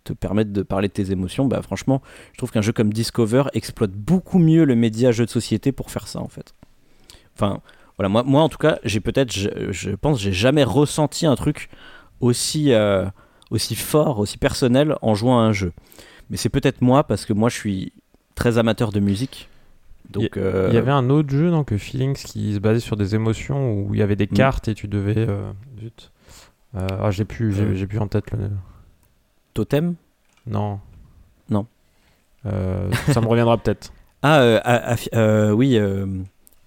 te 0.04 0.12
permettre 0.14 0.52
de 0.52 0.62
parler 0.62 0.88
de 0.88 0.92
tes 0.94 1.10
émotions. 1.12 1.44
Bah 1.46 1.60
franchement, 1.62 2.00
je 2.32 2.38
trouve 2.38 2.50
qu'un 2.50 2.62
jeu 2.62 2.72
comme 2.72 2.92
Discover 2.92 3.44
exploite 3.52 3.92
beaucoup 3.92 4.38
mieux 4.38 4.64
le 4.64 4.74
média 4.74 5.12
jeu 5.12 5.26
de 5.26 5.30
société 5.30 5.70
pour 5.72 5.90
faire 5.90 6.08
ça 6.08 6.20
en 6.20 6.28
fait. 6.28 6.54
Enfin 7.38 7.60
voilà, 7.96 8.08
moi, 8.08 8.22
moi 8.24 8.42
en 8.42 8.48
tout 8.48 8.58
cas 8.58 8.78
j'ai 8.84 9.00
peut-être, 9.00 9.32
je, 9.32 9.48
je 9.70 9.90
pense, 9.90 10.20
j'ai 10.20 10.32
jamais 10.32 10.64
ressenti 10.64 11.26
un 11.26 11.34
truc 11.36 11.68
aussi 12.20 12.72
euh, 12.72 13.06
aussi 13.50 13.74
fort, 13.76 14.18
aussi 14.18 14.38
personnel 14.38 14.96
en 15.02 15.14
jouant 15.14 15.38
à 15.38 15.42
un 15.42 15.52
jeu. 15.52 15.72
Mais 16.30 16.36
c'est 16.36 16.48
peut-être 16.48 16.82
moi 16.82 17.04
parce 17.04 17.24
que 17.26 17.32
moi 17.32 17.48
je 17.48 17.56
suis 17.56 17.92
très 18.34 18.58
amateur 18.58 18.92
de 18.92 19.00
musique. 19.00 19.48
Donc 20.10 20.36
euh, 20.36 20.66
Il 20.70 20.74
y 20.74 20.78
avait 20.78 20.90
un 20.90 21.10
autre 21.10 21.28
jeu 21.30 21.52
que 21.66 21.76
Feelings 21.76 22.14
qui 22.14 22.54
se 22.54 22.58
basait 22.60 22.80
sur 22.80 22.96
des 22.96 23.14
émotions 23.14 23.72
où 23.74 23.94
il 23.94 24.00
y 24.00 24.02
avait 24.02 24.16
des 24.16 24.26
Mm. 24.26 24.34
cartes 24.36 24.68
et 24.68 24.74
tu 24.74 24.88
devais. 24.88 25.14
euh, 25.28 25.50
zut. 25.80 26.10
Euh, 26.76 26.86
ah, 27.02 27.10
j'ai 27.10 27.24
plus, 27.24 27.52
j'ai, 27.54 27.62
Euh. 27.62 27.74
j'ai 27.74 27.86
plus 27.86 27.98
en 27.98 28.08
tête 28.08 28.30
le. 28.32 28.50
Totem? 29.54 29.94
Non. 30.46 30.80
Non. 31.50 31.66
Euh, 32.46 32.90
ça 33.12 33.20
me 33.20 33.26
reviendra 33.26 33.56
peut-être. 33.58 33.92
Ah 34.20 34.40
euh, 34.40 34.60
euh, 35.14 35.50
oui, 35.52 35.76
euh, 35.78 36.04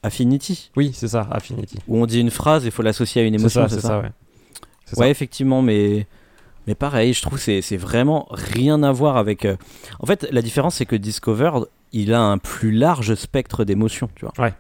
Affinity, 0.04 0.72
Oui, 0.76 0.92
c'est 0.94 1.08
ça, 1.10 1.28
Affinity. 1.32 1.78
où 1.88 1.98
on 2.02 2.06
dit 2.06 2.20
une 2.20 2.32
phrase 2.32 2.64
et 2.64 2.68
il 2.68 2.72
faut 2.72 2.82
l'associer 2.82 3.22
à 3.22 3.26
une 3.26 3.34
C'est 3.36 3.40
émotion, 3.42 3.68
ça, 3.68 3.76
c'est 3.76 3.82
ça, 3.82 4.00
ouais. 4.00 4.12
C'est 4.86 4.98
Ouais, 4.98 5.06
ça. 5.06 5.10
effectivement, 5.12 5.62
mais 5.62 6.08
mais 6.68 6.76
pareil, 6.76 7.14
je 7.14 7.22
trouve 7.22 7.38
que 7.38 7.44
c'est 7.44 7.62
c'est 7.62 7.78
vraiment 7.78 8.28
rien 8.32 8.82
à 8.84 8.92
voir 8.92 9.18
avec. 9.18 9.46
euh, 9.46 9.56
En 10.00 10.06
fait, 10.06 10.28
la 10.32 10.42
différence 10.42 10.76
c'est 10.76 10.86
que 10.86 10.96
Discover, 10.96 11.52
il 11.92 12.14
a 12.14 12.22
un 12.22 12.38
plus 12.38 12.72
large 12.72 13.14
spectre 13.16 13.64
d'émotions, 13.64 14.10
tu 14.16 14.26
vois. 14.26 14.34
Ouais. 14.46 14.54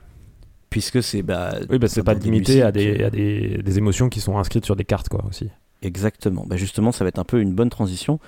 Puisque 0.69 1.03
c'est 1.03 1.21
bah 1.21 1.55
Oui, 1.69 1.79
bah, 1.79 1.87
c'est 1.87 2.03
pas 2.03 2.13
limité 2.13 2.61
à, 2.61 2.71
des, 2.71 3.03
à 3.03 3.09
des, 3.09 3.57
des 3.63 3.77
émotions 3.77 4.09
qui 4.09 4.21
sont 4.21 4.37
inscrites 4.37 4.63
sur 4.65 4.75
des 4.75 4.85
cartes, 4.85 5.09
quoi, 5.09 5.23
aussi. 5.27 5.49
Exactement. 5.81 6.45
Bah 6.47 6.55
justement, 6.55 6.91
ça 6.91 7.03
va 7.03 7.09
être 7.09 7.19
un 7.19 7.23
peu 7.25 7.41
une 7.41 7.53
bonne 7.53 7.69
transition, 7.69 8.19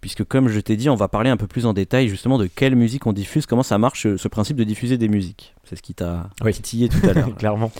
puisque 0.00 0.24
comme 0.24 0.48
je 0.48 0.60
t'ai 0.60 0.76
dit, 0.76 0.88
on 0.88 0.94
va 0.94 1.08
parler 1.08 1.30
un 1.30 1.36
peu 1.36 1.46
plus 1.46 1.66
en 1.66 1.72
détail 1.72 2.08
justement 2.08 2.38
de 2.38 2.46
quelle 2.46 2.74
musique 2.76 3.06
on 3.06 3.12
diffuse, 3.12 3.46
comment 3.46 3.62
ça 3.62 3.78
marche 3.78 4.02
ce, 4.04 4.16
ce 4.16 4.28
principe 4.28 4.56
de 4.56 4.64
diffuser 4.64 4.98
des 4.98 5.08
musiques. 5.08 5.54
C'est 5.64 5.76
ce 5.76 5.82
qui 5.82 5.94
t'a 5.94 6.30
Oui. 6.44 6.52
titillé 6.52 6.88
tout 6.88 7.06
à 7.08 7.12
l'heure. 7.12 7.34
Clairement. 7.38 7.70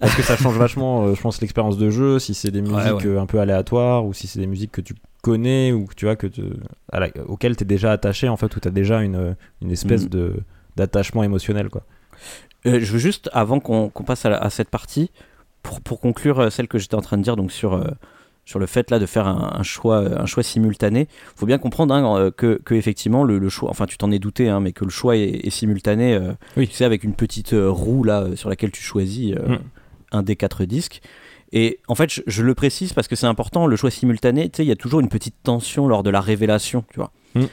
Parce 0.00 0.14
que 0.14 0.22
ça 0.22 0.36
change 0.36 0.58
vachement, 0.58 1.06
euh, 1.06 1.14
je 1.14 1.20
pense, 1.22 1.40
l'expérience 1.40 1.78
de 1.78 1.88
jeu, 1.90 2.18
si 2.18 2.34
c'est 2.34 2.50
des 2.50 2.60
musiques 2.60 2.76
Ouais, 2.76 2.90
ouais. 2.92 3.06
euh, 3.06 3.20
un 3.20 3.26
peu 3.26 3.38
aléatoires, 3.40 4.04
ou 4.04 4.12
si 4.12 4.26
c'est 4.26 4.40
des 4.40 4.46
musiques 4.46 4.72
que 4.72 4.80
tu 4.82 4.94
connais, 5.22 5.72
ou 5.72 5.86
que 5.86 5.94
tu 5.94 6.04
vois, 6.04 6.16
que 6.16 6.26
à 6.92 7.00
la- 7.00 7.08
auxquelles 7.28 7.56
tu 7.56 7.62
es 7.62 7.66
déjà 7.66 7.92
attaché, 7.92 8.28
en 8.28 8.36
fait, 8.36 8.54
où 8.54 8.60
tu 8.60 8.68
as 8.68 8.72
déjà 8.72 9.00
une, 9.02 9.36
une 9.62 9.70
espèce 9.70 10.08
de 10.08 10.34
d'attachement 10.76 11.22
émotionnel, 11.22 11.70
quoi. 11.70 11.84
Euh, 12.66 12.80
je 12.82 12.92
veux 12.92 12.98
juste, 12.98 13.30
avant 13.32 13.58
qu'on 13.60 13.88
qu'on 13.88 14.02
passe 14.04 14.26
à, 14.26 14.28
la- 14.30 14.38
à 14.38 14.50
cette 14.50 14.68
partie, 14.68 15.10
pour, 15.62 15.80
pour 15.80 16.00
conclure 16.00 16.40
euh, 16.40 16.50
celle 16.50 16.68
que 16.68 16.78
j'étais 16.78 16.96
en 16.96 17.00
train 17.00 17.16
de 17.16 17.22
dire, 17.22 17.36
donc 17.36 17.50
sur, 17.50 17.72
euh, 17.74 17.84
sur 18.46 18.58
le 18.58 18.64
fait 18.64 18.90
là 18.90 18.98
de 18.98 19.04
faire 19.04 19.26
un, 19.26 19.52
un 19.58 19.62
choix, 19.62 19.96
euh, 19.98 20.18
un 20.18 20.24
choix 20.24 20.42
simultané, 20.42 21.08
faut 21.34 21.44
bien 21.44 21.58
comprendre 21.58 21.92
hein, 21.94 22.18
euh, 22.18 22.30
que, 22.30 22.58
que 22.64 22.72
effectivement 22.74 23.24
le, 23.24 23.38
le 23.38 23.48
choix, 23.50 23.68
enfin 23.68 23.84
tu 23.84 23.98
t'en 23.98 24.10
es 24.10 24.18
douté, 24.18 24.48
hein, 24.48 24.60
mais 24.60 24.72
que 24.72 24.84
le 24.84 24.90
choix 24.90 25.16
est, 25.16 25.44
est 25.46 25.50
simultané. 25.50 26.14
euh, 26.14 26.32
Oui. 26.56 26.66
Tu 26.68 26.74
sais, 26.74 26.84
avec 26.86 27.04
une 27.04 27.12
petite 27.14 27.54
roue 27.54 28.02
là 28.04 28.28
sur 28.36 28.48
laquelle 28.48 28.70
tu 28.70 28.82
choisis 28.82 29.34
euh, 29.34 29.56
Mm. 29.56 29.58
un 30.12 30.22
des 30.22 30.36
quatre 30.36 30.64
disques. 30.64 31.02
Et 31.52 31.78
en 31.88 31.94
fait, 31.94 32.12
je, 32.12 32.22
je 32.26 32.42
le 32.42 32.54
précise 32.54 32.92
parce 32.92 33.06
que 33.08 33.14
c'est 33.16 33.26
important, 33.26 33.66
le 33.66 33.76
choix 33.76 33.90
simultané, 33.90 34.48
tu 34.48 34.56
sais, 34.58 34.64
il 34.64 34.68
y 34.68 34.72
a 34.72 34.76
toujours 34.76 35.00
une 35.00 35.08
petite 35.08 35.36
tension 35.42 35.86
lors 35.86 36.02
de 36.02 36.10
la 36.10 36.20
révélation, 36.20 36.84
tu 36.90 36.96
vois. 37.00 37.12
Mm. 37.34 37.44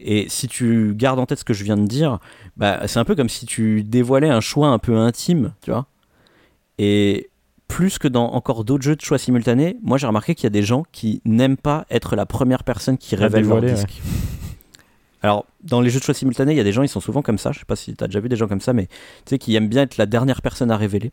Et 0.00 0.26
si 0.28 0.48
tu 0.48 0.92
gardes 0.94 1.18
en 1.18 1.26
tête 1.26 1.38
ce 1.38 1.44
que 1.44 1.54
je 1.54 1.64
viens 1.64 1.76
de 1.76 1.86
dire, 1.86 2.18
bah, 2.56 2.86
c'est 2.86 2.98
un 2.98 3.04
peu 3.04 3.14
comme 3.14 3.28
si 3.28 3.46
tu 3.46 3.82
dévoilais 3.84 4.28
un 4.28 4.40
choix 4.40 4.68
un 4.68 4.78
peu 4.78 4.96
intime, 4.96 5.52
tu 5.62 5.70
vois. 5.70 5.86
Et 6.78 7.30
plus 7.74 7.98
que 7.98 8.06
dans 8.06 8.30
encore 8.34 8.64
d'autres 8.64 8.84
jeux 8.84 8.94
de 8.94 9.00
choix 9.00 9.18
simultanés, 9.18 9.76
moi 9.82 9.98
j'ai 9.98 10.06
remarqué 10.06 10.36
qu'il 10.36 10.44
y 10.44 10.46
a 10.46 10.50
des 10.50 10.62
gens 10.62 10.84
qui 10.92 11.20
n'aiment 11.24 11.56
pas 11.56 11.86
être 11.90 12.14
la 12.14 12.24
première 12.24 12.62
personne 12.62 12.96
qui 12.96 13.16
révèle 13.16 13.48
leur 13.48 13.60
disque. 13.60 14.00
Alors, 15.22 15.44
dans 15.64 15.80
les 15.80 15.90
jeux 15.90 15.98
de 15.98 16.04
choix 16.04 16.14
simultanés, 16.14 16.52
il 16.52 16.56
y 16.56 16.60
a 16.60 16.64
des 16.64 16.70
gens, 16.70 16.84
ils 16.84 16.88
sont 16.88 17.00
souvent 17.00 17.20
comme 17.20 17.36
ça. 17.36 17.50
Je 17.50 17.58
sais 17.58 17.64
pas 17.64 17.74
si 17.74 17.96
tu 17.96 18.04
as 18.04 18.06
déjà 18.06 18.20
vu 18.20 18.28
des 18.28 18.36
gens 18.36 18.46
comme 18.46 18.60
ça, 18.60 18.72
mais 18.72 18.86
tu 18.86 19.30
sais, 19.30 19.38
qui 19.40 19.56
aiment 19.56 19.68
bien 19.68 19.82
être 19.82 19.96
la 19.96 20.06
dernière 20.06 20.40
personne 20.40 20.70
à 20.70 20.76
révéler. 20.76 21.10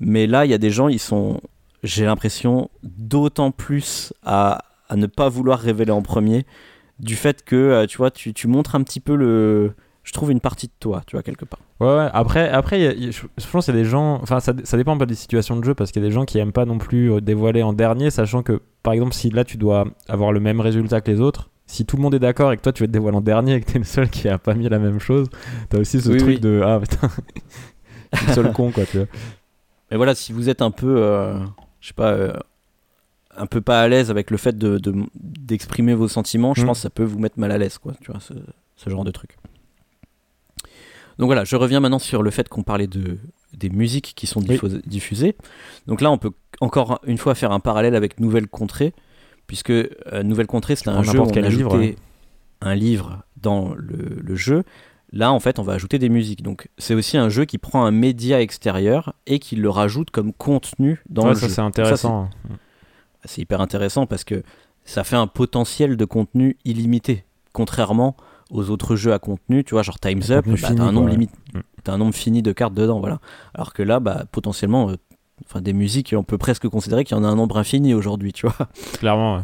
Mais 0.00 0.26
là, 0.26 0.44
il 0.44 0.50
y 0.50 0.54
a 0.54 0.58
des 0.58 0.70
gens, 0.70 0.88
ils 0.88 0.98
sont, 0.98 1.40
j'ai 1.84 2.04
l'impression, 2.04 2.68
d'autant 2.82 3.52
plus 3.52 4.12
à, 4.24 4.64
à 4.88 4.96
ne 4.96 5.06
pas 5.06 5.28
vouloir 5.28 5.60
révéler 5.60 5.92
en 5.92 6.02
premier, 6.02 6.46
du 6.98 7.14
fait 7.14 7.44
que, 7.44 7.54
euh, 7.54 7.86
tu 7.86 7.98
vois, 7.98 8.10
tu, 8.10 8.34
tu 8.34 8.48
montres 8.48 8.74
un 8.74 8.82
petit 8.82 8.98
peu 8.98 9.14
le. 9.14 9.74
Je 10.06 10.12
trouve 10.12 10.30
une 10.30 10.38
partie 10.40 10.68
de 10.68 10.72
toi, 10.80 11.02
tu 11.06 11.16
vois, 11.16 11.22
quelque 11.24 11.44
part. 11.44 11.58
Ouais, 11.80 11.88
ouais. 11.88 12.08
Après, 12.12 12.48
après 12.48 12.80
y 12.80 12.86
a- 12.86 12.92
y 12.94 13.08
a- 13.08 13.10
je 13.10 13.22
je 13.36 13.46
pense 13.50 13.64
qu'il 13.66 13.74
y 13.74 13.78
a 13.78 13.82
des 13.82 13.88
gens. 13.88 14.20
Enfin, 14.22 14.38
ça, 14.40 14.54
ça 14.64 14.76
dépend 14.76 14.94
un 14.94 14.98
peu 14.98 15.04
des 15.04 15.14
situations 15.16 15.56
de 15.56 15.64
jeu 15.64 15.74
parce 15.74 15.90
qu'il 15.92 16.00
y 16.00 16.04
a 16.06 16.08
des 16.08 16.14
gens 16.14 16.24
qui 16.24 16.38
aiment 16.38 16.52
pas 16.52 16.64
non 16.64 16.78
plus 16.78 17.12
euh, 17.12 17.20
dévoiler 17.20 17.62
en 17.64 17.72
dernier, 17.72 18.10
sachant 18.10 18.42
que, 18.42 18.62
par 18.84 18.92
exemple, 18.94 19.12
si 19.14 19.30
là 19.30 19.44
tu 19.44 19.56
dois 19.56 19.84
avoir 20.08 20.30
le 20.32 20.38
même 20.40 20.60
résultat 20.60 21.00
que 21.00 21.10
les 21.10 21.20
autres, 21.20 21.50
si 21.66 21.84
tout 21.84 21.96
le 21.96 22.02
monde 22.02 22.14
est 22.14 22.20
d'accord 22.20 22.52
et 22.52 22.56
que 22.56 22.62
toi 22.62 22.72
tu 22.72 22.84
veux 22.84 22.86
te 22.86 22.92
dévoiler 22.92 23.16
en 23.16 23.20
dernier 23.20 23.54
et 23.56 23.60
que 23.60 23.70
t'es 23.72 23.78
le 23.80 23.84
seul 23.84 24.08
qui 24.08 24.28
a 24.28 24.38
pas 24.38 24.54
mis 24.54 24.68
la 24.68 24.78
même 24.78 25.00
chose, 25.00 25.28
t'as 25.68 25.78
aussi 25.80 26.00
ce 26.00 26.08
Oui, 26.10 26.18
truc 26.18 26.28
oui. 26.36 26.40
de 26.40 26.62
ah 26.64 26.78
putain, 26.80 27.08
je 28.12 28.18
suis 28.18 28.26
le 28.28 28.32
seul 28.34 28.52
con 28.52 28.70
quoi, 28.70 28.86
tu 28.86 28.98
vois. 28.98 29.06
Mais 29.90 29.96
voilà, 29.96 30.14
si 30.14 30.32
vous 30.32 30.48
êtes 30.48 30.62
un 30.62 30.70
peu, 30.70 30.96
euh, 31.02 31.36
je 31.80 31.88
sais 31.88 31.94
pas, 31.94 32.12
euh, 32.12 32.32
un 33.36 33.46
peu 33.46 33.60
pas 33.60 33.82
à 33.82 33.88
l'aise 33.88 34.10
avec 34.10 34.30
le 34.30 34.36
fait 34.36 34.56
de, 34.56 34.78
de- 34.78 34.94
d'exprimer 35.14 35.94
vos 35.94 36.08
sentiments, 36.08 36.54
je 36.54 36.62
Mm. 36.62 36.66
pense 36.66 36.78
que 36.78 36.82
ça 36.82 36.90
peut 36.90 37.04
vous 37.04 37.18
mettre 37.18 37.38
mal 37.40 37.50
à 37.50 37.58
l'aise, 37.58 37.76
quoi, 37.78 37.92
tu 38.00 38.10
vois, 38.12 38.20
ce, 38.20 38.32
ce 38.76 38.88
genre 38.88 39.04
de 39.04 39.10
truc. 39.10 39.36
Donc 41.18 41.26
voilà, 41.26 41.44
je 41.44 41.56
reviens 41.56 41.80
maintenant 41.80 41.98
sur 41.98 42.22
le 42.22 42.30
fait 42.30 42.48
qu'on 42.48 42.62
parlait 42.62 42.86
de, 42.86 43.18
des 43.54 43.70
musiques 43.70 44.12
qui 44.16 44.26
sont 44.26 44.40
Oui. 44.46 44.60
diffusées. 44.86 45.36
Donc 45.86 46.00
là, 46.00 46.10
on 46.10 46.18
peut 46.18 46.32
encore 46.60 47.00
une 47.06 47.18
fois 47.18 47.34
faire 47.34 47.52
un 47.52 47.60
parallèle 47.60 47.94
avec 47.94 48.20
Nouvelle 48.20 48.48
Contrée, 48.48 48.92
puisque 49.46 49.70
euh, 49.70 49.88
Nouvelle 50.24 50.46
Contrée, 50.46 50.76
c'est 50.76 50.88
un 50.88 51.02
jeu 51.02 51.18
où 51.18 51.22
on 51.22 51.28
a 51.30 51.40
livre, 51.48 51.74
ajouté 51.74 51.96
un 52.60 52.74
livre 52.74 53.22
dans 53.40 53.74
le, 53.74 54.18
le 54.22 54.36
jeu. 54.36 54.64
Là, 55.12 55.32
en 55.32 55.40
fait, 55.40 55.58
on 55.58 55.62
va 55.62 55.72
ajouter 55.74 55.98
des 55.98 56.08
musiques. 56.08 56.42
Donc, 56.42 56.68
c'est 56.78 56.92
aussi 56.94 57.16
un 57.16 57.28
jeu 57.28 57.44
qui 57.44 57.58
prend 57.58 57.84
un 57.86 57.92
média 57.92 58.40
extérieur 58.42 59.14
et 59.26 59.38
qui 59.38 59.54
le 59.56 59.70
rajoute 59.70 60.10
comme 60.10 60.32
contenu 60.32 61.00
dans 61.08 61.22
Ouais, 61.22 61.28
le 61.30 61.34
ça 61.36 61.46
jeu. 61.46 61.52
c'est 61.54 61.60
intéressant. 61.62 62.28
C'est 63.24 63.40
hyper 63.40 63.60
intéressant 63.60 64.06
parce 64.06 64.24
que 64.24 64.42
ça 64.84 65.04
fait 65.04 65.16
un 65.16 65.26
potentiel 65.28 65.96
de 65.96 66.04
contenu 66.04 66.56
illimité, 66.64 67.24
contrairement 67.52 68.16
aux 68.50 68.70
autres 68.70 68.96
jeux 68.96 69.12
à 69.12 69.18
contenu. 69.18 69.64
Tu 69.64 69.72
vois, 69.74 69.82
genre 69.82 69.98
Times 69.98 70.22
Up, 70.30 70.46
bah, 70.46 70.56
fini, 70.56 70.76
t'as 70.76 70.82
un 70.84 70.92
nombre 70.92 70.94
quoi, 70.94 71.04
ouais. 71.06 71.10
limite, 71.12 71.30
Mm. 71.54 71.60
t'as 71.84 71.92
un 71.92 71.98
nombre 71.98 72.14
fini 72.14 72.42
de 72.42 72.52
cartes 72.52 72.74
dedans, 72.74 73.00
voilà. 73.00 73.20
Alors 73.54 73.72
que 73.72 73.82
là, 73.82 74.00
bah, 74.00 74.24
potentiellement, 74.32 74.90
euh, 74.90 74.96
enfin, 75.44 75.60
des 75.60 75.72
musiques, 75.72 76.14
on 76.16 76.22
peut 76.24 76.38
presque 76.38 76.68
considérer 76.68 77.04
qu'il 77.04 77.16
y 77.16 77.20
en 77.20 77.24
a 77.24 77.28
un 77.28 77.36
nombre 77.36 77.58
infini 77.58 77.94
aujourd'hui, 77.94 78.32
tu 78.32 78.46
vois. 78.46 78.68
Clairement, 78.98 79.36
ouais. 79.36 79.42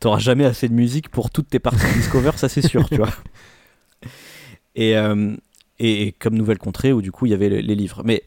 T'auras 0.00 0.18
jamais 0.18 0.44
assez 0.44 0.68
de 0.68 0.74
musique 0.74 1.08
pour 1.08 1.30
toutes 1.30 1.48
tes 1.48 1.58
parties 1.58 1.84
Discover, 1.96 2.32
ça 2.36 2.48
c'est 2.48 2.60
sûr, 2.66 2.86
tu 2.88 2.96
vois. 2.96 3.08
Et, 4.74 4.96
euh, 4.96 5.34
et, 5.78 6.08
et 6.08 6.12
comme 6.12 6.34
Nouvelle 6.34 6.58
Contrée, 6.58 6.92
où 6.92 7.00
du 7.02 7.12
coup 7.12 7.26
il 7.26 7.30
y 7.30 7.34
avait 7.34 7.48
le- 7.48 7.58
les 7.60 7.74
livres. 7.74 8.02
Mais 8.04 8.22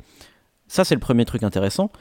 ça, 0.67 0.83
c'est 0.83 0.95
le 0.95 0.99
premier 1.01 1.25
truc 1.25 1.43
intéressant. 1.43 1.91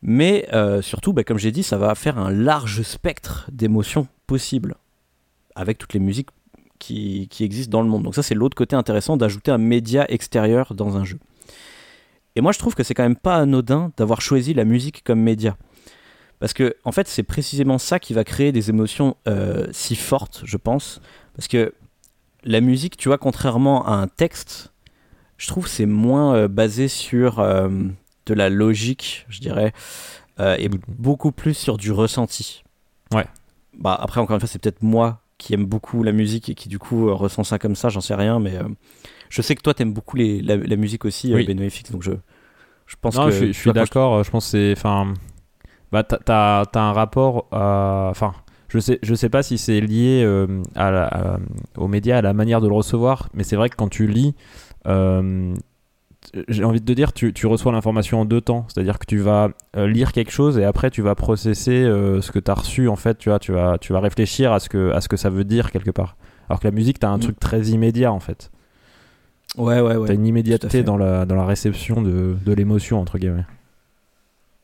Mais 0.00 0.48
euh, 0.52 0.80
surtout, 0.80 1.12
bah, 1.12 1.24
comme 1.24 1.38
j'ai 1.38 1.50
dit, 1.52 1.62
ça 1.62 1.76
va 1.76 1.94
faire 1.94 2.18
un 2.18 2.30
large 2.30 2.82
spectre 2.82 3.46
d'émotions 3.52 4.06
possibles 4.26 4.76
avec 5.54 5.76
toutes 5.76 5.92
les 5.92 6.00
musiques 6.00 6.28
qui, 6.78 7.28
qui 7.28 7.44
existent 7.44 7.70
dans 7.70 7.82
le 7.82 7.88
monde. 7.88 8.02
Donc, 8.02 8.14
ça, 8.14 8.22
c'est 8.22 8.34
l'autre 8.34 8.56
côté 8.56 8.76
intéressant 8.76 9.16
d'ajouter 9.16 9.50
un 9.50 9.58
média 9.58 10.06
extérieur 10.10 10.74
dans 10.74 10.96
un 10.96 11.04
jeu. 11.04 11.18
Et 12.36 12.40
moi, 12.40 12.52
je 12.52 12.58
trouve 12.58 12.74
que 12.74 12.82
c'est 12.82 12.94
quand 12.94 13.02
même 13.02 13.16
pas 13.16 13.36
anodin 13.36 13.92
d'avoir 13.96 14.20
choisi 14.20 14.54
la 14.54 14.64
musique 14.64 15.02
comme 15.02 15.20
média. 15.20 15.56
Parce 16.38 16.52
que, 16.52 16.76
en 16.84 16.92
fait, 16.92 17.08
c'est 17.08 17.24
précisément 17.24 17.78
ça 17.78 17.98
qui 17.98 18.14
va 18.14 18.22
créer 18.24 18.52
des 18.52 18.70
émotions 18.70 19.16
euh, 19.26 19.66
si 19.72 19.96
fortes, 19.96 20.42
je 20.44 20.56
pense. 20.56 21.00
Parce 21.34 21.48
que 21.48 21.74
la 22.44 22.60
musique, 22.60 22.96
tu 22.96 23.08
vois, 23.08 23.18
contrairement 23.18 23.86
à 23.86 23.94
un 23.94 24.06
texte, 24.06 24.72
je 25.36 25.48
trouve 25.48 25.64
que 25.64 25.70
c'est 25.70 25.86
moins 25.86 26.34
euh, 26.34 26.48
basé 26.48 26.86
sur 26.86 27.40
euh, 27.40 27.68
de 28.26 28.34
la 28.34 28.50
logique, 28.50 29.26
je 29.28 29.40
dirais, 29.40 29.72
et 30.40 30.70
beaucoup 30.86 31.32
plus 31.32 31.54
sur 31.54 31.76
du 31.76 31.90
ressenti. 31.90 32.62
Ouais. 33.12 33.26
Bah, 33.76 33.98
après, 34.00 34.20
encore 34.20 34.34
une 34.34 34.40
fois, 34.40 34.48
c'est 34.48 34.60
peut-être 34.60 34.82
moi 34.82 35.20
qui 35.38 35.54
aime 35.54 35.64
beaucoup 35.66 36.02
la 36.02 36.12
musique 36.12 36.48
et 36.48 36.54
qui, 36.54 36.68
du 36.68 36.78
coup, 36.78 37.08
euh, 37.08 37.14
ressent 37.14 37.44
ça 37.44 37.58
comme 37.58 37.76
ça, 37.76 37.88
j'en 37.88 38.00
sais 38.00 38.14
rien, 38.14 38.38
mais 38.40 38.56
euh, 38.56 38.64
je 39.30 39.40
sais 39.42 39.54
que 39.54 39.62
toi, 39.62 39.72
t'aimes 39.74 39.92
beaucoup 39.92 40.16
les, 40.16 40.42
la, 40.42 40.56
la 40.56 40.76
musique 40.76 41.04
aussi, 41.04 41.32
Oui. 41.32 41.42
euh, 41.44 41.46
Benoît 41.46 41.70
FX, 41.70 41.92
donc 41.92 42.02
je, 42.02 42.12
je 42.86 42.96
pense 43.00 43.16
Non, 43.16 43.26
que. 43.26 43.30
je, 43.30 43.46
je 43.46 43.52
suis 43.52 43.72
d'accord. 43.72 44.22
Je 44.24 44.30
pense 44.30 44.46
que 44.46 44.50
c'est. 44.50 44.72
Enfin, 44.72 45.14
bah, 45.92 46.02
t'as- 46.02 46.64
t'as 46.66 46.80
un 46.80 46.92
rapport. 46.92 47.46
Enfin, 47.52 48.34
je 48.68 48.78
sais, 48.78 48.98
je 49.02 49.14
sais 49.14 49.28
pas 49.30 49.42
si 49.42 49.58
c'est 49.58 49.80
lié 49.80 50.22
euh, 50.24 50.62
à 50.74 50.90
la- 50.90 51.06
à- 51.06 51.38
aux 51.76 51.88
médias, 51.88 52.18
à 52.18 52.22
la 52.22 52.32
manière 52.34 52.60
de 52.60 52.68
le 52.68 52.74
recevoir, 52.74 53.28
mais 53.34 53.44
c'est 53.44 53.56
vrai 53.56 53.70
que 53.70 53.76
quand 53.76 53.88
tu 53.88 54.06
lis, 54.06 54.34
euh, 54.86 55.54
j'ai 56.48 56.64
envie 56.64 56.80
de 56.80 56.84
te 56.84 56.92
dire, 56.92 57.12
tu, 57.12 57.32
tu 57.32 57.46
reçois 57.46 57.72
l'information 57.72 58.20
en 58.20 58.24
deux 58.24 58.40
temps. 58.40 58.66
C'est-à-dire 58.68 58.98
que 58.98 59.06
tu 59.06 59.18
vas 59.18 59.50
euh, 59.76 59.86
lire 59.86 60.12
quelque 60.12 60.30
chose 60.32 60.58
et 60.58 60.64
après 60.64 60.90
tu 60.90 61.02
vas 61.02 61.14
processer 61.14 61.82
euh, 61.84 62.20
ce 62.20 62.30
que 62.32 62.38
tu 62.38 62.50
as 62.50 62.54
reçu. 62.54 62.88
En 62.88 62.96
fait, 62.96 63.18
tu 63.18 63.28
vois, 63.30 63.38
tu 63.38 63.52
vas, 63.52 63.78
tu 63.78 63.92
vas 63.92 64.00
réfléchir 64.00 64.52
à 64.52 64.60
ce 64.60 64.68
que, 64.68 64.90
à 64.92 65.00
ce 65.00 65.08
que 65.08 65.16
ça 65.16 65.30
veut 65.30 65.44
dire 65.44 65.70
quelque 65.70 65.90
part. 65.90 66.16
Alors 66.48 66.60
que 66.60 66.66
la 66.66 66.72
musique, 66.72 66.98
t'as 66.98 67.08
un 67.10 67.18
Mm. 67.18 67.20
truc 67.20 67.40
très 67.40 67.62
immédiat 67.68 68.12
en 68.12 68.20
fait. 68.20 68.50
Ouais, 69.56 69.80
ouais, 69.80 69.96
ouais. 69.96 70.06
T'as 70.08 70.14
une 70.14 70.20
tout 70.20 70.26
à 70.26 70.28
immédiateté 70.28 70.82
dans 70.82 70.96
la, 70.96 71.24
dans 71.24 71.34
la 71.36 71.46
réception 71.46 72.02
de, 72.02 72.36
de 72.44 72.52
l'émotion 72.52 73.00
entre 73.00 73.18
guillemets. 73.18 73.46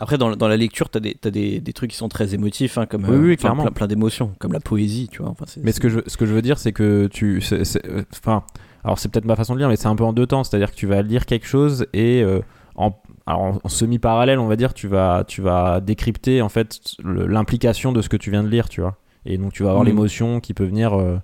Après, 0.01 0.19
dans, 0.19 0.35
dans 0.37 0.49
la 0.49 0.57
lecture, 0.57 0.91
t'as 0.91 1.01
des, 1.01 1.15
t'as 1.15 1.31
des, 1.31 1.61
des 1.61 1.73
trucs 1.73 1.91
qui 1.93 1.97
sont 1.97 2.09
très 2.09 2.35
émotifs, 2.35 2.79
hein, 2.79 2.85
comme 2.87 3.05
Oui, 3.05 3.15
euh, 3.15 3.19
oui, 3.21 3.33
enfin, 3.35 3.37
clairement. 3.37 3.62
plein, 3.62 3.73
plein 3.73 3.87
d'émotions, 3.87 4.35
comme 4.41 4.53
la 4.53 4.61
poésie, 4.61 5.09
tu 5.11 5.23
vois. 5.23 5.31
Enfin, 5.31 5.45
Mais 5.62 5.73
ce 5.73 5.81
que 5.81 5.89
je, 5.89 6.01
ce 6.07 6.17
que 6.17 6.27
je 6.27 6.35
veux 6.35 6.43
dire, 6.43 6.59
c'est 6.59 6.73
que 6.73 7.07
tu. 7.07 7.41
euh, 7.53 8.03
Enfin, 8.12 8.43
alors 8.85 8.99
c'est 8.99 9.09
peut-être 9.11 9.24
ma 9.24 9.37
façon 9.37 9.55
de 9.55 9.59
lire, 9.59 9.68
mais 9.68 9.76
c'est 9.76 9.87
un 9.89 9.97
peu 9.97 10.05
en 10.05 10.12
deux 10.12 10.26
temps. 10.26 10.45
C'est-à-dire 10.45 10.70
que 10.70 10.76
tu 10.76 10.87
vas 10.87 11.03
lire 11.03 11.26
quelque 11.26 11.47
chose 11.47 11.87
et 11.93 12.22
euh, 12.22 12.41
en, 12.76 12.93
alors 13.26 13.41
en, 13.43 13.59
en 13.62 13.68
semi-parallèle, 13.68 14.39
on 14.39 14.47
va 14.47 14.57
dire, 14.57 14.74
tu 14.74 14.89
vas, 14.89 15.24
tu 15.26 15.41
vas 15.43 15.80
décrypter 15.80 16.43
en 16.43 16.49
fait 16.49 16.78
l'implication 17.03 17.93
de 17.93 18.03
ce 18.03 18.09
que 18.09 18.16
tu 18.16 18.30
viens 18.30 18.43
de 18.43 18.49
lire, 18.49 18.68
tu 18.68 18.80
vois. 18.80 18.97
Et 19.26 19.39
donc 19.39 19.53
tu 19.53 19.62
vas 19.62 19.70
avoir 19.70 19.85
Mhm. 19.85 19.89
l'émotion 19.91 20.41
qui 20.41 20.53
peut 20.55 20.64
venir 20.66 20.93
euh, 20.95 21.16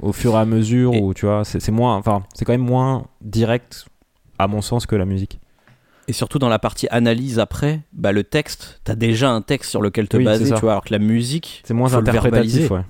au 0.00 0.12
fur 0.12 0.32
et 0.34 0.38
à 0.38 0.44
mesure, 0.46 0.94
ou 1.00 1.12
tu 1.14 1.26
vois, 1.26 1.44
c'est 1.44 1.70
moins. 1.70 1.96
Enfin, 1.96 2.22
c'est 2.34 2.44
quand 2.44 2.52
même 2.52 2.60
moins 2.64 3.06
direct, 3.20 3.86
à 4.38 4.46
mon 4.48 4.62
sens, 4.62 4.86
que 4.86 4.96
la 4.96 5.04
musique. 5.04 5.38
Et 6.08 6.12
surtout 6.12 6.38
dans 6.40 6.48
la 6.48 6.58
partie 6.58 6.88
analyse 6.90 7.38
après, 7.38 7.80
bah, 7.92 8.10
le 8.10 8.24
texte, 8.24 8.80
t'as 8.82 8.96
déjà 8.96 9.30
un 9.30 9.40
texte 9.40 9.70
sur 9.70 9.80
lequel 9.82 10.08
te 10.08 10.16
Oui, 10.16 10.24
baser, 10.24 10.52
tu 10.52 10.60
vois, 10.60 10.72
alors 10.72 10.84
que 10.84 10.92
la 10.92 10.98
musique, 10.98 11.62
C'est 11.64 11.74
moins 11.74 11.94
interprétatif, 11.94 12.70
ouais. 12.72 12.80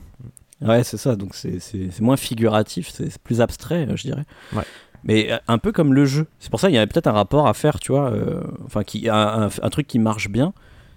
Ouais, 0.66 0.84
c'est 0.84 0.96
ça, 0.96 1.16
donc 1.16 1.34
c'est- 1.34 1.58
moins 2.00 2.16
figuratif, 2.16 2.90
c'est 2.92 3.16
plus 3.18 3.40
abstrait, 3.40 3.86
euh, 3.88 3.96
je 3.96 4.02
dirais. 4.02 4.24
Ouais. 4.54 4.62
Mais 5.04 5.32
euh, 5.32 5.38
un 5.48 5.58
peu 5.58 5.72
comme 5.72 5.94
le 5.94 6.04
jeu. 6.04 6.26
C'est 6.38 6.50
pour 6.50 6.60
ça 6.60 6.68
qu'il 6.68 6.76
y 6.76 6.78
a 6.78 6.86
peut-être 6.86 7.08
un 7.08 7.12
rapport 7.12 7.46
à 7.48 7.54
faire, 7.54 7.80
tu 7.80 7.92
vois, 7.92 8.10
euh, 8.12 8.42
enfin, 8.64 8.84
qui, 8.84 9.08
un, 9.08 9.14
un- 9.44 9.48
un 9.62 9.70
truc 9.70 9.86
qui 9.86 9.98
marche 9.98 10.28
bien. 10.28 10.52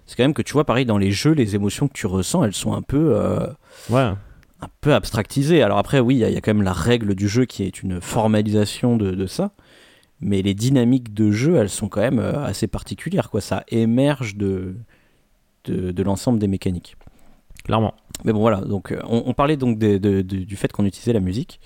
C'est 0.05 0.15
quand 0.15 0.23
même 0.23 0.35
que 0.35 0.43
tu 0.43 0.53
vois, 0.53 0.63
pareil, 0.65 0.85
dans 0.85 0.99
les 0.99 1.11
jeux, 1.11 1.31
les 1.31 1.55
émotions 1.55 1.87
que 1.87 1.93
tu 1.93 2.05
ressens, 2.05 2.43
elles 2.43 2.53
sont 2.53 2.73
un 2.73 2.83
peu. 2.83 3.15
euh, 3.15 3.47
Ouais. 3.89 4.11
un 4.61 4.67
peu 4.81 4.93
abstractisé. 4.93 5.63
Alors 5.63 5.77
après, 5.79 5.99
oui, 5.99 6.15
il 6.15 6.19
y, 6.19 6.23
a- 6.23 6.29
il 6.29 6.35
y 6.35 6.37
a 6.37 6.41
quand 6.41 6.53
même 6.53 6.63
la 6.63 6.73
règle 6.73 7.15
du 7.15 7.27
jeu 7.27 7.45
qui 7.45 7.63
est 7.63 7.81
une 7.81 7.99
formalisation 8.01 8.95
de, 8.97 9.11
de 9.11 9.25
ça. 9.27 9.51
Mais 10.21 10.41
les 10.41 10.53
dynamiques 10.53 11.13
de 11.13 11.31
jeu, 11.31 11.55
elles 11.57 11.69
sont 11.69 11.89
quand 11.89 11.99
même 12.01 12.19
assez 12.19 12.67
particulières. 12.67 13.29
Quoi. 13.29 13.41
Ça 13.41 13.63
émerge 13.69 14.35
de, 14.37 14.75
de, 15.65 15.91
de 15.91 16.03
l'ensemble 16.03 16.39
des 16.39 16.47
mécaniques. 16.47 16.95
Clairement. 17.65 17.95
Mais 18.23 18.31
bon, 18.31 18.39
voilà. 18.39 18.61
Donc, 18.61 18.91
euh, 18.91 18.99
on, 19.09 19.33
parlait 19.33 19.57
donc 19.57 19.77
du 19.79 20.55
fait 20.55 20.71
qu'on 20.71 20.85
utilisait 20.85 21.13
la 21.13 21.19
musique. 21.19 21.59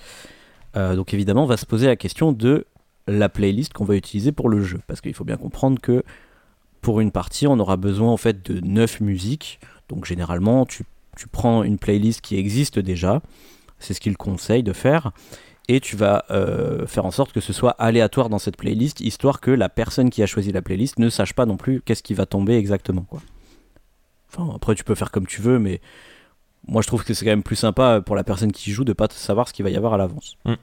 Euh, 0.77 0.95
donc 0.95 1.13
évidemment, 1.13 1.43
on 1.43 1.47
va 1.47 1.57
se 1.57 1.65
poser 1.65 1.87
la 1.87 1.97
question 1.97 2.31
de 2.31 2.65
la 3.07 3.27
playlist 3.27 3.73
qu'on 3.73 3.85
va 3.85 3.95
utiliser 3.95 4.31
pour 4.31 4.49
le 4.49 4.63
jeu. 4.63 4.79
Parce 4.87 5.01
qu'il 5.01 5.13
faut 5.13 5.25
bien 5.25 5.37
comprendre 5.37 5.79
que 5.79 6.03
pour 6.81 7.01
une 7.01 7.11
partie, 7.11 7.47
on 7.47 7.59
aura 7.59 7.75
besoin 7.75 8.11
en 8.11 8.17
fait 8.17 8.49
de 8.49 8.61
9 8.61 9.01
musiques. 9.01 9.59
Donc 9.89 10.05
généralement, 10.05 10.65
tu, 10.65 10.85
tu 11.17 11.27
prends 11.27 11.63
une 11.63 11.77
playlist 11.77 12.21
qui 12.21 12.37
existe 12.37 12.79
déjà. 12.79 13.21
C'est 13.79 13.93
ce 13.93 13.99
qu'il 13.99 14.15
conseille 14.15 14.63
de 14.63 14.73
faire. 14.73 15.11
Et 15.67 15.81
tu 15.81 15.97
vas 15.97 16.23
euh, 16.31 16.87
faire 16.87 17.05
en 17.05 17.11
sorte 17.11 17.33
que 17.33 17.41
ce 17.41 17.53
soit 17.53 17.71
aléatoire 17.71 18.29
dans 18.29 18.39
cette 18.39 18.57
playlist, 18.57 19.01
histoire 19.01 19.39
que 19.41 19.51
la 19.51 19.69
personne 19.69 20.09
qui 20.09 20.23
a 20.23 20.25
choisi 20.25 20.51
la 20.51 20.61
playlist 20.61 20.97
ne 20.97 21.09
sache 21.09 21.33
pas 21.33 21.45
non 21.45 21.57
plus 21.57 21.81
qu'est-ce 21.81 22.01
qui 22.01 22.13
va 22.13 22.25
tomber 22.25 22.55
exactement. 22.55 23.03
Quoi. 23.03 23.21
Enfin, 24.31 24.51
après, 24.55 24.75
tu 24.75 24.83
peux 24.83 24.95
faire 24.95 25.11
comme 25.11 25.27
tu 25.27 25.41
veux, 25.41 25.59
mais 25.59 25.81
moi 26.67 26.81
je 26.81 26.87
trouve 26.87 27.03
que 27.03 27.13
c'est 27.13 27.25
quand 27.25 27.31
même 27.31 27.43
plus 27.43 27.55
sympa 27.55 28.01
pour 28.01 28.15
la 28.15 28.23
personne 28.23 28.51
qui 28.51 28.71
joue 28.71 28.83
de 28.83 28.93
pas 28.93 29.07
savoir 29.09 29.47
ce 29.47 29.53
qu'il 29.53 29.63
va 29.63 29.69
y 29.69 29.77
avoir 29.77 29.93
à 29.93 29.97
l'avance. 29.97 30.37
Mm. 30.45 30.53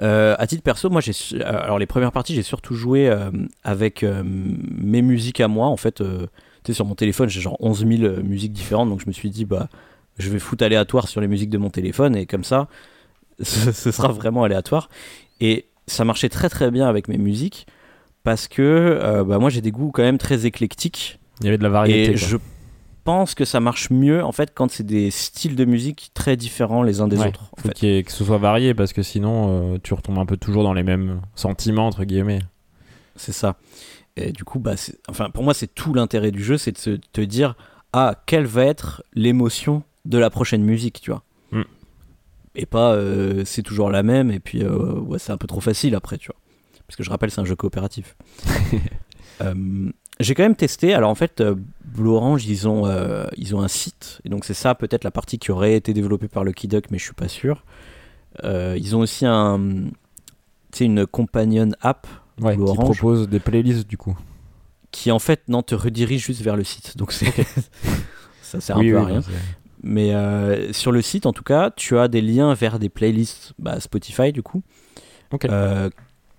Euh, 0.00 0.36
à 0.38 0.46
titre 0.46 0.62
perso, 0.62 0.90
moi 0.90 1.00
j'ai 1.00 1.12
euh, 1.34 1.42
alors 1.44 1.78
les 1.78 1.86
premières 1.86 2.12
parties 2.12 2.32
j'ai 2.34 2.44
surtout 2.44 2.74
joué 2.74 3.08
euh, 3.08 3.30
avec 3.64 4.04
euh, 4.04 4.22
mes 4.24 5.02
musiques 5.02 5.40
à 5.40 5.48
moi 5.48 5.66
en 5.66 5.76
fait. 5.76 5.96
tu 5.96 6.04
sais 6.66 6.72
sur 6.72 6.84
mon 6.84 6.94
téléphone 6.94 7.28
j'ai 7.28 7.40
genre 7.40 7.56
11 7.58 7.84
000 7.84 8.02
euh, 8.02 8.22
musiques 8.22 8.52
différentes 8.52 8.90
donc 8.90 9.00
je 9.00 9.08
me 9.08 9.12
suis 9.12 9.28
dit 9.28 9.44
bah 9.44 9.68
je 10.16 10.30
vais 10.30 10.38
foutre 10.38 10.62
aléatoire 10.62 11.08
sur 11.08 11.20
les 11.20 11.26
musiques 11.26 11.50
de 11.50 11.58
mon 11.58 11.70
téléphone 11.70 12.14
et 12.14 12.26
comme 12.26 12.44
ça 12.44 12.68
ce, 13.42 13.72
ce 13.72 13.90
sera 13.90 14.08
vraiment 14.12 14.44
aléatoire 14.44 14.88
et 15.40 15.66
ça 15.88 16.04
marchait 16.04 16.28
très 16.28 16.48
très 16.48 16.70
bien 16.70 16.88
avec 16.88 17.08
mes 17.08 17.18
musiques 17.18 17.66
parce 18.22 18.46
que 18.46 19.22
bah, 19.26 19.38
moi 19.38 19.50
j'ai 19.50 19.62
des 19.62 19.72
goûts 19.72 19.90
quand 19.90 20.02
même 20.02 20.18
très 20.18 20.46
éclectiques 20.46 21.17
Il 21.40 21.46
y 21.46 21.48
avait 21.48 21.58
de 21.58 21.62
la 21.62 21.68
variété. 21.68 22.12
et 22.12 22.16
je 22.16 22.36
pense 23.04 23.34
que 23.34 23.44
ça 23.44 23.60
marche 23.60 23.90
mieux 23.90 24.22
en 24.22 24.32
fait 24.32 24.52
quand 24.54 24.70
c'est 24.70 24.84
des 24.84 25.10
styles 25.10 25.56
de 25.56 25.64
musique 25.64 26.10
très 26.14 26.36
différents 26.36 26.82
les 26.82 27.00
uns 27.00 27.08
des 27.08 27.16
Ouais, 27.16 27.28
autres. 27.28 27.50
en 27.56 27.60
Faut 27.62 27.68
fait. 27.68 27.84
ait- 27.98 28.02
que 28.02 28.12
ce 28.12 28.24
soit 28.24 28.38
varié 28.38 28.74
parce 28.74 28.92
que 28.92 29.02
sinon 29.02 29.74
euh, 29.74 29.78
tu 29.82 29.94
retombes 29.94 30.18
un 30.18 30.26
peu 30.26 30.36
toujours 30.36 30.62
dans 30.62 30.74
les 30.74 30.82
mêmes 30.82 31.20
sentiments 31.34 31.86
entre 31.86 32.04
guillemets. 32.04 32.40
C'est 33.16 33.32
ça. 33.32 33.56
Et 34.16 34.32
du 34.32 34.44
coup, 34.44 34.58
bah, 34.58 34.74
enfin, 35.08 35.30
pour 35.30 35.44
moi, 35.44 35.54
c'est 35.54 35.72
tout 35.72 35.94
l'intérêt 35.94 36.30
du 36.32 36.42
jeu, 36.42 36.58
c'est 36.58 36.72
de 36.72 36.78
se 36.78 36.90
te 37.12 37.20
dire 37.20 37.54
ah 37.92 38.14
quelle 38.26 38.46
va 38.46 38.64
être 38.64 39.02
l'émotion 39.14 39.84
de 40.04 40.18
la 40.18 40.28
prochaine 40.28 40.62
musique, 40.62 41.00
tu 41.00 41.10
vois. 41.10 41.22
Mm. 41.52 41.62
et 42.56 42.66
pas 42.66 42.92
euh, 42.92 43.42
c'est 43.46 43.62
toujours 43.62 43.90
la 43.90 44.02
même 44.02 44.30
et 44.30 44.40
puis 44.40 44.62
euh, 44.62 44.92
ouais, 45.00 45.18
c'est 45.18 45.32
un 45.32 45.36
peu 45.38 45.46
trop 45.46 45.60
facile 45.60 45.94
après, 45.94 46.18
tu 46.18 46.26
vois. 46.26 46.36
Parce 46.86 46.96
que 46.96 47.02
je 47.04 47.10
rappelle, 47.10 47.30
c'est 47.30 47.40
un 47.40 47.44
jeu 47.46 47.56
coopératif. 47.56 48.16
Euh, 49.40 49.54
j'ai 50.20 50.34
quand 50.34 50.42
même 50.42 50.56
testé. 50.56 50.94
Alors 50.94 51.10
en 51.10 51.14
fait, 51.14 51.42
Blue 51.84 52.10
Orange, 52.10 52.46
ils 52.46 52.68
ont, 52.68 52.86
ils 53.36 53.54
ont 53.54 53.60
un 53.60 53.68
site. 53.68 54.20
Et 54.24 54.28
donc 54.28 54.44
c'est 54.44 54.54
ça 54.54 54.74
peut-être 54.74 55.04
la 55.04 55.10
partie 55.10 55.38
qui 55.38 55.50
aurait 55.50 55.74
été 55.74 55.92
développée 55.92 56.28
par 56.28 56.44
Lucky 56.44 56.68
Duck, 56.68 56.86
mais 56.90 56.98
je 56.98 57.04
suis 57.04 57.14
pas 57.14 57.28
sûr. 57.28 57.64
ils 58.42 58.96
ont 58.96 59.00
aussi 59.00 59.26
un, 59.26 59.60
une 60.80 61.06
companion 61.06 61.70
app. 61.80 62.06
Ouais, 62.40 62.56
qui 62.56 62.62
propose 62.62 63.28
des 63.28 63.40
playlists 63.40 63.88
du 63.88 63.96
coup. 63.96 64.16
Qui 64.92 65.10
en 65.10 65.18
fait, 65.18 65.42
non, 65.48 65.62
te 65.62 65.74
redirige 65.74 66.24
juste 66.24 66.40
vers 66.40 66.56
le 66.56 66.64
site. 66.64 66.96
Donc 66.96 67.12
c'est. 67.12 67.32
ça 68.42 68.60
sert 68.60 68.76
un 68.78 68.80
peu 68.80 68.96
à 68.96 69.04
rien. 69.04 69.20
Mais 69.82 70.12
euh, 70.12 70.72
sur 70.72 70.92
le 70.92 71.02
site, 71.02 71.26
en 71.26 71.32
tout 71.32 71.44
cas, 71.44 71.70
tu 71.70 71.98
as 71.98 72.08
des 72.08 72.20
liens 72.20 72.54
vers 72.54 72.78
des 72.78 72.88
playlists 72.88 73.52
bah, 73.58 73.80
Spotify, 73.80 74.32
du 74.32 74.42
coup. 74.42 74.62
Euh, 75.44 75.90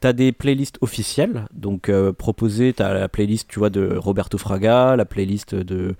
tu 0.01 0.07
as 0.07 0.13
des 0.13 0.31
playlists 0.31 0.77
officielles, 0.81 1.45
donc 1.53 1.89
euh, 1.89 2.11
proposées. 2.13 2.73
Tu 2.73 2.83
as 2.83 2.93
la 2.93 3.09
playlist, 3.09 3.47
tu 3.47 3.59
vois, 3.59 3.69
de 3.69 3.95
Roberto 3.95 4.37
Fraga, 4.37 4.95
la 4.95 5.05
playlist 5.05 5.55
de, 5.55 5.95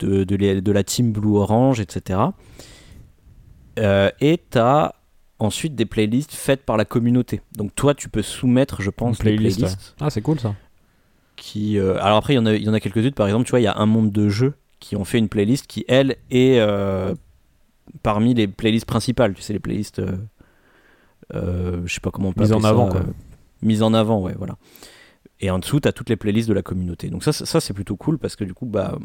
de, 0.00 0.24
de, 0.24 0.72
la 0.72 0.84
team 0.84 1.12
Blue 1.12 1.36
Orange, 1.36 1.80
etc. 1.80 2.20
et 3.78 4.40
tu 4.50 4.58
as 4.58 4.94
ensuite 5.38 5.74
des 5.74 5.84
playlists 5.84 6.34
faites 6.34 6.64
par 6.64 6.76
la 6.76 6.84
communauté. 6.84 7.40
Donc 7.56 7.74
toi, 7.74 7.94
tu 7.94 8.08
peux 8.08 8.22
soumettre, 8.22 8.82
je 8.82 8.90
pense, 8.90 9.18
des 9.18 9.36
playlists. 9.36 9.94
Ah, 10.00 10.10
c'est 10.10 10.22
cool 10.22 10.40
ça. 10.40 10.54
Qui, 11.36 11.78
alors 11.78 12.16
après, 12.16 12.32
il 12.32 12.36
y 12.36 12.38
en 12.38 12.46
a, 12.46 12.54
y 12.54 12.68
en 12.68 12.74
a 12.74 12.80
quelques-unes. 12.80 13.12
Par 13.12 13.26
exemple, 13.26 13.44
tu 13.44 13.50
vois, 13.50 13.60
il 13.60 13.64
y 13.64 13.68
a 13.68 13.76
un 13.76 13.86
monde 13.86 14.10
de 14.10 14.28
jeux 14.28 14.54
qui 14.80 14.96
ont 14.96 15.04
fait 15.04 15.18
une 15.18 15.28
playlist 15.28 15.66
qui, 15.66 15.84
elle, 15.88 16.16
est 16.30 16.58
euh, 16.60 17.14
parmi 18.02 18.34
les 18.34 18.46
playlists 18.46 18.86
principales. 18.86 19.34
Tu 19.34 19.42
sais, 19.42 19.52
les 19.52 19.58
playlists. 19.58 19.98
Euh, 20.00 20.16
euh, 21.34 21.82
je 21.86 21.94
sais 21.94 22.00
pas 22.00 22.10
comment 22.10 22.28
on 22.28 22.32
peut 22.32 22.42
Mise 22.42 22.52
en 22.52 22.62
avant, 22.62 22.88
quoi. 22.88 23.02
Mise 23.62 23.82
en 23.82 23.94
avant, 23.94 24.20
ouais, 24.20 24.34
voilà. 24.36 24.56
Et 25.40 25.50
en 25.50 25.58
dessous, 25.58 25.80
tu 25.80 25.88
as 25.88 25.92
toutes 25.92 26.08
les 26.08 26.16
playlists 26.16 26.48
de 26.48 26.54
la 26.54 26.62
communauté. 26.62 27.08
Donc, 27.08 27.22
ça, 27.24 27.32
ça 27.32 27.60
c'est 27.60 27.74
plutôt 27.74 27.96
cool 27.96 28.18
parce 28.18 28.36
que 28.36 28.44
du 28.44 28.54
coup, 28.54 28.66
bah. 28.66 28.98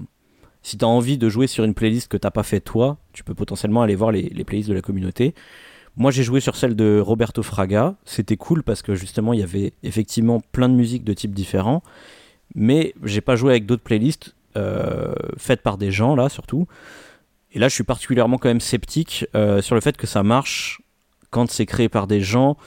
Si 0.63 0.77
tu 0.77 0.85
as 0.85 0.87
envie 0.87 1.17
de 1.17 1.27
jouer 1.27 1.47
sur 1.47 1.63
une 1.63 1.73
playlist 1.73 2.07
que 2.07 2.17
t'as 2.17 2.29
pas 2.29 2.43
fait 2.43 2.59
toi, 2.59 2.97
tu 3.13 3.23
peux 3.23 3.33
potentiellement 3.33 3.81
aller 3.81 3.95
voir 3.95 4.11
les, 4.11 4.29
playlists 4.43 4.69
de 4.69 4.75
la 4.75 4.81
communauté. 4.81 5.33
Moi, 5.97 6.11
j'ai 6.11 6.23
joué 6.23 6.39
sur 6.39 6.55
celle 6.55 6.75
de 6.75 6.99
Roberto 6.99 7.41
Fraga. 7.41 7.95
C'était 8.05 8.37
cool 8.37 8.61
parce 8.61 8.81
que 8.81 8.93
justement, 8.93 9.33
il 9.33 9.39
y 9.39 9.43
avait 9.43 9.73
effectivement 9.81 10.39
plein 10.51 10.69
de 10.69 10.75
musiques 10.75 11.03
de 11.03 11.13
types 11.13 11.33
différents. 11.33 11.81
Mais 12.53 12.93
j'ai 13.03 13.21
pas 13.21 13.35
joué 13.35 13.51
avec 13.51 13.65
d'autres 13.65 13.81
playlists 13.81 14.35
euh, 14.55 15.13
faite 15.37 15.61
par 15.61 15.77
des 15.77 15.91
gens 15.91 16.15
là 16.15 16.29
surtout. 16.29 16.67
Et 17.53 17.59
là, 17.59 17.67
je 17.67 17.73
suis 17.73 17.83
particulièrement 17.83 18.37
quand 18.37 18.49
même 18.49 18.61
sceptique 18.61 19.25
euh, 19.35 19.61
sur 19.61 19.75
le 19.75 19.81
fait 19.81 19.97
que 19.97 20.07
ça 20.07 20.23
marche 20.23 20.81
quand 21.31 21.49
c'est 21.49 21.65
créé 21.65 21.89
par 21.89 22.07
des 22.07 22.21
gens, 22.21 22.57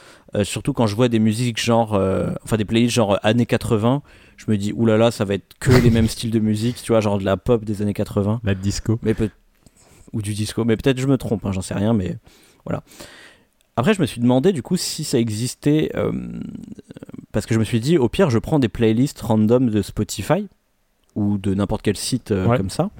surtout 0.42 0.72
quand 0.72 0.86
je 0.86 0.96
vois 0.96 1.08
des 1.08 1.18
musiques 1.18 1.62
genre, 1.62 1.92
enfin 2.42 2.56
des 2.56 2.64
playlists 2.64 2.94
genre 2.94 3.18
années 3.22 3.46
80, 3.46 4.02
je 4.36 4.44
me 4.48 4.56
dis 4.56 4.72
oulala, 4.72 4.98
là 4.98 5.04
là, 5.04 5.10
ça 5.10 5.24
va 5.24 5.34
être 5.34 5.54
que 5.60 5.70
les 5.70 5.90
mêmes 5.90 6.08
styles 6.08 6.30
de 6.30 6.40
musique, 6.40 6.82
tu 6.82 6.92
vois, 6.92 7.00
genre 7.00 7.18
de 7.18 7.24
la 7.24 7.36
pop 7.36 7.64
des 7.64 7.82
années 7.82 7.94
80. 7.94 8.40
La 8.42 8.54
disco. 8.54 8.98
Mais 9.02 9.14
ou 10.12 10.22
du 10.22 10.34
disco, 10.34 10.64
mais 10.64 10.76
peut-être 10.76 11.00
je 11.00 11.06
me 11.06 11.16
trompe, 11.16 11.44
hein, 11.46 11.52
j'en 11.52 11.62
sais 11.62 11.74
rien, 11.74 11.92
mais 11.92 12.16
voilà. 12.64 12.82
Après, 13.76 13.94
je 13.94 14.00
me 14.00 14.06
suis 14.06 14.20
demandé 14.20 14.52
du 14.52 14.62
coup 14.62 14.76
si 14.76 15.04
ça 15.04 15.18
existait, 15.18 15.92
parce 17.32 17.46
que 17.46 17.54
je 17.54 17.58
me 17.58 17.64
suis 17.64 17.80
dit, 17.80 17.98
au 17.98 18.08
pire, 18.08 18.30
je 18.30 18.38
prends 18.38 18.58
des 18.58 18.68
playlists 18.68 19.20
random 19.20 19.70
de 19.70 19.82
Spotify, 19.82 20.46
ou 21.14 21.38
de 21.38 21.54
n'importe 21.54 21.82
quel 21.82 21.96
site 21.96 22.30
euh, 22.30 22.56
comme 22.56 22.70
ça. 22.70 22.90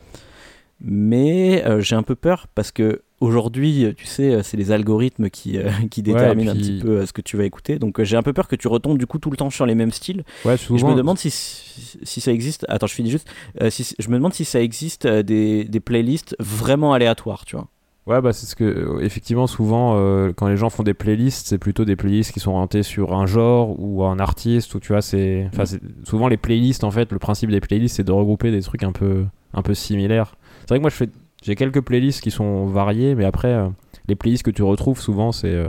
Mais 0.81 1.65
euh, 1.65 1.81
j'ai 1.81 1.97
un 1.97 2.03
peu 2.03 2.15
peur 2.15 2.47
parce 2.55 2.73
que 2.73 3.03
aujourd'hui, 3.21 3.87
tu 3.97 4.07
sais, 4.07 4.43
c'est 4.43 4.57
les 4.57 4.71
algorithmes 4.71 5.31
qui, 5.31 5.57
euh, 5.59 5.71
qui 5.91 6.03
déterminent 6.03 6.53
un 6.53 6.57
petit 6.57 6.81
peu 6.81 7.07
ce 7.07 7.13
que 7.13 7.23
tu 7.23 7.37
vas 7.37 7.45
écouter. 7.45 7.79
Donc 7.79 8.03
j'ai 8.03 8.17
un 8.17 8.23
peu 8.23 8.33
peur 8.33 8.49
que 8.49 8.57
tu 8.57 8.69
retombes 8.69 8.99
du 8.99 9.07
coup 9.07 9.19
tout 9.19 9.31
le 9.31 9.37
temps 9.37 9.51
sur 9.51 9.67
les 9.67 9.75
mêmes 9.75 9.93
styles. 9.93 10.25
Ouais, 10.45 10.57
souvent. 10.57 10.79
je 10.79 10.87
me 10.87 10.95
demande 10.95 11.19
si, 11.19 11.31
si, 11.31 12.21
ça 12.21 12.33
existe. 12.33 12.67
Attends, 12.69 12.87
je 12.87 12.95
finis 12.95 13.11
juste. 13.11 13.29
si, 13.71 13.95
je 13.99 14.09
me 14.09 14.17
demande 14.17 14.35
si 14.35 14.45
ça 14.45 14.61
existe 14.61 15.07
des, 15.07 15.65
des 15.65 15.81
playlists 15.81 16.37
vraiment 16.39 16.93
aléatoires, 16.93 17.45
tu 17.45 17.57
vois. 17.57 17.69
Ouais, 18.07 18.21
bah 18.21 18.35
c'est 18.35 18.45
ce 18.45 18.55
que 18.55 19.03
effectivement 19.03 19.47
souvent 19.47 19.97
euh, 19.97 20.31
quand 20.37 20.47
les 20.49 20.59
gens 20.59 20.69
font 20.69 20.83
des 20.83 20.93
playlists, 20.93 21.47
c'est 21.47 21.57
plutôt 21.57 21.87
des 21.87 21.97
playlists 21.97 22.33
qui 22.33 22.41
sont 22.41 22.51
orientées 22.51 22.83
sur 22.83 23.15
un 23.15 23.25
genre 23.25 23.81
ou 23.81 24.05
un 24.05 24.19
artiste 24.19 24.75
ou 24.75 24.81
tu 24.81 24.93
vois 24.93 25.01
c'est 25.01 25.49
enfin 25.51 25.63
mm. 25.63 26.05
souvent 26.05 26.29
les 26.29 26.37
playlists 26.37 26.85
en 26.85 26.91
fait, 26.91 27.13
le 27.13 27.19
principe 27.19 27.51
des 27.51 27.61
playlists 27.61 27.97
c'est 27.97 28.05
de 28.05 28.13
regrouper 28.13 28.51
des 28.51 28.61
trucs 28.61 28.83
un 28.83 28.93
peu 28.93 29.25
un 29.55 29.63
peu 29.63 29.73
similaires. 29.73 30.35
C'est 30.65 30.71
vrai 30.71 30.79
que 30.79 30.83
moi 30.83 30.91
je 30.91 30.97
fais 30.97 31.09
j'ai 31.43 31.57
quelques 31.57 31.83
playlists 31.83 32.23
qui 32.23 32.31
sont 32.31 32.67
variées 32.67 33.15
mais 33.15 33.25
après 33.25 33.53
euh, 33.53 33.69
les 34.09 34.15
playlists 34.15 34.43
que 34.43 34.51
tu 34.51 34.63
retrouves 34.63 35.01
souvent 35.01 35.31
c'est 35.31 35.53
euh, 35.53 35.69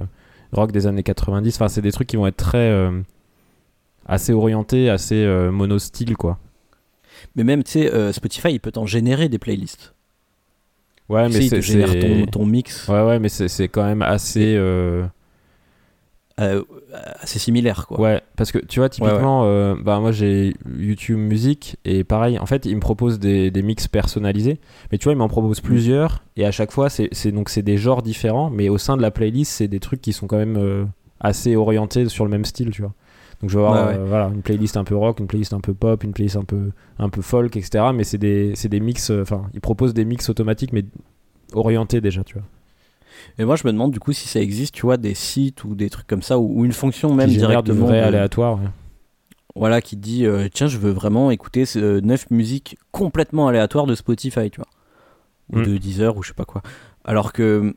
rock 0.51 0.71
des 0.71 0.87
années 0.87 1.03
90, 1.03 1.55
enfin 1.55 1.67
c'est 1.67 1.81
des 1.81 1.91
trucs 1.91 2.07
qui 2.07 2.15
vont 2.15 2.27
être 2.27 2.37
très 2.37 2.73
assez 4.05 4.31
orientés, 4.31 4.89
assez 4.89 5.25
monostyle 5.51 6.15
quoi. 6.15 6.39
Mais 7.35 7.43
même 7.43 7.63
tu 7.63 7.71
sais 7.71 8.13
Spotify 8.13 8.49
il 8.51 8.59
peut 8.59 8.71
t'en 8.71 8.85
générer 8.85 9.27
des 9.29 9.39
playlists. 9.39 9.93
Ouais, 11.07 11.29
mais 11.29 11.49
c'est 11.49 11.99
ton, 11.99 12.25
ton, 12.25 12.45
mix. 12.47 12.87
Ouais, 12.87 13.03
ouais, 13.03 13.19
mais 13.19 13.29
c'est 13.29 13.67
quand 13.67 13.83
même 13.83 14.01
assez. 14.01 14.57
Euh, 16.41 16.63
assez 17.21 17.39
similaire, 17.39 17.87
quoi. 17.87 17.97
Ouais, 17.97 18.21
parce 18.35 18.51
que 18.51 18.57
tu 18.57 18.81
vois, 18.81 18.89
typiquement, 18.89 19.45
euh, 19.45 19.73
bah, 19.81 20.01
moi 20.01 20.11
j'ai 20.11 20.53
YouTube 20.77 21.17
Musique 21.17 21.77
et 21.85 22.03
pareil, 22.03 22.37
en 22.39 22.45
fait, 22.45 22.65
il 22.65 22.75
me 22.75 22.81
propose 22.81 23.19
des, 23.19 23.51
des 23.51 23.61
mix 23.61 23.87
personnalisés, 23.87 24.59
mais 24.91 24.97
tu 24.97 25.05
vois, 25.05 25.13
il 25.13 25.17
m'en 25.17 25.29
propose 25.29 25.59
mm. 25.59 25.65
plusieurs 25.65 26.23
et 26.35 26.45
à 26.45 26.51
chaque 26.51 26.73
fois, 26.73 26.89
c'est 26.89 27.31
donc 27.31 27.47
c'est 27.47 27.61
des 27.61 27.77
genres 27.77 28.01
différents, 28.01 28.49
mais 28.49 28.67
au 28.67 28.77
sein 28.77 28.97
de 28.97 29.01
la 29.01 29.11
playlist, 29.11 29.49
c'est 29.49 29.69
des 29.69 29.79
trucs 29.79 30.01
qui 30.01 30.11
sont 30.11 30.27
quand 30.27 30.35
même 30.35 30.57
euh, 30.57 30.83
assez 31.21 31.55
orientés 31.55 32.09
sur 32.09 32.25
le 32.25 32.31
même 32.31 32.43
style, 32.43 32.71
tu 32.71 32.81
vois. 32.81 32.91
Donc 33.41 33.49
je 33.49 33.57
vais 33.57 33.63
avoir 33.63 33.87
euh, 33.87 34.05
voilà, 34.05 34.25
une 34.27 34.41
playlist 34.41 34.75
un 34.75 34.83
peu 34.83 34.97
rock, 34.97 35.21
une 35.21 35.27
playlist 35.27 35.53
un 35.53 35.61
peu 35.61 35.73
pop, 35.73 36.03
une 36.03 36.11
playlist 36.11 36.35
un 36.35 36.43
peu, 36.43 36.71
un 36.99 37.07
peu 37.07 37.21
folk, 37.21 37.55
etc. 37.55 37.85
Mais 37.93 38.03
c'est 38.03 38.17
des, 38.17 38.53
des 38.61 38.79
mix, 38.81 39.09
enfin, 39.09 39.43
ils 39.53 39.61
proposent 39.61 39.93
des 39.93 40.03
mix 40.03 40.27
automatiques, 40.27 40.73
mais 40.73 40.83
orientés 41.53 42.01
déjà, 42.01 42.25
tu 42.25 42.33
vois. 42.33 42.43
Et 43.37 43.45
moi, 43.45 43.55
je 43.55 43.65
me 43.65 43.71
demande 43.71 43.91
du 43.91 43.99
coup 43.99 44.13
si 44.13 44.27
ça 44.27 44.39
existe, 44.39 44.73
tu 44.73 44.83
vois, 44.83 44.97
des 44.97 45.13
sites 45.13 45.63
ou 45.63 45.75
des 45.75 45.89
trucs 45.89 46.07
comme 46.07 46.21
ça, 46.21 46.39
ou, 46.39 46.65
une 46.65 46.73
fonction 46.73 47.13
même 47.13 47.29
qui 47.29 47.37
directement. 47.37 47.75
de 47.75 47.79
vrai 47.85 47.99
aléatoire. 47.99 48.59
Voilà, 49.55 49.81
qui 49.81 49.95
dit 49.95 50.25
euh, 50.25 50.49
tiens, 50.53 50.67
je 50.67 50.77
veux 50.77 50.91
vraiment 50.91 51.31
écouter 51.31 51.63
9 51.75 52.31
musiques 52.31 52.77
complètement 52.91 53.47
aléatoires 53.47 53.85
de 53.85 53.95
Spotify, 53.95 54.49
tu 54.49 54.57
vois. 54.57 54.67
Ou 55.53 55.59
mm. 55.59 55.65
de 55.65 55.77
Deezer, 55.77 56.17
ou 56.17 56.23
je 56.23 56.29
sais 56.29 56.33
pas 56.33 56.45
quoi. 56.45 56.61
Alors 57.05 57.31
que 57.31 57.75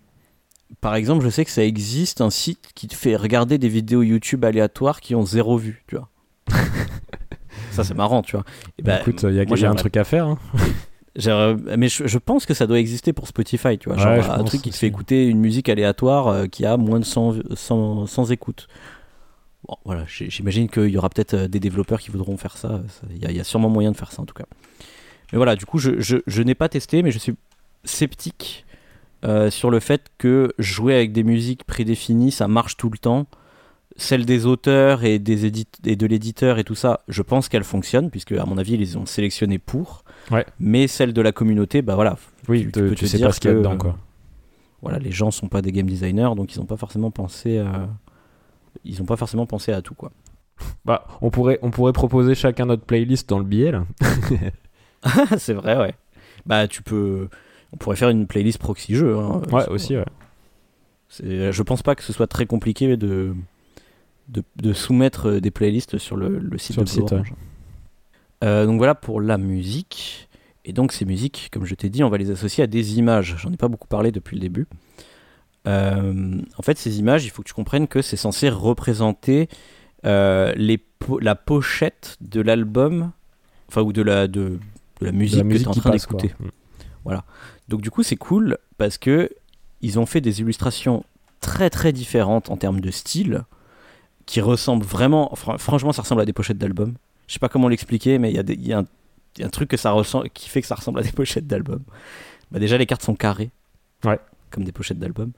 par 0.80 0.95
exemple, 0.95 1.24
je 1.24 1.30
sais 1.30 1.45
que 1.45 1.51
ça 1.51 1.64
existe 1.64 2.20
un 2.20 2.30
site 2.30 2.70
qui 2.74 2.89
te 2.89 2.95
fait 2.95 3.16
regarder 3.16 3.59
des 3.59 3.68
vidéos 3.68 4.03
YouTube 4.03 4.45
aléatoires 4.45 5.01
qui 5.01 5.14
ont 5.14 5.24
zéro 5.24 5.57
vue, 5.57 5.84
tu 5.86 5.97
vois. 5.97 6.09
ça, 7.70 7.84
c'est 7.84 7.95
marrant, 7.95 8.22
tu 8.22 8.36
vois. 8.36 8.45
Et 8.78 8.82
bah, 8.82 9.01
écoute, 9.01 9.24
il 9.28 9.34
y 9.34 9.64
a, 9.64 9.70
un 9.70 9.74
truc 9.74 9.97
à 9.97 10.05
faire. 10.05 10.26
Hein. 10.26 10.39
mais 11.77 11.89
je, 11.89 12.19
pense 12.19 12.47
que 12.47 12.55
ça 12.55 12.66
doit 12.66 12.79
exister 12.79 13.12
pour 13.12 13.29
Spotify, 13.29 13.79
tu 13.79 13.89
vois. 13.89 13.99
Genre 13.99 14.31
un 14.31 14.45
truc 14.45 14.62
qui 14.62 14.71
te 14.71 14.77
fait 14.77 14.87
écouter 14.87 15.27
une 15.27 15.41
musique 15.41 15.69
aléatoire 15.69 16.29
euh, 16.29 16.47
qui 16.47 16.64
a 16.64 16.77
moins 16.77 17.01
de 17.01 17.05
100, 17.05 17.55
100, 18.07 18.27
écoutes. 18.31 18.69
Bon, 19.66 19.77
voilà, 19.85 20.05
j'imagine 20.07 20.69
qu'il 20.69 20.89
y 20.89 20.97
aura 20.97 21.11
peut-être 21.11 21.35
euh, 21.35 21.49
des 21.49 21.61
développeurs 21.61 22.01
qui 22.01 22.11
voudront 22.11 22.37
faire 22.37 22.57
ça. 22.57 22.83
Il 23.11 23.31
y, 23.31 23.41
a 23.41 23.45
sûrement 23.45 23.69
moyen 23.69 23.91
de 23.91 23.97
faire 23.97 24.12
ça 24.12 24.23
en 24.23 24.25
tout 24.25 24.35
cas. 24.35 24.47
Mais 25.33 25.37
voilà, 25.37 25.57
du 25.57 25.66
coup, 25.66 25.79
je, 25.79 25.93
je 25.99 26.43
n'ai 26.43 26.55
pas 26.55 26.69
testé, 26.69 27.03
mais 27.03 27.11
je 27.11 27.19
suis 27.19 27.35
sceptique 27.85 28.64
euh, 29.25 29.51
sur 29.51 29.71
le 29.71 29.81
fait 29.81 30.07
que 30.16 30.53
jouer 30.59 30.95
avec 30.95 31.12
des 31.12 31.25
musiques 31.25 31.64
prédéfinies, 31.64 32.31
ça 32.31 32.47
marche 32.47 32.77
tout 32.77 32.91
le 32.91 32.99
temps. 32.99 33.27
Celle 33.97 34.25
des 34.25 34.47
auteurs 34.47 35.03
et, 35.03 35.19
des 35.19 35.47
et 35.85 35.97
de 35.97 36.07
l'éditeur 36.07 36.59
et 36.59 36.64
tout 36.64 36.77
ça, 36.77 37.01
je 37.09 37.23
pense 37.23 37.49
qu'elle 37.49 37.64
fonctionne, 37.64 38.11
puisque 38.11 38.33
à 38.33 38.45
mon 38.45 38.59
avis, 38.59 38.75
ils 38.75 38.81
les 38.81 38.97
ont 38.97 39.07
sélectionné 39.07 39.59
pour. 39.59 40.05
Mais 40.61 40.87
celle 40.87 41.12
de 41.12 41.22
la 41.22 41.33
communauté, 41.33 41.83
bah 41.83 41.95
voilà. 41.95 42.16
Oui, 42.49 42.64
tu, 42.64 42.70
peux 42.72 42.95
te 42.95 43.07
sais 43.07 43.16
dire 43.16 43.29
pas 43.29 43.33
ce 43.33 43.41
qu'il 43.41 43.51
y 43.51 43.55
a 43.55 43.57
dedans, 43.57 43.76
quoi. 43.76 43.97
Voilà, 44.83 44.99
les 44.99 45.11
gens 45.11 45.31
sont 45.31 45.49
pas 45.49 45.61
des 45.61 45.72
game 45.72 45.87
designers, 45.87 46.31
donc 46.37 46.55
ils 46.55 46.59
n'ont 46.59 46.66
pas 46.66 46.76
forcément 46.76 47.11
pensé 47.11 47.59
à... 47.59 47.89
Ils 48.85 49.03
ont 49.03 49.07
pas 49.07 49.16
forcément 49.16 49.47
pensé 49.47 49.72
à 49.72 49.83
tout, 49.83 49.95
quoi. 49.95 50.12
Bah, 50.85 51.07
on 51.20 51.31
pourrait, 51.31 51.59
on 51.62 51.70
pourrait 51.70 51.93
proposer 51.93 52.35
chacun 52.35 52.66
notre 52.66 52.85
playlist 52.85 53.29
dans 53.29 53.39
le 53.39 53.45
billet, 53.45 53.72
là. 53.72 53.85
c'est 55.39 55.55
vrai, 55.55 55.76
ouais. 55.76 55.95
Bah, 56.47 56.68
tu 56.68 56.83
peux 56.83 57.29
on 57.72 57.76
pourrait 57.76 57.97
faire 57.97 58.09
une 58.09 58.26
playlist 58.26 58.59
proxy 58.59 58.95
jeu. 58.95 59.16
Hein, 59.16 59.43
ouais, 59.53 59.68
aussi, 59.68 59.97
ouais. 59.97 60.05
Je 61.20 61.62
pense 61.62 61.83
pas 61.83 61.95
que 61.95 62.03
ce 62.03 62.12
soit 62.12 62.26
très 62.26 62.47
compliqué 62.47 62.97
de, 62.97 63.35
de, 64.29 64.72
soumettre 64.72 65.33
des 65.41 65.51
playlists 65.51 65.99
sur 65.99 66.16
le, 66.16 66.41
site 66.59 66.74
sur 66.74 66.83
de 66.83 66.89
le 66.89 66.93
site, 66.93 67.14
euh, 68.45 68.66
donc 68.66 68.78
voilà 68.78 68.95
pour 68.95 69.20
la 69.20 69.39
musique. 69.39 70.28
Et 70.64 70.72
donc 70.72 70.93
ces 70.93 71.05
musiques, 71.05 71.49
comme 71.53 71.64
je 71.64 71.74
t'ai 71.74 71.89
dit, 71.89 72.05
on 72.05 72.11
va 72.11 72.18
les 72.18 72.30
associer 72.30 72.64
à 72.64 72.66
des 72.66 72.99
images. 72.99 73.36
J'en 73.39 73.53
ai 73.53 73.57
pas 73.57 73.68
beaucoup 73.68 73.89
parlé 73.89 74.12
depuis 74.12 74.36
le 74.36 74.41
début. 74.41 74.66
Euh, 75.66 76.41
en 76.57 76.62
fait, 76.62 76.78
ces 76.78 76.99
images, 76.99 77.24
il 77.24 77.30
faut 77.30 77.43
que 77.43 77.49
tu 77.49 77.55
comprennes 77.55 77.89
que 77.89 78.03
c'est 78.03 78.16
censé 78.16 78.49
représenter 78.49 79.49
euh, 80.05 80.53
les 80.57 80.82
la 81.20 81.34
pochette 81.34 82.16
de 82.20 82.41
l'album, 82.41 83.12
enfin 83.68 83.82
ou 83.82 83.93
de 83.93 84.03
la, 84.03 84.26
de, 84.28 84.59
la 85.01 85.12
musique, 85.12 85.47
que 85.49 85.57
tu 85.57 85.62
es 85.62 85.68
en 85.68 85.72
train 85.72 85.91
d'écouter. 85.91 86.34
Voilà. 87.05 87.24
Donc 87.68 87.80
du 87.80 87.91
coup, 87.91 88.03
c'est 88.03 88.16
cool 88.16 88.59
parce 88.76 88.99
que 88.99 89.30
ils 89.80 89.99
ont 89.99 90.07
fait 90.07 90.20
des 90.20 90.41
illustrations 90.41 91.05
très 91.41 91.70
très 91.70 91.93
différentes 91.93 92.51
en 92.51 92.57
termes 92.57 92.80
de 92.80 92.91
style, 92.91 93.45
qui 94.26 94.41
ressemblent 94.41 94.84
vraiment. 94.84 95.34
franchement, 95.34 95.93
ça 95.93 96.03
ressemble 96.03 96.20
à 96.20 96.26
des 96.26 96.32
pochettes 96.32 96.59
d'albums. 96.59 96.95
Je 97.29 97.35
sais 97.35 97.39
pas 97.39 97.49
comment 97.49 97.68
l'expliquer, 97.68 98.18
mais 98.18 98.33
il 98.33 98.66
y, 98.66 98.72
a 98.72 98.79
un 98.79 99.49
truc 99.49 99.70
que 99.70 99.76
ça 99.76 99.93
ressemble, 99.93 100.31
qui 100.31 100.49
fait 100.49 100.61
que 100.61 100.66
ça 100.66 100.74
ressemble 100.74 100.99
à 100.99 101.03
des 101.03 101.12
pochettes 101.12 101.47
d'albums. 101.47 101.85
Bah 102.51 102.59
déjà, 102.59 102.76
les 102.76 102.87
cartes 102.87 103.03
sont 103.03 103.14
carrées. 103.14 103.51
Ouais. 104.05 104.18
Comme 104.51 104.64
des 104.64 104.72
pochettes 104.72 104.99
d'albums. 104.99 105.33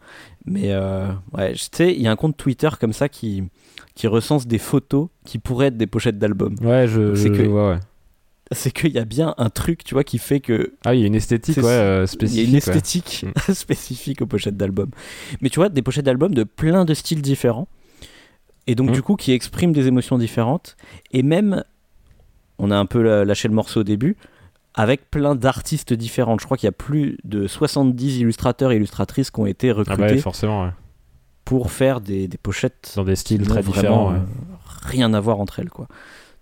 Mais 0.47 0.73
euh, 0.73 1.09
ouais, 1.33 1.53
tu 1.53 1.69
sais, 1.73 1.93
il 1.93 2.01
y 2.01 2.07
a 2.07 2.11
un 2.11 2.17
compte 2.17 2.37
Twitter 2.37 2.71
comme 2.81 2.93
ça 2.93 3.09
qui, 3.09 3.43
qui 3.95 4.07
recense 4.07 4.47
des 4.47 4.59
photos 4.59 5.09
qui 5.25 5.39
pourraient 5.39 5.67
être 5.67 5.77
des 5.77 5.89
pochettes 5.89 6.19
d'albums. 6.19 6.55
Ouais, 6.63 6.87
je, 6.87 7.15
je, 7.15 7.29
que, 7.29 7.43
vois, 7.43 7.71
ouais 7.73 7.81
c'est 8.53 8.73
qu'il 8.73 8.91
y 8.91 8.99
a 8.99 9.05
bien 9.05 9.35
un 9.39 9.49
truc, 9.49 9.85
tu 9.85 9.95
vois, 9.95 10.05
qui 10.05 10.19
fait 10.19 10.41
que. 10.41 10.75
Ah, 10.85 10.95
il 10.95 11.01
y 11.01 11.05
a 11.05 11.07
une 11.07 11.15
esthétique, 11.15 11.59
ouais, 11.59 12.05
spécifique. 12.07 12.39
Il 12.39 12.43
y 12.43 12.47
a 12.47 12.51
une 12.51 12.57
esthétique 12.57 13.25
mm. 13.25 13.53
spécifique 13.55 14.23
aux 14.23 14.27
pochettes 14.27 14.57
d'albums. 14.57 14.91
Mais 15.41 15.51
tu 15.51 15.61
vois, 15.61 15.69
des 15.69 15.83
pochettes 15.83 16.05
d'albums 16.05 16.35
de 16.35 16.45
plein 16.45 16.85
de 16.85 16.95
styles 16.95 17.23
différents. 17.23 17.69
Et 18.67 18.75
donc, 18.75 18.91
mm. 18.91 18.93
du 18.93 19.03
coup, 19.03 19.17
qui 19.17 19.33
expriment 19.33 19.73
des 19.73 19.87
émotions 19.87 20.19
différentes. 20.19 20.77
Et 21.13 21.23
même, 21.23 21.65
on 22.61 22.71
a 22.71 22.77
un 22.77 22.87
peu 22.87 23.03
lâché 23.25 23.49
le 23.49 23.55
morceau 23.55 23.81
au 23.81 23.85
début, 23.85 24.17
avec 24.75 25.11
plein 25.11 25.35
d'artistes 25.35 25.93
différents. 25.93 26.37
Je 26.39 26.45
crois 26.45 26.57
qu'il 26.57 26.67
y 26.67 26.69
a 26.69 26.73
plus 26.73 27.19
de 27.25 27.47
70 27.47 28.21
illustrateurs 28.21 28.73
et 28.73 28.77
illustratrices 28.77 29.31
qui 29.31 29.41
ont 29.41 29.47
été 29.47 29.73
recrutés. 29.73 30.03
Ah 30.03 30.15
bah 30.15 30.19
forcément, 30.19 30.65
ouais. 30.65 30.71
Pour 31.45 31.73
faire 31.73 32.01
des, 32.01 32.29
des 32.29 32.39
pochettes. 32.39 32.93
Dans 32.95 33.05
des 33.05 33.17
styles 33.17 33.47
très 33.47 33.63
différents. 33.63 34.15
Rien 34.83 35.13
à 35.15 35.21
voir 35.21 35.41
entre 35.41 35.59
elles, 35.59 35.71
quoi. 35.71 35.89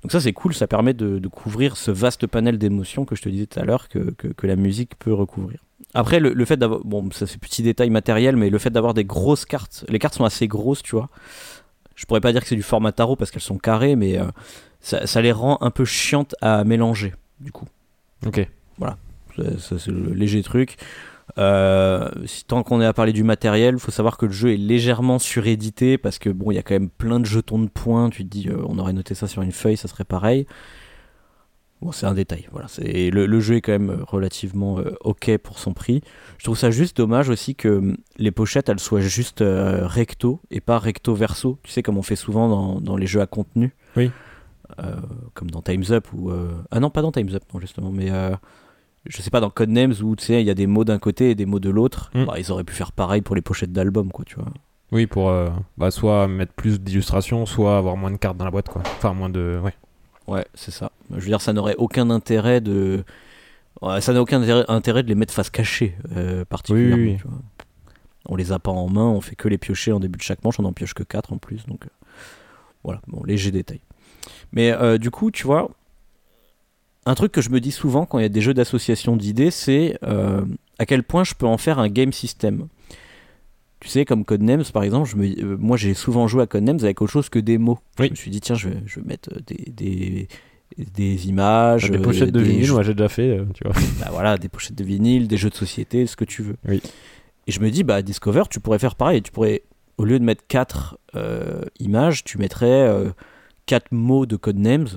Donc 0.03 0.13
ça 0.13 0.21
c'est 0.21 0.33
cool, 0.33 0.55
ça 0.55 0.67
permet 0.67 0.95
de, 0.95 1.27
couvrir 1.29 1.77
ce 1.77 1.91
vaste 1.91 2.27
panel 2.27 2.59
d'émotions 2.59 3.05
que 3.05 3.17
je 3.17 3.23
te 3.23 3.29
disais 3.29 3.47
tout 3.47 3.59
à 3.59 3.65
l'heure 3.65 3.89
que, 3.89 4.11
que, 4.11 4.47
la 4.47 4.57
musique 4.57 4.97
peut 4.99 5.13
recouvrir. 5.13 5.65
Après 5.95 6.21
le, 6.21 6.45
fait 6.45 6.57
d'avoir, 6.57 6.85
bon 6.85 7.11
ça 7.11 7.27
c'est 7.27 7.39
petit 7.39 7.63
détail 7.63 7.91
matériel, 7.91 8.37
mais 8.37 8.51
le 8.51 8.59
fait 8.59 8.71
d'avoir 8.71 8.95
des 8.95 9.05
grosses 9.05 9.45
cartes, 9.45 9.85
les 9.89 9.99
cartes 9.99 10.15
sont 10.15 10.25
assez 10.25 10.47
grosses 10.47 10.83
tu 10.83 10.95
vois. 10.95 11.09
Je 11.97 12.07
pourrais 12.07 12.21
pas 12.21 12.31
dire 12.31 12.43
que 12.43 12.49
c'est 12.49 12.55
du 12.55 12.63
format 12.63 12.93
tarot 12.93 13.17
parce 13.17 13.33
qu'elles 13.33 13.43
sont 13.43 13.59
carrées, 13.59 13.97
mais 13.97 14.19
euh, 14.19 14.27
ça, 14.81 15.07
ça, 15.07 15.21
les 15.23 15.33
rend 15.33 15.59
un 15.61 15.71
peu 15.71 15.85
chiantes 15.85 16.35
à 16.41 16.65
mélanger 16.65 17.15
du 17.41 17.53
coup. 17.53 17.67
Ok. 18.27 18.47
Voilà, 18.79 18.97
c'est 19.59 19.87
le 19.87 20.13
léger 20.13 20.43
truc. 20.43 20.77
Euh, 21.37 22.11
tant 22.47 22.63
qu'on 22.63 22.81
est 22.81 22.87
à 22.87 22.93
parler 22.93 23.13
du 23.13 23.23
matériel, 23.23 23.75
il 23.75 23.81
faut 23.81 23.91
savoir 23.91 24.17
que 24.17 24.27
le 24.27 24.33
jeu 24.33 24.53
est 24.53 24.57
légèrement 24.57 25.19
surédité 25.19 25.99
parce 25.99 26.19
que 26.19 26.31
bon, 26.31 26.51
il 26.51 26.55
y 26.55 26.59
a 26.59 26.63
quand 26.63 26.75
même 26.75 26.89
plein 26.89 27.21
de 27.21 27.27
jetons 27.27 27.59
de 27.59 27.69
points. 27.69 28.11
Tu 28.11 28.25
te 28.25 28.29
dis, 28.29 28.49
euh, 28.49 28.63
on 28.67 28.79
aurait 28.79 28.93
noté 28.93 29.15
ça 29.15 29.27
sur 29.27 29.43
une 29.43 29.53
feuille, 29.53 29.77
ça 29.77 29.89
serait 29.89 30.05
pareil. 30.05 30.47
Bon, 31.81 31.93
c'est 31.93 32.07
un 32.07 32.15
détail. 32.15 32.49
Voilà, 32.51 32.67
c'est 32.67 33.11
le, 33.11 33.41
jeu 33.41 33.57
est 33.57 33.61
quand 33.61 33.73
même 33.73 34.03
relativement 34.09 34.81
euh, 34.81 34.97
ok 35.03 35.37
pour 35.39 35.61
son 35.61 35.75
prix. 35.75 36.01
Je 36.39 36.45
trouve 36.45 36.59
ça 36.59 36.73
juste 36.73 36.97
dommage 36.97 37.29
aussi 37.29 37.55
que 37.55 37.69
hum, 37.69 37.97
les 38.17 38.33
pochettes 38.33 38.69
elles 38.69 38.81
soient 38.81 39.01
juste 39.01 39.45
recto 39.45 40.41
et 40.51 40.61
pas 40.61 40.79
recto 40.79 41.15
verso. 41.15 41.59
Tu 41.63 41.71
sais 41.71 41.83
comme 41.83 41.99
on 41.99 42.03
fait 42.03 42.17
souvent 42.17 42.49
dans, 42.49 42.81
dans 42.81 42.97
les 42.97 43.07
jeux 43.07 43.21
à 43.21 43.27
contenu. 43.27 43.75
Oui. 43.97 44.11
Comme 45.35 45.51
dans 45.51 45.63
Times 45.63 45.85
Up 45.91 46.07
ou 46.13 46.31
ah 46.71 46.81
non 46.81 46.91
pas 46.91 47.03
dans 47.03 47.13
Times 47.13 47.31
Up 47.35 47.43
non 47.53 47.61
justement 47.61 47.91
mais 47.91 48.11
je 49.09 49.23
sais 49.23 49.31
pas 49.31 49.41
dans 49.41 49.51
Codenames 49.51 49.95
où 50.03 50.17
tu 50.17 50.27
sais 50.27 50.43
il 50.43 50.47
y 50.47 50.51
a 50.51 50.55
des 50.55 50.67
mots 50.67 50.85
d'un 50.85 50.99
côté 50.99 51.31
et 51.31 51.35
des 51.35 51.47
mots 51.47 51.61
de 51.61 51.71
l'autre 51.71 52.11
mm. 52.15 52.25
bah, 52.25 52.35
ils 52.39 52.53
auraient 52.53 52.65
pu 52.65 52.75
faire 52.75 52.93
pareil 52.93 53.23
pour 53.23 53.35
les 53.35 53.43
pochettes 53.43 53.73
d'albums 53.73 54.11
quoi 54.11 54.25
tu 54.25 54.37
vois. 54.37 54.49
Oui 54.93 55.07
pour 55.07 55.29
euh, 55.29 55.51
bah, 55.77 55.91
soit 55.91 56.29
mettre 56.29 56.53
plus 56.53 56.81
d'illustrations 56.81 57.47
soit 57.47 57.79
avoir 57.79 57.97
moins 57.97 58.11
de 58.11 58.17
cartes 58.17 58.37
dans 58.37 58.45
la 58.45 58.51
boîte 58.51 58.69
quoi. 58.69 58.83
Enfin 58.85 59.15
moins 59.15 59.31
de 59.31 59.61
ouais. 59.63 59.75
Ouais 60.27 60.47
c'est 60.55 60.71
ça. 60.71 60.93
Je 61.11 61.21
veux 61.21 61.27
dire 61.27 61.41
ça 61.41 61.53
n'aurait 61.53 61.77
aucun 61.77 62.11
intérêt 62.11 62.61
de 62.61 63.05
ça 64.01 64.13
n'a 64.13 64.21
aucun 64.21 64.43
intérêt 64.69 65.03
de 65.03 65.09
les 65.09 65.15
mettre 65.15 65.33
face 65.33 65.51
cachée 65.51 65.97
euh, 66.17 66.45
particulièrement 66.45 67.17
oui, 67.25 67.31
on 68.27 68.35
les 68.35 68.51
a 68.53 68.59
pas 68.59 68.73
en 68.73 68.89
main 68.89 69.07
on 69.07 69.21
fait 69.21 69.37
que 69.37 69.49
les 69.49 69.57
piocher 69.57 69.93
en 69.93 70.01
début 70.01 70.19
de 70.19 70.23
chaque 70.23 70.43
manche 70.45 70.59
on 70.59 70.65
en 70.65 70.73
pioche 70.73 70.95
que 70.95 71.05
4 71.05 71.33
en 71.33 71.39
plus 71.39 71.65
donc 71.67 71.85
euh, 71.85 71.89
voilà. 72.83 73.01
Bon 73.07 73.23
léger 73.25 73.53
détail 73.53 73.81
mais 74.53 74.99
du 74.99 75.11
coup 75.11 75.31
tu 75.31 75.47
vois 75.47 75.71
un 77.09 77.15
truc 77.15 77.33
que 77.33 77.41
je 77.41 77.49
me 77.49 77.59
dis 77.59 77.71
souvent 77.71 78.05
quand 78.05 78.19
il 78.19 78.23
y 78.23 78.27
a 78.27 78.29
des 78.29 78.43
jeux 78.43 78.53
d'association 78.53 79.17
d'idées, 79.17 79.51
c'est 79.51 79.99
euh, 80.03 80.43
à 80.79 80.85
quel 80.85 81.03
point 81.03 81.25
je 81.25 81.33
peux 81.35 81.47
en 81.47 81.57
faire 81.57 81.79
un 81.79 81.89
game 81.89 82.13
system. 82.13 82.69
Tu 83.81 83.89
sais, 83.89 84.05
comme 84.05 84.25
Codenames 84.27 84.65
par 84.73 84.83
exemple, 84.83 85.09
je 85.09 85.17
me, 85.17 85.27
euh, 85.27 85.57
moi 85.59 85.79
j'ai 85.79 85.95
souvent 85.95 86.29
joué 86.29 86.43
à 86.43 86.47
Codenames 86.47 86.81
avec 86.83 87.01
autre 87.01 87.11
chose 87.11 87.31
que 87.31 87.39
des 87.39 87.57
mots. 87.57 87.79
Je 87.99 88.11
me 88.11 88.15
suis 88.15 88.31
dit, 88.31 88.41
tiens, 88.41 88.57
je 88.57 88.69
vais, 88.69 88.77
je 88.85 89.01
vais 89.01 89.07
mettre 89.07 89.31
des, 89.47 89.71
des, 89.71 90.29
des 90.77 91.29
images. 91.29 91.91
Des 91.91 91.99
pochettes 91.99 92.31
de 92.31 92.41
vinyle, 92.41 92.73
moi 92.73 92.83
j'ai 92.83 92.93
déjà 92.93 93.09
fait, 93.09 93.39
euh, 93.39 93.45
tu 93.55 93.65
vois. 93.65 93.73
Bah, 94.01 94.09
voilà, 94.11 94.37
des 94.37 94.51
pochettes 94.51 94.77
de 94.77 94.85
vinyle, 94.85 95.29
des 95.29 95.39
jeux 95.39 95.51
de 95.51 95.55
société, 95.55 96.07
ce 96.07 96.15
que 96.17 96.27
tu 96.27 96.43
veux. 96.43 96.57
Oui. 96.69 96.83
Et 97.47 97.53
je 97.53 97.61
me 97.61 97.71
dis, 97.71 97.85
bah 97.85 98.03
Discover, 98.03 98.43
tu 98.51 98.61
pourrais 98.61 98.79
faire 98.79 98.97
pareil. 98.97 99.23
Tu 99.23 99.33
pourrais, 99.33 99.63
au 99.97 100.05
lieu 100.05 100.19
de 100.19 100.25
mettre 100.25 100.45
4 100.47 100.99
images, 101.81 102.23
tu 102.23 102.37
mettrais 102.37 102.93
4 103.69 103.93
mots 103.93 104.27
de 104.27 104.35
Codenames 104.35 104.89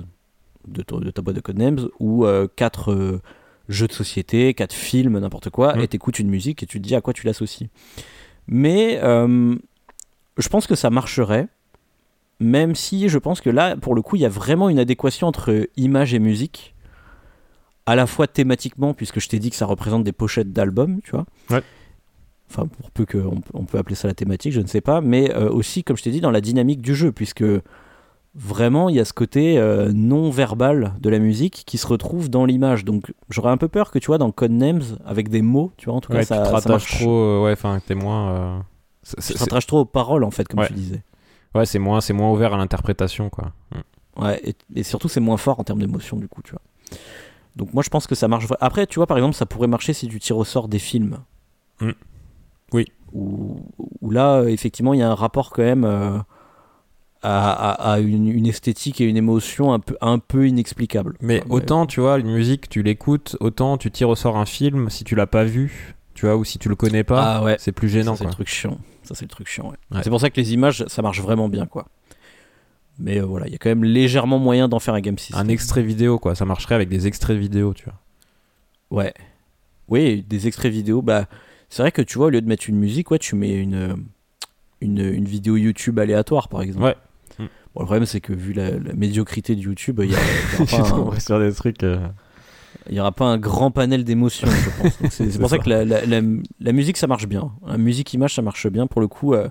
de, 0.66 1.10
ta 1.10 1.22
boîte 1.22 1.36
de 1.36 1.40
codenames 1.40 1.88
ou 1.98 2.24
euh, 2.24 2.46
quatre 2.54 2.92
euh, 2.92 3.20
jeux 3.68 3.86
de 3.86 3.92
société, 3.92 4.54
quatre 4.54 4.74
films, 4.74 5.18
n'importe 5.18 5.50
quoi, 5.50 5.74
mm. 5.74 5.80
et 5.80 5.88
t'écoutes 5.88 6.18
une 6.18 6.28
musique 6.28 6.62
et 6.62 6.66
tu 6.66 6.80
te 6.80 6.86
dis 6.86 6.94
à 6.94 7.00
quoi 7.00 7.12
tu 7.12 7.26
l'associes. 7.26 7.68
Mais 8.46 8.98
euh, 9.02 9.56
je 10.36 10.48
pense 10.48 10.66
que 10.66 10.74
ça 10.74 10.90
marcherait, 10.90 11.48
même 12.40 12.74
si 12.74 13.08
je 13.08 13.18
pense 13.18 13.40
que 13.40 13.50
là, 13.50 13.76
pour 13.76 13.94
le 13.94 14.02
coup, 14.02 14.16
il 14.16 14.22
y 14.22 14.26
a 14.26 14.30
vraiment 14.30 14.68
une 14.68 14.78
adéquation 14.78 15.28
entre 15.28 15.68
image 15.76 16.14
et 16.14 16.18
musique, 16.18 16.74
à 17.86 17.96
la 17.96 18.06
fois 18.06 18.26
thématiquement, 18.26 18.94
puisque 18.94 19.20
je 19.20 19.28
t'ai 19.28 19.38
dit 19.38 19.50
que 19.50 19.56
ça 19.56 19.66
représente 19.66 20.04
des 20.04 20.12
pochettes 20.12 20.52
d'albums, 20.52 21.00
tu 21.02 21.12
vois. 21.12 21.26
Enfin, 22.48 22.66
pour 22.66 22.90
peu 22.90 23.06
qu'on 23.06 23.40
on 23.54 23.64
peut 23.64 23.78
appeler 23.78 23.94
ça 23.94 24.08
la 24.08 24.14
thématique, 24.14 24.52
je 24.52 24.60
ne 24.60 24.66
sais 24.66 24.82
pas, 24.82 25.00
mais 25.00 25.34
aussi, 25.34 25.82
comme 25.82 25.96
je 25.96 26.02
t'ai 26.02 26.10
dit, 26.10 26.20
dans 26.20 26.30
la 26.30 26.40
dynamique 26.40 26.82
du 26.82 26.94
jeu, 26.94 27.10
puisque 27.10 27.44
vraiment 28.34 28.88
il 28.88 28.96
y 28.96 29.00
a 29.00 29.04
ce 29.04 29.12
côté 29.12 29.58
euh, 29.58 29.92
non 29.94 30.30
verbal 30.30 30.94
de 31.00 31.10
la 31.10 31.18
musique 31.18 31.64
qui 31.66 31.78
se 31.78 31.86
retrouve 31.86 32.30
dans 32.30 32.44
l'image. 32.44 32.84
Donc 32.84 33.12
j'aurais 33.28 33.50
un 33.50 33.56
peu 33.56 33.68
peur 33.68 33.90
que 33.90 33.98
tu 33.98 34.06
vois 34.06 34.18
dans 34.18 34.30
Codenames 34.30 34.82
avec 35.04 35.28
des 35.28 35.42
mots, 35.42 35.72
tu 35.76 35.86
vois 35.86 35.94
en 35.94 36.00
tout 36.00 36.12
cas 36.12 36.24
ça, 36.24 36.60
tu 36.60 36.68
marche 36.68 36.98
trop 37.00 37.10
euh, 37.10 37.44
ouais 37.44 37.52
enfin 37.52 37.80
t'es 37.86 37.94
moins 37.94 38.30
euh... 38.30 38.58
tu 39.04 39.34
te 39.34 39.66
trop 39.66 39.80
aux 39.80 39.84
paroles 39.84 40.24
en 40.24 40.30
fait 40.30 40.46
comme 40.48 40.64
tu 40.66 40.72
disais. 40.72 41.02
Ouais, 41.54 41.66
c'est 41.66 41.78
moins 41.78 42.00
c'est 42.00 42.14
moins 42.14 42.30
ouvert 42.30 42.54
à 42.54 42.56
l'interprétation 42.56 43.28
quoi. 43.28 43.52
Mm. 43.72 44.22
Ouais, 44.22 44.42
et, 44.74 44.82
surtout 44.82 45.08
c'est 45.08 45.20
moins 45.20 45.38
fort 45.38 45.58
en 45.58 45.64
termes 45.64 45.80
d'émotion 45.80 46.18
du 46.18 46.28
coup, 46.28 46.42
tu 46.42 46.52
vois. 46.52 46.60
Donc 47.56 47.72
moi 47.74 47.82
je 47.82 47.90
pense 47.90 48.06
que 48.06 48.14
ça 48.14 48.28
marche. 48.28 48.46
Après, 48.60 48.86
tu 48.86 48.98
vois 48.98 49.06
par 49.06 49.16
exemple, 49.18 49.34
ça 49.34 49.46
pourrait 49.46 49.68
marcher 49.68 49.92
si 49.92 50.08
tu 50.08 50.18
tires 50.18 50.36
au 50.38 50.44
sort 50.44 50.68
des 50.68 50.78
films. 50.78 51.18
Mm. 51.80 51.90
Oui. 52.72 52.86
Où, 53.12 53.60
où, 54.00 54.10
là 54.10 54.44
effectivement 54.44 54.94
il 54.94 55.00
y 55.00 55.02
a 55.02 55.10
un 55.10 55.14
rapport 55.14 55.50
quand 55.50 55.62
même 55.62 56.24
euh, 57.24 57.28
à, 57.28 58.00
une, 58.00 58.46
esthétique 58.46 59.00
et 59.00 59.04
une 59.04 59.16
émotion 59.16 59.72
un 59.72 59.78
peu, 59.78 59.96
un 60.00 60.18
peu 60.18 60.48
inexplicable. 60.48 61.16
Mais 61.20 61.44
autant, 61.48 61.86
tu 61.86 62.00
vois, 62.00 62.18
une 62.18 62.32
musique, 62.32 62.68
tu 62.68 62.82
l'écoutes, 62.82 63.36
autant 63.38 63.78
tu 63.78 63.92
tires 63.92 64.08
au 64.08 64.16
sort 64.16 64.36
un 64.36 64.44
film, 64.44 64.90
si 64.90 65.04
tu 65.04 65.14
l'as 65.14 65.28
pas 65.28 65.44
vu, 65.44 65.94
tu 66.14 66.26
vois, 66.26 66.36
ou 66.36 66.42
si 66.42 66.58
tu 66.58 66.68
le 66.68 66.74
connais 66.74 67.04
pas, 67.04 67.36
ah 67.36 67.44
ouais. 67.44 67.56
c'est 67.60 67.70
plus 67.70 67.88
gênant. 67.88 68.16
C'est 68.16 68.24
le 68.24 68.30
truc 68.30 68.48
chiant. 68.48 68.76
Ça, 69.04 69.14
c'est 69.14 69.24
le 69.24 69.28
truc 69.28 69.46
chiant. 69.46 69.72
C'est 70.02 70.10
pour 70.10 70.18
ça 70.18 70.30
que 70.30 70.40
les 70.40 70.52
images, 70.52 70.84
ça 70.88 71.00
marche 71.00 71.20
vraiment 71.20 71.48
bien, 71.48 71.66
quoi. 71.66 71.86
Mais 72.98 73.20
euh, 73.20 73.24
voilà, 73.24 73.46
il 73.46 73.52
y 73.52 73.54
a 73.54 73.58
quand 73.58 73.70
même 73.70 73.84
légèrement 73.84 74.40
moyen 74.40 74.68
d'en 74.68 74.80
faire 74.80 74.94
un 74.94 75.00
game 75.00 75.16
system. 75.16 75.38
Un 75.38 75.48
extrait 75.48 75.82
vidéo, 75.82 76.18
quoi. 76.18 76.34
Ça 76.34 76.44
marcherait 76.44 76.74
avec 76.74 76.88
des 76.88 77.06
extraits 77.06 77.38
vidéo, 77.38 77.72
tu 77.72 77.84
vois. 77.84 78.00
Ouais. 78.90 79.14
Oui, 79.86 80.24
des 80.28 80.48
extraits 80.48 80.72
vidéo, 80.72 81.02
bah. 81.02 81.26
C'est 81.68 81.82
vrai 81.82 81.92
que 81.92 82.02
tu 82.02 82.18
vois, 82.18 82.26
au 82.26 82.30
lieu 82.30 82.40
de 82.40 82.48
mettre 82.48 82.68
une 82.68 82.78
musique, 82.78 83.12
ouais, 83.12 83.18
tu 83.20 83.36
mets 83.36 83.54
une, 83.54 84.04
une, 84.80 84.98
une 84.98 85.24
vidéo 85.24 85.56
YouTube 85.56 86.00
aléatoire, 86.00 86.48
par 86.48 86.62
exemple. 86.62 86.84
Ouais 86.84 86.96
le 87.80 87.86
problème, 87.86 88.06
c'est 88.06 88.20
que 88.20 88.32
vu 88.32 88.52
la, 88.52 88.72
médiocrité 88.94 89.54
de 89.54 89.60
YouTube, 89.60 90.00
il 90.02 90.10
y, 90.10 90.14
a, 90.14 91.38
des 91.38 91.54
trucs. 91.54 91.82
Euh. 91.82 92.06
Il 92.88 92.94
n'y 92.94 93.00
aura 93.00 93.12
pas 93.12 93.26
un 93.26 93.38
grand 93.38 93.70
panel 93.70 94.04
d'émotions, 94.04 94.48
je 94.48 94.82
pense. 94.82 95.10
C'est 95.10 95.38
pour 95.38 95.48
ça, 95.48 95.58
que 95.58 95.68
la, 95.70 96.72
musique, 96.72 96.96
ça 96.96 97.06
marche 97.06 97.26
bien. 97.26 97.52
La 97.66 97.78
musique-image, 97.78 98.34
ça 98.34 98.42
marche 98.42 98.66
bien. 98.66 98.86
Pour 98.86 99.00
le 99.00 99.08
coup, 99.08 99.34
euh, 99.34 99.48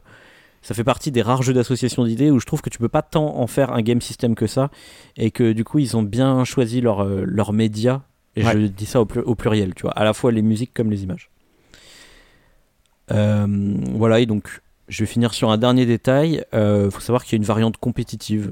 ça 0.61 0.73
fait 0.76 0.84
partie 0.84 1.11
des 1.11 1.22
rares 1.22 1.41
jeux 1.41 1.53
d'association 1.53 2.03
d'idées 2.06 2.30
où 2.30 2.39
je 2.39 2.45
trouve 2.45 2.61
que 2.61 2.69
tu 2.69 2.77
peux 2.77 2.89
pas 2.89 3.02
tant 3.02 3.38
en 3.38 3.48
faire 3.48 3.72
un 3.72 3.81
game 3.81 4.02
system 4.02 4.35
que 4.35 4.48
ça. 4.48 4.69
Et 5.18 5.31
que 5.31 5.53
du 5.53 5.64
coup, 5.64 5.80
ils 5.80 5.95
ont 5.98 6.03
bien 6.03 6.43
choisi 6.43 6.81
leur, 6.81 7.03
euh, 7.03 7.23
leur 7.26 7.53
média. 7.53 8.03
Et 8.35 8.43
je 8.43 8.57
dis 8.68 8.85
ça 8.85 9.02
au, 9.02 9.07
au, 9.26 9.35
pluriel, 9.35 9.73
tu 9.76 9.84
vois. 9.84 9.91
À 9.91 10.03
la 10.03 10.14
fois 10.14 10.31
les 10.31 10.41
musiques 10.41 10.73
comme 10.73 10.91
les 10.91 11.03
images. 11.03 11.30
voilà, 13.10 14.19
et 14.19 14.26
donc 14.26 14.61
je 14.91 15.03
vais 15.03 15.07
finir 15.07 15.34
sur 15.34 15.49
un 15.49 15.57
dernier 15.57 15.85
détail. 15.85 16.43
Il 16.51 16.57
euh, 16.57 16.91
faut 16.91 16.99
savoir 16.99 17.23
qu'il 17.23 17.31
y 17.31 17.35
a 17.35 17.41
une 17.41 17.47
variante 17.47 17.77
compétitive. 17.77 18.51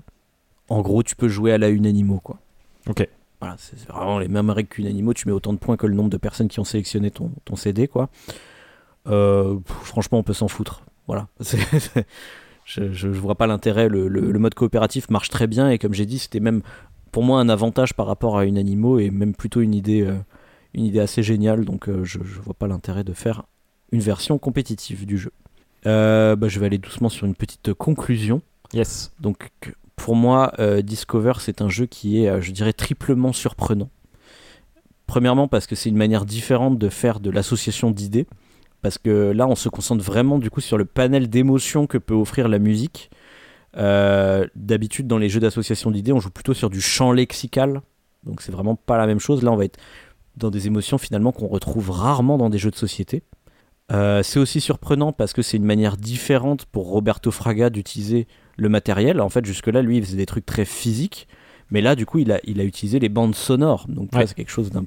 En 0.69 0.81
gros, 0.81 1.03
tu 1.03 1.17
peux 1.17 1.27
jouer 1.27 1.51
à 1.51 1.57
la 1.57 1.67
une 1.67 1.85
animaux, 1.85 2.21
quoi. 2.23 2.39
Ok. 2.87 3.07
Voilà, 3.41 3.55
c'est 3.57 3.77
vraiment 3.89 4.19
les 4.19 4.29
mêmes 4.29 4.49
règles 4.49 4.69
qu'une 4.69 4.87
animaux. 4.87 5.13
Tu 5.13 5.27
mets 5.27 5.33
autant 5.33 5.51
de 5.51 5.57
points 5.57 5.75
que 5.75 5.85
le 5.85 5.93
nombre 5.95 6.09
de 6.09 6.17
personnes 6.17 6.47
qui 6.47 6.61
ont 6.61 6.63
sélectionné 6.63 7.11
ton, 7.11 7.31
ton 7.43 7.57
CD, 7.57 7.89
quoi. 7.89 8.09
Euh, 9.07 9.57
franchement, 9.67 10.19
on 10.19 10.23
peut 10.23 10.33
s'en 10.33 10.47
foutre. 10.47 10.83
Voilà. 11.07 11.27
je, 12.65 12.93
je, 12.93 13.07
vois 13.09 13.35
pas 13.35 13.45
l'intérêt. 13.45 13.89
Le, 13.89 14.07
le, 14.07 14.39
mode 14.39 14.53
coopératif 14.53 15.09
marche 15.09 15.29
très 15.29 15.47
bien 15.47 15.69
et 15.69 15.77
comme 15.77 15.93
j'ai 15.93 16.05
dit, 16.05 16.19
c'était 16.19 16.39
même 16.39 16.61
pour 17.11 17.23
moi 17.23 17.41
un 17.41 17.49
avantage 17.49 17.93
par 17.93 18.05
rapport 18.07 18.37
à 18.37 18.45
une 18.45 18.57
animaux 18.57 18.97
et 18.99 19.09
même 19.09 19.35
plutôt 19.35 19.59
une 19.59 19.73
idée, 19.73 20.03
euh, 20.03 20.17
une 20.73 20.85
idée 20.85 21.01
assez 21.01 21.21
géniale. 21.21 21.65
Donc 21.65 21.89
je, 21.89 22.19
je 22.23 22.39
vois 22.39 22.53
pas 22.53 22.67
l'intérêt 22.67 23.03
de 23.03 23.13
faire 23.13 23.43
une 23.91 24.01
version 24.01 24.37
compétitive 24.37 25.05
du 25.05 25.17
jeu. 25.17 25.31
Euh, 25.85 26.35
bah, 26.35 26.47
je 26.47 26.59
vais 26.59 26.65
aller 26.65 26.77
doucement 26.77 27.09
sur 27.09 27.25
une 27.25 27.35
petite 27.35 27.73
conclusion. 27.73 28.41
Yes. 28.73 29.11
Donc, 29.19 29.51
pour 29.95 30.15
moi, 30.15 30.53
euh, 30.59 30.81
Discover, 30.81 31.33
c'est 31.39 31.61
un 31.61 31.69
jeu 31.69 31.85
qui 31.85 32.23
est, 32.23 32.29
euh, 32.29 32.41
je 32.41 32.51
dirais, 32.51 32.73
triplement 32.73 33.33
surprenant. 33.33 33.89
Premièrement, 35.07 35.47
parce 35.47 35.67
que 35.67 35.75
c'est 35.75 35.89
une 35.89 35.97
manière 35.97 36.25
différente 36.25 36.77
de 36.77 36.89
faire 36.89 37.19
de 37.19 37.29
l'association 37.29 37.91
d'idées. 37.91 38.27
Parce 38.81 38.97
que 38.97 39.31
là, 39.31 39.47
on 39.47 39.55
se 39.55 39.67
concentre 39.67 40.03
vraiment 40.03 40.39
du 40.39 40.49
coup 40.49 40.61
sur 40.61 40.77
le 40.77 40.85
panel 40.85 41.29
d'émotions 41.29 41.85
que 41.85 41.97
peut 41.97 42.13
offrir 42.13 42.47
la 42.47 42.59
musique. 42.59 43.09
Euh, 43.75 44.47
D'habitude, 44.55 45.07
dans 45.07 45.17
les 45.17 45.27
jeux 45.27 45.41
d'association 45.41 45.91
d'idées, 45.91 46.13
on 46.13 46.19
joue 46.19 46.29
plutôt 46.29 46.53
sur 46.53 46.69
du 46.69 46.79
champ 46.79 47.11
lexical. 47.11 47.81
Donc, 48.23 48.41
c'est 48.41 48.51
vraiment 48.51 48.75
pas 48.75 48.97
la 48.97 49.07
même 49.07 49.19
chose. 49.19 49.43
Là, 49.43 49.51
on 49.51 49.57
va 49.57 49.65
être 49.65 49.79
dans 50.37 50.49
des 50.49 50.67
émotions 50.67 50.97
finalement 50.97 51.31
qu'on 51.31 51.47
retrouve 51.47 51.89
rarement 51.89 52.37
dans 52.37 52.49
des 52.49 52.57
jeux 52.57 52.71
de 52.71 52.75
société. 52.75 53.23
Euh, 53.91 54.21
c'est 54.23 54.39
aussi 54.39 54.61
surprenant 54.61 55.11
parce 55.13 55.33
que 55.33 55.41
c'est 55.41 55.57
une 55.57 55.65
manière 55.65 55.97
différente 55.97 56.65
pour 56.65 56.87
Roberto 56.89 57.31
Fraga 57.31 57.69
d'utiliser 57.69 58.27
le 58.57 58.69
matériel. 58.69 59.19
En 59.21 59.29
fait, 59.29 59.45
jusque-là, 59.45 59.81
lui, 59.81 59.97
il 59.97 60.05
faisait 60.05 60.17
des 60.17 60.25
trucs 60.25 60.45
très 60.45 60.65
physiques. 60.65 61.27
Mais 61.71 61.81
là, 61.81 61.95
du 61.95 62.05
coup, 62.05 62.19
il 62.19 62.31
a, 62.31 62.39
il 62.43 62.59
a 62.59 62.63
utilisé 62.63 62.99
les 62.99 63.09
bandes 63.09 63.35
sonores. 63.35 63.85
Donc, 63.89 64.13
Ouais. 64.13 64.25
c'est 64.27 64.35
quelque 64.35 64.51
chose 64.51 64.69
d'un. 64.71 64.85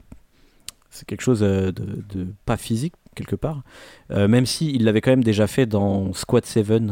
C'est 0.91 1.07
quelque 1.07 1.23
chose 1.23 1.43
euh, 1.43 1.73
de, 1.73 2.05
de 2.15 2.27
pas 2.45 2.57
physique, 2.57 2.95
quelque 3.15 3.35
part. 3.37 3.63
Euh, 4.11 4.29
même 4.29 4.47
si 4.47 4.73
il 4.73 4.85
l'avait 4.85 5.01
quand 5.01 5.11
même 5.13 5.25
déjà 5.25 5.47
fait 5.47 5.65
dans 5.67 6.13
Squad 6.13 6.45
7, 6.45 6.83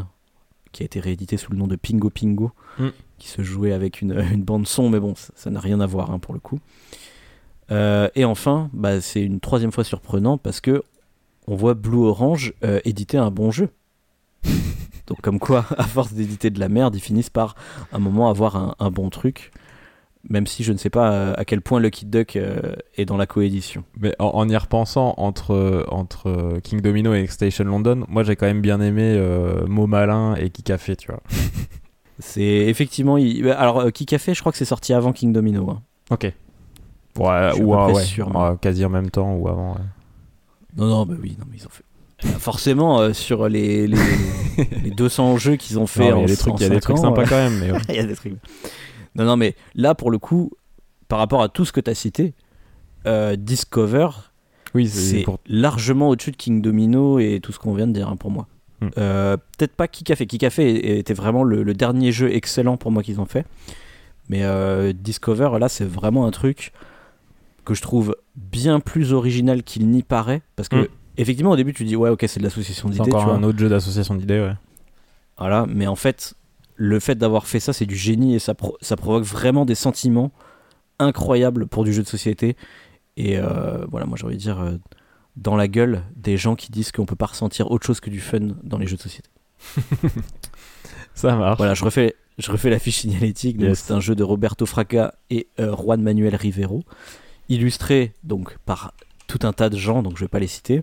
qui 0.72 0.82
a 0.82 0.86
été 0.86 1.00
réédité 1.00 1.36
sous 1.36 1.52
le 1.52 1.58
nom 1.58 1.66
de 1.66 1.76
Pingo 1.76 2.08
Pingo, 2.10 2.52
Mm. 2.78 2.88
qui 3.18 3.28
se 3.28 3.42
jouait 3.42 3.72
avec 3.72 4.00
une, 4.00 4.12
une 4.32 4.42
bande 4.42 4.66
son, 4.66 4.88
mais 4.90 5.00
bon, 5.00 5.14
ça 5.16 5.32
ça 5.36 5.50
n'a 5.50 5.60
rien 5.60 5.80
à 5.80 5.86
voir 5.86 6.10
hein, 6.12 6.18
pour 6.18 6.32
le 6.34 6.40
coup. 6.40 6.60
Euh, 7.70 8.08
et 8.14 8.24
enfin, 8.24 8.70
bah, 8.72 9.00
c'est 9.00 9.22
une 9.22 9.38
troisième 9.40 9.70
fois 9.72 9.84
surprenant 9.84 10.38
parce 10.38 10.60
que 10.60 10.82
on 11.50 11.56
voit 11.56 11.74
Blue 11.74 11.98
Orange 12.06 12.54
euh, 12.64 12.80
éditer 12.86 13.18
un 13.18 13.30
bon 13.30 13.50
jeu. 13.50 13.68
Donc 15.06 15.20
comme 15.20 15.38
quoi, 15.38 15.64
à 15.76 15.84
force 15.84 16.12
d'éditer 16.12 16.50
de 16.50 16.60
la 16.60 16.68
merde, 16.68 16.94
ils 16.94 17.00
finissent 17.00 17.30
par 17.30 17.54
un 17.92 17.98
moment 17.98 18.30
avoir 18.30 18.56
un, 18.56 18.74
un 18.78 18.90
bon 18.90 19.10
truc. 19.10 19.50
Même 20.28 20.46
si 20.46 20.62
je 20.64 20.72
ne 20.72 20.76
sais 20.76 20.90
pas 20.90 21.12
euh, 21.12 21.34
à 21.38 21.44
quel 21.46 21.62
point 21.62 21.80
Lucky 21.80 22.04
Duck 22.04 22.36
euh, 22.36 22.74
est 22.96 23.06
dans 23.06 23.16
la 23.16 23.26
coédition. 23.26 23.84
Mais 23.98 24.14
en, 24.18 24.26
en 24.26 24.48
y 24.50 24.56
repensant, 24.56 25.14
entre, 25.16 25.86
entre 25.88 26.58
King 26.62 26.82
Domino 26.82 27.14
et 27.14 27.26
Station 27.26 27.64
London, 27.64 28.04
moi 28.06 28.22
j'ai 28.22 28.36
quand 28.36 28.44
même 28.46 28.60
bien 28.60 28.80
aimé 28.82 29.14
euh, 29.16 29.66
Mot 29.66 29.86
Malin 29.86 30.34
et 30.36 30.50
Qui 30.50 30.62
Café, 30.62 30.94
tu 30.94 31.10
vois. 31.10 31.22
C'est 32.18 32.42
effectivement. 32.42 33.16
il- 33.16 33.42
bah, 33.44 33.58
Alors, 33.58 33.90
Kikafé, 33.92 34.34
je 34.34 34.40
crois 34.40 34.52
que 34.52 34.58
c'est 34.58 34.66
sorti 34.66 34.92
avant 34.92 35.12
King 35.14 35.32
Domino. 35.32 35.70
hein. 35.70 35.80
Ok. 36.10 36.24
Ouais, 37.18 37.48
Je 37.48 37.54
suis 37.54 37.62
ou 37.64 37.74
à 37.74 37.86
ouais, 37.90 38.02
sûr, 38.04 38.36
euh, 38.38 38.56
quasi 38.56 38.84
en 38.84 38.90
même 38.90 39.08
temps 39.10 39.32
ou 39.34 39.48
avant. 39.48 39.72
ouais. 39.72 39.80
Non, 40.76 40.86
non, 40.86 41.06
bah 41.06 41.14
oui, 41.20 41.36
non, 41.38 41.46
mais 41.50 41.56
ils 41.58 41.66
ont 41.66 41.70
fait. 41.70 41.84
Euh, 42.24 42.38
Forcément, 42.38 43.00
euh, 43.00 43.12
sur 43.12 43.48
les, 43.48 43.86
les, 43.86 43.96
les 44.84 44.90
200 44.90 45.38
jeux 45.38 45.56
qu'ils 45.56 45.78
ont 45.78 45.86
fait 45.86 46.10
Non, 46.10 46.16
mais 46.16 46.22
en 46.22 46.26
il 46.26 46.28
y 46.28 46.32
a 46.32 46.34
des 46.34 46.36
trucs, 46.36 46.54
il 46.58 46.62
y 46.62 46.66
a 46.66 46.68
des 46.68 46.80
trucs 46.80 46.98
sympas 46.98 47.22
euh, 47.22 47.26
quand 47.26 47.36
même. 47.36 47.58
Mais, 47.58 47.72
ouais. 47.72 47.80
Il 47.88 47.94
y 47.96 47.98
a 47.98 48.04
des 48.04 48.14
trucs. 48.14 48.34
Non, 49.14 49.24
non, 49.24 49.36
mais 49.36 49.54
là, 49.74 49.94
pour 49.94 50.10
le 50.10 50.18
coup, 50.18 50.50
par 51.08 51.18
rapport 51.18 51.42
à 51.42 51.48
tout 51.48 51.64
ce 51.64 51.72
que 51.72 51.80
tu 51.80 51.90
as 51.90 51.94
cité, 51.94 52.34
euh, 53.06 53.36
Discover, 53.36 54.08
Oui, 54.74 54.86
c'est 54.88 55.22
pour. 55.22 55.38
largement 55.46 56.10
au-dessus 56.10 56.30
de 56.32 56.36
King 56.36 56.60
Domino 56.62 57.18
et 57.18 57.40
tout 57.42 57.52
ce 57.52 57.58
qu'on 57.58 57.74
vient 57.74 57.86
de 57.86 57.92
dire 57.92 58.08
hein, 58.08 58.16
pour 58.16 58.30
moi. 58.30 58.46
Hmm. 58.80 58.88
Euh, 58.98 59.36
Peut-être 59.58 59.74
pas 59.74 59.88
Kikafé. 59.88 60.26
Kikafé 60.26 60.98
était 60.98 61.14
vraiment 61.14 61.42
le, 61.42 61.62
le 61.62 61.74
dernier 61.74 62.12
jeu 62.12 62.32
excellent 62.34 62.76
pour 62.76 62.90
moi 62.90 63.02
qu'ils 63.02 63.20
ont 63.20 63.26
fait. 63.26 63.46
Mais 64.28 64.44
euh, 64.44 64.92
Discover, 64.92 65.58
là, 65.58 65.68
c'est 65.68 65.84
vraiment 65.84 66.26
un 66.26 66.30
truc 66.30 66.72
que 67.64 67.74
je 67.74 67.82
trouve 67.82 68.16
bien 68.36 68.80
plus 68.80 69.12
original 69.12 69.62
qu'il 69.62 69.88
n'y 69.88 70.02
paraît. 70.02 70.42
Parce 70.56 70.68
que, 70.68 70.76
Hmm. 70.76 70.86
effectivement, 71.16 71.50
au 71.52 71.56
début, 71.56 71.72
tu 71.72 71.84
dis, 71.84 71.96
ouais, 71.96 72.10
ok, 72.10 72.24
c'est 72.28 72.38
de 72.40 72.44
l'association 72.44 72.88
C'est 72.88 72.94
d'idées. 72.94 73.10
tu 73.10 73.16
encore 73.16 73.24
vois. 73.26 73.34
un 73.34 73.42
autre 73.42 73.58
jeu 73.58 73.68
d'association 73.68 74.14
d'idées, 74.14 74.40
ouais. 74.40 74.54
Voilà, 75.38 75.66
mais 75.68 75.86
en 75.86 75.96
fait, 75.96 76.34
le 76.76 76.98
fait 77.00 77.14
d'avoir 77.16 77.46
fait 77.46 77.60
ça, 77.60 77.72
c'est 77.72 77.86
du 77.86 77.96
génie 77.96 78.34
et 78.34 78.38
ça, 78.38 78.54
pro- 78.54 78.76
ça 78.80 78.96
provoque 78.96 79.24
vraiment 79.24 79.64
des 79.64 79.74
sentiments 79.74 80.32
incroyables 80.98 81.66
pour 81.66 81.84
du 81.84 81.92
jeu 81.92 82.02
de 82.02 82.08
société. 82.08 82.56
Et 83.16 83.38
euh, 83.38 83.84
voilà, 83.90 84.06
moi 84.06 84.16
j'ai 84.18 84.24
envie 84.26 84.36
de 84.36 84.40
dire 84.40 84.60
euh, 84.60 84.76
dans 85.36 85.56
la 85.56 85.66
gueule 85.68 86.02
des 86.16 86.36
gens 86.36 86.56
qui 86.56 86.70
disent 86.70 86.92
qu'on 86.92 87.06
peut 87.06 87.16
pas 87.16 87.26
ressentir 87.26 87.70
autre 87.70 87.86
chose 87.86 88.00
que 88.00 88.08
du 88.10 88.20
fun 88.20 88.38
dans 88.62 88.78
les 88.78 88.86
jeux 88.86 88.96
de 88.96 89.02
société. 89.02 89.28
Ça 91.14 91.34
marche. 91.36 91.58
Voilà, 91.58 91.74
je 91.74 91.84
refais, 91.84 92.14
je 92.38 92.50
refais 92.50 92.70
la 92.70 92.78
fiche 92.78 92.98
signalétique. 92.98 93.60
Yes. 93.60 93.80
C'est 93.86 93.92
un 93.92 94.00
jeu 94.00 94.14
de 94.14 94.22
Roberto 94.22 94.64
Fraga 94.66 95.14
et 95.28 95.48
euh, 95.58 95.74
Juan 95.76 96.00
Manuel 96.02 96.34
Rivero, 96.36 96.82
illustré 97.50 98.14
donc 98.24 98.56
par 98.64 98.94
tout 99.26 99.46
un 99.46 99.52
tas 99.52 99.68
de 99.68 99.76
gens, 99.76 100.02
donc 100.02 100.16
je 100.16 100.24
vais 100.24 100.28
pas 100.28 100.38
les 100.38 100.46
citer. 100.46 100.82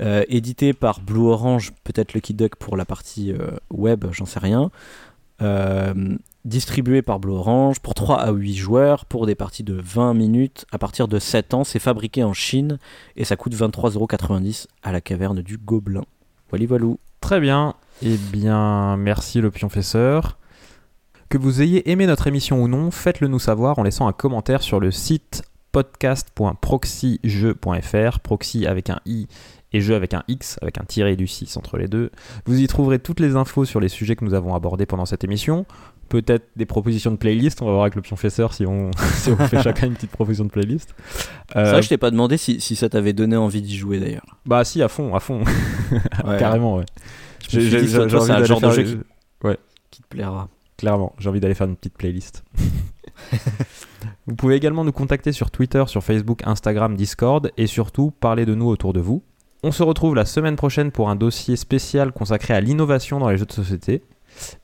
Euh, 0.00 0.24
édité 0.28 0.72
par 0.72 1.00
Blue 1.00 1.26
Orange, 1.26 1.72
peut-être 1.84 2.14
Lucky 2.14 2.34
Duck 2.34 2.56
pour 2.56 2.76
la 2.76 2.84
partie 2.84 3.32
euh, 3.32 3.52
web, 3.70 4.04
j'en 4.10 4.26
sais 4.26 4.40
rien. 4.40 4.70
Euh, 5.42 6.16
distribué 6.44 7.02
par 7.02 7.18
Blue 7.20 7.32
Orange 7.32 7.80
pour 7.80 7.94
3 7.94 8.20
à 8.20 8.30
8 8.30 8.54
joueurs 8.54 9.04
pour 9.04 9.26
des 9.26 9.34
parties 9.34 9.62
de 9.62 9.74
20 9.74 10.14
minutes 10.14 10.66
à 10.72 10.78
partir 10.78 11.08
de 11.08 11.18
7 11.18 11.54
ans. 11.54 11.64
C'est 11.64 11.78
fabriqué 11.78 12.22
en 12.22 12.32
Chine 12.32 12.78
et 13.16 13.24
ça 13.24 13.36
coûte 13.36 13.54
23,90€ 13.54 14.66
à 14.82 14.92
la 14.92 15.00
caverne 15.00 15.42
du 15.42 15.56
Gobelin. 15.58 16.04
Voilà, 16.50 16.66
voilou. 16.66 16.98
Très 17.20 17.40
bien. 17.40 17.74
Eh 18.02 18.16
bien, 18.16 18.96
merci 18.96 19.40
le 19.40 19.50
pionfesseur. 19.50 20.38
Que 21.28 21.38
vous 21.38 21.62
ayez 21.62 21.90
aimé 21.90 22.06
notre 22.06 22.26
émission 22.26 22.62
ou 22.62 22.68
non, 22.68 22.90
faites-le 22.90 23.28
nous 23.28 23.38
savoir 23.38 23.78
en 23.78 23.82
laissant 23.82 24.06
un 24.06 24.12
commentaire 24.12 24.62
sur 24.62 24.78
le 24.78 24.90
site 24.90 25.42
podcast.proxyjeu.fr, 25.74 28.20
proxy 28.20 28.66
avec 28.66 28.90
un 28.90 29.00
i 29.06 29.26
et 29.72 29.80
jeu 29.80 29.96
avec 29.96 30.14
un 30.14 30.22
x, 30.28 30.56
avec 30.62 30.78
un 30.78 30.84
tiré 30.84 31.16
du 31.16 31.26
6 31.26 31.56
entre 31.56 31.78
les 31.78 31.88
deux. 31.88 32.12
Vous 32.46 32.60
y 32.60 32.66
trouverez 32.68 33.00
toutes 33.00 33.18
les 33.18 33.34
infos 33.34 33.64
sur 33.64 33.80
les 33.80 33.88
sujets 33.88 34.14
que 34.14 34.24
nous 34.24 34.34
avons 34.34 34.54
abordés 34.54 34.86
pendant 34.86 35.04
cette 35.04 35.24
émission. 35.24 35.66
Peut-être 36.08 36.46
des 36.54 36.64
propositions 36.66 37.10
de 37.10 37.16
playlist, 37.16 37.60
on 37.60 37.64
va 37.66 37.72
voir 37.72 37.82
avec 37.82 37.96
le 37.96 38.02
pionfesseur 38.02 38.52
si 38.54 38.64
on, 38.66 38.92
si 39.16 39.30
on 39.30 39.36
fait 39.36 39.60
chacun 39.62 39.88
une 39.88 39.94
petite 39.94 40.12
proposition 40.12 40.44
de 40.44 40.50
playlist. 40.50 40.94
Euh, 41.56 41.74
que 41.76 41.82
je 41.82 41.88
t'ai 41.88 41.98
pas 41.98 42.12
demandé 42.12 42.36
si, 42.36 42.60
si 42.60 42.76
ça 42.76 42.88
t'avait 42.88 43.12
donné 43.14 43.36
envie 43.36 43.62
d'y 43.62 43.76
jouer 43.76 43.98
d'ailleurs. 43.98 44.38
bah 44.46 44.62
si, 44.64 44.80
à 44.80 44.86
fond, 44.88 45.12
à 45.16 45.20
fond, 45.20 45.42
Ouais. 46.24 46.38
carrément, 46.38 46.76
ouais. 46.76 46.84
C'est 47.48 47.58
un 47.98 48.06
genre 48.44 48.60
de 48.60 48.70
jeu 48.70 48.84
qui- 48.84 48.98
Qui 49.90 50.02
te 50.02 50.06
plaira. 50.08 50.48
Clairement, 50.76 51.14
j'ai 51.18 51.28
envie 51.28 51.40
d'aller 51.40 51.54
faire 51.54 51.66
une 51.66 51.74
petite 51.76 51.96
playlist. 51.98 52.44
Vous 54.26 54.36
pouvez 54.36 54.54
également 54.56 54.84
nous 54.84 54.92
contacter 54.92 55.32
sur 55.32 55.50
Twitter, 55.50 55.84
sur 55.86 56.02
Facebook, 56.02 56.40
Instagram, 56.46 56.96
Discord 56.96 57.52
et 57.58 57.66
surtout 57.66 58.10
parler 58.10 58.46
de 58.46 58.54
nous 58.54 58.68
autour 58.68 58.92
de 58.92 59.00
vous. 59.00 59.22
On 59.62 59.70
se 59.70 59.82
retrouve 59.82 60.14
la 60.14 60.24
semaine 60.24 60.56
prochaine 60.56 60.90
pour 60.90 61.10
un 61.10 61.16
dossier 61.16 61.56
spécial 61.56 62.12
consacré 62.12 62.54
à 62.54 62.60
l'innovation 62.60 63.18
dans 63.18 63.28
les 63.28 63.36
jeux 63.36 63.46
de 63.46 63.52
société 63.52 64.02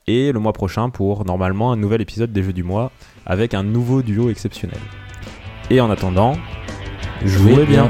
et 0.06 0.32
le 0.32 0.40
mois 0.40 0.52
prochain 0.52 0.90
pour 0.90 1.24
normalement 1.24 1.72
un 1.72 1.76
nouvel 1.76 2.00
épisode 2.00 2.32
des 2.32 2.42
jeux 2.42 2.52
du 2.52 2.62
mois 2.62 2.90
avec 3.26 3.54
un 3.54 3.62
nouveau 3.62 4.02
duo 4.02 4.30
exceptionnel. 4.30 4.80
Et 5.68 5.80
en 5.80 5.90
attendant, 5.90 6.34
jouez 7.24 7.66
bien. 7.66 7.88